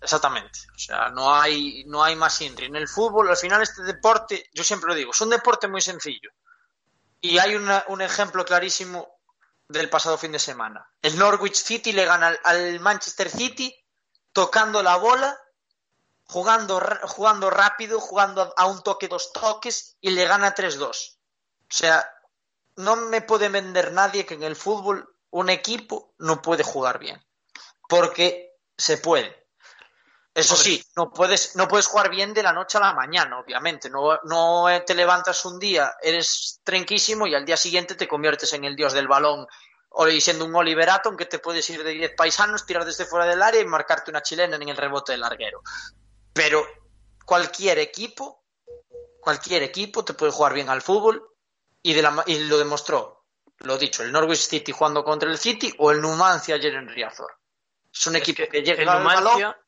Exactamente. 0.00 0.60
O 0.74 0.78
sea, 0.78 1.08
no 1.10 1.34
hay, 1.34 1.84
no 1.86 2.02
hay 2.04 2.14
más 2.16 2.40
intri. 2.40 2.66
En 2.66 2.76
el 2.76 2.88
fútbol, 2.88 3.28
al 3.28 3.36
final, 3.36 3.62
este 3.62 3.82
deporte, 3.82 4.48
yo 4.52 4.62
siempre 4.62 4.88
lo 4.88 4.94
digo, 4.94 5.10
es 5.10 5.20
un 5.20 5.30
deporte 5.30 5.66
muy 5.68 5.80
sencillo. 5.80 6.30
Y 7.20 7.38
hay 7.38 7.56
una- 7.56 7.84
un 7.88 8.00
ejemplo 8.02 8.44
clarísimo 8.44 9.08
del 9.68 9.90
pasado 9.90 10.18
fin 10.18 10.32
de 10.32 10.38
semana. 10.38 10.88
El 11.02 11.18
Norwich 11.18 11.56
City 11.56 11.92
le 11.92 12.04
gana 12.06 12.28
al, 12.28 12.40
al 12.44 12.80
Manchester 12.80 13.30
City 13.30 13.74
tocando 14.32 14.82
la 14.82 14.96
bola, 14.96 15.38
jugando, 16.26 16.80
jugando 17.04 17.50
rápido, 17.50 18.00
jugando 18.00 18.42
a, 18.42 18.52
a 18.62 18.66
un 18.66 18.82
toque, 18.82 19.08
dos 19.08 19.32
toques, 19.32 19.96
y 20.00 20.10
le 20.10 20.26
gana 20.26 20.54
3-2. 20.54 21.18
O 21.62 21.66
sea, 21.74 22.08
no 22.76 22.96
me 22.96 23.22
puede 23.22 23.48
vender 23.48 23.92
nadie 23.92 24.26
que 24.26 24.34
en 24.34 24.42
el 24.44 24.56
fútbol 24.56 25.14
un 25.30 25.50
equipo 25.50 26.14
no 26.18 26.40
puede 26.42 26.62
jugar 26.62 26.98
bien. 26.98 27.22
Porque 27.88 28.52
se 28.76 28.98
puede. 28.98 29.37
Eso 30.38 30.56
sí, 30.56 30.82
no 30.96 31.10
puedes, 31.10 31.56
no 31.56 31.66
puedes 31.68 31.86
jugar 31.86 32.10
bien 32.10 32.32
de 32.34 32.42
la 32.42 32.52
noche 32.52 32.78
a 32.78 32.80
la 32.80 32.94
mañana, 32.94 33.38
obviamente. 33.40 33.90
No, 33.90 34.18
no 34.24 34.66
te 34.86 34.94
levantas 34.94 35.44
un 35.44 35.58
día, 35.58 35.94
eres 36.02 36.60
trenquísimo 36.64 37.26
y 37.26 37.34
al 37.34 37.44
día 37.44 37.56
siguiente 37.56 37.94
te 37.94 38.06
conviertes 38.08 38.52
en 38.52 38.64
el 38.64 38.76
dios 38.76 38.92
del 38.92 39.08
balón 39.08 39.46
o 39.90 40.06
y 40.06 40.20
siendo 40.20 40.44
un 40.44 40.54
Oliver 40.54 40.90
Atom 40.90 41.16
que 41.16 41.24
te 41.26 41.38
puedes 41.38 41.68
ir 41.70 41.82
de 41.82 41.90
10 41.92 42.14
paisanos, 42.14 42.66
tirar 42.66 42.84
desde 42.84 43.06
fuera 43.06 43.24
del 43.26 43.42
área 43.42 43.60
y 43.60 43.64
marcarte 43.66 44.10
una 44.10 44.22
chilena 44.22 44.56
en 44.56 44.68
el 44.68 44.76
rebote 44.76 45.12
del 45.12 45.22
larguero. 45.22 45.62
Pero 46.32 46.64
cualquier 47.24 47.78
equipo, 47.78 48.44
cualquier 49.20 49.62
equipo 49.62 50.04
te 50.04 50.14
puede 50.14 50.30
jugar 50.32 50.52
bien 50.52 50.68
al 50.68 50.82
fútbol 50.82 51.26
y, 51.82 51.94
de 51.94 52.02
la 52.02 52.10
ma- 52.10 52.24
y 52.26 52.38
lo 52.40 52.58
demostró. 52.58 53.24
Lo 53.60 53.76
dicho, 53.76 54.02
el 54.04 54.12
Norwich 54.12 54.46
City 54.46 54.70
jugando 54.72 55.02
contra 55.02 55.28
el 55.30 55.38
City 55.38 55.74
o 55.78 55.90
el 55.90 56.00
Numancia 56.00 56.54
ayer 56.54 56.74
en 56.74 56.88
Riazor. 56.88 57.32
Es 57.92 58.06
un 58.06 58.14
Es 58.16 58.22
equipo 58.22 58.42
que 58.44 58.48
que, 58.48 58.62
llega 58.62 58.92
al 58.92 59.02
balón 59.04 59.24
Numancia, 59.24 59.58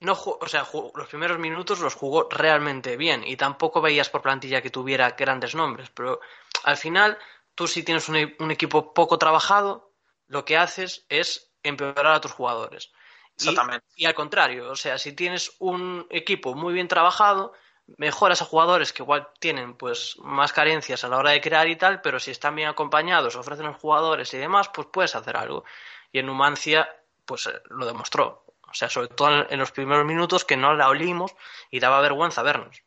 no 0.00 0.12
o 0.12 0.46
sea, 0.46 0.66
los 0.94 1.08
primeros 1.08 1.38
minutos 1.38 1.80
los 1.80 1.94
jugó 1.94 2.28
realmente 2.30 2.96
bien 2.96 3.24
y 3.26 3.36
tampoco 3.36 3.80
veías 3.80 4.10
por 4.10 4.22
plantilla 4.22 4.62
que 4.62 4.70
tuviera 4.70 5.10
grandes 5.10 5.54
nombres, 5.54 5.90
pero 5.90 6.20
al 6.64 6.76
final 6.76 7.18
tú 7.54 7.66
si 7.66 7.82
tienes 7.82 8.08
un, 8.08 8.16
e- 8.16 8.36
un 8.38 8.50
equipo 8.50 8.94
poco 8.94 9.18
trabajado, 9.18 9.92
lo 10.28 10.44
que 10.44 10.56
haces 10.56 11.04
es 11.08 11.50
empeorar 11.62 12.06
a 12.14 12.20
tus 12.20 12.32
jugadores. 12.32 12.92
Y- 13.36 13.48
Exactamente. 13.48 13.86
Y, 13.96 14.04
al 14.06 14.14
contrario, 14.14 14.70
o 14.70 14.76
sea, 14.76 14.98
si 14.98 15.12
tienes 15.12 15.52
un 15.58 16.06
equipo 16.10 16.54
muy 16.54 16.72
bien 16.74 16.88
trabajado, 16.88 17.52
mejoras 17.96 18.42
a 18.42 18.44
jugadores 18.44 18.92
que 18.92 19.02
igual 19.02 19.28
tienen 19.40 19.74
pues 19.74 20.16
más 20.18 20.52
carencias 20.52 21.02
a 21.04 21.08
la 21.08 21.16
hora 21.18 21.30
de 21.30 21.40
crear 21.40 21.66
y 21.68 21.76
tal, 21.76 22.00
pero 22.02 22.20
si 22.20 22.30
están 22.30 22.54
bien 22.54 22.68
acompañados, 22.68 23.34
ofrecen 23.36 23.66
los 23.66 23.76
jugadores 23.78 24.32
y 24.34 24.38
demás, 24.38 24.68
pues 24.74 24.88
puedes 24.92 25.14
hacer 25.16 25.36
algo. 25.36 25.64
Y 26.12 26.18
en 26.18 26.26
Numancia, 26.26 26.88
pues 27.24 27.46
eh, 27.46 27.60
lo 27.70 27.86
demostró. 27.86 28.44
O 28.70 28.74
sea, 28.74 28.88
sobre 28.88 29.08
todo 29.08 29.46
en- 29.48 29.58
los 29.58 29.72
primeros 29.72 30.04
minutos 30.04 30.44
que 30.44 30.56
no 30.56 30.74
la 30.74 30.88
olimos 30.88 31.32
y 31.70 31.80
daba 31.80 32.00
vergüenza 32.00 32.42
vernos. 32.42 32.82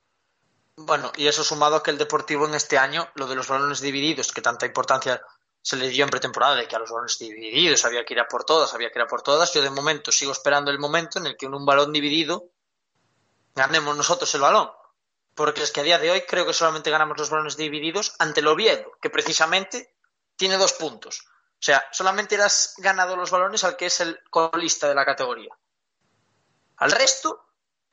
Bueno, 0.76 1.12
y 1.18 1.28
eso 1.28 1.44
sumado 1.44 1.76
a 1.76 1.84
que 1.84 1.92
el 1.92 1.98
Deportivo 1.98 2.48
en 2.48 2.56
este 2.56 2.78
año, 2.78 3.10
lo 3.16 3.28
de 3.28 3.36
los 3.36 3.48
balones 3.48 3.82
divididos, 3.82 4.32
que 4.32 4.42
tanta 4.42 4.66
importancia 4.66 5.22
se 5.62 5.76
le 5.76 5.90
dio 5.90 6.04
en 6.04 6.10
pretemporada, 6.10 6.56
de 6.56 6.68
que 6.68 6.76
a 6.76 6.80
los 6.80 6.90
balones 6.90 7.20
divididos 7.20 7.86
había 7.86 8.04
que 8.06 8.14
ir 8.14 8.20
a 8.20 8.28
por 8.28 8.46
todas, 8.46 8.74
había 8.74 8.92
que 8.92 8.98
ir 8.98 9.04
a 9.04 9.08
por 9.08 9.22
todas, 9.22 9.54
yo 9.54 9.62
de 9.62 9.70
momento 9.70 10.12
sigo 10.12 10.32
esperando 10.32 10.72
el 10.72 10.80
momento 10.80 11.20
en 11.20 11.28
el 11.28 11.38
que 11.38 11.46
en 11.46 11.54
un 11.54 11.66
balón 11.66 11.92
dividido 11.92 12.46
ganemos 13.54 13.96
nosotros 13.96 14.34
el 14.36 14.42
balón. 14.42 14.72
Porque 15.36 15.64
es 15.64 15.72
que 15.72 15.82
a 15.82 15.84
día 15.84 16.00
de 16.00 16.12
hoy 16.12 16.22
creo 16.22 16.46
que 16.46 16.54
solamente 16.54 16.90
ganamos 16.90 17.18
los 17.18 17.30
balones 17.30 17.58
divididos 17.58 18.16
ante 18.20 18.40
el 18.42 18.48
Oviedo, 18.48 18.92
que 19.02 19.10
precisamente 19.10 19.96
tiene 20.36 20.58
dos 20.58 20.74
puntos. 20.74 21.22
O 21.28 21.64
sea, 21.64 21.86
solamente 21.92 22.38
le 22.38 22.44
has 22.44 22.74
ganado 22.78 23.16
los 23.16 23.30
balones 23.30 23.64
al 23.64 23.78
que 23.78 23.86
es 23.86 24.00
el 24.02 24.20
colista 24.30 24.88
de 24.88 24.96
la 24.96 25.06
categoría. 25.06 25.56
Al 26.82 26.92
resto, 26.92 27.40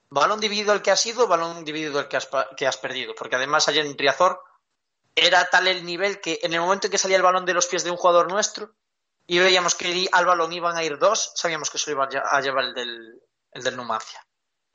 balón 0.09 0.41
dividido 0.41 0.72
el 0.72 0.80
que 0.80 0.91
has 0.91 1.01
sido, 1.01 1.26
balón 1.28 1.62
dividido 1.64 2.01
el 2.01 2.09
que 2.09 2.16
has, 2.16 2.28
que 2.57 2.66
has 2.66 2.78
perdido. 2.78 3.14
Porque 3.14 3.36
además 3.36 3.68
ayer 3.68 3.84
en 3.84 3.99
Riazor 3.99 4.43
era 5.14 5.49
tal 5.51 5.68
el 5.68 5.84
nivel 5.84 6.20
que 6.22 6.41
en 6.43 6.55
el 6.55 6.61
momento 6.61 6.86
en 6.86 6.91
que 6.93 6.99
salía 6.99 7.18
el 7.18 7.22
balón 7.22 7.45
de 7.45 7.53
los 7.53 7.66
pies 7.66 7.84
de 7.84 7.91
un 7.91 7.99
jugador 7.99 8.28
nuestro 8.30 8.74
y 9.26 9.39
veíamos 9.41 9.74
que 9.74 10.09
al 10.11 10.24
balón 10.24 10.53
iban 10.55 10.76
a 10.76 10.84
ir 10.84 10.99
dos, 10.99 11.32
sabíamos 11.34 11.68
que 11.70 11.76
se 11.76 11.91
iba 11.91 12.05
a 12.05 12.09
lle- 12.09 12.22
a 12.24 12.41
llevar 12.41 12.64
el 12.64 12.74
del, 12.74 13.22
el 13.53 13.76
Numancia. 13.76 14.26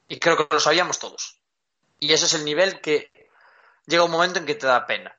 Y 0.07 0.19
creo 0.19 0.37
que 0.37 0.47
lo 0.53 0.59
sabíamos 0.59 0.99
todos. 0.99 1.41
Y 1.99 2.13
ese 2.13 2.25
es 2.27 2.33
el 2.35 2.45
nivel 2.45 2.81
que 2.81 3.11
llega 3.87 4.03
un 4.03 4.11
momento 4.11 4.37
en 4.37 4.45
que 4.45 4.53
te 4.53 4.67
da 4.67 4.85
pena. 4.85 5.17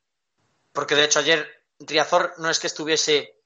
Porque 0.73 0.95
de 0.95 1.05
hecho 1.05 1.19
ayer 1.19 1.65
Riazor 1.81 2.35
no 2.39 2.49
es 2.49 2.61
que 2.61 2.69
estuviese 2.69 3.41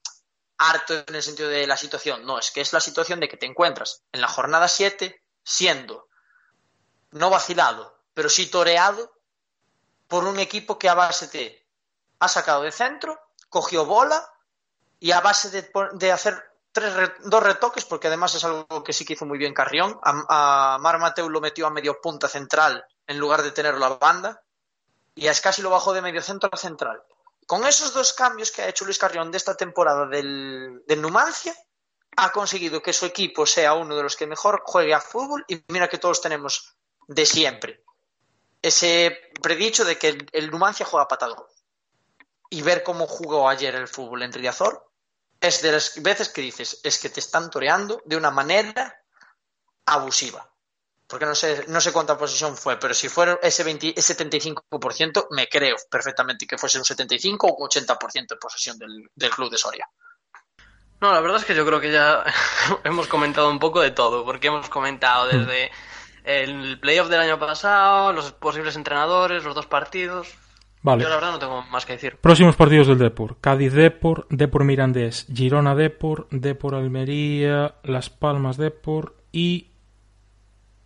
harto 0.59 0.93
en 1.07 1.15
el 1.15 1.23
sentido 1.23 1.49
de 1.49 1.67
la 1.67 1.77
situación, 1.79 2.27
no, 2.27 2.39
es 2.39 2.51
que 2.51 2.61
es 2.61 2.73
la 2.75 2.81
situación 2.81 3.21
de 3.21 3.29
que 3.29 3.37
te 3.39 3.47
encuentras 3.47 4.03
en 4.13 4.21
la 4.21 4.29
jornada 4.29 4.69
7 4.69 5.23
siendo 5.49 6.09
no 7.13 7.31
vacilado, 7.31 7.99
pero 8.13 8.29
sí 8.29 8.51
toreado 8.51 9.11
por 10.07 10.25
un 10.25 10.39
equipo 10.39 10.79
que 10.79 10.91
a 10.91 10.95
base 10.95 11.29
de 11.29 11.67
ha 12.19 12.29
sacado 12.29 12.63
de 12.63 12.73
centro, 12.73 13.19
cogió 13.49 13.87
bola 13.87 14.23
y 15.01 15.13
a 15.13 15.21
base 15.21 15.49
de, 15.51 15.71
de 15.95 16.13
hacer 16.13 16.35
tres 16.71 16.93
re- 16.93 17.15
dos 17.25 17.43
retoques, 17.43 17.87
porque 17.87 18.09
además 18.09 18.35
es 18.35 18.45
algo 18.45 18.85
que 18.85 18.93
sí 18.93 19.07
que 19.07 19.15
hizo 19.15 19.25
muy 19.25 19.39
bien 19.39 19.55
Carrión, 19.55 19.99
a, 20.03 20.77
Mar 20.79 20.99
Mateu 20.99 21.31
lo 21.31 21.41
metió 21.41 21.67
a 21.67 21.71
medio 21.71 21.99
punta 22.03 22.29
central 22.29 22.85
en 23.07 23.19
lugar 23.19 23.43
de 23.43 23.53
tenerlo 23.53 23.87
a 23.87 23.97
banda 23.97 24.43
y 25.15 25.29
a 25.29 25.35
Scassi 25.35 25.63
lo 25.63 25.71
bajó 25.71 25.95
de 25.95 26.03
medio 26.03 26.21
centro 26.21 26.51
a 26.53 26.57
central. 26.59 27.03
Con 27.47 27.67
esos 27.67 27.95
dos 27.95 28.13
cambios 28.13 28.51
que 28.51 28.61
ha 28.61 28.69
hecho 28.69 28.85
Luis 28.85 28.99
Carrión 28.99 29.31
de 29.31 29.39
esta 29.39 29.55
temporada 29.57 30.05
del 30.07 30.83
Numancia, 31.01 31.55
ha 32.21 32.33
conseguido 32.33 32.83
que 32.83 32.93
su 32.93 33.07
equipo 33.07 33.47
sea 33.47 33.75
uno 33.75 33.97
de 33.97 34.03
los 34.03 34.16
que 34.16 34.27
mejor 34.27 34.62
juegue 34.64 34.93
a 34.93 35.01
fútbol 35.01 35.45
y 35.47 35.62
mira 35.69 35.89
que 35.89 35.99
todos 35.99 36.21
tenemos 36.21 36.77
de 37.07 37.25
siempre 37.25 37.85
ese 38.61 39.31
predicho 39.41 39.85
de 39.85 39.97
que 39.99 40.27
el, 40.33 40.51
Numancia 40.51 40.85
juega 40.85 41.07
patadón. 41.07 41.45
Y 42.51 42.62
ver 42.62 42.83
cómo 42.83 43.07
jugó 43.07 43.49
ayer 43.49 43.75
el 43.75 43.87
fútbol 43.87 44.23
en 44.23 44.33
Riazor 44.33 44.91
es 45.41 45.62
de 45.62 45.71
las 45.71 46.03
veces 46.03 46.29
que 46.31 46.41
dices, 46.41 46.81
es 46.83 46.99
que 46.99 47.11
te 47.11 47.21
están 47.21 47.51
toreando 47.51 48.03
de 48.05 48.16
una 48.16 48.31
manera 48.31 49.01
abusiva. 49.87 50.51
Porque 51.07 51.25
no 51.25 51.35
sé, 51.35 51.66
no 51.69 51.81
sé 51.81 51.93
cuánta 51.93 52.19
posesión 52.19 52.57
fue, 52.57 52.79
pero 52.79 52.95
si 52.95 53.09
fuera 53.09 53.39
ese, 53.43 53.62
20 53.62 53.95
ese 53.97 54.16
75%, 54.16 55.29
me 55.31 55.49
creo 55.49 55.77
perfectamente 55.89 56.47
que 56.47 56.59
fuese 56.59 56.79
un 56.79 56.85
75 56.85 57.47
o 57.47 57.64
un 57.64 57.69
80% 57.69 58.29
de 58.29 58.37
posesión 58.37 58.77
del 58.79 59.31
club 59.31 59.51
de 59.51 59.57
Soria. 59.57 59.89
No, 61.01 61.13
la 61.13 61.21
verdad 61.21 61.39
es 61.39 61.45
que 61.45 61.55
yo 61.55 61.65
creo 61.65 61.81
que 61.81 61.93
ya 61.93 62.25
hemos 62.85 63.07
comentado 63.07 63.51
un 63.51 63.59
poco 63.59 63.81
de 63.81 63.91
todo, 63.91 64.25
porque 64.25 64.49
hemos 64.49 64.69
comentado 64.69 65.29
desde 65.29 65.71
el 66.25 66.79
playoff 66.81 67.09
del 67.09 67.21
año 67.21 67.39
pasado, 67.39 68.13
los 68.13 68.33
posibles 68.33 68.77
entrenadores, 68.77 69.45
los 69.45 69.55
dos 69.55 69.67
partidos. 69.67 70.29
Vale. 70.83 71.03
Yo 71.03 71.09
la 71.09 71.17
verdad 71.17 71.33
no 71.33 71.39
tengo 71.39 71.63
más 71.63 71.87
que 71.87 71.95
decir. 71.95 72.17
Próximos 72.21 72.55
partidos 72.57 72.87
del 72.87 72.99
Depor. 72.99 73.39
Cádiz 73.41 73.73
Depor, 73.73 74.27
Depor 74.31 74.65
Mirandés, 74.65 75.27
Girona 75.33 75.75
Depor, 75.75 76.29
Depor 76.31 76.75
Almería, 76.75 77.75
Las 77.83 78.11
Palmas 78.11 78.57
Depor 78.57 79.17
y 79.33 79.73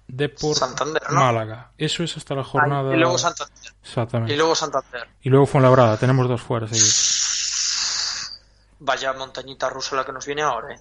Depor 0.06 0.54
Santander, 0.54 1.02
¿no? 1.10 1.20
Málaga. 1.20 1.72
Eso 1.76 2.04
es 2.04 2.16
hasta 2.16 2.34
la 2.34 2.44
jornada. 2.44 2.94
Y 2.94 2.98
luego 2.98 3.18
Santander. 3.18 3.72
Exactamente. 3.82 4.34
Y 4.34 4.36
luego 4.36 4.54
Santander. 4.54 5.08
Y 5.22 5.28
luego 5.30 5.46
Fuenlabrada. 5.46 5.96
Tenemos 5.96 6.28
dos 6.28 6.40
fuera 6.40 6.66
seguidos. 6.68 7.18
Vaya 8.84 9.12
montañita 9.12 9.68
rusa 9.68 9.94
la 9.94 10.04
que 10.04 10.12
nos 10.12 10.26
viene 10.26 10.42
ahora, 10.42 10.74
¿eh? 10.74 10.80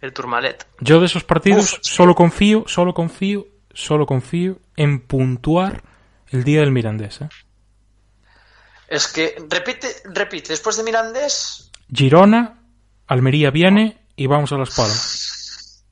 El 0.00 0.12
Turmalet. 0.12 0.66
Yo 0.80 0.98
de 0.98 1.06
esos 1.06 1.22
partidos 1.22 1.74
Uf. 1.74 1.78
solo 1.82 2.14
confío, 2.14 2.64
solo 2.66 2.92
confío, 2.92 3.46
solo 3.72 4.04
confío 4.04 4.58
en 4.76 5.00
puntuar 5.00 5.82
el 6.30 6.42
día 6.42 6.60
del 6.60 6.72
Mirandés. 6.72 7.20
¿eh? 7.20 7.28
Es 8.88 9.06
que, 9.06 9.36
repite, 9.48 9.88
repite, 10.06 10.48
después 10.48 10.76
de 10.76 10.82
Mirandés, 10.82 11.70
Girona, 11.92 12.58
Almería 13.06 13.50
viene 13.50 14.04
y 14.16 14.26
vamos 14.26 14.50
a 14.52 14.56
Las 14.56 14.74
Palmas. 14.74 15.84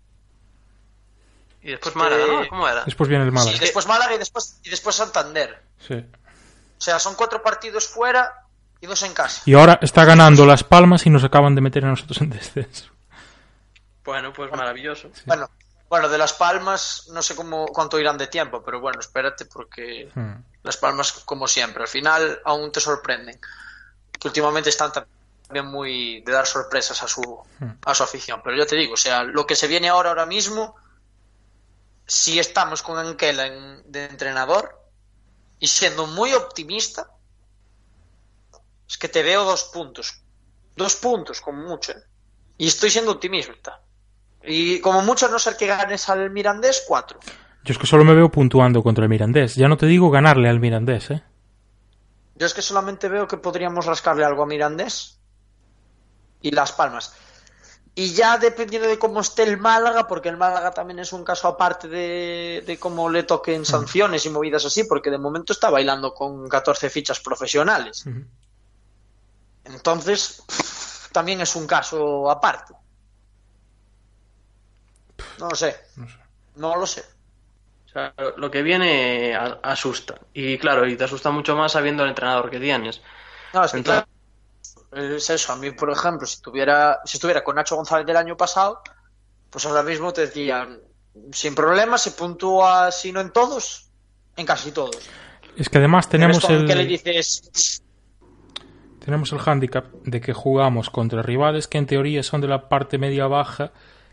Y 1.62 1.70
después 1.70 1.94
Málaga, 1.96 2.26
¿no? 2.26 2.48
¿Cómo 2.48 2.68
era? 2.68 2.84
Después 2.84 3.08
viene 3.08 3.24
el 3.24 3.30
y 3.30 3.32
Málaga. 3.32 3.58
después 3.58 3.86
Málaga 3.86 4.14
y 4.14 4.18
después, 4.18 4.60
y 4.64 4.70
después 4.70 4.96
Santander. 4.96 5.62
Sí. 5.86 5.94
O 5.94 6.80
sea, 6.80 6.98
son 6.98 7.14
cuatro 7.14 7.42
partidos 7.42 7.86
fuera 7.88 8.45
y 8.80 8.86
dos 8.86 9.02
en 9.02 9.14
casa. 9.14 9.42
Y 9.46 9.54
ahora 9.54 9.78
está 9.82 10.04
ganando 10.04 10.44
Las 10.46 10.64
Palmas 10.64 11.06
y 11.06 11.10
nos 11.10 11.24
acaban 11.24 11.54
de 11.54 11.60
meter 11.60 11.84
a 11.84 11.88
nosotros 11.88 12.20
en 12.20 12.30
descenso. 12.30 12.90
Bueno, 14.04 14.32
pues 14.32 14.50
maravilloso. 14.52 15.10
Bueno, 15.24 15.50
bueno, 15.88 16.08
de 16.08 16.18
Las 16.18 16.32
Palmas 16.32 17.08
no 17.12 17.22
sé 17.22 17.34
cómo 17.34 17.66
cuánto 17.66 17.98
irán 17.98 18.18
de 18.18 18.26
tiempo, 18.28 18.62
pero 18.64 18.80
bueno, 18.80 19.00
espérate 19.00 19.46
porque 19.46 20.10
Hmm. 20.14 20.34
Las 20.62 20.76
Palmas, 20.76 21.12
como 21.24 21.46
siempre, 21.48 21.82
al 21.82 21.88
final 21.88 22.40
aún 22.44 22.72
te 22.72 22.80
sorprenden. 22.80 23.38
Que 24.18 24.28
últimamente 24.28 24.70
están 24.70 24.90
también 24.92 25.66
muy 25.66 26.20
de 26.22 26.32
dar 26.32 26.44
sorpresas 26.46 27.02
a 27.02 27.08
su, 27.08 27.22
a 27.84 27.94
su 27.94 28.02
afición. 28.02 28.40
Pero 28.42 28.56
yo 28.56 28.66
te 28.66 28.74
digo, 28.76 28.94
o 28.94 28.96
sea, 28.96 29.22
lo 29.22 29.46
que 29.46 29.54
se 29.54 29.68
viene 29.68 29.88
ahora, 29.88 30.08
ahora 30.10 30.26
mismo, 30.26 30.74
si 32.06 32.38
estamos 32.38 32.82
con 32.82 32.98
Anquela 32.98 33.46
en- 33.46 33.82
de 33.90 34.06
entrenador 34.06 34.80
y 35.60 35.66
siendo 35.68 36.06
muy 36.06 36.32
optimista, 36.32 37.08
es 38.88 38.98
que 38.98 39.08
te 39.08 39.22
veo 39.22 39.44
dos 39.44 39.64
puntos. 39.64 40.22
Dos 40.76 40.96
puntos, 40.96 41.40
como 41.40 41.62
mucho. 41.62 41.92
¿eh? 41.92 42.02
Y 42.58 42.68
estoy 42.68 42.90
siendo 42.90 43.12
optimista. 43.12 43.80
Y 44.42 44.80
como 44.80 45.02
mucho, 45.02 45.26
a 45.26 45.28
no 45.28 45.38
ser 45.38 45.56
que 45.56 45.66
ganes 45.66 46.08
al 46.08 46.30
Mirandés, 46.30 46.84
cuatro. 46.86 47.18
Yo 47.64 47.72
es 47.72 47.78
que 47.78 47.86
solo 47.86 48.04
me 48.04 48.14
veo 48.14 48.30
puntuando 48.30 48.82
contra 48.82 49.04
el 49.04 49.08
Mirandés. 49.10 49.56
Ya 49.56 49.66
no 49.66 49.76
te 49.76 49.86
digo 49.86 50.10
ganarle 50.10 50.48
al 50.48 50.60
Mirandés, 50.60 51.10
¿eh? 51.10 51.22
Yo 52.36 52.46
es 52.46 52.54
que 52.54 52.62
solamente 52.62 53.08
veo 53.08 53.26
que 53.26 53.38
podríamos 53.38 53.86
rascarle 53.86 54.24
algo 54.24 54.42
a 54.42 54.46
Mirandés 54.46 55.18
y 56.42 56.50
Las 56.50 56.72
Palmas. 56.72 57.14
Y 57.94 58.12
ya 58.12 58.36
dependiendo 58.36 58.86
de 58.86 58.98
cómo 58.98 59.20
esté 59.20 59.42
el 59.44 59.56
Málaga, 59.56 60.06
porque 60.06 60.28
el 60.28 60.36
Málaga 60.36 60.70
también 60.70 60.98
es 60.98 61.14
un 61.14 61.24
caso 61.24 61.48
aparte 61.48 61.88
de, 61.88 62.62
de 62.66 62.78
cómo 62.78 63.08
le 63.08 63.22
toquen 63.22 63.64
sanciones 63.64 64.26
y 64.26 64.30
movidas 64.30 64.66
así, 64.66 64.84
porque 64.84 65.10
de 65.10 65.16
momento 65.16 65.54
está 65.54 65.70
bailando 65.70 66.12
con 66.12 66.46
14 66.46 66.90
fichas 66.90 67.20
profesionales. 67.20 68.04
Ujú. 68.04 68.22
Entonces, 69.66 70.42
también 71.12 71.40
es 71.40 71.54
un 71.56 71.66
caso 71.66 72.30
aparte. 72.30 72.74
No 75.38 75.48
lo 75.48 75.56
sé. 75.56 75.76
No 76.56 76.76
lo 76.76 76.86
sé. 76.86 77.04
O 77.86 77.88
sea, 77.88 78.14
lo- 78.36 78.50
que 78.50 78.62
viene 78.62 79.34
asusta. 79.62 80.14
Y 80.34 80.58
claro, 80.58 80.86
y 80.86 80.96
te 80.96 81.04
asusta 81.04 81.30
mucho 81.30 81.56
más 81.56 81.72
sabiendo 81.72 82.02
el 82.02 82.10
entrenador 82.10 82.50
que 82.50 82.60
tienes. 82.60 83.00
No, 83.54 83.64
es 83.64 83.70
que 83.72 83.78
Entonces- 83.78 84.04
claro, 84.90 85.14
es 85.16 85.30
eso. 85.30 85.52
A 85.52 85.56
mí, 85.56 85.70
por 85.72 85.90
ejemplo, 85.90 86.26
si 86.26 86.40
tuviera, 86.40 87.00
si 87.04 87.16
estuviera 87.16 87.42
con 87.42 87.56
Nacho 87.56 87.76
González 87.76 88.06
del 88.06 88.16
año 88.16 88.36
pasado, 88.36 88.82
pues 89.50 89.64
ahora 89.66 89.82
mismo 89.82 90.12
te 90.12 90.22
decían, 90.22 90.80
sin 91.32 91.54
problema, 91.54 91.96
se 91.96 92.10
puntúa, 92.12 92.90
si 92.92 93.12
no 93.12 93.20
en 93.20 93.32
todos, 93.32 93.88
en 94.36 94.44
casi 94.46 94.72
todos. 94.72 94.98
Es 95.56 95.70
que 95.70 95.78
además 95.78 96.08
tenemos 96.08 96.36
esto, 96.36 96.48
¿Qué 96.66 96.74
le 96.74 96.82
el, 96.82 96.88
dices? 96.88 97.82
Tenemos 99.06 99.32
el 99.32 99.38
hándicap 99.38 99.84
de 100.04 100.20
que 100.20 100.32
jugamos 100.32 100.90
contra 100.90 101.22
rivales 101.22 101.68
que 101.68 101.78
en 101.78 101.86
teoría 101.86 102.24
son 102.24 102.40
de 102.40 102.48
la 102.48 102.68
parte 102.68 102.98
media 102.98 103.28
baja 103.28 103.70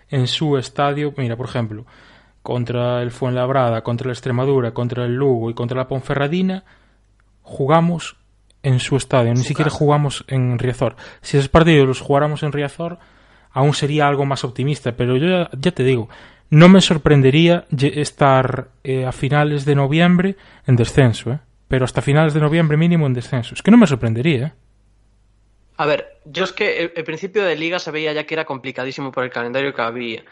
en 0.07 0.27
su 0.27 0.55
estadio. 0.55 1.15
Mira, 1.17 1.35
por 1.35 1.47
ejemplo, 1.47 1.87
contra 2.43 3.01
el 3.01 3.09
Fuenlabrada, 3.09 3.81
contra 3.81 4.05
el 4.05 4.11
Extremadura, 4.11 4.71
contra 4.71 5.05
el 5.05 5.15
Lugo 5.15 5.49
y 5.49 5.55
contra 5.55 5.79
la 5.79 5.87
Ponferradina, 5.87 6.63
jugamos 7.41 8.17
en 8.61 8.79
su 8.79 8.95
estadio, 8.95 9.33
ni 9.33 9.41
siquiera 9.41 9.71
jugamos 9.71 10.25
en 10.27 10.59
Riazor. 10.59 10.95
Si 11.21 11.37
esos 11.37 11.49
partidos 11.49 11.87
los 11.87 11.99
jugáramos 11.99 12.43
en 12.43 12.51
Riazor, 12.51 12.99
aún 13.49 13.73
sería 13.73 14.07
algo 14.07 14.27
más 14.27 14.43
optimista, 14.43 14.91
pero 14.91 15.17
yo 15.17 15.25
ya, 15.27 15.49
ya 15.57 15.71
te 15.71 15.83
digo, 15.83 16.07
no 16.51 16.69
me 16.69 16.81
sorprendería 16.81 17.65
estar 17.75 18.69
eh, 18.83 19.07
a 19.07 19.11
finales 19.11 19.65
de 19.65 19.73
noviembre 19.73 20.37
en 20.67 20.75
descenso, 20.75 21.31
¿eh? 21.31 21.39
pero 21.67 21.83
hasta 21.83 22.03
finales 22.03 22.35
de 22.35 22.41
noviembre 22.41 22.77
mínimo 22.77 23.07
en 23.07 23.15
descenso. 23.15 23.55
Es 23.55 23.63
que 23.63 23.71
no 23.71 23.77
me 23.77 23.87
sorprendería, 23.87 24.45
¿eh? 24.45 24.53
A 25.77 25.85
ver, 25.85 26.19
yo 26.25 26.43
es 26.43 26.53
que 26.53 26.91
el, 26.95 27.03
principio 27.03 27.43
de 27.43 27.55
liga 27.55 27.79
se 27.79 27.91
veía 27.91 28.13
ya 28.13 28.25
que 28.25 28.35
era 28.35 28.45
complicadísimo 28.45 29.11
por 29.11 29.23
el 29.23 29.31
calendario 29.31 29.73
que 29.73 29.81
había. 29.81 30.23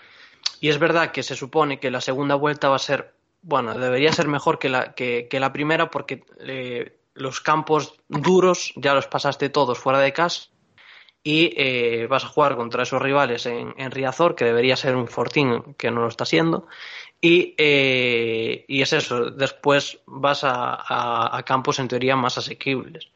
Y 0.60 0.70
es 0.70 0.80
verdad 0.80 1.12
que 1.12 1.24
se 1.24 1.36
supone 1.36 1.80
que 1.80 1.92
la 1.92 2.02
segunda 2.02 2.36
vuelta 2.36 2.70
va 2.70 2.76
a 2.78 2.80
ser, 2.80 3.16
bueno, 3.42 3.74
debería 3.74 4.14
ser 4.14 4.28
mejor 4.28 4.60
que 4.60 4.70
la, 4.70 4.94
que, 4.94 5.28
la 5.40 5.54
primera 5.54 5.90
porque 5.92 6.24
eh, 6.42 6.98
los 7.16 7.42
campos 7.42 7.96
duros 8.10 8.74
ya 8.76 8.94
los 8.94 9.08
pasaste 9.08 9.50
todos 9.50 9.80
fuera 9.80 10.00
de 10.00 10.14
casa 10.14 10.50
y 11.24 11.54
eh, 11.58 12.08
vas 12.08 12.26
a 12.26 12.30
jugar 12.30 12.56
contra 12.56 12.84
esos 12.84 13.02
rivales 13.02 13.46
en, 13.46 13.76
en 13.78 13.92
Riazor, 13.92 14.36
que 14.36 14.46
debería 14.46 14.76
ser 14.76 14.96
un 14.96 15.08
fortín, 15.08 15.76
que 15.76 15.92
no 15.92 16.02
lo 16.02 16.08
está 16.08 16.26
siendo. 16.26 16.68
Y, 17.22 17.56
eh, 17.58 18.66
y 18.68 18.82
es 18.82 18.94
eso, 18.94 19.32
después 19.32 20.00
vas 20.08 20.44
a, 20.44 20.76
a- 20.76 21.38
a 21.38 21.44
campos 21.44 21.80
en 21.80 21.88
teoría 21.88 22.16
más 22.16 22.38
asequibles. 22.40 23.10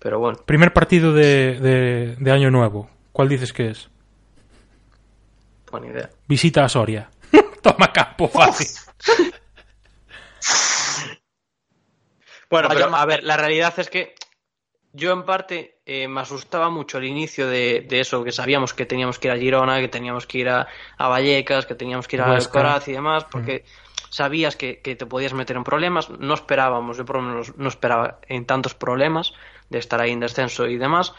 Pero 0.00 0.18
bueno. 0.18 0.38
Primer 0.46 0.72
partido 0.72 1.12
de, 1.12 1.60
de, 1.60 2.16
de 2.18 2.32
Año 2.32 2.50
Nuevo. 2.50 2.88
¿Cuál 3.12 3.28
dices 3.28 3.52
que 3.52 3.68
es? 3.68 3.88
Buena 5.70 5.88
idea. 5.88 6.10
Visita 6.26 6.64
a 6.64 6.68
Soria. 6.68 7.10
Toma 7.62 7.92
campo 7.92 8.28
fácil. 8.28 8.66
Bueno, 12.48 12.68
pero 12.68 12.94
a 12.96 13.06
ver, 13.06 13.22
la 13.22 13.36
realidad 13.36 13.72
es 13.76 13.88
que 13.88 14.14
yo 14.92 15.12
en 15.12 15.24
parte 15.24 15.78
eh, 15.86 16.08
me 16.08 16.20
asustaba 16.20 16.68
mucho 16.68 16.98
el 16.98 17.04
inicio 17.04 17.46
de, 17.46 17.86
de 17.88 18.00
eso, 18.00 18.24
que 18.24 18.32
sabíamos 18.32 18.74
que 18.74 18.86
teníamos 18.86 19.20
que 19.20 19.28
ir 19.28 19.32
a 19.32 19.36
Girona, 19.36 19.78
que 19.78 19.88
teníamos 19.88 20.26
que 20.26 20.38
ir 20.38 20.48
a, 20.48 20.66
a 20.98 21.08
Vallecas, 21.08 21.66
que 21.66 21.76
teníamos 21.76 22.08
que 22.08 22.16
ir 22.16 22.22
a. 22.22 22.34
Alcoraz 22.34 22.88
y 22.88 22.92
demás, 22.92 23.24
porque 23.30 23.64
sabías 24.08 24.56
que, 24.56 24.80
que 24.80 24.96
te 24.96 25.06
podías 25.06 25.32
meter 25.32 25.56
en 25.56 25.62
problemas. 25.62 26.10
No 26.10 26.34
esperábamos, 26.34 26.96
yo 26.96 27.04
por 27.04 27.16
lo 27.16 27.22
menos 27.22 27.56
no 27.56 27.68
esperaba 27.68 28.18
en 28.26 28.46
tantos 28.46 28.74
problemas 28.74 29.32
de 29.70 29.78
estar 29.78 30.00
ahí 30.00 30.10
en 30.10 30.20
descenso 30.20 30.66
y 30.66 30.76
demás. 30.76 31.14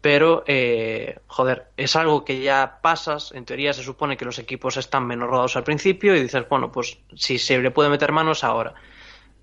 Pero, 0.00 0.44
eh, 0.46 1.18
joder, 1.26 1.68
es 1.76 1.96
algo 1.96 2.24
que 2.24 2.40
ya 2.40 2.78
pasas. 2.82 3.32
En 3.32 3.44
teoría 3.44 3.72
se 3.72 3.82
supone 3.82 4.16
que 4.16 4.24
los 4.24 4.38
equipos 4.38 4.76
están 4.76 5.06
menos 5.06 5.28
rodados 5.28 5.56
al 5.56 5.64
principio 5.64 6.14
y 6.16 6.22
dices, 6.22 6.48
bueno, 6.48 6.70
pues 6.72 6.98
si 7.14 7.38
se 7.38 7.58
le 7.58 7.70
puede 7.70 7.90
meter 7.90 8.12
manos 8.12 8.44
ahora. 8.44 8.74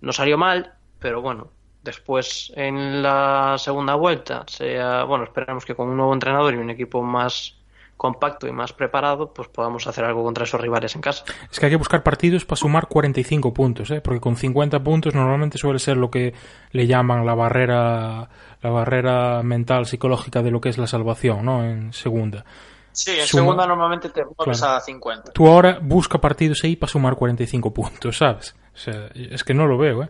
No 0.01 0.13
salió 0.13 0.37
mal, 0.37 0.73
pero 0.99 1.21
bueno, 1.21 1.51
después 1.83 2.51
en 2.55 3.03
la 3.03 3.55
segunda 3.57 3.95
vuelta, 3.95 4.45
sea, 4.47 5.03
bueno, 5.03 5.25
esperamos 5.25 5.65
que 5.65 5.75
con 5.75 5.89
un 5.89 5.97
nuevo 5.97 6.13
entrenador 6.13 6.53
y 6.53 6.57
un 6.57 6.69
equipo 6.69 7.03
más 7.03 7.57
compacto 8.03 8.47
y 8.47 8.51
más 8.51 8.73
preparado, 8.73 9.33
pues 9.33 9.47
podamos 9.47 9.87
hacer 9.87 10.03
algo 10.03 10.23
contra 10.25 10.43
esos 10.43 10.59
rivales 10.59 10.93
en 10.95 11.01
casa. 11.01 11.23
Es 11.49 11.57
que 11.57 11.67
hay 11.67 11.71
que 11.71 11.77
buscar 11.77 12.03
partidos 12.03 12.43
para 12.43 12.57
sumar 12.57 12.87
45 12.89 13.53
puntos, 13.53 13.89
¿eh? 13.91 14.01
porque 14.01 14.19
con 14.19 14.35
50 14.35 14.83
puntos 14.83 15.15
normalmente 15.15 15.57
suele 15.57 15.79
ser 15.79 15.95
lo 15.95 16.11
que 16.11 16.33
le 16.71 16.85
llaman 16.85 17.25
la 17.25 17.33
barrera, 17.33 18.27
la 18.61 18.69
barrera 18.69 19.41
mental 19.41 19.85
psicológica 19.85 20.43
de 20.43 20.51
lo 20.51 20.59
que 20.59 20.67
es 20.67 20.77
la 20.77 20.85
salvación, 20.87 21.45
¿no? 21.45 21.63
En 21.63 21.93
segunda. 21.93 22.43
Sí, 22.91 23.11
en 23.11 23.25
Suma- 23.25 23.41
segunda 23.43 23.65
normalmente 23.67 24.09
te 24.09 24.25
mueves 24.25 24.59
Claro. 24.59 24.75
a 24.75 24.81
50. 24.81 25.31
Tú 25.31 25.47
ahora 25.47 25.79
busca 25.81 26.19
partidos 26.19 26.61
ahí 26.65 26.75
para 26.75 26.91
sumar 26.91 27.15
45 27.15 27.73
puntos, 27.73 28.17
¿sabes? 28.17 28.53
O 28.73 28.77
sea, 28.77 29.07
es 29.15 29.45
que 29.45 29.53
no 29.53 29.65
lo 29.65 29.77
veo, 29.77 30.03
¿eh? 30.03 30.09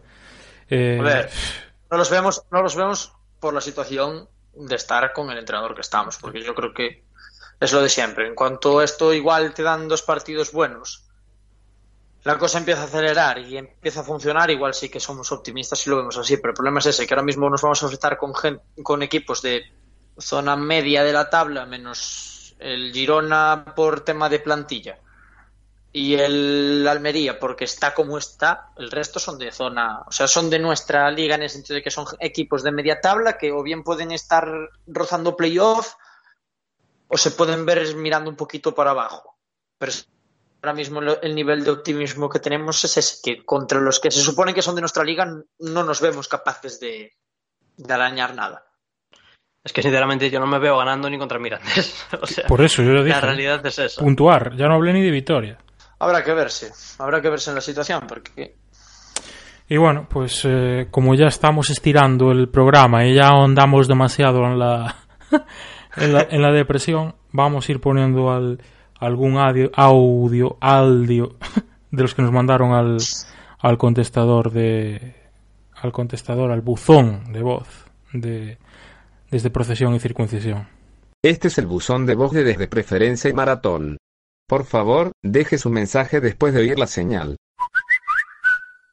Eh, 0.71 0.97
A 0.99 1.03
ver, 1.03 1.29
no 1.91 1.97
los 1.97 2.09
vemos, 2.09 2.43
no 2.51 2.63
los 2.63 2.75
vemos 2.75 3.13
por 3.39 3.53
la 3.53 3.61
situación 3.61 4.27
de 4.55 4.75
estar 4.75 5.13
con 5.13 5.29
el 5.29 5.37
entrenador 5.37 5.75
que 5.75 5.81
estamos, 5.81 6.17
porque 6.17 6.41
yo 6.41 6.55
creo 6.55 6.73
que 6.73 7.03
es 7.63 7.73
lo 7.73 7.81
de 7.81 7.89
siempre. 7.89 8.27
En 8.27 8.35
cuanto 8.35 8.81
esto 8.81 9.13
igual 9.13 9.53
te 9.53 9.63
dan 9.63 9.87
dos 9.87 10.01
partidos 10.01 10.51
buenos, 10.51 11.09
la 12.23 12.37
cosa 12.37 12.57
empieza 12.57 12.83
a 12.83 12.85
acelerar 12.85 13.39
y 13.39 13.57
empieza 13.57 13.99
a 13.99 14.03
funcionar, 14.03 14.49
igual 14.49 14.73
sí 14.73 14.89
que 14.89 14.99
somos 14.99 15.31
optimistas 15.31 15.85
y 15.85 15.89
lo 15.89 15.97
vemos 15.97 16.17
así, 16.17 16.37
pero 16.37 16.49
el 16.51 16.55
problema 16.55 16.79
es 16.79 16.85
ese, 16.87 17.05
que 17.05 17.13
ahora 17.13 17.25
mismo 17.25 17.49
nos 17.49 17.61
vamos 17.61 17.81
a 17.81 17.85
enfrentar 17.85 18.17
con, 18.17 18.33
gen- 18.33 18.61
con 18.81 19.03
equipos 19.03 19.41
de 19.41 19.63
zona 20.17 20.55
media 20.55 21.03
de 21.03 21.11
la 21.11 21.29
tabla, 21.29 21.65
menos 21.65 22.55
el 22.59 22.93
Girona 22.93 23.73
por 23.75 24.01
tema 24.01 24.29
de 24.29 24.39
plantilla 24.39 24.99
y 25.91 26.15
el 26.15 26.87
Almería 26.87 27.39
porque 27.39 27.65
está 27.65 27.93
como 27.93 28.17
está, 28.17 28.69
el 28.77 28.89
resto 28.89 29.19
son 29.19 29.37
de 29.37 29.51
zona, 29.51 30.01
o 30.07 30.11
sea, 30.11 30.27
son 30.27 30.49
de 30.49 30.59
nuestra 30.59 31.11
liga 31.11 31.35
en 31.35 31.43
el 31.43 31.49
sentido 31.49 31.75
de 31.75 31.83
que 31.83 31.91
son 31.91 32.05
equipos 32.19 32.63
de 32.63 32.71
media 32.71 33.01
tabla 33.01 33.37
que 33.37 33.51
o 33.51 33.61
bien 33.61 33.83
pueden 33.83 34.11
estar 34.11 34.47
rozando 34.87 35.35
playoff 35.35 35.93
o 37.13 37.17
se 37.17 37.31
pueden 37.31 37.63
ver 37.65 37.95
mirando 37.95 38.29
un 38.29 38.35
poquito 38.35 38.73
para 38.73 38.91
abajo. 38.91 39.37
Pero 39.77 39.91
ahora 40.63 40.73
mismo 40.73 40.99
el 40.99 41.35
nivel 41.35 41.63
de 41.63 41.69
optimismo 41.69 42.27
que 42.27 42.39
tenemos 42.39 42.83
es 42.83 42.97
ese, 42.97 43.17
que 43.23 43.45
contra 43.45 43.79
los 43.79 43.99
que 43.99 44.09
se 44.09 44.21
supone 44.21 44.53
que 44.53 44.63
son 44.63 44.73
de 44.73 44.81
nuestra 44.81 45.03
liga 45.03 45.25
no 45.59 45.83
nos 45.83 46.01
vemos 46.01 46.27
capaces 46.27 46.79
de, 46.79 47.11
de 47.77 47.93
arañar 47.93 48.33
nada. 48.33 48.65
Es 49.63 49.71
que 49.71 49.83
sinceramente 49.83 50.29
yo 50.31 50.39
no 50.39 50.47
me 50.47 50.57
veo 50.57 50.77
ganando 50.77 51.07
ni 51.07 51.19
contra 51.19 51.37
Mirandés. 51.37 52.05
o 52.21 52.25
sea, 52.25 52.47
por 52.47 52.61
eso 52.61 52.81
yo 52.81 52.89
lo 52.89 53.03
dije. 53.03 53.15
la 53.15 53.21
realidad 53.21 53.65
es 53.65 53.77
esa. 53.77 54.01
Puntuar, 54.01 54.55
ya 54.57 54.67
no 54.67 54.73
hablé 54.73 54.93
ni 54.93 55.03
de 55.03 55.11
victoria. 55.11 55.59
Habrá 55.99 56.23
que 56.23 56.33
verse, 56.33 56.71
habrá 56.97 57.21
que 57.21 57.29
verse 57.29 57.51
en 57.51 57.55
la 57.55 57.61
situación 57.61 58.07
porque 58.07 58.55
Y 59.69 59.77
bueno, 59.77 60.07
pues 60.09 60.43
eh, 60.45 60.87
como 60.89 61.13
ya 61.13 61.27
estamos 61.27 61.69
estirando 61.69 62.31
el 62.31 62.49
programa 62.49 63.05
y 63.05 63.13
ya 63.13 63.27
ahondamos 63.27 63.87
demasiado 63.87 64.39
en 64.45 64.59
la, 64.59 64.95
en 65.97 66.13
la, 66.13 66.27
en 66.29 66.41
la 66.41 66.51
depresión, 66.51 67.15
vamos 67.31 67.67
a 67.67 67.71
ir 67.71 67.79
poniendo 67.79 68.31
al, 68.31 68.61
algún 68.99 69.37
audio, 69.37 69.71
audio, 69.75 70.57
audio 70.61 71.35
de 71.91 72.01
los 72.01 72.15
que 72.15 72.21
nos 72.21 72.31
mandaron 72.31 72.73
al, 72.73 72.97
al 73.59 73.77
contestador 73.77 74.51
de 74.51 75.15
al 75.75 75.91
contestador, 75.91 76.51
al 76.51 76.61
buzón 76.61 77.33
de 77.33 77.41
voz 77.41 77.67
de 78.13 78.57
desde 79.29 79.49
procesión 79.49 79.95
y 79.95 79.99
circuncisión. 79.99 80.67
Este 81.21 81.47
es 81.47 81.57
el 81.57 81.65
buzón 81.65 82.05
de 82.05 82.15
voz 82.15 82.31
de 82.31 82.43
Desde 82.43 82.67
Preferencia 82.67 83.29
y 83.29 83.33
Maratón. 83.33 83.97
Por 84.47 84.65
favor, 84.65 85.11
deje 85.21 85.57
su 85.57 85.69
mensaje 85.69 86.21
después 86.21 86.53
de 86.53 86.61
oír 86.61 86.77
la 86.77 86.87
señal. 86.87 87.37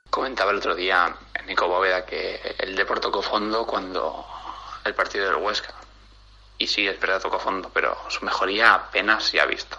Comentaba 0.09 0.51
el 0.53 0.59
otro 0.59 0.75
día 0.75 1.15
Nico 1.47 1.69
Bóveda 1.69 2.07
que 2.07 2.39
el 2.59 2.75
Depor 2.75 3.01
tocó 3.01 3.21
fondo 3.23 3.67
cuando 3.67 4.25
el 4.85 4.95
partido 4.95 5.27
del 5.27 5.45
Huesca. 5.45 5.75
Y 6.61 6.67
sí, 6.67 6.87
es 6.87 7.01
verdad, 7.01 7.23
tocó 7.23 7.39
fondo, 7.39 7.71
pero 7.73 7.97
su 8.11 8.23
mejoría 8.23 8.75
apenas 8.75 9.25
se 9.25 9.41
ha 9.41 9.47
visto. 9.47 9.79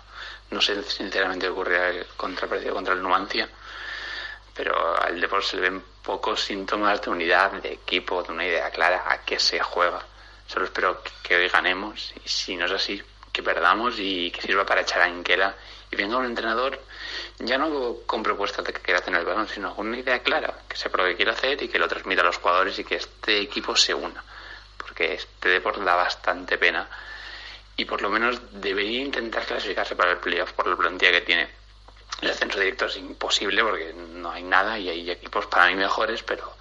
No 0.50 0.60
sé 0.60 0.82
sinceramente 0.84 1.46
qué 1.46 1.52
ocurrirá 1.52 1.90
el- 1.90 2.08
contra 2.18 2.46
el 2.46 2.50
partido 2.50 2.74
contra 2.74 2.96
el 2.96 3.04
Numancia, 3.04 3.48
pero 4.56 5.00
al 5.00 5.22
Depor 5.22 5.44
se 5.44 5.58
le 5.58 5.62
ven 5.62 5.84
pocos 6.04 6.42
síntomas 6.42 7.00
de 7.02 7.12
unidad, 7.12 7.52
de 7.54 7.74
equipo, 7.74 8.24
de 8.24 8.32
una 8.34 8.46
idea 8.46 8.70
clara 8.72 9.04
a 9.08 9.22
qué 9.22 9.40
se 9.40 9.60
juega. 9.60 10.02
Solo 10.48 10.66
espero 10.66 11.04
que 11.24 11.36
hoy 11.36 11.48
ganemos 11.50 12.14
y 12.26 12.28
si 12.28 12.58
no 12.58 12.66
es 12.66 12.72
así, 12.72 13.02
que 13.32 13.44
perdamos 13.44 13.96
y 14.00 14.32
que 14.32 14.42
sirva 14.42 14.66
para 14.66 14.82
echar 14.82 15.04
a 15.04 15.08
Inquela 15.08 15.56
y 15.92 15.96
venga 15.96 16.18
un 16.18 16.26
entrenador 16.26 16.82
ya 17.38 17.58
no 17.60 17.98
con 18.08 18.24
propuestas 18.24 18.66
de 18.66 18.74
que 18.74 18.82
quiera 18.82 19.02
tener 19.02 19.20
el 19.22 19.26
balón, 19.28 19.48
sino 19.48 19.76
con 19.76 19.88
una 19.88 20.00
idea 20.00 20.20
clara, 20.24 20.54
que 20.68 20.76
sepa 20.76 20.98
lo 20.98 21.06
que 21.06 21.16
quiere 21.16 21.32
hacer 21.32 21.62
y 21.62 21.70
que 21.70 21.80
lo 21.80 21.88
transmita 21.88 22.22
a 22.22 22.26
los 22.26 22.38
jugadores 22.38 22.78
y 22.80 22.84
que 22.84 22.96
este 22.96 23.40
equipo 23.40 23.76
se 23.76 23.94
una. 23.94 24.24
Este 25.02 25.50
deporte 25.50 25.84
da 25.84 25.96
bastante 25.96 26.58
pena 26.58 26.88
y 27.76 27.86
por 27.86 28.02
lo 28.02 28.10
menos 28.10 28.40
debería 28.52 29.02
intentar 29.02 29.46
clasificarse 29.46 29.96
para 29.96 30.12
el 30.12 30.18
playoff 30.18 30.54
por 30.54 30.68
la 30.68 30.76
plantilla 30.76 31.12
que 31.12 31.22
tiene. 31.22 31.50
El 32.22 32.30
ascenso 32.30 32.60
directo 32.60 32.86
es 32.86 32.98
imposible 32.98 33.64
porque 33.64 33.94
no 33.94 34.32
hay 34.32 34.44
nada 34.44 34.78
y 34.78 34.90
hay 34.90 35.10
equipos 35.10 35.48
para 35.48 35.68
mí 35.68 35.76
mejores, 35.76 36.22
pero 36.22 36.54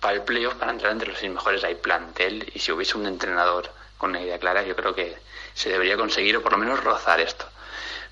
para 0.00 0.14
el 0.14 0.22
playoff, 0.22 0.54
para 0.54 0.72
entrar 0.72 0.92
entre 0.92 1.08
los 1.08 1.18
seis 1.18 1.32
mejores, 1.32 1.62
hay 1.64 1.76
plantel 1.76 2.50
y 2.52 2.58
si 2.58 2.72
hubiese 2.72 2.98
un 2.98 3.06
entrenador 3.06 3.70
con 3.96 4.10
una 4.10 4.20
idea 4.20 4.38
clara, 4.38 4.62
yo 4.62 4.74
creo 4.74 4.94
que 4.94 5.16
se 5.54 5.70
debería 5.70 5.96
conseguir 5.96 6.36
o 6.36 6.42
por 6.42 6.52
lo 6.52 6.58
menos 6.58 6.82
rozar 6.82 7.20
esto. 7.20 7.48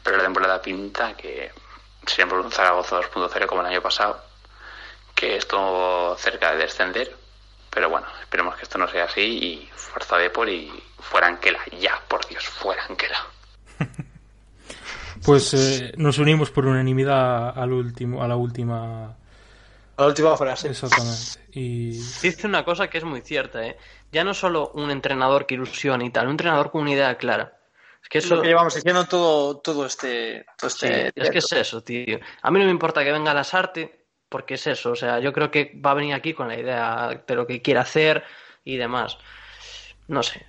Pero 0.02 0.16
la 0.16 0.22
temporada 0.22 0.62
pinta 0.62 1.16
que 1.16 1.50
sería 2.06 2.28
por 2.28 2.40
un 2.40 2.52
Zaragoza 2.52 3.00
2.0 3.00 3.46
como 3.46 3.60
el 3.62 3.66
año 3.66 3.82
pasado, 3.82 4.22
que 5.14 5.36
estuvo 5.36 6.16
cerca 6.18 6.52
de 6.52 6.59
descender. 6.59 7.22
Pero 7.74 7.89
bueno, 7.89 8.07
esperemos 8.20 8.57
que 8.57 8.62
esto 8.62 8.78
no 8.78 8.86
sea 8.89 9.05
así 9.05 9.20
y 9.20 9.69
fuerza 9.74 10.19
de 10.19 10.31
por 10.31 10.49
y 10.49 10.70
fuera 10.99 11.27
Anquela. 11.27 11.59
Ya, 11.81 12.01
por 12.09 12.27
Dios, 12.28 12.44
fuera 12.44 12.85
Anquela. 12.89 13.27
Pues 15.24 15.55
eh, 15.55 15.93
nos 15.99 16.19
unimos 16.19 16.51
por 16.51 16.66
unanimidad 16.66 17.57
al 17.57 17.73
último, 17.73 18.24
a 18.24 18.27
la 18.27 18.35
última. 18.35 19.16
la 19.97 20.07
última 20.07 20.36
frase. 20.36 20.70
Exactamente. 20.70 21.39
Y 21.53 21.90
Dice 21.93 22.49
una 22.49 22.65
cosa 22.65 22.89
que 22.89 22.99
es 22.99 23.05
muy 23.05 23.20
cierta, 23.20 23.65
¿eh? 23.65 23.77
Ya 24.11 24.24
no 24.24 24.35
solo 24.35 24.73
un 24.74 24.90
entrenador 24.90 25.47
que 25.47 25.55
ilusiona 25.55 26.05
y 26.05 26.11
tal, 26.11 26.24
un 26.27 26.32
entrenador 26.32 26.73
con 26.73 26.82
una 26.82 26.90
idea 26.90 27.16
clara. 27.19 27.57
Es 28.03 28.09
que 28.09 28.19
Es 28.19 28.24
eso... 28.24 28.35
lo 28.35 28.43
que 28.43 28.49
llevamos 28.49 28.74
diciendo 28.74 29.05
todo, 29.07 29.59
todo 29.59 29.86
este, 29.86 30.44
todo 30.59 30.70
Sí, 30.70 30.86
este 30.86 31.12
es 31.23 31.31
que 31.31 31.39
es 31.39 31.53
eso, 31.53 31.85
tío. 31.85 32.19
A 32.43 32.51
mí 32.51 32.59
no 32.59 32.65
me 32.65 32.73
importa 32.73 33.05
que 33.05 33.12
venga 33.12 33.32
las 33.32 33.55
arte, 33.55 34.02
porque 34.32 34.54
es 34.54 34.66
eso. 34.66 34.90
O 34.90 34.96
sea, 34.96 35.20
yo 35.20 35.32
creo 35.32 35.50
que 35.52 35.78
va 35.84 35.92
a 35.92 35.94
venir 35.94 36.14
aquí 36.14 36.32
con 36.34 36.48
la 36.48 36.59
idea 36.59 37.22
de 37.24 37.34
lo 37.36 37.46
que 37.46 37.62
quiere 37.62 37.78
hacer 37.78 38.24
y 38.64 38.76
demás. 38.76 39.18
No 40.09 40.24
sé. 40.24 40.44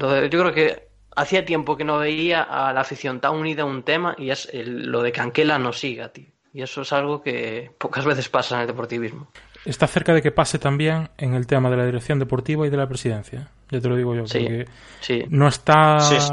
Yo 0.00 0.08
creo 0.40 0.52
que 0.52 0.88
hacía 1.14 1.44
tiempo 1.44 1.76
que 1.76 1.84
no 1.84 1.98
veía 1.98 2.42
a 2.42 2.72
la 2.72 2.80
afición 2.80 3.20
tan 3.20 3.34
unida 3.34 3.62
a 3.62 3.66
un 3.66 3.84
tema 3.84 4.16
y 4.18 4.30
es 4.30 4.48
el- 4.52 4.90
lo 4.90 5.02
de 5.02 5.12
que 5.12 5.20
Anquela 5.20 5.58
no 5.58 5.72
siga, 5.72 6.08
tío. 6.08 6.26
Y 6.52 6.62
eso 6.62 6.82
es 6.82 6.92
algo 6.92 7.22
que 7.22 7.70
pocas 7.78 8.04
veces 8.06 8.28
pasa 8.30 8.54
en 8.56 8.62
el 8.62 8.66
deportivismo. 8.66 9.28
Está 9.64 9.86
cerca 9.86 10.14
de 10.14 10.22
que 10.22 10.32
pase 10.32 10.58
también 10.58 11.10
en 11.18 11.34
el 11.34 11.46
tema 11.46 11.68
de 11.70 11.76
la 11.76 11.84
dirección 11.84 12.18
deportiva 12.18 12.66
y 12.66 12.70
de 12.70 12.76
la 12.78 12.88
presidencia. 12.88 13.48
Ya 13.70 13.80
te 13.80 13.88
lo 13.88 13.96
digo 13.96 14.14
yo, 14.14 14.26
Sí. 14.26 14.38
porque 14.40 14.66
Sí. 15.00 15.24
no 15.28 15.48
está, 15.48 15.98
Sí, 16.00 16.16
sí. 16.20 16.32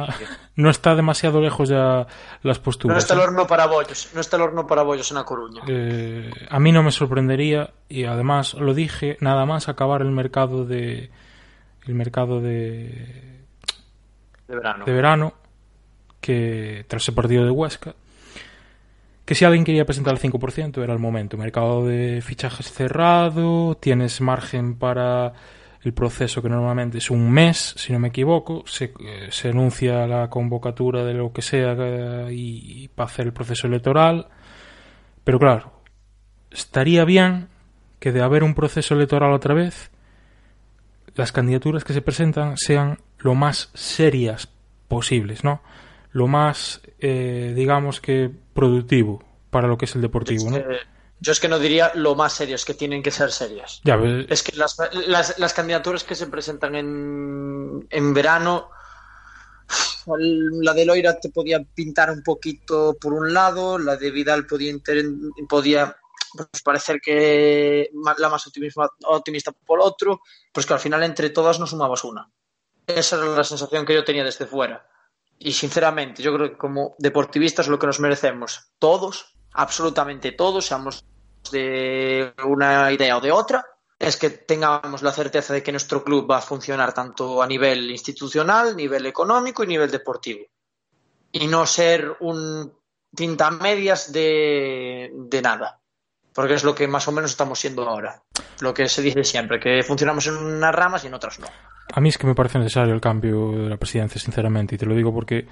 no 0.55 0.69
está 0.69 0.93
demasiado 0.95 1.41
lejos 1.41 1.68
ya 1.69 2.05
las 2.43 2.57
No 2.60 2.64
posturas. 2.64 2.97
está 2.99 3.15
el 3.15 3.22
¿eh? 3.22 3.23
horno 3.23 3.47
para 3.47 3.65
bollos, 3.65 4.11
no 4.14 4.22
está 4.22 4.35
el 4.38 4.43
horno 4.43 4.68
para 4.68 4.84
bollos 4.84 5.10
en 5.11 5.18
La 5.18 5.23
Coruña. 5.23 5.64
Eh, 5.68 6.30
a 6.49 6.60
mí 6.60 6.72
no 6.72 6.84
me 6.84 6.91
sorprendería 6.91 7.72
y 7.89 8.05
además 8.05 8.53
lo 8.53 8.73
dije 8.76 9.18
nada 9.19 9.45
más 9.47 9.68
acabar 9.68 10.01
el 10.01 10.11
mercado 10.11 10.65
de 10.65 11.10
el 11.88 11.95
mercado 11.95 12.39
de, 12.39 13.41
De 14.47 14.55
verano. 14.55 14.85
de 14.85 14.93
verano 14.93 15.34
que 16.22 16.85
tras 16.88 17.07
el 17.10 17.15
partido 17.15 17.43
de 17.45 17.51
Huesca 17.51 17.95
que 19.26 19.35
si 19.35 19.43
alguien 19.45 19.64
quería 19.65 19.85
presentar 19.85 20.14
el 20.14 20.19
5% 20.19 20.84
era 20.84 20.93
el 20.93 20.99
momento 20.99 21.38
mercado 21.38 21.85
de 21.85 22.22
fichajes 22.22 22.72
cerrado 22.72 23.76
tienes 23.76 24.22
margen 24.22 24.76
para 24.76 25.34
el 25.84 25.93
proceso 25.93 26.41
que 26.41 26.49
normalmente 26.49 26.97
es 26.97 27.10
un 27.10 27.31
mes 27.31 27.76
si 27.77 27.91
no 27.93 27.99
me 27.99 28.10
equivoco 28.10 28.64
se, 28.65 28.93
eh, 28.99 29.27
se 29.30 29.49
anuncia 29.49 30.07
la 30.07 30.30
convocatura 30.30 31.03
de 31.03 31.14
lo 31.14 31.31
que 31.34 31.41
sea 31.41 31.76
eh, 31.77 32.27
y, 32.31 32.88
para 32.89 33.10
hacer 33.10 33.26
el 33.26 33.34
proceso 33.34 33.68
electoral 33.68 34.27
pero 35.23 35.39
claro 35.39 35.84
estaría 36.51 37.03
bien 37.03 37.49
que 38.03 38.11
de 38.11 38.22
haber 38.22 38.43
un 38.43 38.53
proceso 38.53 38.95
electoral 38.95 39.31
otra 39.31 39.53
vez, 39.53 39.89
las 41.15 41.31
candidaturas 41.31 41.85
que 41.85 41.93
se 41.93 42.01
presentan 42.01 42.57
sean 42.57 42.99
lo 43.18 43.34
más 43.34 43.72
serias 43.76 44.49
posibles, 44.89 45.45
¿no? 45.45 45.61
Lo 46.11 46.27
más, 46.27 46.81
eh, 46.99 47.53
digamos 47.55 48.01
que, 48.01 48.30
productivo 48.53 49.23
para 49.49 49.69
lo 49.69 49.77
que 49.77 49.85
es 49.85 49.95
el 49.95 50.01
deportivo, 50.01 50.51
¿no? 50.51 50.57
Yo 51.24 51.32
es 51.32 51.40
que 51.40 51.48
no 51.48 51.58
diría 51.58 51.91
lo 51.95 52.16
más 52.16 52.34
serio, 52.34 52.56
es 52.56 52.66
que 52.66 52.74
tienen 52.74 53.02
que 53.02 53.12
ser 53.12 53.32
serias. 53.32 53.80
Ya, 53.86 53.95
eh, 53.95 54.26
Es 54.30 54.44
que 54.44 54.56
las, 54.58 54.76
las, 55.08 55.40
las 55.40 55.54
candidaturas 55.54 56.04
que 56.04 56.16
se 56.16 56.28
presentan 56.28 56.76
en, 56.76 57.88
en 57.90 58.14
verano, 58.14 58.70
la 60.06 60.74
de 60.74 60.86
Loira 60.86 61.18
te 61.20 61.30
podía 61.30 61.64
pintar 61.64 62.12
un 62.12 62.22
poquito 62.24 62.98
por 63.00 63.14
un 63.14 63.34
lado, 63.34 63.80
la 63.80 63.95
de 63.95 64.12
Vidal 64.12 64.45
podía, 64.45 64.70
inter- 64.72 65.06
podía 65.48 65.95
pues, 66.36 66.62
parecer 66.62 67.00
que 67.02 67.90
la 68.18 68.28
más 68.30 68.45
optimista, 68.45 68.90
optimista 69.06 69.52
por 69.66 69.80
otro, 69.80 70.20
pues 70.52 70.66
que 70.66 70.74
al 70.74 70.80
final 70.82 71.04
entre 71.04 71.30
todas 71.30 71.58
no 71.60 71.66
sumabas 71.68 72.04
una. 72.04 72.30
Esa 72.86 73.16
era 73.16 73.28
la 73.28 73.45
sensación 73.45 73.86
que 73.86 73.94
yo 73.94 74.04
tenía 74.04 74.26
desde 74.26 74.45
fuera. 74.45 74.86
Y 75.40 75.54
sinceramente, 75.54 76.22
yo 76.22 76.34
creo 76.36 76.50
que 76.52 76.58
como 76.58 76.95
deportivistas 77.00 77.70
lo 77.70 77.80
que 77.80 77.88
nos 77.88 78.02
merecemos, 78.02 78.72
todos, 78.78 79.38
absolutamente 79.54 80.34
todos, 80.34 80.66
seamos 80.66 81.06
de 81.52 82.34
una 82.45 82.91
idea 82.91 83.18
o 83.18 83.22
de 83.22 83.32
otra, 83.32 83.65
es 83.99 84.18
que 84.18 84.30
tengamos 84.30 85.02
la 85.02 85.11
certeza 85.11 85.53
de 85.53 85.64
que 85.64 85.72
nuestro 85.72 86.03
club 86.03 86.30
va 86.30 86.38
a 86.38 86.41
funcionar 86.41 86.94
tanto 86.94 87.41
a 87.41 87.48
nivel 87.48 87.90
institucional, 87.90 88.76
nivel 88.76 89.06
económico 89.06 89.64
y 89.64 89.68
nivel 89.68 89.91
deportivo. 89.91 90.45
Y 91.32 91.48
no 91.48 91.65
ser 91.65 92.18
un 92.20 92.74
tinta 93.15 93.49
medias 93.52 94.11
de, 94.11 95.11
de 95.14 95.41
nada. 95.41 95.80
Porque 96.34 96.56
es 96.56 96.64
lo 96.64 96.74
que 96.74 96.88
más 96.88 97.07
o 97.07 97.11
menos 97.11 97.32
estamos 97.32 97.60
siendo 97.60 97.88
ahora. 97.88 98.22
Lo 98.60 98.74
que 98.74 98.90
se 98.90 99.02
dice 99.02 99.24
siempre, 99.24 99.60
que 99.60 99.84
funcionamos 99.84 100.26
en 100.28 100.38
unas 100.38 100.74
ramas 100.74 101.03
y 101.03 101.07
en 101.07 101.14
otras 101.14 101.40
no. 101.40 101.48
a 101.94 102.02
mí 102.02 102.10
es 102.10 102.18
que 102.18 102.28
me 102.28 102.36
parece 102.36 102.57
necesario 102.57 102.94
el 102.94 103.02
cambio 103.02 103.52
de 103.52 103.70
la 103.70 103.78
presidencia, 103.78 104.20
sinceramente, 104.20 104.76
y 104.76 104.78
te 104.78 104.86
lo 104.86 104.95
digo 104.95 105.14
porque 105.14 105.48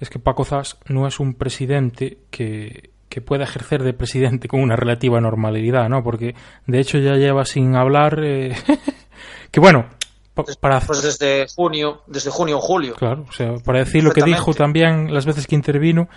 es 0.00 0.10
que 0.10 0.18
Paco 0.18 0.44
Zas 0.44 0.76
no 0.86 1.06
es 1.06 1.20
un 1.20 1.34
presidente 1.34 2.18
que, 2.30 2.90
que 3.08 3.20
pueda 3.20 3.44
ejercer 3.44 3.82
de 3.82 3.92
presidente 3.94 4.48
con 4.48 4.60
una 4.60 4.76
relativa 4.76 5.20
normalidad, 5.20 5.88
¿no? 5.88 6.02
Porque 6.02 6.34
de 6.66 6.78
hecho 6.80 6.98
ya 6.98 7.14
lleva 7.14 7.44
sin 7.44 7.74
hablar, 7.76 8.20
eh, 8.22 8.54
que 9.50 9.60
bueno, 9.60 9.86
pa- 10.34 10.44
para 10.60 10.80
Pues 10.80 11.02
desde 11.02 11.46
junio, 11.54 12.02
desde 12.06 12.30
junio 12.30 12.58
o 12.58 12.60
julio. 12.60 12.94
Claro, 12.94 13.24
o 13.28 13.32
sea, 13.32 13.54
para 13.64 13.80
decir 13.80 14.04
lo 14.04 14.12
que 14.12 14.22
dijo 14.22 14.52
también 14.54 15.12
las 15.12 15.24
veces 15.26 15.46
que 15.46 15.54
intervino, 15.54 16.08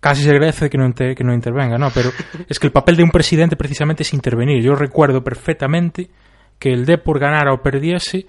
casi 0.00 0.22
se 0.22 0.30
agradece 0.30 0.68
que 0.68 0.76
no, 0.78 0.84
inter- 0.86 1.14
que 1.16 1.24
no 1.24 1.32
intervenga, 1.32 1.78
¿no? 1.78 1.90
Pero 1.94 2.10
es 2.48 2.58
que 2.58 2.66
el 2.66 2.72
papel 2.72 2.96
de 2.96 3.04
un 3.04 3.10
presidente 3.10 3.56
precisamente 3.56 4.02
es 4.02 4.12
intervenir. 4.12 4.62
Yo 4.62 4.74
recuerdo 4.74 5.24
perfectamente 5.24 6.10
que 6.58 6.72
el 6.72 6.84
Depor 6.86 7.18
ganara 7.18 7.52
o 7.52 7.62
perdiese, 7.62 8.26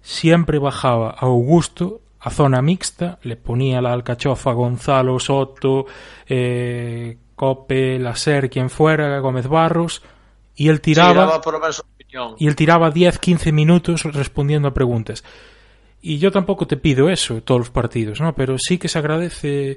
siempre 0.00 0.58
bajaba 0.58 1.10
a 1.10 1.26
Augusto 1.26 2.00
a 2.24 2.30
zona 2.30 2.60
mixta, 2.62 3.18
le 3.22 3.36
ponía 3.36 3.80
la 3.80 3.92
alcachofa 3.92 4.50
a 4.50 4.54
Gonzalo, 4.54 5.18
Soto, 5.18 5.86
eh, 6.28 7.16
Cope, 7.42 7.98
Laser, 7.98 8.48
quien 8.48 8.70
fuera, 8.70 9.18
Gómez 9.18 9.48
Barros, 9.48 10.00
y 10.54 10.68
él 10.68 10.76
Sí, 10.76 10.82
tiraba 10.82 11.38
opinión. 11.38 12.36
y 12.38 12.46
él 12.46 12.54
tiraba 12.54 12.92
10, 12.92 13.18
15 13.18 13.50
minutos 13.50 14.04
respondiendo 14.04 14.68
a 14.68 14.74
preguntas. 14.74 15.24
Y 16.00 16.18
yo 16.18 16.30
tampoco 16.30 16.68
te 16.68 16.76
pido 16.76 17.08
eso 17.08 17.42
todos 17.42 17.58
los 17.58 17.70
partidos, 17.70 18.20
¿no? 18.20 18.32
Pero 18.36 18.58
sí 18.58 18.78
que 18.78 18.86
se 18.86 19.00
agradece, 19.00 19.76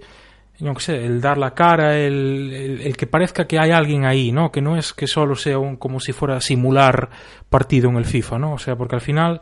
no 0.59 0.77
sé, 0.79 1.05
el 1.07 1.19
dar 1.21 1.39
la 1.39 1.55
cara, 1.55 1.97
el, 1.97 2.51
el- 2.53 2.81
el 2.81 2.95
que 2.97 3.07
parezca 3.07 3.47
que 3.47 3.57
hay 3.57 3.71
alguien 3.71 4.05
ahí, 4.05 4.31
¿no? 4.31 4.51
Que 4.51 4.61
no 4.61 4.77
es 4.77 4.93
que 4.93 5.07
solo 5.07 5.35
sea 5.35 5.57
un, 5.57 5.75
como 5.77 5.99
si 5.99 6.13
fuera 6.13 6.39
simular 6.41 7.09
partido 7.49 7.89
en 7.89 7.95
el 7.95 8.05
FIFA, 8.05 8.37
¿no? 8.37 8.53
O 8.53 8.59
sea, 8.59 8.75
porque 8.75 8.93
al 8.93 9.01
final 9.01 9.41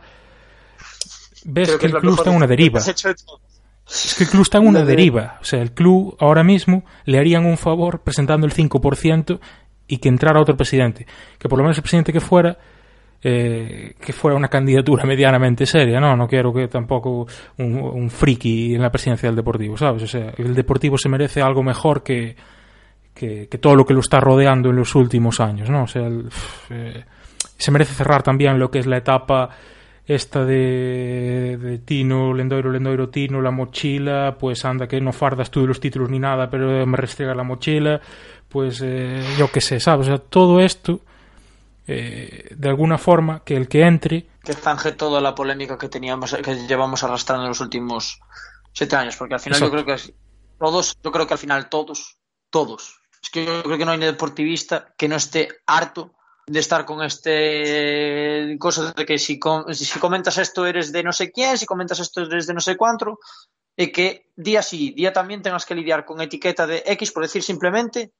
ves 1.43 1.67
Creo 1.67 1.79
que, 1.79 1.85
el 1.87 1.93
club 1.97 2.15
está 2.17 2.29
en 2.29 2.37
una 2.37 2.47
deriva. 2.47 2.79
has 2.79 2.87
hecho 2.87 3.09
de 3.09 3.15
todo. 3.15 3.41
Es 3.87 4.15
que 4.17 4.23
el 4.23 4.29
club 4.29 4.43
está 4.43 4.57
en 4.59 4.67
una 4.67 4.83
deriva. 4.85 5.37
O 5.41 5.43
sea, 5.43 5.61
el 5.61 5.71
club 5.73 6.15
ahora 6.19 6.43
mismo 6.43 6.83
le 7.05 7.19
harían 7.19 7.45
un 7.45 7.57
favor 7.57 8.01
presentando 8.01 8.45
el 8.47 8.53
5% 8.53 9.39
y 9.87 9.97
que 9.97 10.09
entrara 10.09 10.39
otro 10.41 10.55
presidente. 10.55 11.05
Que 11.37 11.49
por 11.49 11.57
lo 11.59 11.63
menos 11.63 11.77
el 11.77 11.83
presidente 11.83 12.13
que 12.13 12.21
fuera, 12.21 12.57
eh, 13.21 13.93
que 13.99 14.13
fuera 14.13 14.35
una 14.37 14.47
candidatura 14.47 15.03
medianamente 15.07 15.65
seria, 15.65 15.99
¿no? 15.99 16.15
No 16.15 16.27
quiero 16.27 16.53
que 16.53 16.67
tampoco 16.67 17.27
un, 17.57 17.75
un 17.77 18.09
friki 18.09 18.75
en 18.75 18.81
la 18.81 18.89
presidencia 18.91 19.27
del 19.29 19.35
Deportivo, 19.35 19.77
¿sabes? 19.77 20.03
O 20.03 20.07
sea, 20.07 20.33
el 20.37 20.55
Deportivo 20.55 20.97
se 20.97 21.09
merece 21.09 21.41
algo 21.41 21.61
mejor 21.61 22.03
que, 22.03 22.35
que, 23.13 23.47
que 23.49 23.57
todo 23.57 23.75
lo 23.75 23.85
que 23.85 23.93
lo 23.93 23.99
está 23.99 24.19
rodeando 24.19 24.69
en 24.69 24.77
los 24.77 24.95
últimos 24.95 25.39
años, 25.39 25.69
¿no? 25.69 25.83
O 25.83 25.87
sea, 25.87 26.07
el- 26.07 26.29
eh, 26.69 27.03
se 27.57 27.71
merece 27.71 27.93
cerrar 27.93 28.23
también 28.23 28.57
lo 28.59 28.71
que 28.71 28.79
es 28.79 28.87
la 28.87 28.97
etapa 28.97 29.49
esta 30.05 30.43
de, 30.43 31.57
de 31.61 31.77
Tino, 31.79 32.33
Lendoiro, 32.33 32.71
Lendoiro, 32.71 33.09
Tino, 33.09 33.41
la 33.41 33.51
mochila, 33.51 34.35
pues 34.39 34.65
anda 34.65 34.87
que 34.87 34.99
no 34.99 35.13
fardas 35.13 35.49
tú 35.49 35.61
de 35.61 35.67
los 35.67 35.79
títulos 35.79 36.09
ni 36.09 36.19
nada, 36.19 36.49
pero 36.49 36.85
me 36.85 36.97
restriega 36.97 37.33
la 37.33 37.43
mochila, 37.43 38.01
pues 38.49 38.81
eh, 38.83 39.23
yo 39.37 39.51
qué 39.51 39.61
sé, 39.61 39.79
¿sabes? 39.79 40.07
O 40.07 40.09
sea, 40.11 40.19
todo 40.19 40.59
esto, 40.59 40.99
eh, 41.87 42.49
de 42.55 42.69
alguna 42.69 42.97
forma, 42.97 43.43
que 43.45 43.55
el 43.55 43.67
que 43.67 43.83
entre, 43.83 44.25
que 44.43 44.53
zanje 44.53 44.91
toda 44.91 45.21
la 45.21 45.33
polémica 45.33 45.77
que 45.77 45.89
teníamos 45.89 46.35
que 46.35 46.67
llevamos 46.67 47.03
arrastrando 47.03 47.43
en 47.43 47.49
los 47.49 47.61
últimos 47.61 48.19
siete 48.73 48.95
años 48.95 49.15
porque 49.15 49.35
al 49.35 49.39
final 49.39 49.57
Exacto. 49.57 49.77
yo 49.77 49.85
creo 49.85 49.97
que 49.97 50.13
todos 50.59 50.97
yo 51.01 51.11
creo 51.11 51.27
que 51.27 51.33
al 51.33 51.39
final 51.39 51.69
todos 51.69 52.17
todos 52.49 52.99
es 53.21 53.29
que 53.29 53.45
yo 53.45 53.63
creo 53.63 53.77
que 53.77 53.85
no 53.85 53.91
hay 53.91 53.99
deportivista 53.99 54.93
que 54.97 55.07
no 55.07 55.15
esté 55.15 55.47
harto 55.65 56.13
de 56.45 56.59
estar 56.59 56.85
con 56.85 57.01
este 57.03 58.57
cosas 58.59 58.93
de 58.95 59.05
que 59.05 59.17
si, 59.17 59.39
com- 59.39 59.65
si 59.73 59.99
comentas 59.99 60.37
esto 60.37 60.65
eres 60.65 60.91
de 60.91 61.03
no 61.03 61.13
sé 61.13 61.31
quién 61.31 61.57
si 61.57 61.65
comentas 61.65 61.99
esto 61.99 62.21
eres 62.21 62.47
de 62.47 62.53
no 62.53 62.59
sé 62.59 62.75
cuánto 62.75 63.19
y 63.77 63.91
que 63.91 64.29
día 64.35 64.61
sí 64.61 64.91
día 64.91 65.13
también 65.13 65.41
tengas 65.41 65.65
que 65.65 65.75
lidiar 65.75 66.03
con 66.05 66.21
etiqueta 66.21 66.67
de 66.67 66.83
X 66.85 67.11
por 67.11 67.23
decir 67.23 67.43
simplemente 67.43 68.11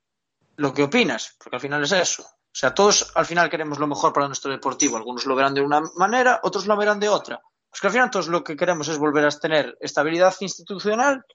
lo 0.55 0.73
que 0.73 0.83
opinas, 0.83 1.35
porque 1.39 1.55
al 1.55 1.61
final 1.61 1.83
es 1.83 1.91
eso. 1.93 2.21
O 2.21 2.55
sea, 2.55 2.75
todos 2.75 3.11
al 3.15 3.25
final 3.25 3.49
queremos 3.49 3.79
lo 3.79 3.87
mejor 3.87 4.13
para 4.13 4.27
nuestro 4.27 4.51
deportivo. 4.51 4.97
Algunos 4.97 5.25
lo 5.25 5.33
verán 5.35 5.55
de 5.55 5.61
una 5.61 5.81
manera, 5.95 6.39
otros 6.43 6.67
lo 6.67 6.77
verán 6.77 6.99
de 6.99 7.09
otra. 7.09 7.41
Pues 7.67 7.81
que 7.81 7.87
al 7.87 7.93
final 7.93 8.11
todos 8.11 8.27
lo 8.27 8.43
que 8.43 8.55
queremos 8.55 8.87
es 8.87 8.99
volver 8.99 9.25
a 9.25 9.31
tener 9.31 9.75
estabilidad 9.81 10.35
institucional 10.41 11.25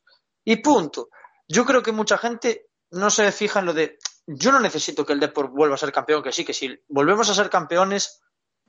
y 0.44 0.56
punto. 0.58 1.08
Yo 1.48 1.64
creo 1.64 1.82
que 1.82 1.90
mucha 1.90 2.16
gente 2.16 2.66
no 2.92 3.10
se 3.10 3.32
fija 3.32 3.58
en 3.58 3.66
lo 3.66 3.74
de 3.74 3.98
yo 4.30 4.52
no 4.52 4.60
necesito 4.60 5.06
que 5.06 5.14
el 5.14 5.20
Depor 5.20 5.48
vuelva 5.48 5.74
a 5.74 5.78
ser 5.78 5.90
campeón, 5.90 6.22
que 6.22 6.32
sí, 6.32 6.44
que 6.44 6.52
si 6.52 6.78
volvemos 6.88 7.30
a 7.30 7.34
ser 7.34 7.48
campeones, 7.48 8.20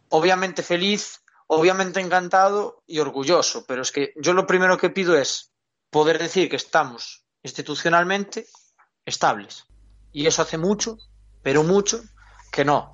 obviamente 0.07 0.64
feliz, 0.64 1.22
obviamente 1.48 1.99
encantado 1.99 2.81
y 2.88 2.99
orgulloso, 2.99 3.65
pero 3.68 3.81
es 3.81 3.91
que 3.91 4.14
yo 4.15 4.31
lo 4.31 4.48
primero 4.48 4.77
que 4.77 4.90
pido 4.90 5.18
es 5.18 5.52
poder 5.90 6.18
decir 6.18 6.49
que 6.49 6.56
estamos 6.56 7.26
institucionalmente 7.44 8.48
estables. 9.06 9.65
Y 10.14 10.27
eso 10.27 10.44
hace 10.44 10.57
mucho, 10.57 10.98
pero 11.44 11.64
mucho, 11.64 12.02
que 12.53 12.64
no. 12.64 12.91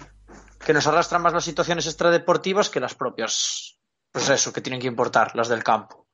Que 0.66 0.74
nos 0.74 0.88
arrastran 0.88 1.22
más 1.22 1.34
las 1.34 1.46
situaciones 1.46 1.86
extradeportivas 1.86 2.72
que 2.72 2.80
las 2.80 2.96
propias, 2.96 3.78
pues 4.12 4.28
eso, 4.30 4.52
que 4.52 4.62
tienen 4.62 4.82
que 4.82 4.88
importar, 4.88 5.36
las 5.36 5.50
del 5.50 5.64
campo. 5.64 6.08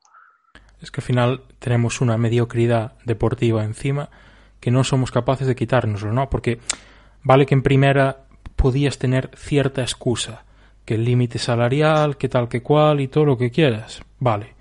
Es 0.81 0.91
que 0.91 0.99
al 0.99 1.05
final 1.05 1.43
tenemos 1.59 2.01
una 2.01 2.17
mediocridad 2.17 2.97
deportiva 3.05 3.63
encima 3.63 4.09
que 4.61 4.71
no 4.71 4.85
somos 4.85 5.11
capaces 5.11 5.47
de 5.47 5.55
quitárnoslo, 5.55 6.13
¿no? 6.13 6.29
Porque 6.29 6.59
vale 7.23 7.45
que 7.45 7.55
en 7.55 7.63
primera 7.63 8.25
podías 8.55 8.97
tener 8.97 9.31
cierta 9.35 9.81
excusa, 9.81 10.45
que 10.85 10.93
el 10.95 11.03
límite 11.03 11.39
salarial, 11.39 12.15
que 12.15 12.29
tal 12.29 12.47
que 12.47 12.61
cual 12.61 13.01
y 13.01 13.09
todo 13.09 13.25
lo 13.25 13.37
que 13.37 13.51
quieras. 13.51 14.01
Vale. 14.19 14.53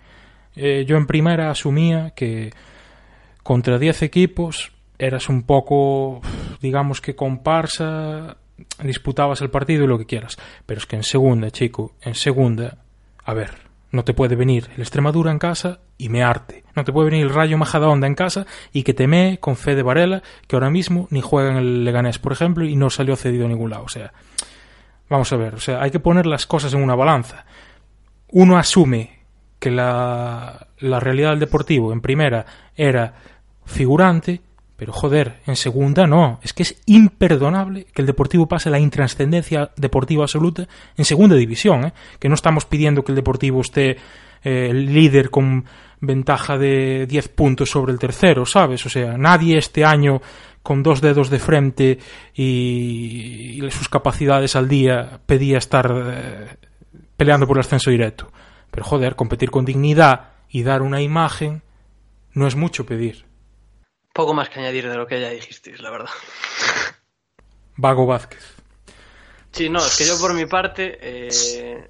Eh, 0.56 0.84
yo 0.88 0.96
en 0.96 1.06
primera 1.06 1.50
asumía 1.50 2.10
que 2.10 2.50
contra 3.42 3.78
10 3.78 4.02
equipos 4.02 4.72
eras 4.98 5.28
un 5.28 5.42
poco, 5.42 6.20
digamos 6.60 7.00
que 7.00 7.14
comparsa, 7.14 8.38
disputabas 8.82 9.40
el 9.42 9.50
partido 9.50 9.84
y 9.84 9.86
lo 9.86 9.98
que 9.98 10.06
quieras. 10.06 10.36
Pero 10.66 10.78
es 10.78 10.86
que 10.86 10.96
en 10.96 11.02
segunda, 11.02 11.50
chico, 11.50 11.92
en 12.02 12.14
segunda, 12.14 12.78
a 13.24 13.34
ver, 13.34 13.69
no 13.90 14.04
te 14.04 14.14
puede 14.14 14.36
venir 14.36 14.70
el 14.74 14.82
Extremadura 14.82 15.30
en 15.30 15.38
casa 15.38 15.80
y 15.98 16.08
mearte. 16.08 16.64
No 16.76 16.84
te 16.84 16.92
puede 16.92 17.10
venir 17.10 17.26
el 17.26 17.34
Rayo 17.34 17.58
Majadahonda 17.58 18.06
en 18.06 18.14
casa 18.14 18.46
y 18.72 18.82
que 18.82 18.94
te 18.94 19.06
mee 19.06 19.38
con 19.38 19.56
fe 19.56 19.74
de 19.74 19.82
Varela, 19.82 20.22
que 20.46 20.56
ahora 20.56 20.70
mismo 20.70 21.08
ni 21.10 21.20
juega 21.20 21.50
en 21.50 21.56
el 21.56 21.84
Leganés, 21.84 22.18
por 22.18 22.32
ejemplo, 22.32 22.64
y 22.64 22.76
no 22.76 22.90
salió 22.90 23.16
cedido 23.16 23.46
a 23.46 23.48
ningún 23.48 23.70
lado. 23.70 23.84
O 23.84 23.88
sea, 23.88 24.12
vamos 25.08 25.32
a 25.32 25.36
ver, 25.36 25.54
o 25.54 25.60
sea, 25.60 25.82
hay 25.82 25.90
que 25.90 26.00
poner 26.00 26.26
las 26.26 26.46
cosas 26.46 26.72
en 26.74 26.82
una 26.82 26.94
balanza. 26.94 27.44
Uno 28.28 28.56
asume 28.56 29.20
que 29.58 29.70
la, 29.70 30.68
la 30.78 31.00
realidad 31.00 31.30
del 31.30 31.40
deportivo 31.40 31.92
en 31.92 32.00
primera 32.00 32.46
era 32.76 33.14
figurante, 33.64 34.40
pero 34.80 34.94
joder, 34.94 35.40
en 35.46 35.56
segunda 35.56 36.06
no. 36.06 36.40
Es 36.42 36.54
que 36.54 36.62
es 36.62 36.80
imperdonable 36.86 37.84
que 37.92 38.00
el 38.00 38.06
Deportivo 38.06 38.48
pase 38.48 38.70
la 38.70 38.78
intranscendencia 38.78 39.72
deportiva 39.76 40.24
absoluta 40.24 40.66
en 40.96 41.04
segunda 41.04 41.36
división. 41.36 41.84
¿eh? 41.84 41.92
Que 42.18 42.30
no 42.30 42.34
estamos 42.34 42.64
pidiendo 42.64 43.04
que 43.04 43.12
el 43.12 43.16
Deportivo 43.16 43.60
esté 43.60 43.98
eh, 44.42 44.72
líder 44.72 45.28
con 45.28 45.66
ventaja 46.00 46.56
de 46.56 47.04
10 47.06 47.28
puntos 47.28 47.68
sobre 47.68 47.92
el 47.92 47.98
tercero, 47.98 48.46
¿sabes? 48.46 48.86
O 48.86 48.88
sea, 48.88 49.18
nadie 49.18 49.58
este 49.58 49.84
año 49.84 50.22
con 50.62 50.82
dos 50.82 51.02
dedos 51.02 51.28
de 51.28 51.38
frente 51.40 51.98
y, 52.34 53.60
sus 53.68 53.90
capacidades 53.90 54.56
al 54.56 54.66
día 54.66 55.20
pedía 55.26 55.58
estar 55.58 55.94
eh, 55.94 56.56
peleando 57.18 57.46
por 57.46 57.58
el 57.58 57.60
ascenso 57.66 57.90
directo. 57.90 58.32
Pero 58.70 58.84
joder, 58.84 59.14
competir 59.14 59.50
con 59.50 59.66
dignidad 59.66 60.30
y 60.48 60.62
dar 60.62 60.80
una 60.80 61.02
imagen 61.02 61.60
no 62.32 62.46
es 62.46 62.56
mucho 62.56 62.86
pedir. 62.86 63.28
Poco 64.12 64.34
más 64.34 64.48
que 64.48 64.60
añadir 64.60 64.88
de 64.88 64.96
lo 64.96 65.06
que 65.06 65.20
ya 65.20 65.30
dijisteis, 65.30 65.80
la 65.80 65.90
verdad. 65.90 66.10
Vago 67.76 68.06
Vázquez. 68.06 68.56
Sí, 69.52 69.68
no, 69.68 69.78
es 69.84 69.96
que 69.96 70.04
yo 70.06 70.18
por 70.20 70.34
mi 70.34 70.46
parte. 70.46 70.98
Eh, 71.00 71.88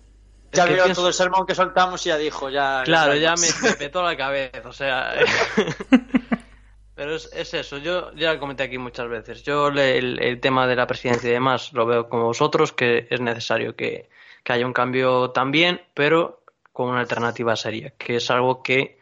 Ya 0.52 0.64
vio 0.66 0.76
pienso- 0.84 0.94
todo 1.00 1.08
el 1.08 1.14
sermón 1.14 1.46
que 1.46 1.54
soltamos 1.54 2.04
y 2.06 2.10
ya 2.10 2.16
dijo, 2.18 2.48
ya. 2.50 2.82
Claro, 2.84 3.14
ya 3.14 3.34
me, 3.36 3.48
me 3.62 3.74
petó 3.76 4.02
la 4.02 4.16
cabeza, 4.16 4.68
o 4.68 4.72
sea. 4.72 5.14
Pero 6.94 7.14
es, 7.14 7.30
es 7.32 7.54
eso, 7.54 7.78
yo 7.78 8.12
ya 8.14 8.34
lo 8.34 8.40
comenté 8.40 8.62
aquí 8.64 8.76
muchas 8.76 9.08
veces. 9.08 9.42
Yo 9.42 9.70
le- 9.70 9.96
el, 9.96 10.22
el 10.22 10.38
tema 10.40 10.66
de 10.66 10.76
la 10.76 10.86
presidencia 10.86 11.30
y 11.30 11.32
demás 11.32 11.72
lo 11.72 11.86
veo 11.86 12.08
como 12.10 12.24
vosotros, 12.24 12.72
que 12.72 13.06
es 13.10 13.20
necesario 13.20 13.74
que, 13.74 14.10
que 14.44 14.52
haya 14.52 14.66
un 14.66 14.74
cambio 14.74 15.30
también, 15.30 15.80
pero 15.94 16.42
con 16.72 16.88
una 16.90 17.00
alternativa 17.00 17.56
seria, 17.56 17.94
que 17.96 18.16
es 18.16 18.30
algo 18.30 18.62
que 18.62 18.98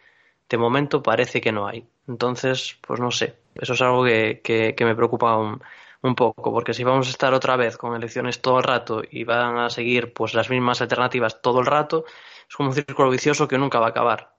de 0.49 0.59
momento 0.59 1.03
parece 1.03 1.40
que 1.40 1.51
no 1.51 1.66
hay. 1.66 1.86
Entonces, 2.09 2.79
pues 2.87 3.01
no 3.01 3.11
sé, 3.11 3.39
eso 3.55 3.75
es 3.75 3.83
algo 3.83 4.05
que, 4.05 4.41
que, 4.43 4.75
que 4.75 4.85
me 4.85 4.97
preocupa 4.97 5.37
un, 5.37 5.63
un 6.03 6.15
poco, 6.15 6.53
porque 6.53 6.75
si 6.75 6.85
vamos 6.85 7.07
a 7.09 7.11
estar 7.11 7.35
otra 7.35 7.57
vez 7.57 7.77
con 7.77 7.95
elecciones 7.95 8.41
todo 8.41 8.59
el 8.59 8.65
rato 8.65 9.03
y 9.11 9.25
van 9.25 9.59
a 9.59 9.71
seguir 9.71 10.13
pues 10.13 10.35
las 10.35 10.51
mismas 10.51 10.81
alternativas 10.81 11.41
todo 11.43 11.61
el 11.61 11.67
rato, 11.67 12.05
es 12.49 12.57
como 12.57 12.71
un 12.71 12.75
círculo 12.75 13.11
vicioso 13.11 13.47
que 13.49 13.59
nunca 13.59 13.79
va 13.81 13.87
a 13.87 13.91
acabar. 13.91 14.35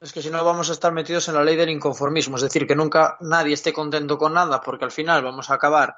Es 0.00 0.12
que 0.12 0.22
si 0.22 0.30
no 0.30 0.44
vamos 0.44 0.68
a 0.68 0.72
estar 0.72 0.92
metidos 0.92 1.28
en 1.28 1.34
la 1.34 1.44
ley 1.44 1.56
del 1.56 1.70
inconformismo, 1.70 2.36
es 2.36 2.42
decir, 2.42 2.66
que 2.66 2.74
nunca 2.76 3.16
nadie 3.20 3.54
esté 3.54 3.72
contento 3.72 4.18
con 4.18 4.34
nada, 4.34 4.60
porque 4.60 4.84
al 4.84 4.90
final 4.90 5.22
vamos 5.22 5.48
a 5.50 5.54
acabar. 5.54 5.96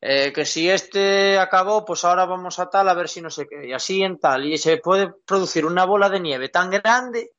eh, 0.00 0.32
que 0.34 0.44
si 0.44 0.68
este 0.68 1.38
acabó, 1.38 1.84
pues 1.84 2.04
ahora 2.04 2.26
vamos 2.26 2.58
a 2.58 2.68
tal, 2.68 2.88
a 2.88 2.94
ver 2.94 3.08
si 3.08 3.22
no 3.22 3.30
sé 3.30 3.46
qué, 3.48 3.66
y 3.68 3.72
así 3.72 4.02
en 4.02 4.18
tal, 4.18 4.44
y 4.46 4.58
se 4.58 4.76
puede 4.78 5.12
producir 5.24 5.64
una 5.66 5.86
bola 5.86 6.10
de 6.10 6.20
nieve 6.20 6.48
tan 6.50 6.70
grande 6.70 7.32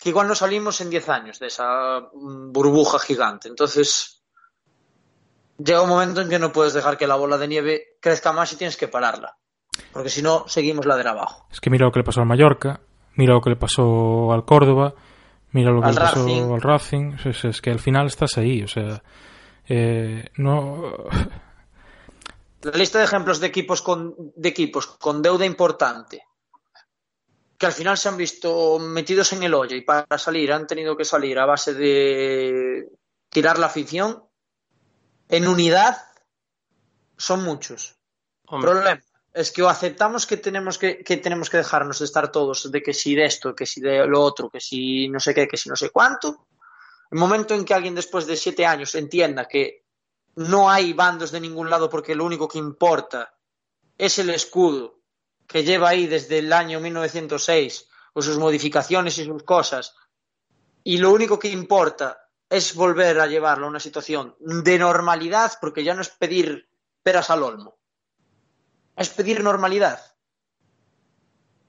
que 0.00 0.08
igual 0.08 0.26
no 0.26 0.34
salimos 0.34 0.80
en 0.80 0.88
10 0.88 1.08
años 1.10 1.38
de 1.38 1.48
esa 1.48 2.00
mm, 2.12 2.52
burbuja 2.52 2.98
gigante. 2.98 3.48
Entonces, 3.48 4.22
llega 5.58 5.82
un 5.82 5.90
momento 5.90 6.22
en 6.22 6.30
que 6.30 6.38
no 6.38 6.52
puedes 6.52 6.72
dejar 6.72 6.96
que 6.96 7.06
la 7.06 7.16
bola 7.16 7.36
de 7.36 7.46
nieve 7.46 7.82
crezca 8.00 8.32
más 8.32 8.52
y 8.52 8.56
tienes 8.56 8.78
que 8.78 8.88
pararla, 8.88 9.36
porque 9.92 10.08
si 10.08 10.22
no, 10.22 10.48
seguimos 10.48 10.86
ladera 10.86 11.10
abajo. 11.10 11.46
Es 11.52 11.60
que 11.60 11.68
mira 11.68 11.84
lo 11.84 11.92
que 11.92 12.00
le 12.00 12.04
pasó 12.04 12.20
al 12.20 12.26
Mallorca, 12.26 12.80
mira 13.14 13.34
lo 13.34 13.42
que 13.42 13.50
le 13.50 13.56
pasó 13.56 14.32
al 14.32 14.46
Córdoba, 14.46 14.94
mira 15.52 15.70
lo 15.70 15.82
que 15.82 15.88
Al 15.88 15.94
le 15.94 16.00
pasó 16.00 16.24
Racing. 16.24 16.52
al 16.52 16.60
Racing. 16.62 17.12
Es, 17.26 17.44
es 17.44 17.60
que 17.60 17.70
al 17.70 17.78
final 17.78 18.06
estás 18.06 18.38
ahí, 18.38 18.62
o 18.62 18.68
sea, 18.68 19.02
eh, 19.68 20.30
no. 20.36 20.94
La 22.62 22.72
lista 22.72 22.98
de 22.98 23.04
ejemplos 23.04 23.38
de 23.40 23.46
equipos 23.48 23.82
con, 23.82 24.14
de 24.34 24.48
equipos 24.48 24.86
con 24.86 25.20
deuda 25.20 25.44
importante 25.44 26.22
que 27.60 27.66
al 27.66 27.72
final 27.72 27.98
se 27.98 28.08
han 28.08 28.16
visto 28.16 28.78
metidos 28.78 29.34
en 29.34 29.42
el 29.42 29.52
hoyo 29.52 29.76
y 29.76 29.82
para 29.82 30.16
salir 30.16 30.50
han 30.50 30.66
tenido 30.66 30.96
que 30.96 31.04
salir 31.04 31.38
a 31.38 31.44
base 31.44 31.74
de 31.74 32.88
tirar 33.28 33.58
la 33.58 33.66
afición 33.66 34.24
en 35.28 35.46
unidad 35.46 36.02
son 37.18 37.44
muchos. 37.44 37.98
El 38.48 38.54
Hombre, 38.54 38.70
problema 38.70 39.02
es 39.34 39.52
que 39.52 39.62
o 39.62 39.68
aceptamos 39.68 40.26
que 40.26 40.38
tenemos 40.38 40.78
que, 40.78 41.04
que 41.04 41.18
tenemos 41.18 41.50
que 41.50 41.58
dejarnos 41.58 41.98
de 41.98 42.06
estar 42.06 42.32
todos 42.32 42.72
de 42.72 42.82
que 42.82 42.94
si 42.94 43.14
de 43.14 43.26
esto, 43.26 43.54
que 43.54 43.66
si 43.66 43.82
de 43.82 44.06
lo 44.06 44.22
otro, 44.22 44.48
que 44.48 44.60
si 44.60 45.10
no 45.10 45.20
sé 45.20 45.34
qué, 45.34 45.46
que 45.46 45.58
si 45.58 45.68
no 45.68 45.76
sé 45.76 45.90
cuánto. 45.90 46.46
El 47.10 47.18
momento 47.18 47.52
en 47.52 47.66
que 47.66 47.74
alguien 47.74 47.94
después 47.94 48.26
de 48.26 48.38
siete 48.38 48.64
años 48.64 48.94
entienda 48.94 49.46
que 49.46 49.84
no 50.36 50.70
hay 50.70 50.94
bandos 50.94 51.30
de 51.30 51.42
ningún 51.42 51.68
lado 51.68 51.90
porque 51.90 52.14
lo 52.14 52.24
único 52.24 52.48
que 52.48 52.56
importa 52.56 53.34
es 53.98 54.18
el 54.18 54.30
escudo 54.30 54.99
que 55.50 55.64
lleva 55.64 55.88
ahí 55.88 56.06
desde 56.06 56.38
el 56.38 56.52
año 56.52 56.78
1906 56.78 57.88
con 58.12 58.22
sus 58.22 58.38
modificaciones 58.38 59.18
y 59.18 59.24
sus 59.24 59.42
cosas 59.42 59.94
y 60.84 60.98
lo 60.98 61.10
único 61.12 61.38
que 61.40 61.48
importa 61.48 62.28
es 62.48 62.74
volver 62.74 63.18
a 63.18 63.26
llevarlo 63.26 63.66
a 63.66 63.68
una 63.68 63.80
situación 63.80 64.36
de 64.38 64.78
normalidad 64.78 65.52
porque 65.60 65.82
ya 65.82 65.94
no 65.94 66.02
es 66.02 66.08
pedir 66.10 66.68
peras 67.02 67.30
al 67.30 67.42
olmo. 67.42 67.78
Es 68.96 69.08
pedir 69.10 69.42
normalidad. 69.42 70.00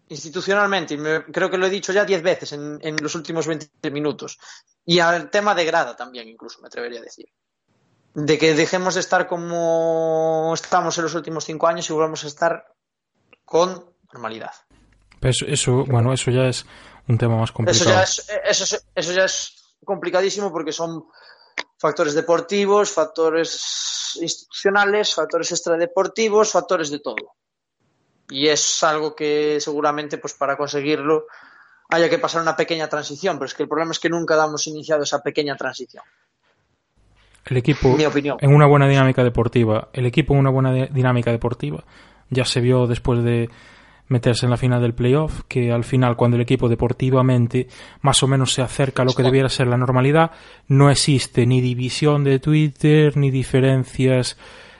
Institucionalmente 0.09 0.97
me- 0.97 1.23
creo 1.25 1.49
que 1.49 1.57
lo 1.57 1.65
he 1.65 1.69
dicho 1.69 1.93
ya 1.93 2.03
diez 2.05 2.21
veces 2.21 2.51
en, 2.53 2.79
en 2.81 2.97
los 3.01 3.15
últimos 3.15 3.47
20 3.47 3.89
minutos 3.91 4.37
y 4.85 4.99
al 4.99 5.29
tema 5.29 5.55
de 5.55 5.65
grada 5.65 5.95
también 5.95 6.27
incluso 6.27 6.61
me 6.61 6.67
atrevería 6.67 6.99
a 6.99 7.03
decir. 7.03 7.27
De 8.13 8.37
que 8.37 8.53
dejemos 8.53 8.95
de 8.95 8.99
estar 8.99 9.27
como 9.27 10.51
estamos 10.53 10.97
en 10.97 11.03
los 11.05 11.15
últimos 11.15 11.45
cinco 11.45 11.67
años 11.67 11.89
y 11.89 11.93
volvamos 11.93 12.23
a 12.23 12.27
estar 12.27 12.65
con 13.51 13.83
normalidad. 14.13 14.51
Eso, 15.19 15.45
eso, 15.45 15.83
bueno, 15.85 16.13
eso 16.13 16.31
ya 16.31 16.47
es 16.47 16.65
un 17.09 17.17
tema 17.17 17.35
más 17.35 17.49
Eso 17.49 17.53
complicado. 17.57 17.89
ya 17.89 18.03
es, 18.03 18.25
eso, 18.45 18.63
es- 18.63 18.85
eso 18.95 19.11
ya 19.11 19.25
es 19.25 19.75
complicadísimo 19.83 20.53
porque 20.53 20.71
son 20.71 21.03
factores 21.77 22.13
deportivos, 22.13 22.91
factores 22.91 24.17
institucionales, 24.21 25.13
factores 25.13 25.51
extradeportivos, 25.51 26.51
factores 26.53 26.89
de 26.91 26.99
todo. 26.99 27.33
Y 28.29 28.47
es 28.47 28.81
algo 28.83 29.13
que 29.17 29.57
seguramente 29.59 30.17
pues 30.17 30.33
para 30.33 30.55
conseguirlo 30.55 31.25
haya 31.89 32.09
que 32.09 32.19
pasar 32.19 32.41
una 32.41 32.55
pequeña 32.55 32.87
transición, 32.87 33.35
pero 33.37 33.47
es 33.47 33.53
que 33.53 33.63
el 33.63 33.69
problema 33.69 33.91
es 33.91 33.99
que 33.99 34.07
nunca 34.09 34.37
damos 34.37 34.65
iniciado 34.67 35.03
esa 35.03 35.21
pequeña 35.21 35.57
transición. 35.57 36.03
El 37.45 37.57
equipo, 37.57 37.89
Mi 37.97 38.05
opinión. 38.05 38.37
en 38.39 38.55
una 38.55 38.65
buena 38.65 38.87
dinámica 38.87 39.23
deportiva, 39.25 39.89
el 39.91 40.05
equipo 40.05 40.33
en 40.33 40.39
una 40.39 40.51
buena 40.51 40.71
de- 40.71 40.87
dinámica 40.87 41.31
deportiva, 41.31 41.83
ya 42.31 42.45
se 42.45 42.61
vio 42.61 42.87
después 42.87 43.23
de 43.23 43.49
meterse 44.07 44.45
en 44.45 44.49
la 44.49 44.57
final 44.57 44.81
del 44.81 44.93
playoff, 44.93 45.43
que 45.47 45.71
al 45.71 45.83
final 45.83 46.17
cuando 46.17 46.35
el 46.35 46.41
equipo 46.41 46.67
deportivamente 46.67 47.67
más 48.01 48.21
o 48.23 48.27
menos 48.27 48.53
se 48.53 48.61
acerca 48.61 49.03
a 49.03 49.05
lo 49.05 49.13
que 49.13 49.23
debiera 49.23 49.47
ser 49.47 49.67
la 49.67 49.77
normalidad, 49.77 50.31
no 50.67 50.89
existe 50.89 51.45
ni 51.45 51.61
división 51.61 52.23
de 52.23 52.39
Twitter, 52.39 53.15
ni 53.15 53.31
diferencias 53.31 54.37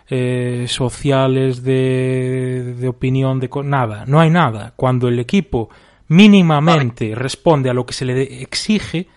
eh, 0.09 0.65
sociales 0.67 1.63
de, 1.63 2.75
de 2.77 2.87
opinión, 2.89 3.39
de 3.39 3.49
nada, 3.63 4.05
no 4.05 4.19
hay 4.19 4.29
nada. 4.29 4.73
Cuando 4.75 5.07
el 5.07 5.19
equipo 5.19 5.69
mínimamente 6.09 7.15
responde 7.15 7.69
a 7.69 7.73
lo 7.73 7.85
que 7.85 7.93
se 7.93 8.03
le 8.03 8.41
exige, 8.41 9.07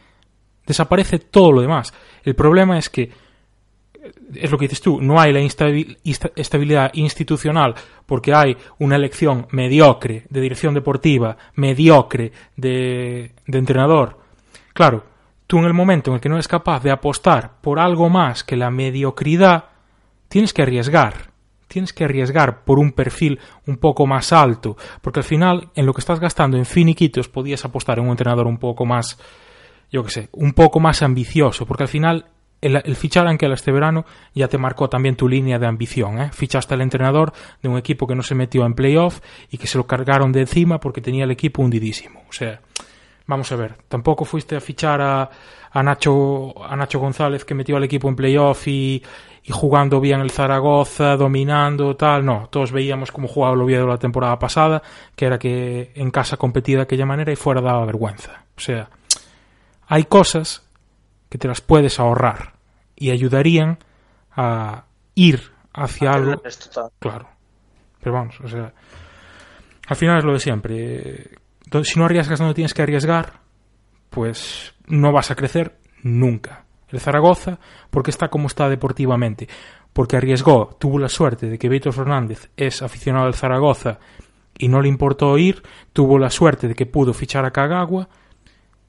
desaparece 0.64 1.18
todo 1.18 1.50
lo 1.50 1.60
demás. 1.60 1.92
El 2.22 2.36
problema 2.36 2.78
es 2.78 2.88
que 2.88 3.10
es 4.34 4.50
lo 4.50 4.58
que 4.58 4.66
dices 4.66 4.80
tú, 4.80 5.00
no 5.00 5.20
hay 5.20 5.32
la 5.32 5.40
estabilidad 5.40 6.90
institucional 6.94 7.74
porque 8.06 8.34
hay 8.34 8.56
una 8.78 8.96
elección 8.96 9.46
mediocre 9.50 10.26
de 10.28 10.40
dirección 10.40 10.74
deportiva, 10.74 11.36
mediocre 11.54 12.32
de, 12.56 13.32
de 13.46 13.58
entrenador. 13.58 14.18
Claro, 14.72 15.04
tú 15.46 15.58
en 15.58 15.64
el 15.64 15.74
momento 15.74 16.10
en 16.10 16.16
el 16.16 16.20
que 16.20 16.28
no 16.28 16.36
eres 16.36 16.48
capaz 16.48 16.82
de 16.82 16.90
apostar 16.90 17.60
por 17.60 17.78
algo 17.78 18.08
más 18.08 18.44
que 18.44 18.56
la 18.56 18.70
mediocridad, 18.70 19.64
tienes 20.28 20.52
que 20.52 20.62
arriesgar. 20.62 21.32
Tienes 21.66 21.92
que 21.92 22.04
arriesgar 22.04 22.62
por 22.62 22.78
un 22.78 22.92
perfil 22.92 23.40
un 23.66 23.78
poco 23.78 24.06
más 24.06 24.32
alto, 24.32 24.76
porque 25.00 25.20
al 25.20 25.24
final 25.24 25.70
en 25.74 25.86
lo 25.86 25.94
que 25.94 26.00
estás 26.00 26.20
gastando 26.20 26.56
en 26.56 26.66
finiquitos 26.66 27.28
podías 27.28 27.64
apostar 27.64 27.98
en 27.98 28.04
un 28.04 28.10
entrenador 28.10 28.46
un 28.46 28.58
poco 28.58 28.84
más 28.84 29.18
yo 29.94 30.02
qué 30.02 30.10
sé, 30.10 30.28
un 30.32 30.54
poco 30.54 30.80
más 30.80 31.02
ambicioso, 31.02 31.66
porque 31.66 31.84
al 31.84 31.88
final 31.88 32.26
el, 32.64 32.80
el 32.82 32.96
fichar 32.96 33.26
a 33.26 33.30
Anquela 33.30 33.54
este 33.54 33.72
verano 33.72 34.06
ya 34.34 34.48
te 34.48 34.56
marcó 34.56 34.88
también 34.88 35.16
tu 35.16 35.28
línea 35.28 35.58
de 35.58 35.66
ambición. 35.66 36.20
¿eh? 36.20 36.30
Fichaste 36.32 36.74
al 36.74 36.80
entrenador 36.80 37.32
de 37.62 37.68
un 37.68 37.76
equipo 37.76 38.06
que 38.06 38.14
no 38.14 38.22
se 38.22 38.34
metió 38.34 38.64
en 38.64 38.74
playoff 38.74 39.20
y 39.50 39.58
que 39.58 39.66
se 39.66 39.78
lo 39.78 39.86
cargaron 39.86 40.32
de 40.32 40.40
encima 40.40 40.80
porque 40.80 41.00
tenía 41.00 41.24
el 41.24 41.30
equipo 41.30 41.62
hundidísimo. 41.62 42.22
O 42.28 42.32
sea, 42.32 42.60
vamos 43.26 43.52
a 43.52 43.56
ver, 43.56 43.74
tampoco 43.88 44.24
fuiste 44.24 44.56
a 44.56 44.60
fichar 44.60 45.00
a, 45.02 45.30
a 45.70 45.82
Nacho, 45.82 46.54
a 46.64 46.74
Nacho 46.74 46.98
González 46.98 47.44
que 47.44 47.54
metió 47.54 47.76
al 47.76 47.84
equipo 47.84 48.08
en 48.08 48.16
playoff 48.16 48.66
y, 48.66 49.02
y 49.42 49.52
jugando 49.52 50.00
bien 50.00 50.20
el 50.20 50.30
Zaragoza, 50.30 51.16
dominando, 51.18 51.96
tal. 51.96 52.24
No, 52.24 52.48
todos 52.50 52.72
veíamos 52.72 53.12
cómo 53.12 53.28
jugaba 53.28 53.54
el 53.54 53.60
Oviedo 53.60 53.86
la 53.86 53.98
temporada 53.98 54.38
pasada, 54.38 54.82
que 55.14 55.26
era 55.26 55.38
que 55.38 55.92
en 55.94 56.10
casa 56.10 56.38
competía 56.38 56.76
de 56.76 56.82
aquella 56.84 57.04
manera 57.04 57.30
y 57.30 57.36
fuera 57.36 57.60
daba 57.60 57.84
vergüenza. 57.84 58.44
O 58.56 58.60
sea, 58.60 58.88
hay 59.86 60.04
cosas 60.04 60.66
que 61.28 61.36
te 61.36 61.46
las 61.46 61.60
puedes 61.60 62.00
ahorrar 62.00 62.53
y 62.96 63.10
ayudarían 63.10 63.78
a 64.36 64.84
ir 65.14 65.52
hacia 65.72 66.12
algo. 66.12 66.42
Claro. 66.98 67.28
Pero 68.00 68.12
vamos, 68.14 68.40
o 68.40 68.48
sea, 68.48 68.72
al 69.86 69.96
final 69.96 70.18
es 70.18 70.24
lo 70.24 70.32
de 70.32 70.40
siempre. 70.40 71.30
Si 71.84 71.98
no 71.98 72.04
arriesgas 72.04 72.38
donde 72.38 72.54
tienes 72.54 72.74
que 72.74 72.82
arriesgar, 72.82 73.40
pues 74.10 74.74
no 74.86 75.12
vas 75.12 75.30
a 75.30 75.34
crecer 75.34 75.78
nunca. 76.02 76.64
El 76.88 77.00
Zaragoza, 77.00 77.58
porque 77.90 78.10
está 78.10 78.28
como 78.28 78.46
está 78.46 78.68
deportivamente, 78.68 79.48
porque 79.92 80.16
arriesgó, 80.16 80.76
tuvo 80.78 80.98
la 80.98 81.08
suerte 81.08 81.48
de 81.48 81.58
que 81.58 81.68
Víctor 81.68 81.92
Fernández 81.92 82.50
es 82.56 82.82
aficionado 82.82 83.26
al 83.26 83.34
Zaragoza 83.34 83.98
y 84.56 84.68
no 84.68 84.80
le 84.80 84.88
importó 84.88 85.36
ir, 85.38 85.62
tuvo 85.92 86.18
la 86.18 86.30
suerte 86.30 86.68
de 86.68 86.74
que 86.74 86.86
pudo 86.86 87.12
fichar 87.12 87.44
a 87.44 87.50
Kagawa, 87.50 88.08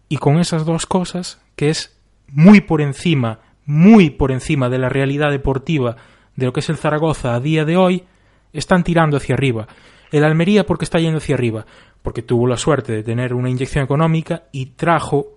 y 0.08 0.18
con 0.18 0.38
esas 0.38 0.66
dos 0.66 0.86
cosas, 0.86 1.42
que 1.56 1.70
es 1.70 2.00
muy 2.28 2.62
por 2.62 2.82
encima, 2.82 3.40
muy 3.66 4.10
por 4.10 4.32
encima 4.32 4.70
de 4.70 4.78
la 4.78 4.90
realidad 4.90 5.32
deportiva 5.32 5.96
de 6.36 6.46
lo 6.46 6.54
que 6.54 6.60
es 6.60 6.70
el 6.70 6.78
Zaragoza 6.78 7.34
a 7.34 7.40
día 7.40 7.66
de 7.66 7.78
hoy, 7.78 8.04
están 8.54 8.84
tirando 8.84 9.18
hacia 9.18 9.36
arriba. 9.36 9.68
El 10.12 10.24
Almería 10.24 10.66
porque 10.66 10.86
está 10.86 11.00
yendo 11.00 11.18
hacia 11.18 11.36
arriba, 11.36 11.66
porque 12.02 12.22
tuvo 12.22 12.48
la 12.48 12.58
suerte 12.58 12.94
de 12.94 13.04
tener 13.04 13.34
una 13.34 13.50
inyección 13.50 13.84
económica 13.84 14.44
y 14.52 14.68
trajo 14.68 15.28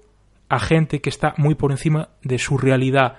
a 0.48 0.58
gente 0.58 1.00
que 1.00 1.10
está 1.10 1.34
muy 1.36 1.54
por 1.54 1.70
encima 1.70 2.10
de 2.22 2.38
su 2.38 2.58
realidad 2.58 3.16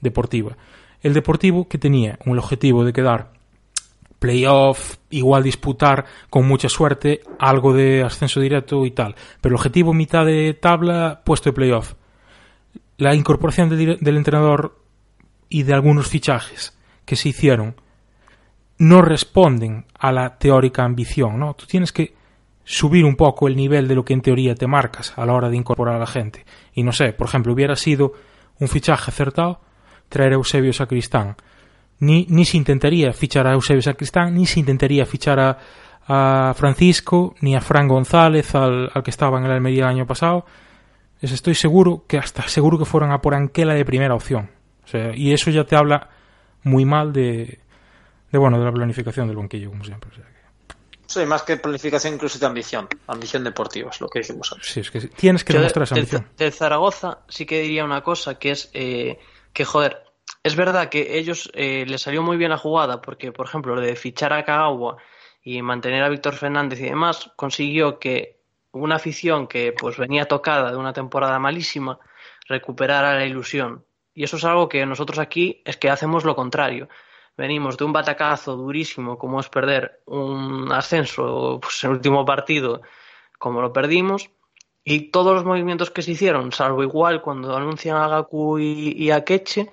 deportiva. 0.00 0.56
El 1.02 1.14
Deportivo 1.14 1.68
que 1.68 1.78
tenía 1.78 2.18
un 2.24 2.38
objetivo 2.38 2.84
de 2.84 2.92
quedar 2.92 3.32
playoff, 4.18 4.96
igual 5.10 5.42
disputar 5.42 6.06
con 6.30 6.48
mucha 6.48 6.68
suerte 6.70 7.20
algo 7.38 7.74
de 7.74 8.02
ascenso 8.02 8.40
directo 8.40 8.86
y 8.86 8.90
tal. 8.90 9.14
Pero 9.40 9.54
el 9.54 9.58
objetivo 9.58 9.92
mitad 9.92 10.24
de 10.24 10.54
tabla, 10.54 11.20
puesto 11.24 11.50
de 11.50 11.54
playoff. 11.54 11.94
La 12.96 13.14
incorporación 13.14 13.68
del, 13.68 14.16
entrenador 14.16 14.80
y 15.48 15.64
de 15.64 15.74
algunos 15.74 16.08
fichajes 16.08 16.76
que 17.04 17.16
se 17.16 17.30
hicieron 17.30 17.74
no 18.78 19.02
responden 19.02 19.86
a 19.98 20.12
la 20.12 20.38
teórica 20.38 20.84
ambición, 20.84 21.38
¿no? 21.38 21.54
Tú 21.54 21.66
tienes 21.66 21.92
que 21.92 22.14
subir 22.64 23.04
un 23.04 23.16
poco 23.16 23.46
el 23.46 23.56
nivel 23.56 23.88
de 23.88 23.94
lo 23.94 24.04
que 24.04 24.14
en 24.14 24.22
teoría 24.22 24.54
te 24.54 24.66
marcas 24.66 25.12
a 25.16 25.26
la 25.26 25.34
hora 25.34 25.48
de 25.48 25.56
incorporar 25.56 25.96
a 25.96 25.98
la 25.98 26.06
gente. 26.06 26.44
Y 26.72 26.82
no 26.82 26.92
sé, 26.92 27.12
por 27.12 27.28
ejemplo, 27.28 27.52
hubiera 27.52 27.76
sido 27.76 28.14
un 28.58 28.68
fichaje 28.68 29.10
acertado 29.10 29.60
traer 30.08 30.32
a 30.32 30.36
Eusebio 30.36 30.72
Sacristán. 30.72 31.36
Ni, 32.00 32.26
ni 32.28 32.44
se 32.44 32.56
intentaría 32.56 33.12
fichar 33.12 33.46
a 33.46 33.52
Eusebio 33.52 33.82
Sacristán, 33.82 34.34
ni 34.34 34.46
se 34.46 34.60
intentaría 34.60 35.06
fichar 35.06 35.40
a, 35.40 35.58
a 36.06 36.54
Francisco, 36.54 37.34
ni 37.40 37.54
a 37.54 37.60
Fran 37.60 37.88
González, 37.88 38.54
al, 38.54 38.90
al 38.92 39.02
que 39.02 39.10
estaba 39.10 39.38
en 39.38 39.44
el 39.44 39.52
Almería 39.52 39.84
el 39.84 39.90
año 39.90 40.06
pasado. 40.06 40.46
Es- 41.20 41.32
estoy 41.32 41.54
seguro 41.54 42.04
que 42.06 42.18
hasta 42.18 42.46
seguro 42.48 42.78
que 42.78 42.84
fueran 42.84 43.12
a 43.12 43.20
por 43.22 43.34
Anquela 43.34 43.74
de 43.74 43.84
primera 43.84 44.14
opción. 44.14 44.50
O 44.84 44.88
sea, 44.88 45.14
y 45.16 45.32
eso 45.32 45.50
ya 45.50 45.64
te 45.64 45.76
habla 45.76 46.10
muy 46.62 46.84
mal 46.84 47.12
de, 47.12 47.60
de 48.30 48.38
bueno, 48.38 48.58
de 48.58 48.64
la 48.64 48.72
planificación 48.72 49.26
del 49.28 49.36
banquillo, 49.36 49.70
como 49.70 49.84
siempre. 49.84 50.10
O 50.10 50.14
sea, 50.14 50.24
que- 50.24 50.34
Sí, 51.06 51.24
más 51.26 51.42
que 51.42 51.56
planificación, 51.58 52.14
incluso 52.14 52.38
de 52.38 52.46
ambición. 52.46 52.88
Ambición 53.06 53.44
deportiva, 53.44 53.90
es 53.90 54.00
lo 54.00 54.08
que 54.08 54.20
dijimos 54.20 54.50
antes. 54.52 54.66
sí, 54.68 54.80
es 54.80 54.90
que 54.90 55.00
tienes 55.02 55.44
que 55.44 55.52
Yo 55.52 55.58
de- 55.58 55.62
demostrar 55.64 55.84
esa 55.84 55.94
del, 55.94 56.04
ambición. 56.04 56.28
del 56.36 56.52
Zaragoza 56.52 57.18
sí 57.28 57.46
que 57.46 57.60
diría 57.62 57.84
una 57.84 58.02
cosa, 58.02 58.38
que 58.38 58.50
es 58.50 58.70
eh, 58.74 59.18
que, 59.52 59.64
joder, 59.64 60.02
es 60.42 60.56
verdad 60.56 60.88
que 60.88 61.18
ellos 61.18 61.50
eh, 61.54 61.84
les 61.86 62.02
salió 62.02 62.22
muy 62.22 62.36
bien 62.36 62.50
la 62.50 62.58
jugada, 62.58 63.00
porque, 63.02 63.32
por 63.32 63.46
ejemplo, 63.46 63.74
lo 63.74 63.80
de 63.80 63.94
fichar 63.96 64.32
a 64.32 64.44
Kagawa 64.44 64.96
y 65.42 65.60
mantener 65.62 66.02
a 66.02 66.08
Víctor 66.08 66.34
Fernández 66.34 66.80
y 66.80 66.84
demás, 66.84 67.30
consiguió 67.36 67.98
que 67.98 68.33
una 68.82 68.96
afición 68.96 69.46
que 69.46 69.72
pues 69.72 69.96
venía 69.98 70.26
tocada 70.26 70.70
de 70.70 70.76
una 70.76 70.92
temporada 70.92 71.38
malísima 71.38 71.98
recuperara 72.48 73.14
la 73.14 73.24
ilusión. 73.26 73.84
Y 74.14 74.24
eso 74.24 74.36
es 74.36 74.44
algo 74.44 74.68
que 74.68 74.84
nosotros 74.86 75.18
aquí 75.18 75.62
es 75.64 75.76
que 75.76 75.90
hacemos 75.90 76.24
lo 76.24 76.34
contrario. 76.36 76.88
Venimos 77.36 77.76
de 77.76 77.84
un 77.84 77.92
batacazo 77.92 78.56
durísimo 78.56 79.18
como 79.18 79.40
es 79.40 79.48
perder 79.48 80.00
un 80.06 80.70
ascenso 80.72 81.58
pues, 81.60 81.82
en 81.84 81.90
el 81.90 81.96
último 81.96 82.24
partido 82.24 82.82
como 83.38 83.60
lo 83.60 83.72
perdimos 83.72 84.30
y 84.84 85.10
todos 85.10 85.34
los 85.34 85.44
movimientos 85.44 85.90
que 85.90 86.02
se 86.02 86.12
hicieron, 86.12 86.52
salvo 86.52 86.82
igual 86.82 87.22
cuando 87.22 87.56
anuncian 87.56 87.96
a 87.96 88.06
Gaku 88.08 88.58
y, 88.58 89.10
a 89.10 89.24
Keche, 89.24 89.70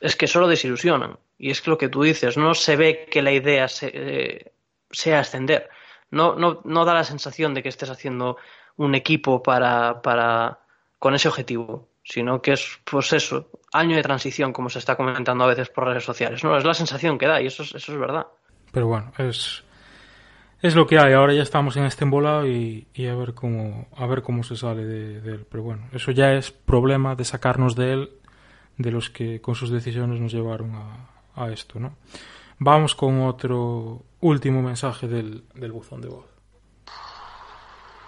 es 0.00 0.16
que 0.16 0.26
solo 0.26 0.46
desilusionan. 0.48 1.18
Y 1.38 1.50
es 1.50 1.62
que 1.62 1.70
lo 1.70 1.78
que 1.78 1.88
tú 1.88 2.02
dices, 2.02 2.36
no 2.36 2.54
se 2.54 2.76
ve 2.76 3.06
que 3.10 3.22
la 3.22 3.32
idea 3.32 3.68
se- 3.68 3.90
eh, 3.94 4.52
sea 4.90 5.20
ascender. 5.20 5.68
No, 6.10 6.34
no, 6.36 6.60
no 6.64 6.84
da 6.84 6.94
la 6.94 7.04
sensación 7.04 7.54
de 7.54 7.62
que 7.62 7.68
estés 7.68 7.90
haciendo 7.90 8.36
un 8.76 8.94
equipo 8.94 9.42
para, 9.42 10.00
para 10.02 10.60
con 10.98 11.14
ese 11.14 11.28
objetivo, 11.28 11.88
sino 12.02 12.40
que 12.40 12.52
es, 12.52 12.80
pues 12.84 13.12
eso, 13.12 13.50
año 13.72 13.96
de 13.96 14.02
transición, 14.02 14.52
como 14.52 14.70
se 14.70 14.78
está 14.78 14.96
comentando 14.96 15.44
a 15.44 15.48
veces 15.48 15.68
por 15.68 15.84
redes 15.84 16.04
sociales. 16.04 16.42
No, 16.42 16.56
es 16.56 16.64
la 16.64 16.74
sensación 16.74 17.18
que 17.18 17.26
da 17.26 17.40
y 17.42 17.46
eso 17.46 17.62
es, 17.62 17.74
eso 17.74 17.92
es 17.92 17.98
verdad. 17.98 18.26
Pero 18.72 18.86
bueno, 18.86 19.12
es, 19.18 19.64
es 20.62 20.74
lo 20.74 20.86
que 20.86 20.98
hay. 20.98 21.12
Ahora 21.12 21.34
ya 21.34 21.42
estamos 21.42 21.76
en 21.76 21.84
este 21.84 22.04
embolado 22.04 22.46
y, 22.46 22.88
y 22.94 23.06
a 23.06 23.14
ver 23.14 23.34
cómo 23.34 23.88
a 23.96 24.06
ver 24.06 24.22
cómo 24.22 24.42
se 24.42 24.56
sale 24.56 24.84
de, 24.84 25.20
de 25.20 25.32
él. 25.32 25.46
Pero 25.50 25.62
bueno, 25.62 25.88
eso 25.92 26.10
ya 26.12 26.32
es 26.32 26.50
problema 26.50 27.14
de 27.14 27.24
sacarnos 27.24 27.76
de 27.76 27.92
él, 27.92 28.10
de 28.76 28.90
los 28.90 29.10
que 29.10 29.40
con 29.40 29.54
sus 29.54 29.70
decisiones 29.70 30.20
nos 30.20 30.32
llevaron 30.32 30.74
a, 30.74 31.10
a 31.34 31.50
esto, 31.50 31.78
¿no? 31.78 31.96
Vamos 32.58 32.94
con 32.94 33.20
otro 33.22 34.04
último 34.20 34.62
mensaje 34.62 35.06
del, 35.06 35.46
del 35.54 35.72
buzón 35.72 36.00
de 36.00 36.08
voz. 36.08 36.26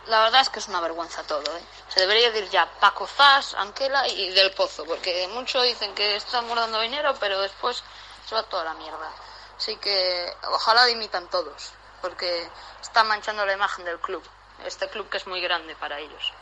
La 0.09 0.23
verdad 0.25 0.41
es 0.41 0.49
que 0.49 0.59
es 0.59 0.69
una 0.69 0.81
vergüenza 0.81 1.23
todo, 1.23 1.43
¿eh? 1.43 1.63
Se 1.89 2.01
debería 2.01 2.31
decir 2.31 2.49
ya 2.51 2.69
Paco 2.81 3.07
Zas, 3.07 3.55
Anquela 3.55 4.09
y 4.09 4.31
Del 4.31 4.53
Pozo, 4.53 4.85
porque 4.85 5.29
muchos 5.35 5.63
dicen 5.65 5.95
que 5.95 6.17
estamos 6.17 6.57
dando 6.57 6.81
dinero, 6.81 7.15
pero 7.21 7.41
después 7.41 7.83
se 8.27 8.35
va 8.35 8.43
toda 8.43 8.65
la 8.65 8.75
mierda. 8.75 9.09
Así 9.57 9.77
que 9.77 10.27
ojalá 10.53 10.87
dimitan 10.87 11.29
todos, 11.31 11.75
porque 12.01 12.49
están 12.81 13.07
manchando 13.07 13.45
la 13.47 13.53
imagen 13.53 13.85
del 13.85 13.99
club, 14.01 14.23
este 14.67 14.89
club 14.89 15.09
que 15.09 15.19
es 15.19 15.27
muy 15.27 15.41
grande 15.41 15.77
para 15.79 16.01
ellos. 16.01 16.33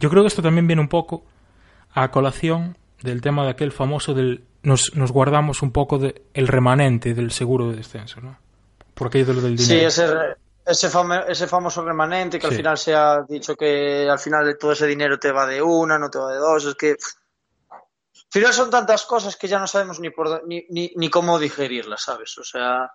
Yo 0.00 0.10
creo 0.10 0.22
que 0.22 0.28
esto 0.28 0.42
también 0.42 0.66
viene 0.66 0.82
un 0.82 0.88
poco 0.88 1.24
a 1.92 2.10
colación 2.10 2.76
del 3.02 3.20
tema 3.20 3.44
de 3.44 3.50
aquel 3.50 3.70
famoso 3.70 4.14
del 4.14 4.46
nos, 4.62 4.94
nos 4.96 5.12
guardamos 5.12 5.62
un 5.62 5.70
poco 5.70 5.98
de 5.98 6.22
el 6.32 6.48
remanente 6.48 7.14
del 7.14 7.30
seguro 7.30 7.70
de 7.70 7.76
descenso, 7.76 8.20
¿no? 8.20 8.38
Por 8.94 9.08
aquello 9.08 9.26
de 9.26 9.34
lo 9.34 9.40
del 9.40 9.56
dinero. 9.56 9.80
Sí, 9.80 9.84
ese, 9.84 10.06
ese, 10.64 10.90
ese 11.28 11.46
famoso 11.46 11.84
remanente 11.84 12.38
que 12.38 12.46
Sí. 12.46 12.52
al 12.52 12.56
final 12.56 12.78
se 12.78 12.94
ha 12.94 13.22
dicho 13.28 13.56
que 13.56 14.08
al 14.08 14.18
final 14.18 14.44
de 14.46 14.54
todo 14.54 14.72
ese 14.72 14.86
dinero 14.86 15.18
te 15.18 15.32
va 15.32 15.46
de 15.46 15.60
una, 15.60 15.98
no 15.98 16.10
te 16.10 16.18
va 16.18 16.32
de 16.32 16.38
dos. 16.38 16.64
Es 16.64 16.74
que. 16.74 16.96
Al 17.70 18.40
final 18.40 18.52
son 18.52 18.70
tantas 18.70 19.04
cosas 19.04 19.36
que 19.36 19.46
ya 19.46 19.60
no 19.60 19.66
sabemos 19.68 20.00
ni, 20.00 20.10
por, 20.10 20.44
ni, 20.46 20.66
ni, 20.70 20.92
ni 20.96 21.08
cómo 21.08 21.38
digerirlas, 21.38 22.02
¿sabes? 22.02 22.36
O 22.38 22.44
sea. 22.44 22.90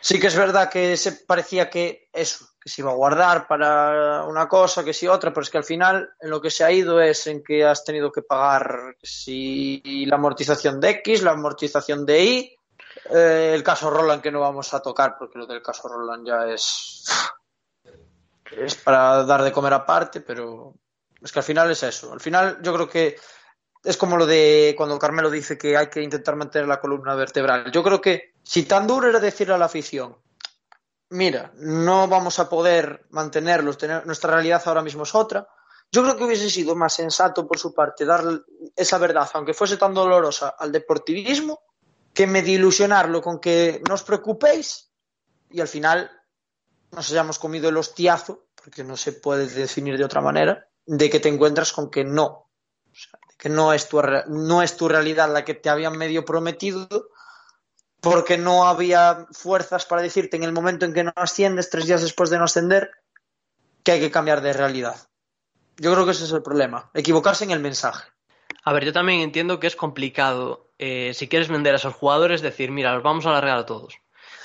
Sí 0.00 0.20
que 0.20 0.28
es 0.28 0.36
verdad 0.36 0.70
que 0.70 0.96
se 0.96 1.12
parecía 1.12 1.68
que 1.68 2.08
eso, 2.12 2.46
que 2.60 2.68
se 2.68 2.82
iba 2.82 2.90
a 2.92 2.94
guardar 2.94 3.48
para 3.48 4.24
una 4.24 4.46
cosa, 4.48 4.84
que 4.84 4.92
sí 4.92 5.08
otra, 5.08 5.32
pero 5.32 5.42
es 5.42 5.50
que 5.50 5.58
al 5.58 5.64
final 5.64 6.08
en 6.20 6.30
lo 6.30 6.40
que 6.40 6.50
se 6.50 6.62
ha 6.64 6.70
ido 6.70 7.00
es 7.00 7.26
en 7.26 7.42
que 7.42 7.64
has 7.64 7.84
tenido 7.84 8.12
que 8.12 8.22
pagar 8.22 8.96
si 9.02 9.82
la 10.06 10.16
amortización 10.16 10.80
de 10.80 10.90
X, 10.90 11.22
la 11.22 11.32
amortización 11.32 12.06
de 12.06 12.24
Y, 12.24 12.56
eh, 13.10 13.52
el 13.54 13.62
caso 13.62 13.90
Roland 13.90 14.22
que 14.22 14.30
no 14.30 14.40
vamos 14.40 14.72
a 14.74 14.80
tocar 14.80 15.16
porque 15.18 15.38
lo 15.38 15.46
del 15.46 15.62
caso 15.62 15.88
Roland 15.88 16.26
ya 16.26 16.46
es 16.46 17.04
es 18.56 18.74
para 18.74 19.24
dar 19.24 19.42
de 19.42 19.52
comer 19.52 19.72
aparte, 19.72 20.20
pero 20.20 20.74
es 21.20 21.32
que 21.32 21.38
al 21.38 21.44
final 21.44 21.70
es 21.70 21.82
eso. 21.82 22.12
Al 22.12 22.20
final 22.20 22.58
yo 22.62 22.72
creo 22.74 22.88
que 22.88 23.16
es 23.84 23.96
como 23.96 24.16
lo 24.16 24.26
de 24.26 24.74
cuando 24.76 24.98
Carmelo 24.98 25.30
dice 25.30 25.58
que 25.58 25.76
hay 25.76 25.88
que 25.88 26.02
intentar 26.02 26.36
mantener 26.36 26.68
la 26.68 26.80
columna 26.80 27.14
vertebral. 27.14 27.70
Yo 27.72 27.82
creo 27.82 28.00
que 28.00 28.34
si 28.42 28.64
tan 28.64 28.86
duro 28.86 29.08
era 29.08 29.20
decirle 29.20 29.54
a 29.54 29.58
la 29.58 29.66
afición, 29.66 30.16
mira, 31.10 31.52
no 31.56 32.08
vamos 32.08 32.38
a 32.38 32.48
poder 32.48 33.06
mantenerlos, 33.10 33.78
tener, 33.78 34.06
nuestra 34.06 34.32
realidad 34.32 34.62
ahora 34.66 34.82
mismo 34.82 35.02
es 35.02 35.14
otra. 35.14 35.48
Yo 35.90 36.02
creo 36.02 36.16
que 36.16 36.24
hubiese 36.24 36.48
sido 36.48 36.74
más 36.74 36.94
sensato 36.94 37.46
por 37.46 37.58
su 37.58 37.74
parte 37.74 38.04
dar 38.04 38.24
esa 38.74 38.98
verdad, 38.98 39.28
aunque 39.34 39.52
fuese 39.52 39.76
tan 39.76 39.92
dolorosa, 39.92 40.54
al 40.58 40.72
deportivismo, 40.72 41.60
que 42.14 42.26
medio 42.26 42.54
ilusionarlo 42.54 43.22
con 43.22 43.40
que 43.40 43.82
no 43.88 43.94
os 43.94 44.02
preocupéis 44.02 44.92
y 45.50 45.60
al 45.60 45.68
final 45.68 46.10
nos 46.90 47.10
hayamos 47.10 47.38
comido 47.38 47.68
el 47.68 47.76
hostiazo, 47.76 48.46
porque 48.54 48.84
no 48.84 48.96
se 48.96 49.12
puede 49.12 49.46
definir 49.46 49.96
de 49.96 50.04
otra 50.04 50.20
manera, 50.20 50.68
de 50.86 51.08
que 51.10 51.20
te 51.20 51.28
encuentras 51.28 51.72
con 51.72 51.90
que 51.90 52.04
no. 52.04 52.50
Que 53.38 53.48
no 53.48 53.72
es, 53.72 53.88
tu, 53.88 54.00
no 54.28 54.62
es 54.62 54.76
tu 54.76 54.88
realidad 54.88 55.32
la 55.32 55.44
que 55.44 55.54
te 55.54 55.70
habían 55.70 55.96
medio 55.96 56.24
prometido, 56.24 56.88
porque 58.00 58.36
no 58.36 58.66
había 58.66 59.26
fuerzas 59.32 59.86
para 59.86 60.02
decirte 60.02 60.36
en 60.36 60.44
el 60.44 60.52
momento 60.52 60.84
en 60.84 60.92
que 60.92 61.04
no 61.04 61.12
asciendes, 61.16 61.70
tres 61.70 61.86
días 61.86 62.02
después 62.02 62.30
de 62.30 62.38
no 62.38 62.44
ascender, 62.44 62.90
que 63.82 63.92
hay 63.92 64.00
que 64.00 64.10
cambiar 64.10 64.42
de 64.42 64.52
realidad. 64.52 64.96
Yo 65.78 65.92
creo 65.92 66.04
que 66.04 66.12
ese 66.12 66.24
es 66.24 66.32
el 66.32 66.42
problema, 66.42 66.90
equivocarse 66.94 67.44
en 67.44 67.52
el 67.52 67.60
mensaje. 67.60 68.08
A 68.64 68.72
ver, 68.72 68.84
yo 68.84 68.92
también 68.92 69.20
entiendo 69.20 69.58
que 69.58 69.66
es 69.66 69.76
complicado, 69.76 70.71
eh, 70.84 71.14
si 71.14 71.28
quieres 71.28 71.46
vender 71.46 71.74
a 71.74 71.76
esos 71.76 71.94
jugadores, 71.94 72.42
decir, 72.42 72.72
mira, 72.72 72.92
los 72.92 73.04
vamos 73.04 73.24
a 73.24 73.28
alargar 73.28 73.56
a 73.56 73.64
todos. 73.64 73.94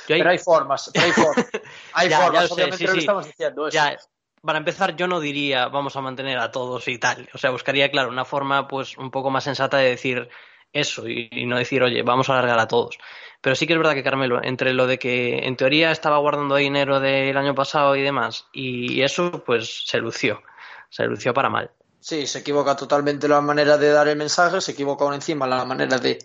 Pero 0.08 0.30
hay 0.30 0.38
formas, 0.38 0.92
pero 0.94 1.08
hay 1.08 1.12
formas. 1.12 1.48
Hay 1.94 2.10
ya, 2.10 2.20
formas, 2.20 2.42
ya 2.42 2.48
sé, 2.48 2.54
obviamente 2.54 2.78
sí, 2.78 2.86
lo 2.86 2.94
sí. 2.94 3.00
estamos 3.00 3.26
diciendo. 3.26 3.68
Eso. 3.68 3.76
Ya, 3.76 3.98
para 4.44 4.60
empezar, 4.60 4.96
yo 4.96 5.08
no 5.08 5.20
diría 5.20 5.68
vamos 5.68 5.96
a 5.96 6.02
mantener 6.02 6.38
a 6.38 6.52
todos 6.52 6.88
y 6.88 7.00
tal. 7.00 7.28
O 7.34 7.40
sea, 7.40 7.50
buscaría, 7.50 7.90
claro, 7.90 8.10
una 8.10 8.24
forma 8.24 8.68
pues 8.68 9.00
un 9.00 9.10
poco 9.10 9.32
más 9.32 9.46
sensata 9.46 9.78
de 9.78 9.90
decir 9.90 10.30
eso 10.72 11.08
y, 11.08 11.28
y, 11.32 11.48
no 11.48 11.58
decir, 11.58 11.82
oye, 11.82 12.04
vamos 12.04 12.30
a 12.30 12.34
alargar 12.34 12.60
a 12.60 12.68
todos. 12.68 13.00
Pero 13.42 13.56
sí 13.56 13.66
que 13.66 13.74
es 13.74 13.80
verdad 13.80 13.96
que 13.96 14.04
Carmelo, 14.04 14.40
entre 14.44 14.74
lo 14.74 14.86
de 14.86 15.00
que 15.00 15.40
en 15.40 15.58
teoría 15.58 15.90
estaba 15.90 16.20
guardando 16.20 16.56
dinero 16.56 17.00
del 17.00 17.36
año 17.36 17.56
pasado 17.56 17.96
y 17.96 18.04
demás, 18.04 18.48
y 18.54 19.02
eso 19.02 19.44
pues 19.44 19.86
se 19.88 19.98
lució, 19.98 20.44
se 20.90 21.08
lució 21.08 21.34
para 21.34 21.50
mal. 21.50 21.72
Sí, 22.08 22.26
se 22.26 22.40
equivoca 22.40 22.74
totalmente 22.74 23.28
la 23.28 23.42
manera 23.42 23.78
de 23.78 23.90
dar 23.90 24.08
el 24.08 24.16
mensaje, 24.16 24.62
se 24.62 24.72
equivoca 24.72 25.04
aún 25.04 25.16
encima 25.16 25.46
la 25.46 25.66
manera 25.66 25.98
de 25.98 26.18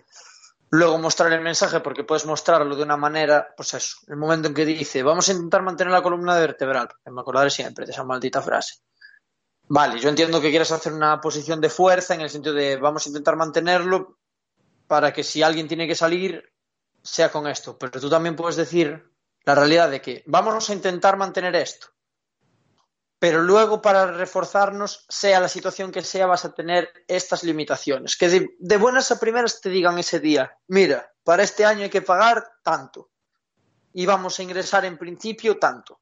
luego 0.69 0.97
mostrar 0.97 1.33
el 1.33 1.41
mensaje, 1.41 1.81
porque 1.81 2.05
puedes 2.05 2.25
mostrarlo 2.25 2.73
de 2.73 2.83
una 2.83 2.95
manera, 2.95 3.53
pues 3.57 3.73
eso, 3.73 3.97
el 4.07 4.15
momento 4.15 4.47
en 4.47 4.53
que 4.53 4.65
dice, 4.65 5.03
vamos 5.03 5.27
a 5.27 5.33
intentar 5.33 5.61
mantener 5.61 5.91
la 5.91 6.01
columna 6.01 6.39
vertebral, 6.39 6.87
me 7.11 7.19
acordaré 7.19 7.49
siempre 7.49 7.85
de 7.85 7.91
esa 7.91 8.05
maldita 8.05 8.41
frase. 8.41 8.75
Vale, 9.67 9.99
yo 9.99 10.07
entiendo 10.07 10.39
que 10.39 10.51
quieres 10.51 10.71
hacer 10.71 10.93
una 10.93 11.19
posición 11.19 11.59
de 11.59 11.69
fuerza 11.69 12.13
en 12.13 12.21
el 12.21 12.29
sentido 12.29 12.55
de 12.55 12.77
vamos 12.77 13.05
a 13.05 13.09
intentar 13.09 13.35
mantenerlo 13.35 14.19
para 14.87 15.11
que 15.11 15.25
si 15.25 15.43
alguien 15.43 15.67
tiene 15.67 15.85
que 15.85 15.95
salir, 15.95 16.49
sea 17.01 17.29
con 17.29 17.45
esto. 17.45 17.77
Pero 17.77 17.99
tú 17.99 18.09
también 18.09 18.37
puedes 18.37 18.55
decir 18.55 19.11
la 19.43 19.53
realidad 19.53 19.91
de 19.91 19.99
que 19.99 20.23
vamos 20.27 20.69
a 20.69 20.73
intentar 20.73 21.17
mantener 21.17 21.57
esto. 21.57 21.87
Pero 23.23 23.41
luego 23.41 23.81
para 23.81 24.05
reforzarnos, 24.11 25.05
sea 25.07 25.39
la 25.39 25.47
situación 25.47 25.93
que 25.93 26.01
sea, 26.01 26.25
vas 26.25 26.43
a 26.43 26.53
tener 26.53 26.91
estas 27.07 27.45
limitaciones. 27.45 28.17
Que 28.17 28.49
de, 28.59 28.77
buenas 28.77 29.13
a 29.13 29.19
primeras 29.21 29.61
te 29.61 29.69
digan 29.69 29.97
ese 29.97 30.19
día, 30.19 30.57
mira, 30.67 31.09
para 31.23 31.43
este 31.43 31.63
año 31.63 31.83
hay 31.83 31.89
que 31.89 32.01
pagar 32.01 32.45
tanto. 32.61 33.11
Y 33.93 34.05
vamos 34.05 34.37
a 34.37 34.43
ingresar 34.43 34.83
en 34.83 34.97
principio 34.97 35.57
tanto. 35.57 36.01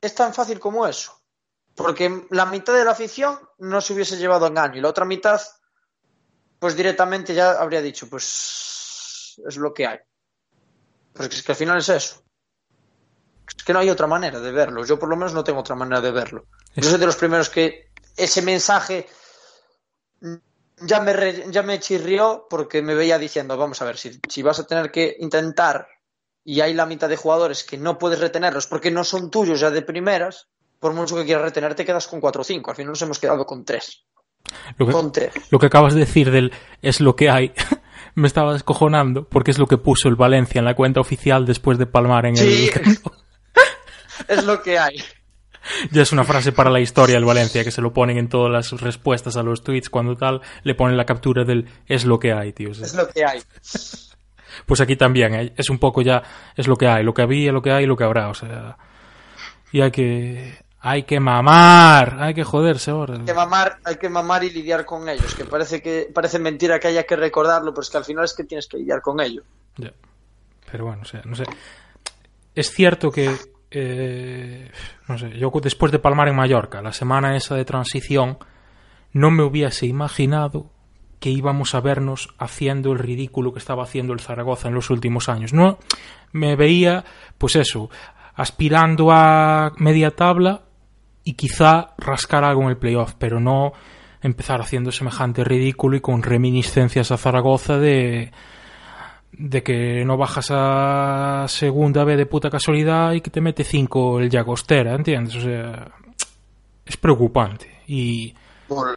Es 0.00 0.14
tan 0.14 0.32
fácil 0.32 0.58
como 0.58 0.86
eso. 0.86 1.12
Porque 1.74 2.26
la 2.30 2.46
mitad 2.46 2.72
de 2.72 2.86
la 2.86 2.92
afición 2.92 3.38
no 3.58 3.82
se 3.82 3.92
hubiese 3.92 4.16
llevado 4.16 4.46
engaño 4.46 4.78
y 4.78 4.80
la 4.80 4.88
otra 4.88 5.04
mitad, 5.04 5.42
pues 6.58 6.74
directamente 6.74 7.34
ya 7.34 7.50
habría 7.50 7.82
dicho, 7.82 8.08
pues 8.08 9.38
es 9.46 9.58
lo 9.58 9.74
que 9.74 9.86
hay. 9.86 9.98
Porque 11.12 11.36
es 11.36 11.42
que 11.42 11.52
al 11.52 11.56
final 11.56 11.76
es 11.76 11.90
eso. 11.90 12.23
Es 13.46 13.64
que 13.64 13.72
no 13.72 13.78
hay 13.78 13.90
otra 13.90 14.06
manera 14.06 14.40
de 14.40 14.52
verlo. 14.52 14.84
Yo 14.84 14.98
por 14.98 15.08
lo 15.08 15.16
menos 15.16 15.34
no 15.34 15.44
tengo 15.44 15.60
otra 15.60 15.74
manera 15.74 16.00
de 16.00 16.10
verlo. 16.10 16.46
Yo 16.76 16.88
soy 16.88 16.98
de 16.98 17.06
los 17.06 17.16
primeros 17.16 17.50
que 17.50 17.90
ese 18.16 18.42
mensaje 18.42 19.06
ya 20.80 21.00
me, 21.00 21.12
re, 21.12 21.44
ya 21.50 21.62
me 21.62 21.78
chirrió 21.80 22.46
porque 22.48 22.82
me 22.82 22.94
veía 22.94 23.18
diciendo, 23.18 23.56
vamos 23.56 23.80
a 23.82 23.84
ver, 23.84 23.96
si, 23.96 24.20
si 24.28 24.42
vas 24.42 24.58
a 24.58 24.66
tener 24.66 24.90
que 24.90 25.16
intentar 25.20 25.88
y 26.44 26.60
hay 26.60 26.74
la 26.74 26.86
mitad 26.86 27.08
de 27.08 27.16
jugadores 27.16 27.64
que 27.64 27.78
no 27.78 27.98
puedes 27.98 28.20
retenerlos 28.20 28.66
porque 28.66 28.90
no 28.90 29.04
son 29.04 29.30
tuyos 29.30 29.60
ya 29.60 29.70
de 29.70 29.82
primeras, 29.82 30.48
por 30.78 30.92
mucho 30.92 31.16
que 31.16 31.24
quieras 31.24 31.44
retener, 31.44 31.74
te 31.74 31.84
quedas 31.84 32.06
con 32.06 32.20
4 32.20 32.42
o 32.42 32.44
5. 32.44 32.70
Al 32.70 32.76
final 32.76 32.90
nos 32.90 33.02
hemos 33.02 33.18
quedado 33.18 33.46
con 33.46 33.64
3. 33.64 34.04
Lo 34.76 34.86
que, 34.86 34.92
con 34.92 35.12
3. 35.12 35.32
lo 35.50 35.58
que 35.58 35.66
acabas 35.66 35.94
de 35.94 36.00
decir 36.00 36.30
del 36.30 36.52
es 36.82 37.00
lo 37.00 37.16
que 37.16 37.30
hay, 37.30 37.54
me 38.14 38.26
estaba 38.26 38.52
descojonando 38.52 39.26
porque 39.26 39.50
es 39.50 39.58
lo 39.58 39.66
que 39.66 39.78
puso 39.78 40.08
el 40.08 40.16
Valencia 40.16 40.58
en 40.58 40.66
la 40.66 40.76
cuenta 40.76 41.00
oficial 41.00 41.46
después 41.46 41.78
de 41.78 41.86
palmar 41.86 42.26
en 42.26 42.36
sí, 42.36 42.70
el. 42.74 42.98
Es 44.28 44.44
lo 44.44 44.62
que 44.62 44.78
hay. 44.78 45.02
Ya 45.90 46.02
es 46.02 46.12
una 46.12 46.24
frase 46.24 46.52
para 46.52 46.70
la 46.70 46.80
historia 46.80 47.16
el 47.16 47.24
Valencia, 47.24 47.64
que 47.64 47.70
se 47.70 47.80
lo 47.80 47.92
ponen 47.92 48.18
en 48.18 48.28
todas 48.28 48.50
las 48.50 48.80
respuestas 48.80 49.36
a 49.36 49.42
los 49.42 49.62
tweets 49.62 49.88
cuando 49.88 50.16
tal, 50.16 50.42
le 50.62 50.74
ponen 50.74 50.96
la 50.96 51.06
captura 51.06 51.44
del 51.44 51.66
es 51.86 52.04
lo 52.04 52.18
que 52.18 52.32
hay, 52.32 52.52
tío. 52.52 52.70
O 52.70 52.74
sea, 52.74 52.86
Es 52.86 52.94
lo 52.94 53.08
que 53.08 53.24
hay. 53.24 53.42
Pues 54.66 54.80
aquí 54.80 54.96
también, 54.96 55.34
¿eh? 55.34 55.52
es 55.56 55.70
un 55.70 55.78
poco 55.78 56.02
ya, 56.02 56.22
es 56.54 56.68
lo 56.68 56.76
que 56.76 56.86
hay, 56.86 57.02
lo 57.02 57.12
que 57.12 57.22
había, 57.22 57.50
lo 57.50 57.62
que 57.62 57.72
hay, 57.72 57.86
lo 57.86 57.96
que 57.96 58.04
habrá, 58.04 58.28
o 58.28 58.34
sea. 58.34 58.76
Y 59.72 59.80
hay 59.80 59.90
que, 59.90 60.58
hay 60.80 61.02
que 61.02 61.18
mamar, 61.18 62.18
hay 62.20 62.34
que 62.34 62.44
joderse 62.44 62.90
ahora. 62.90 63.14
Hay 63.14 63.24
que 63.24 63.34
mamar, 63.34 63.78
hay 63.84 63.96
que 63.96 64.08
mamar 64.08 64.44
y 64.44 64.50
lidiar 64.50 64.84
con 64.84 65.08
ellos, 65.08 65.34
que 65.34 65.44
parece 65.44 65.82
que 65.82 66.10
parece 66.14 66.38
mentira 66.38 66.78
que 66.78 66.88
haya 66.88 67.04
que 67.04 67.16
recordarlo, 67.16 67.72
pero 67.72 67.82
es 67.82 67.90
que 67.90 67.96
al 67.96 68.04
final 68.04 68.24
es 68.24 68.34
que 68.34 68.44
tienes 68.44 68.68
que 68.68 68.76
lidiar 68.76 69.00
con 69.00 69.20
ello. 69.20 69.42
Ya. 69.76 69.92
Pero 70.70 70.84
bueno, 70.84 71.02
o 71.02 71.06
sea, 71.06 71.22
no 71.24 71.34
sé. 71.34 71.44
Es 72.54 72.70
cierto 72.70 73.10
que 73.10 73.34
eh, 73.74 74.70
no 75.08 75.18
sé, 75.18 75.30
yo 75.36 75.50
después 75.62 75.90
de 75.90 75.98
palmar 75.98 76.28
en 76.28 76.36
Mallorca, 76.36 76.80
la 76.80 76.92
semana 76.92 77.36
esa 77.36 77.56
de 77.56 77.64
transición, 77.64 78.38
no 79.12 79.30
me 79.30 79.42
hubiese 79.42 79.86
imaginado 79.86 80.70
que 81.18 81.30
íbamos 81.30 81.74
a 81.74 81.80
vernos 81.80 82.34
haciendo 82.38 82.92
el 82.92 82.98
ridículo 82.98 83.52
que 83.52 83.58
estaba 83.58 83.82
haciendo 83.82 84.12
el 84.12 84.20
Zaragoza 84.20 84.68
en 84.68 84.74
los 84.74 84.90
últimos 84.90 85.28
años. 85.28 85.52
No 85.52 85.78
me 86.32 86.54
veía, 86.54 87.04
pues 87.38 87.56
eso, 87.56 87.90
aspirando 88.34 89.10
a 89.10 89.72
media 89.78 90.10
tabla 90.12 90.62
y 91.24 91.32
quizá 91.32 91.94
rascar 91.98 92.44
algo 92.44 92.62
en 92.62 92.68
el 92.68 92.76
playoff, 92.76 93.14
pero 93.18 93.40
no 93.40 93.72
empezar 94.20 94.60
haciendo 94.60 94.92
semejante 94.92 95.44
ridículo 95.44 95.96
y 95.96 96.00
con 96.00 96.22
reminiscencias 96.22 97.10
a 97.10 97.16
Zaragoza 97.16 97.78
de 97.78 98.32
de 99.38 99.62
que 99.62 100.04
no 100.04 100.16
bajas 100.16 100.48
a 100.50 101.46
segunda 101.48 102.04
B 102.04 102.16
de 102.16 102.26
puta 102.26 102.50
casualidad 102.50 103.12
y 103.12 103.20
que 103.20 103.30
te 103.30 103.40
mete 103.40 103.64
5 103.64 104.20
el 104.20 104.30
Llagostera, 104.30 104.94
¿entiendes? 104.94 105.36
O 105.36 105.40
sea, 105.40 105.88
es 106.84 106.96
preocupante. 106.96 107.82
Y. 107.86 108.34
Bueno, 108.68 108.94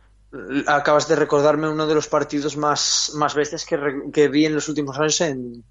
acabas 0.68 1.07
de 1.07 1.15
recordarme 1.15 1.69
uno 1.69 1.88
de 1.88 1.95
los 1.95 2.07
partidos 2.07 2.57
más, 2.57 3.11
más 3.15 3.35
bestias 3.35 3.65
que, 3.65 3.77
que 4.14 4.27
vi 4.27 4.45
en 4.45 4.55
los 4.55 4.68
últimos 4.69 4.97
años 4.97 5.22
en, 5.22 5.64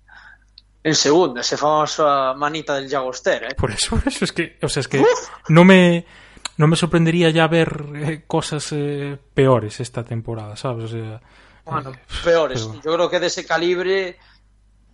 en 0.83 0.95
segunda, 0.95 1.41
ese 1.41 1.57
famoso 1.57 2.07
manita 2.37 2.75
del 2.75 2.89
Llagostera. 2.89 3.49
¿eh? 3.49 3.55
Por 3.57 3.71
eso, 3.71 3.97
por 3.97 4.09
eso 4.09 4.25
es 4.25 4.33
que, 4.33 4.59
o 4.63 4.69
sea, 4.69 4.81
es 4.81 4.89
que 4.89 5.05
no 5.49 5.65
me, 5.65 6.07
no 6.57 6.67
me 6.67 6.77
sorprendería 6.77 7.31
ya 7.31 7.47
ver 7.49 7.87
eh, 7.95 8.25
cosas 8.27 8.69
eh, 8.73 9.19
peores 9.35 9.81
esta 9.81 10.05
temporada, 10.05 10.57
¿sabes? 10.57 10.85
O 10.85 10.89
sea, 10.89 11.21
bueno, 11.65 11.93
peores. 12.25 12.65
Bueno. 12.65 12.83
Yo 12.85 12.95
creo 12.95 13.11
que 13.11 13.21
de 13.21 13.27
ese 13.27 13.45
calibre 13.45 14.17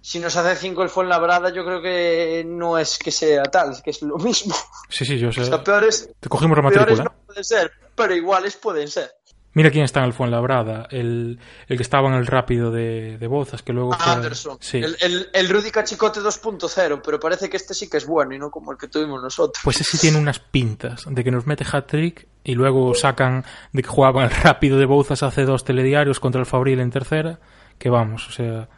si 0.02 0.18
nos 0.18 0.36
hace 0.36 0.56
5 0.56 0.82
el 0.82 0.88
Fuenlabrada, 0.88 1.50
yo 1.50 1.64
creo 1.64 1.80
que 1.80 2.44
no 2.46 2.76
es 2.76 2.98
que 2.98 3.12
sea 3.12 3.44
tal, 3.44 3.70
es 3.70 3.80
que 3.80 3.90
es 3.90 4.02
lo 4.02 4.18
mismo. 4.18 4.54
Sí, 4.88 5.04
sí, 5.04 5.16
yo 5.16 5.32
sé. 5.32 5.42
O 5.42 5.44
sea, 5.44 5.62
peores, 5.62 6.10
Te 6.18 6.28
cogimos 6.28 6.56
la 6.58 6.62
matrícula. 6.62 6.86
peores 6.86 7.04
no 7.04 7.14
pueden 7.24 7.44
ser, 7.44 7.72
pero 7.94 8.14
iguales 8.14 8.56
pueden 8.56 8.88
ser. 8.88 9.12
Mira 9.54 9.70
quién 9.70 9.84
está 9.84 10.00
en 10.00 10.06
el 10.06 10.12
Fuenlabrada, 10.12 10.88
el, 10.90 11.38
el 11.68 11.76
que 11.76 11.82
estaba 11.82 12.08
en 12.08 12.14
el 12.14 12.26
rápido 12.26 12.70
de, 12.70 13.18
de 13.18 13.26
Bozas, 13.26 13.62
que 13.62 13.72
luego 13.72 13.92
fue... 13.92 14.12
Anderson, 14.12 14.56
sí. 14.60 14.78
el, 14.78 14.96
el, 15.00 15.28
el 15.32 15.48
Rudy 15.48 15.70
Cachicote 15.70 16.20
2.0, 16.20 17.02
pero 17.04 17.20
parece 17.20 17.48
que 17.50 17.58
este 17.58 17.74
sí 17.74 17.88
que 17.88 17.98
es 17.98 18.06
bueno 18.06 18.34
y 18.34 18.38
no 18.38 18.50
como 18.50 18.72
el 18.72 18.78
que 18.78 18.88
tuvimos 18.88 19.22
nosotros. 19.22 19.60
Pues 19.62 19.80
ese 19.80 19.98
tiene 19.98 20.18
unas 20.18 20.38
pintas 20.40 21.04
de 21.06 21.22
que 21.22 21.30
nos 21.30 21.46
mete 21.46 21.64
hat-trick 21.70 22.26
y 22.42 22.54
luego 22.54 22.94
sacan 22.94 23.44
de 23.72 23.82
que 23.82 23.88
jugaban 23.88 24.24
el 24.24 24.30
rápido 24.30 24.78
de 24.78 24.86
Bouzas 24.86 25.22
hace 25.22 25.44
dos 25.44 25.64
telediarios 25.64 26.18
contra 26.18 26.40
el 26.40 26.46
Fabril 26.46 26.80
en 26.80 26.90
tercera, 26.90 27.38
que 27.78 27.88
vamos, 27.88 28.26
o 28.28 28.32
sea... 28.32 28.68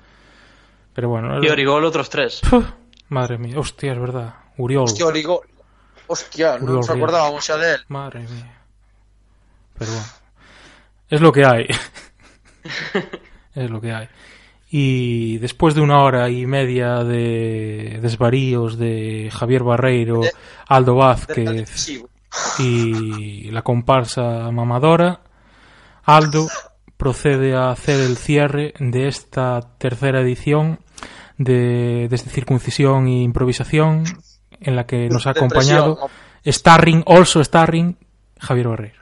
Pero 0.95 1.09
bueno. 1.09 1.43
Y 1.43 1.49
Origol 1.49 1.85
otros 1.85 2.09
tres. 2.09 2.41
Puf, 2.49 2.65
madre 3.09 3.39
mía, 3.39 3.59
hostia, 3.59 3.93
es 3.93 3.99
verdad. 3.99 4.35
Uriol. 4.57 4.85
Hostia, 4.85 5.07
Origol. 5.07 5.41
Hostia, 6.07 6.59
no 6.59 6.75
nos 6.75 6.91
acordábamos 6.91 7.47
ya 7.47 7.57
de 7.57 7.75
él. 7.75 7.81
Madre 7.89 8.21
mía. 8.21 8.59
Pero 9.79 9.91
bueno. 9.91 10.07
Es 11.09 11.21
lo 11.21 11.33
que 11.33 11.45
hay. 11.45 11.67
es 13.55 13.71
lo 13.71 13.81
que 13.81 13.93
hay. 13.93 14.09
Y 14.71 15.39
después 15.39 15.75
de 15.75 15.81
una 15.81 16.03
hora 16.03 16.29
y 16.31 16.47
media 16.47 17.05
de 17.05 17.99
desvaríos 18.03 18.77
de 18.79 19.31
Javier 19.33 19.63
Barreiro, 19.63 20.21
De- 20.21 20.33
Aldo 20.67 20.97
Vázquez 20.97 22.03
y 22.59 23.51
la 23.51 23.63
comparsa 23.63 24.51
mamadora, 24.51 25.21
Aldo 26.05 26.49
procede 26.97 27.55
a 27.55 27.71
hacer 27.71 28.01
el 28.01 28.17
cierre 28.17 28.75
de 28.81 29.07
esta 29.07 29.61
tercera 29.79 30.21
edición 30.21 30.81
de 31.39 32.07
desde 32.09 32.31
circuncisión 32.31 33.07
e 33.07 33.23
improvisación 33.23 34.05
en 34.61 34.77
la 34.77 34.87
que 34.87 35.09
nos 35.09 35.27
ha 35.27 35.31
acompañado 35.31 35.99
starring 36.47 37.03
also 37.07 37.43
starring 37.43 37.97
Javier 38.41 38.69
Barreiro. 38.69 38.99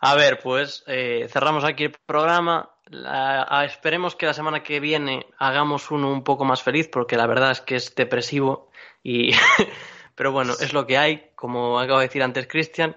A 0.00 0.14
ver, 0.14 0.38
pues 0.42 0.84
eh, 0.86 1.26
cerramos 1.30 1.64
aquí 1.64 1.84
el 1.84 1.96
programa. 2.06 2.70
La- 2.86 3.42
a- 3.48 3.64
esperemos 3.64 4.14
que 4.14 4.26
la 4.26 4.32
semana 4.34 4.62
que 4.62 4.80
viene 4.80 5.26
hagamos 5.38 5.90
uno 5.90 6.10
un 6.12 6.22
poco 6.22 6.44
más 6.44 6.62
feliz, 6.62 6.88
porque 6.88 7.16
la 7.16 7.26
verdad 7.26 7.50
es 7.50 7.60
que 7.60 7.76
es 7.76 7.94
depresivo 7.94 8.70
y 9.02 9.32
pero 10.14 10.32
bueno, 10.32 10.52
es 10.60 10.72
lo 10.72 10.86
que 10.86 10.96
hay, 10.98 11.30
como 11.34 11.78
acabo 11.80 11.98
de 11.98 12.06
decir 12.06 12.22
antes 12.22 12.46
Cristian. 12.46 12.94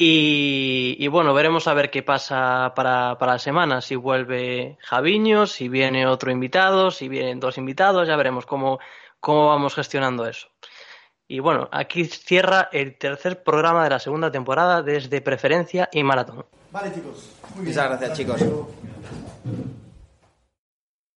Y, 0.00 0.94
y 0.96 1.08
bueno, 1.08 1.34
veremos 1.34 1.66
a 1.66 1.74
ver 1.74 1.90
qué 1.90 2.04
pasa 2.04 2.72
para, 2.76 3.18
para 3.18 3.32
la 3.32 3.38
semana, 3.40 3.80
si 3.80 3.96
vuelve 3.96 4.78
Javiño, 4.80 5.46
si 5.48 5.68
viene 5.68 6.06
otro 6.06 6.30
invitado, 6.30 6.92
si 6.92 7.08
vienen 7.08 7.40
dos 7.40 7.58
invitados, 7.58 8.06
ya 8.06 8.14
veremos 8.14 8.46
cómo, 8.46 8.78
cómo 9.18 9.48
vamos 9.48 9.74
gestionando 9.74 10.24
eso. 10.26 10.46
Y 11.26 11.40
bueno, 11.40 11.68
aquí 11.72 12.04
cierra 12.04 12.68
el 12.72 12.96
tercer 12.96 13.42
programa 13.42 13.82
de 13.84 13.90
la 13.90 13.98
segunda 13.98 14.30
temporada 14.30 14.82
desde 14.82 15.20
Preferencia 15.20 15.88
y 15.92 16.04
Maratón. 16.04 16.46
Vale, 16.70 16.94
chicos. 16.94 17.32
Muy 17.54 17.64
bien. 17.64 17.74
Muchas 17.74 17.88
gracias, 17.88 18.18
chicos. 18.18 18.40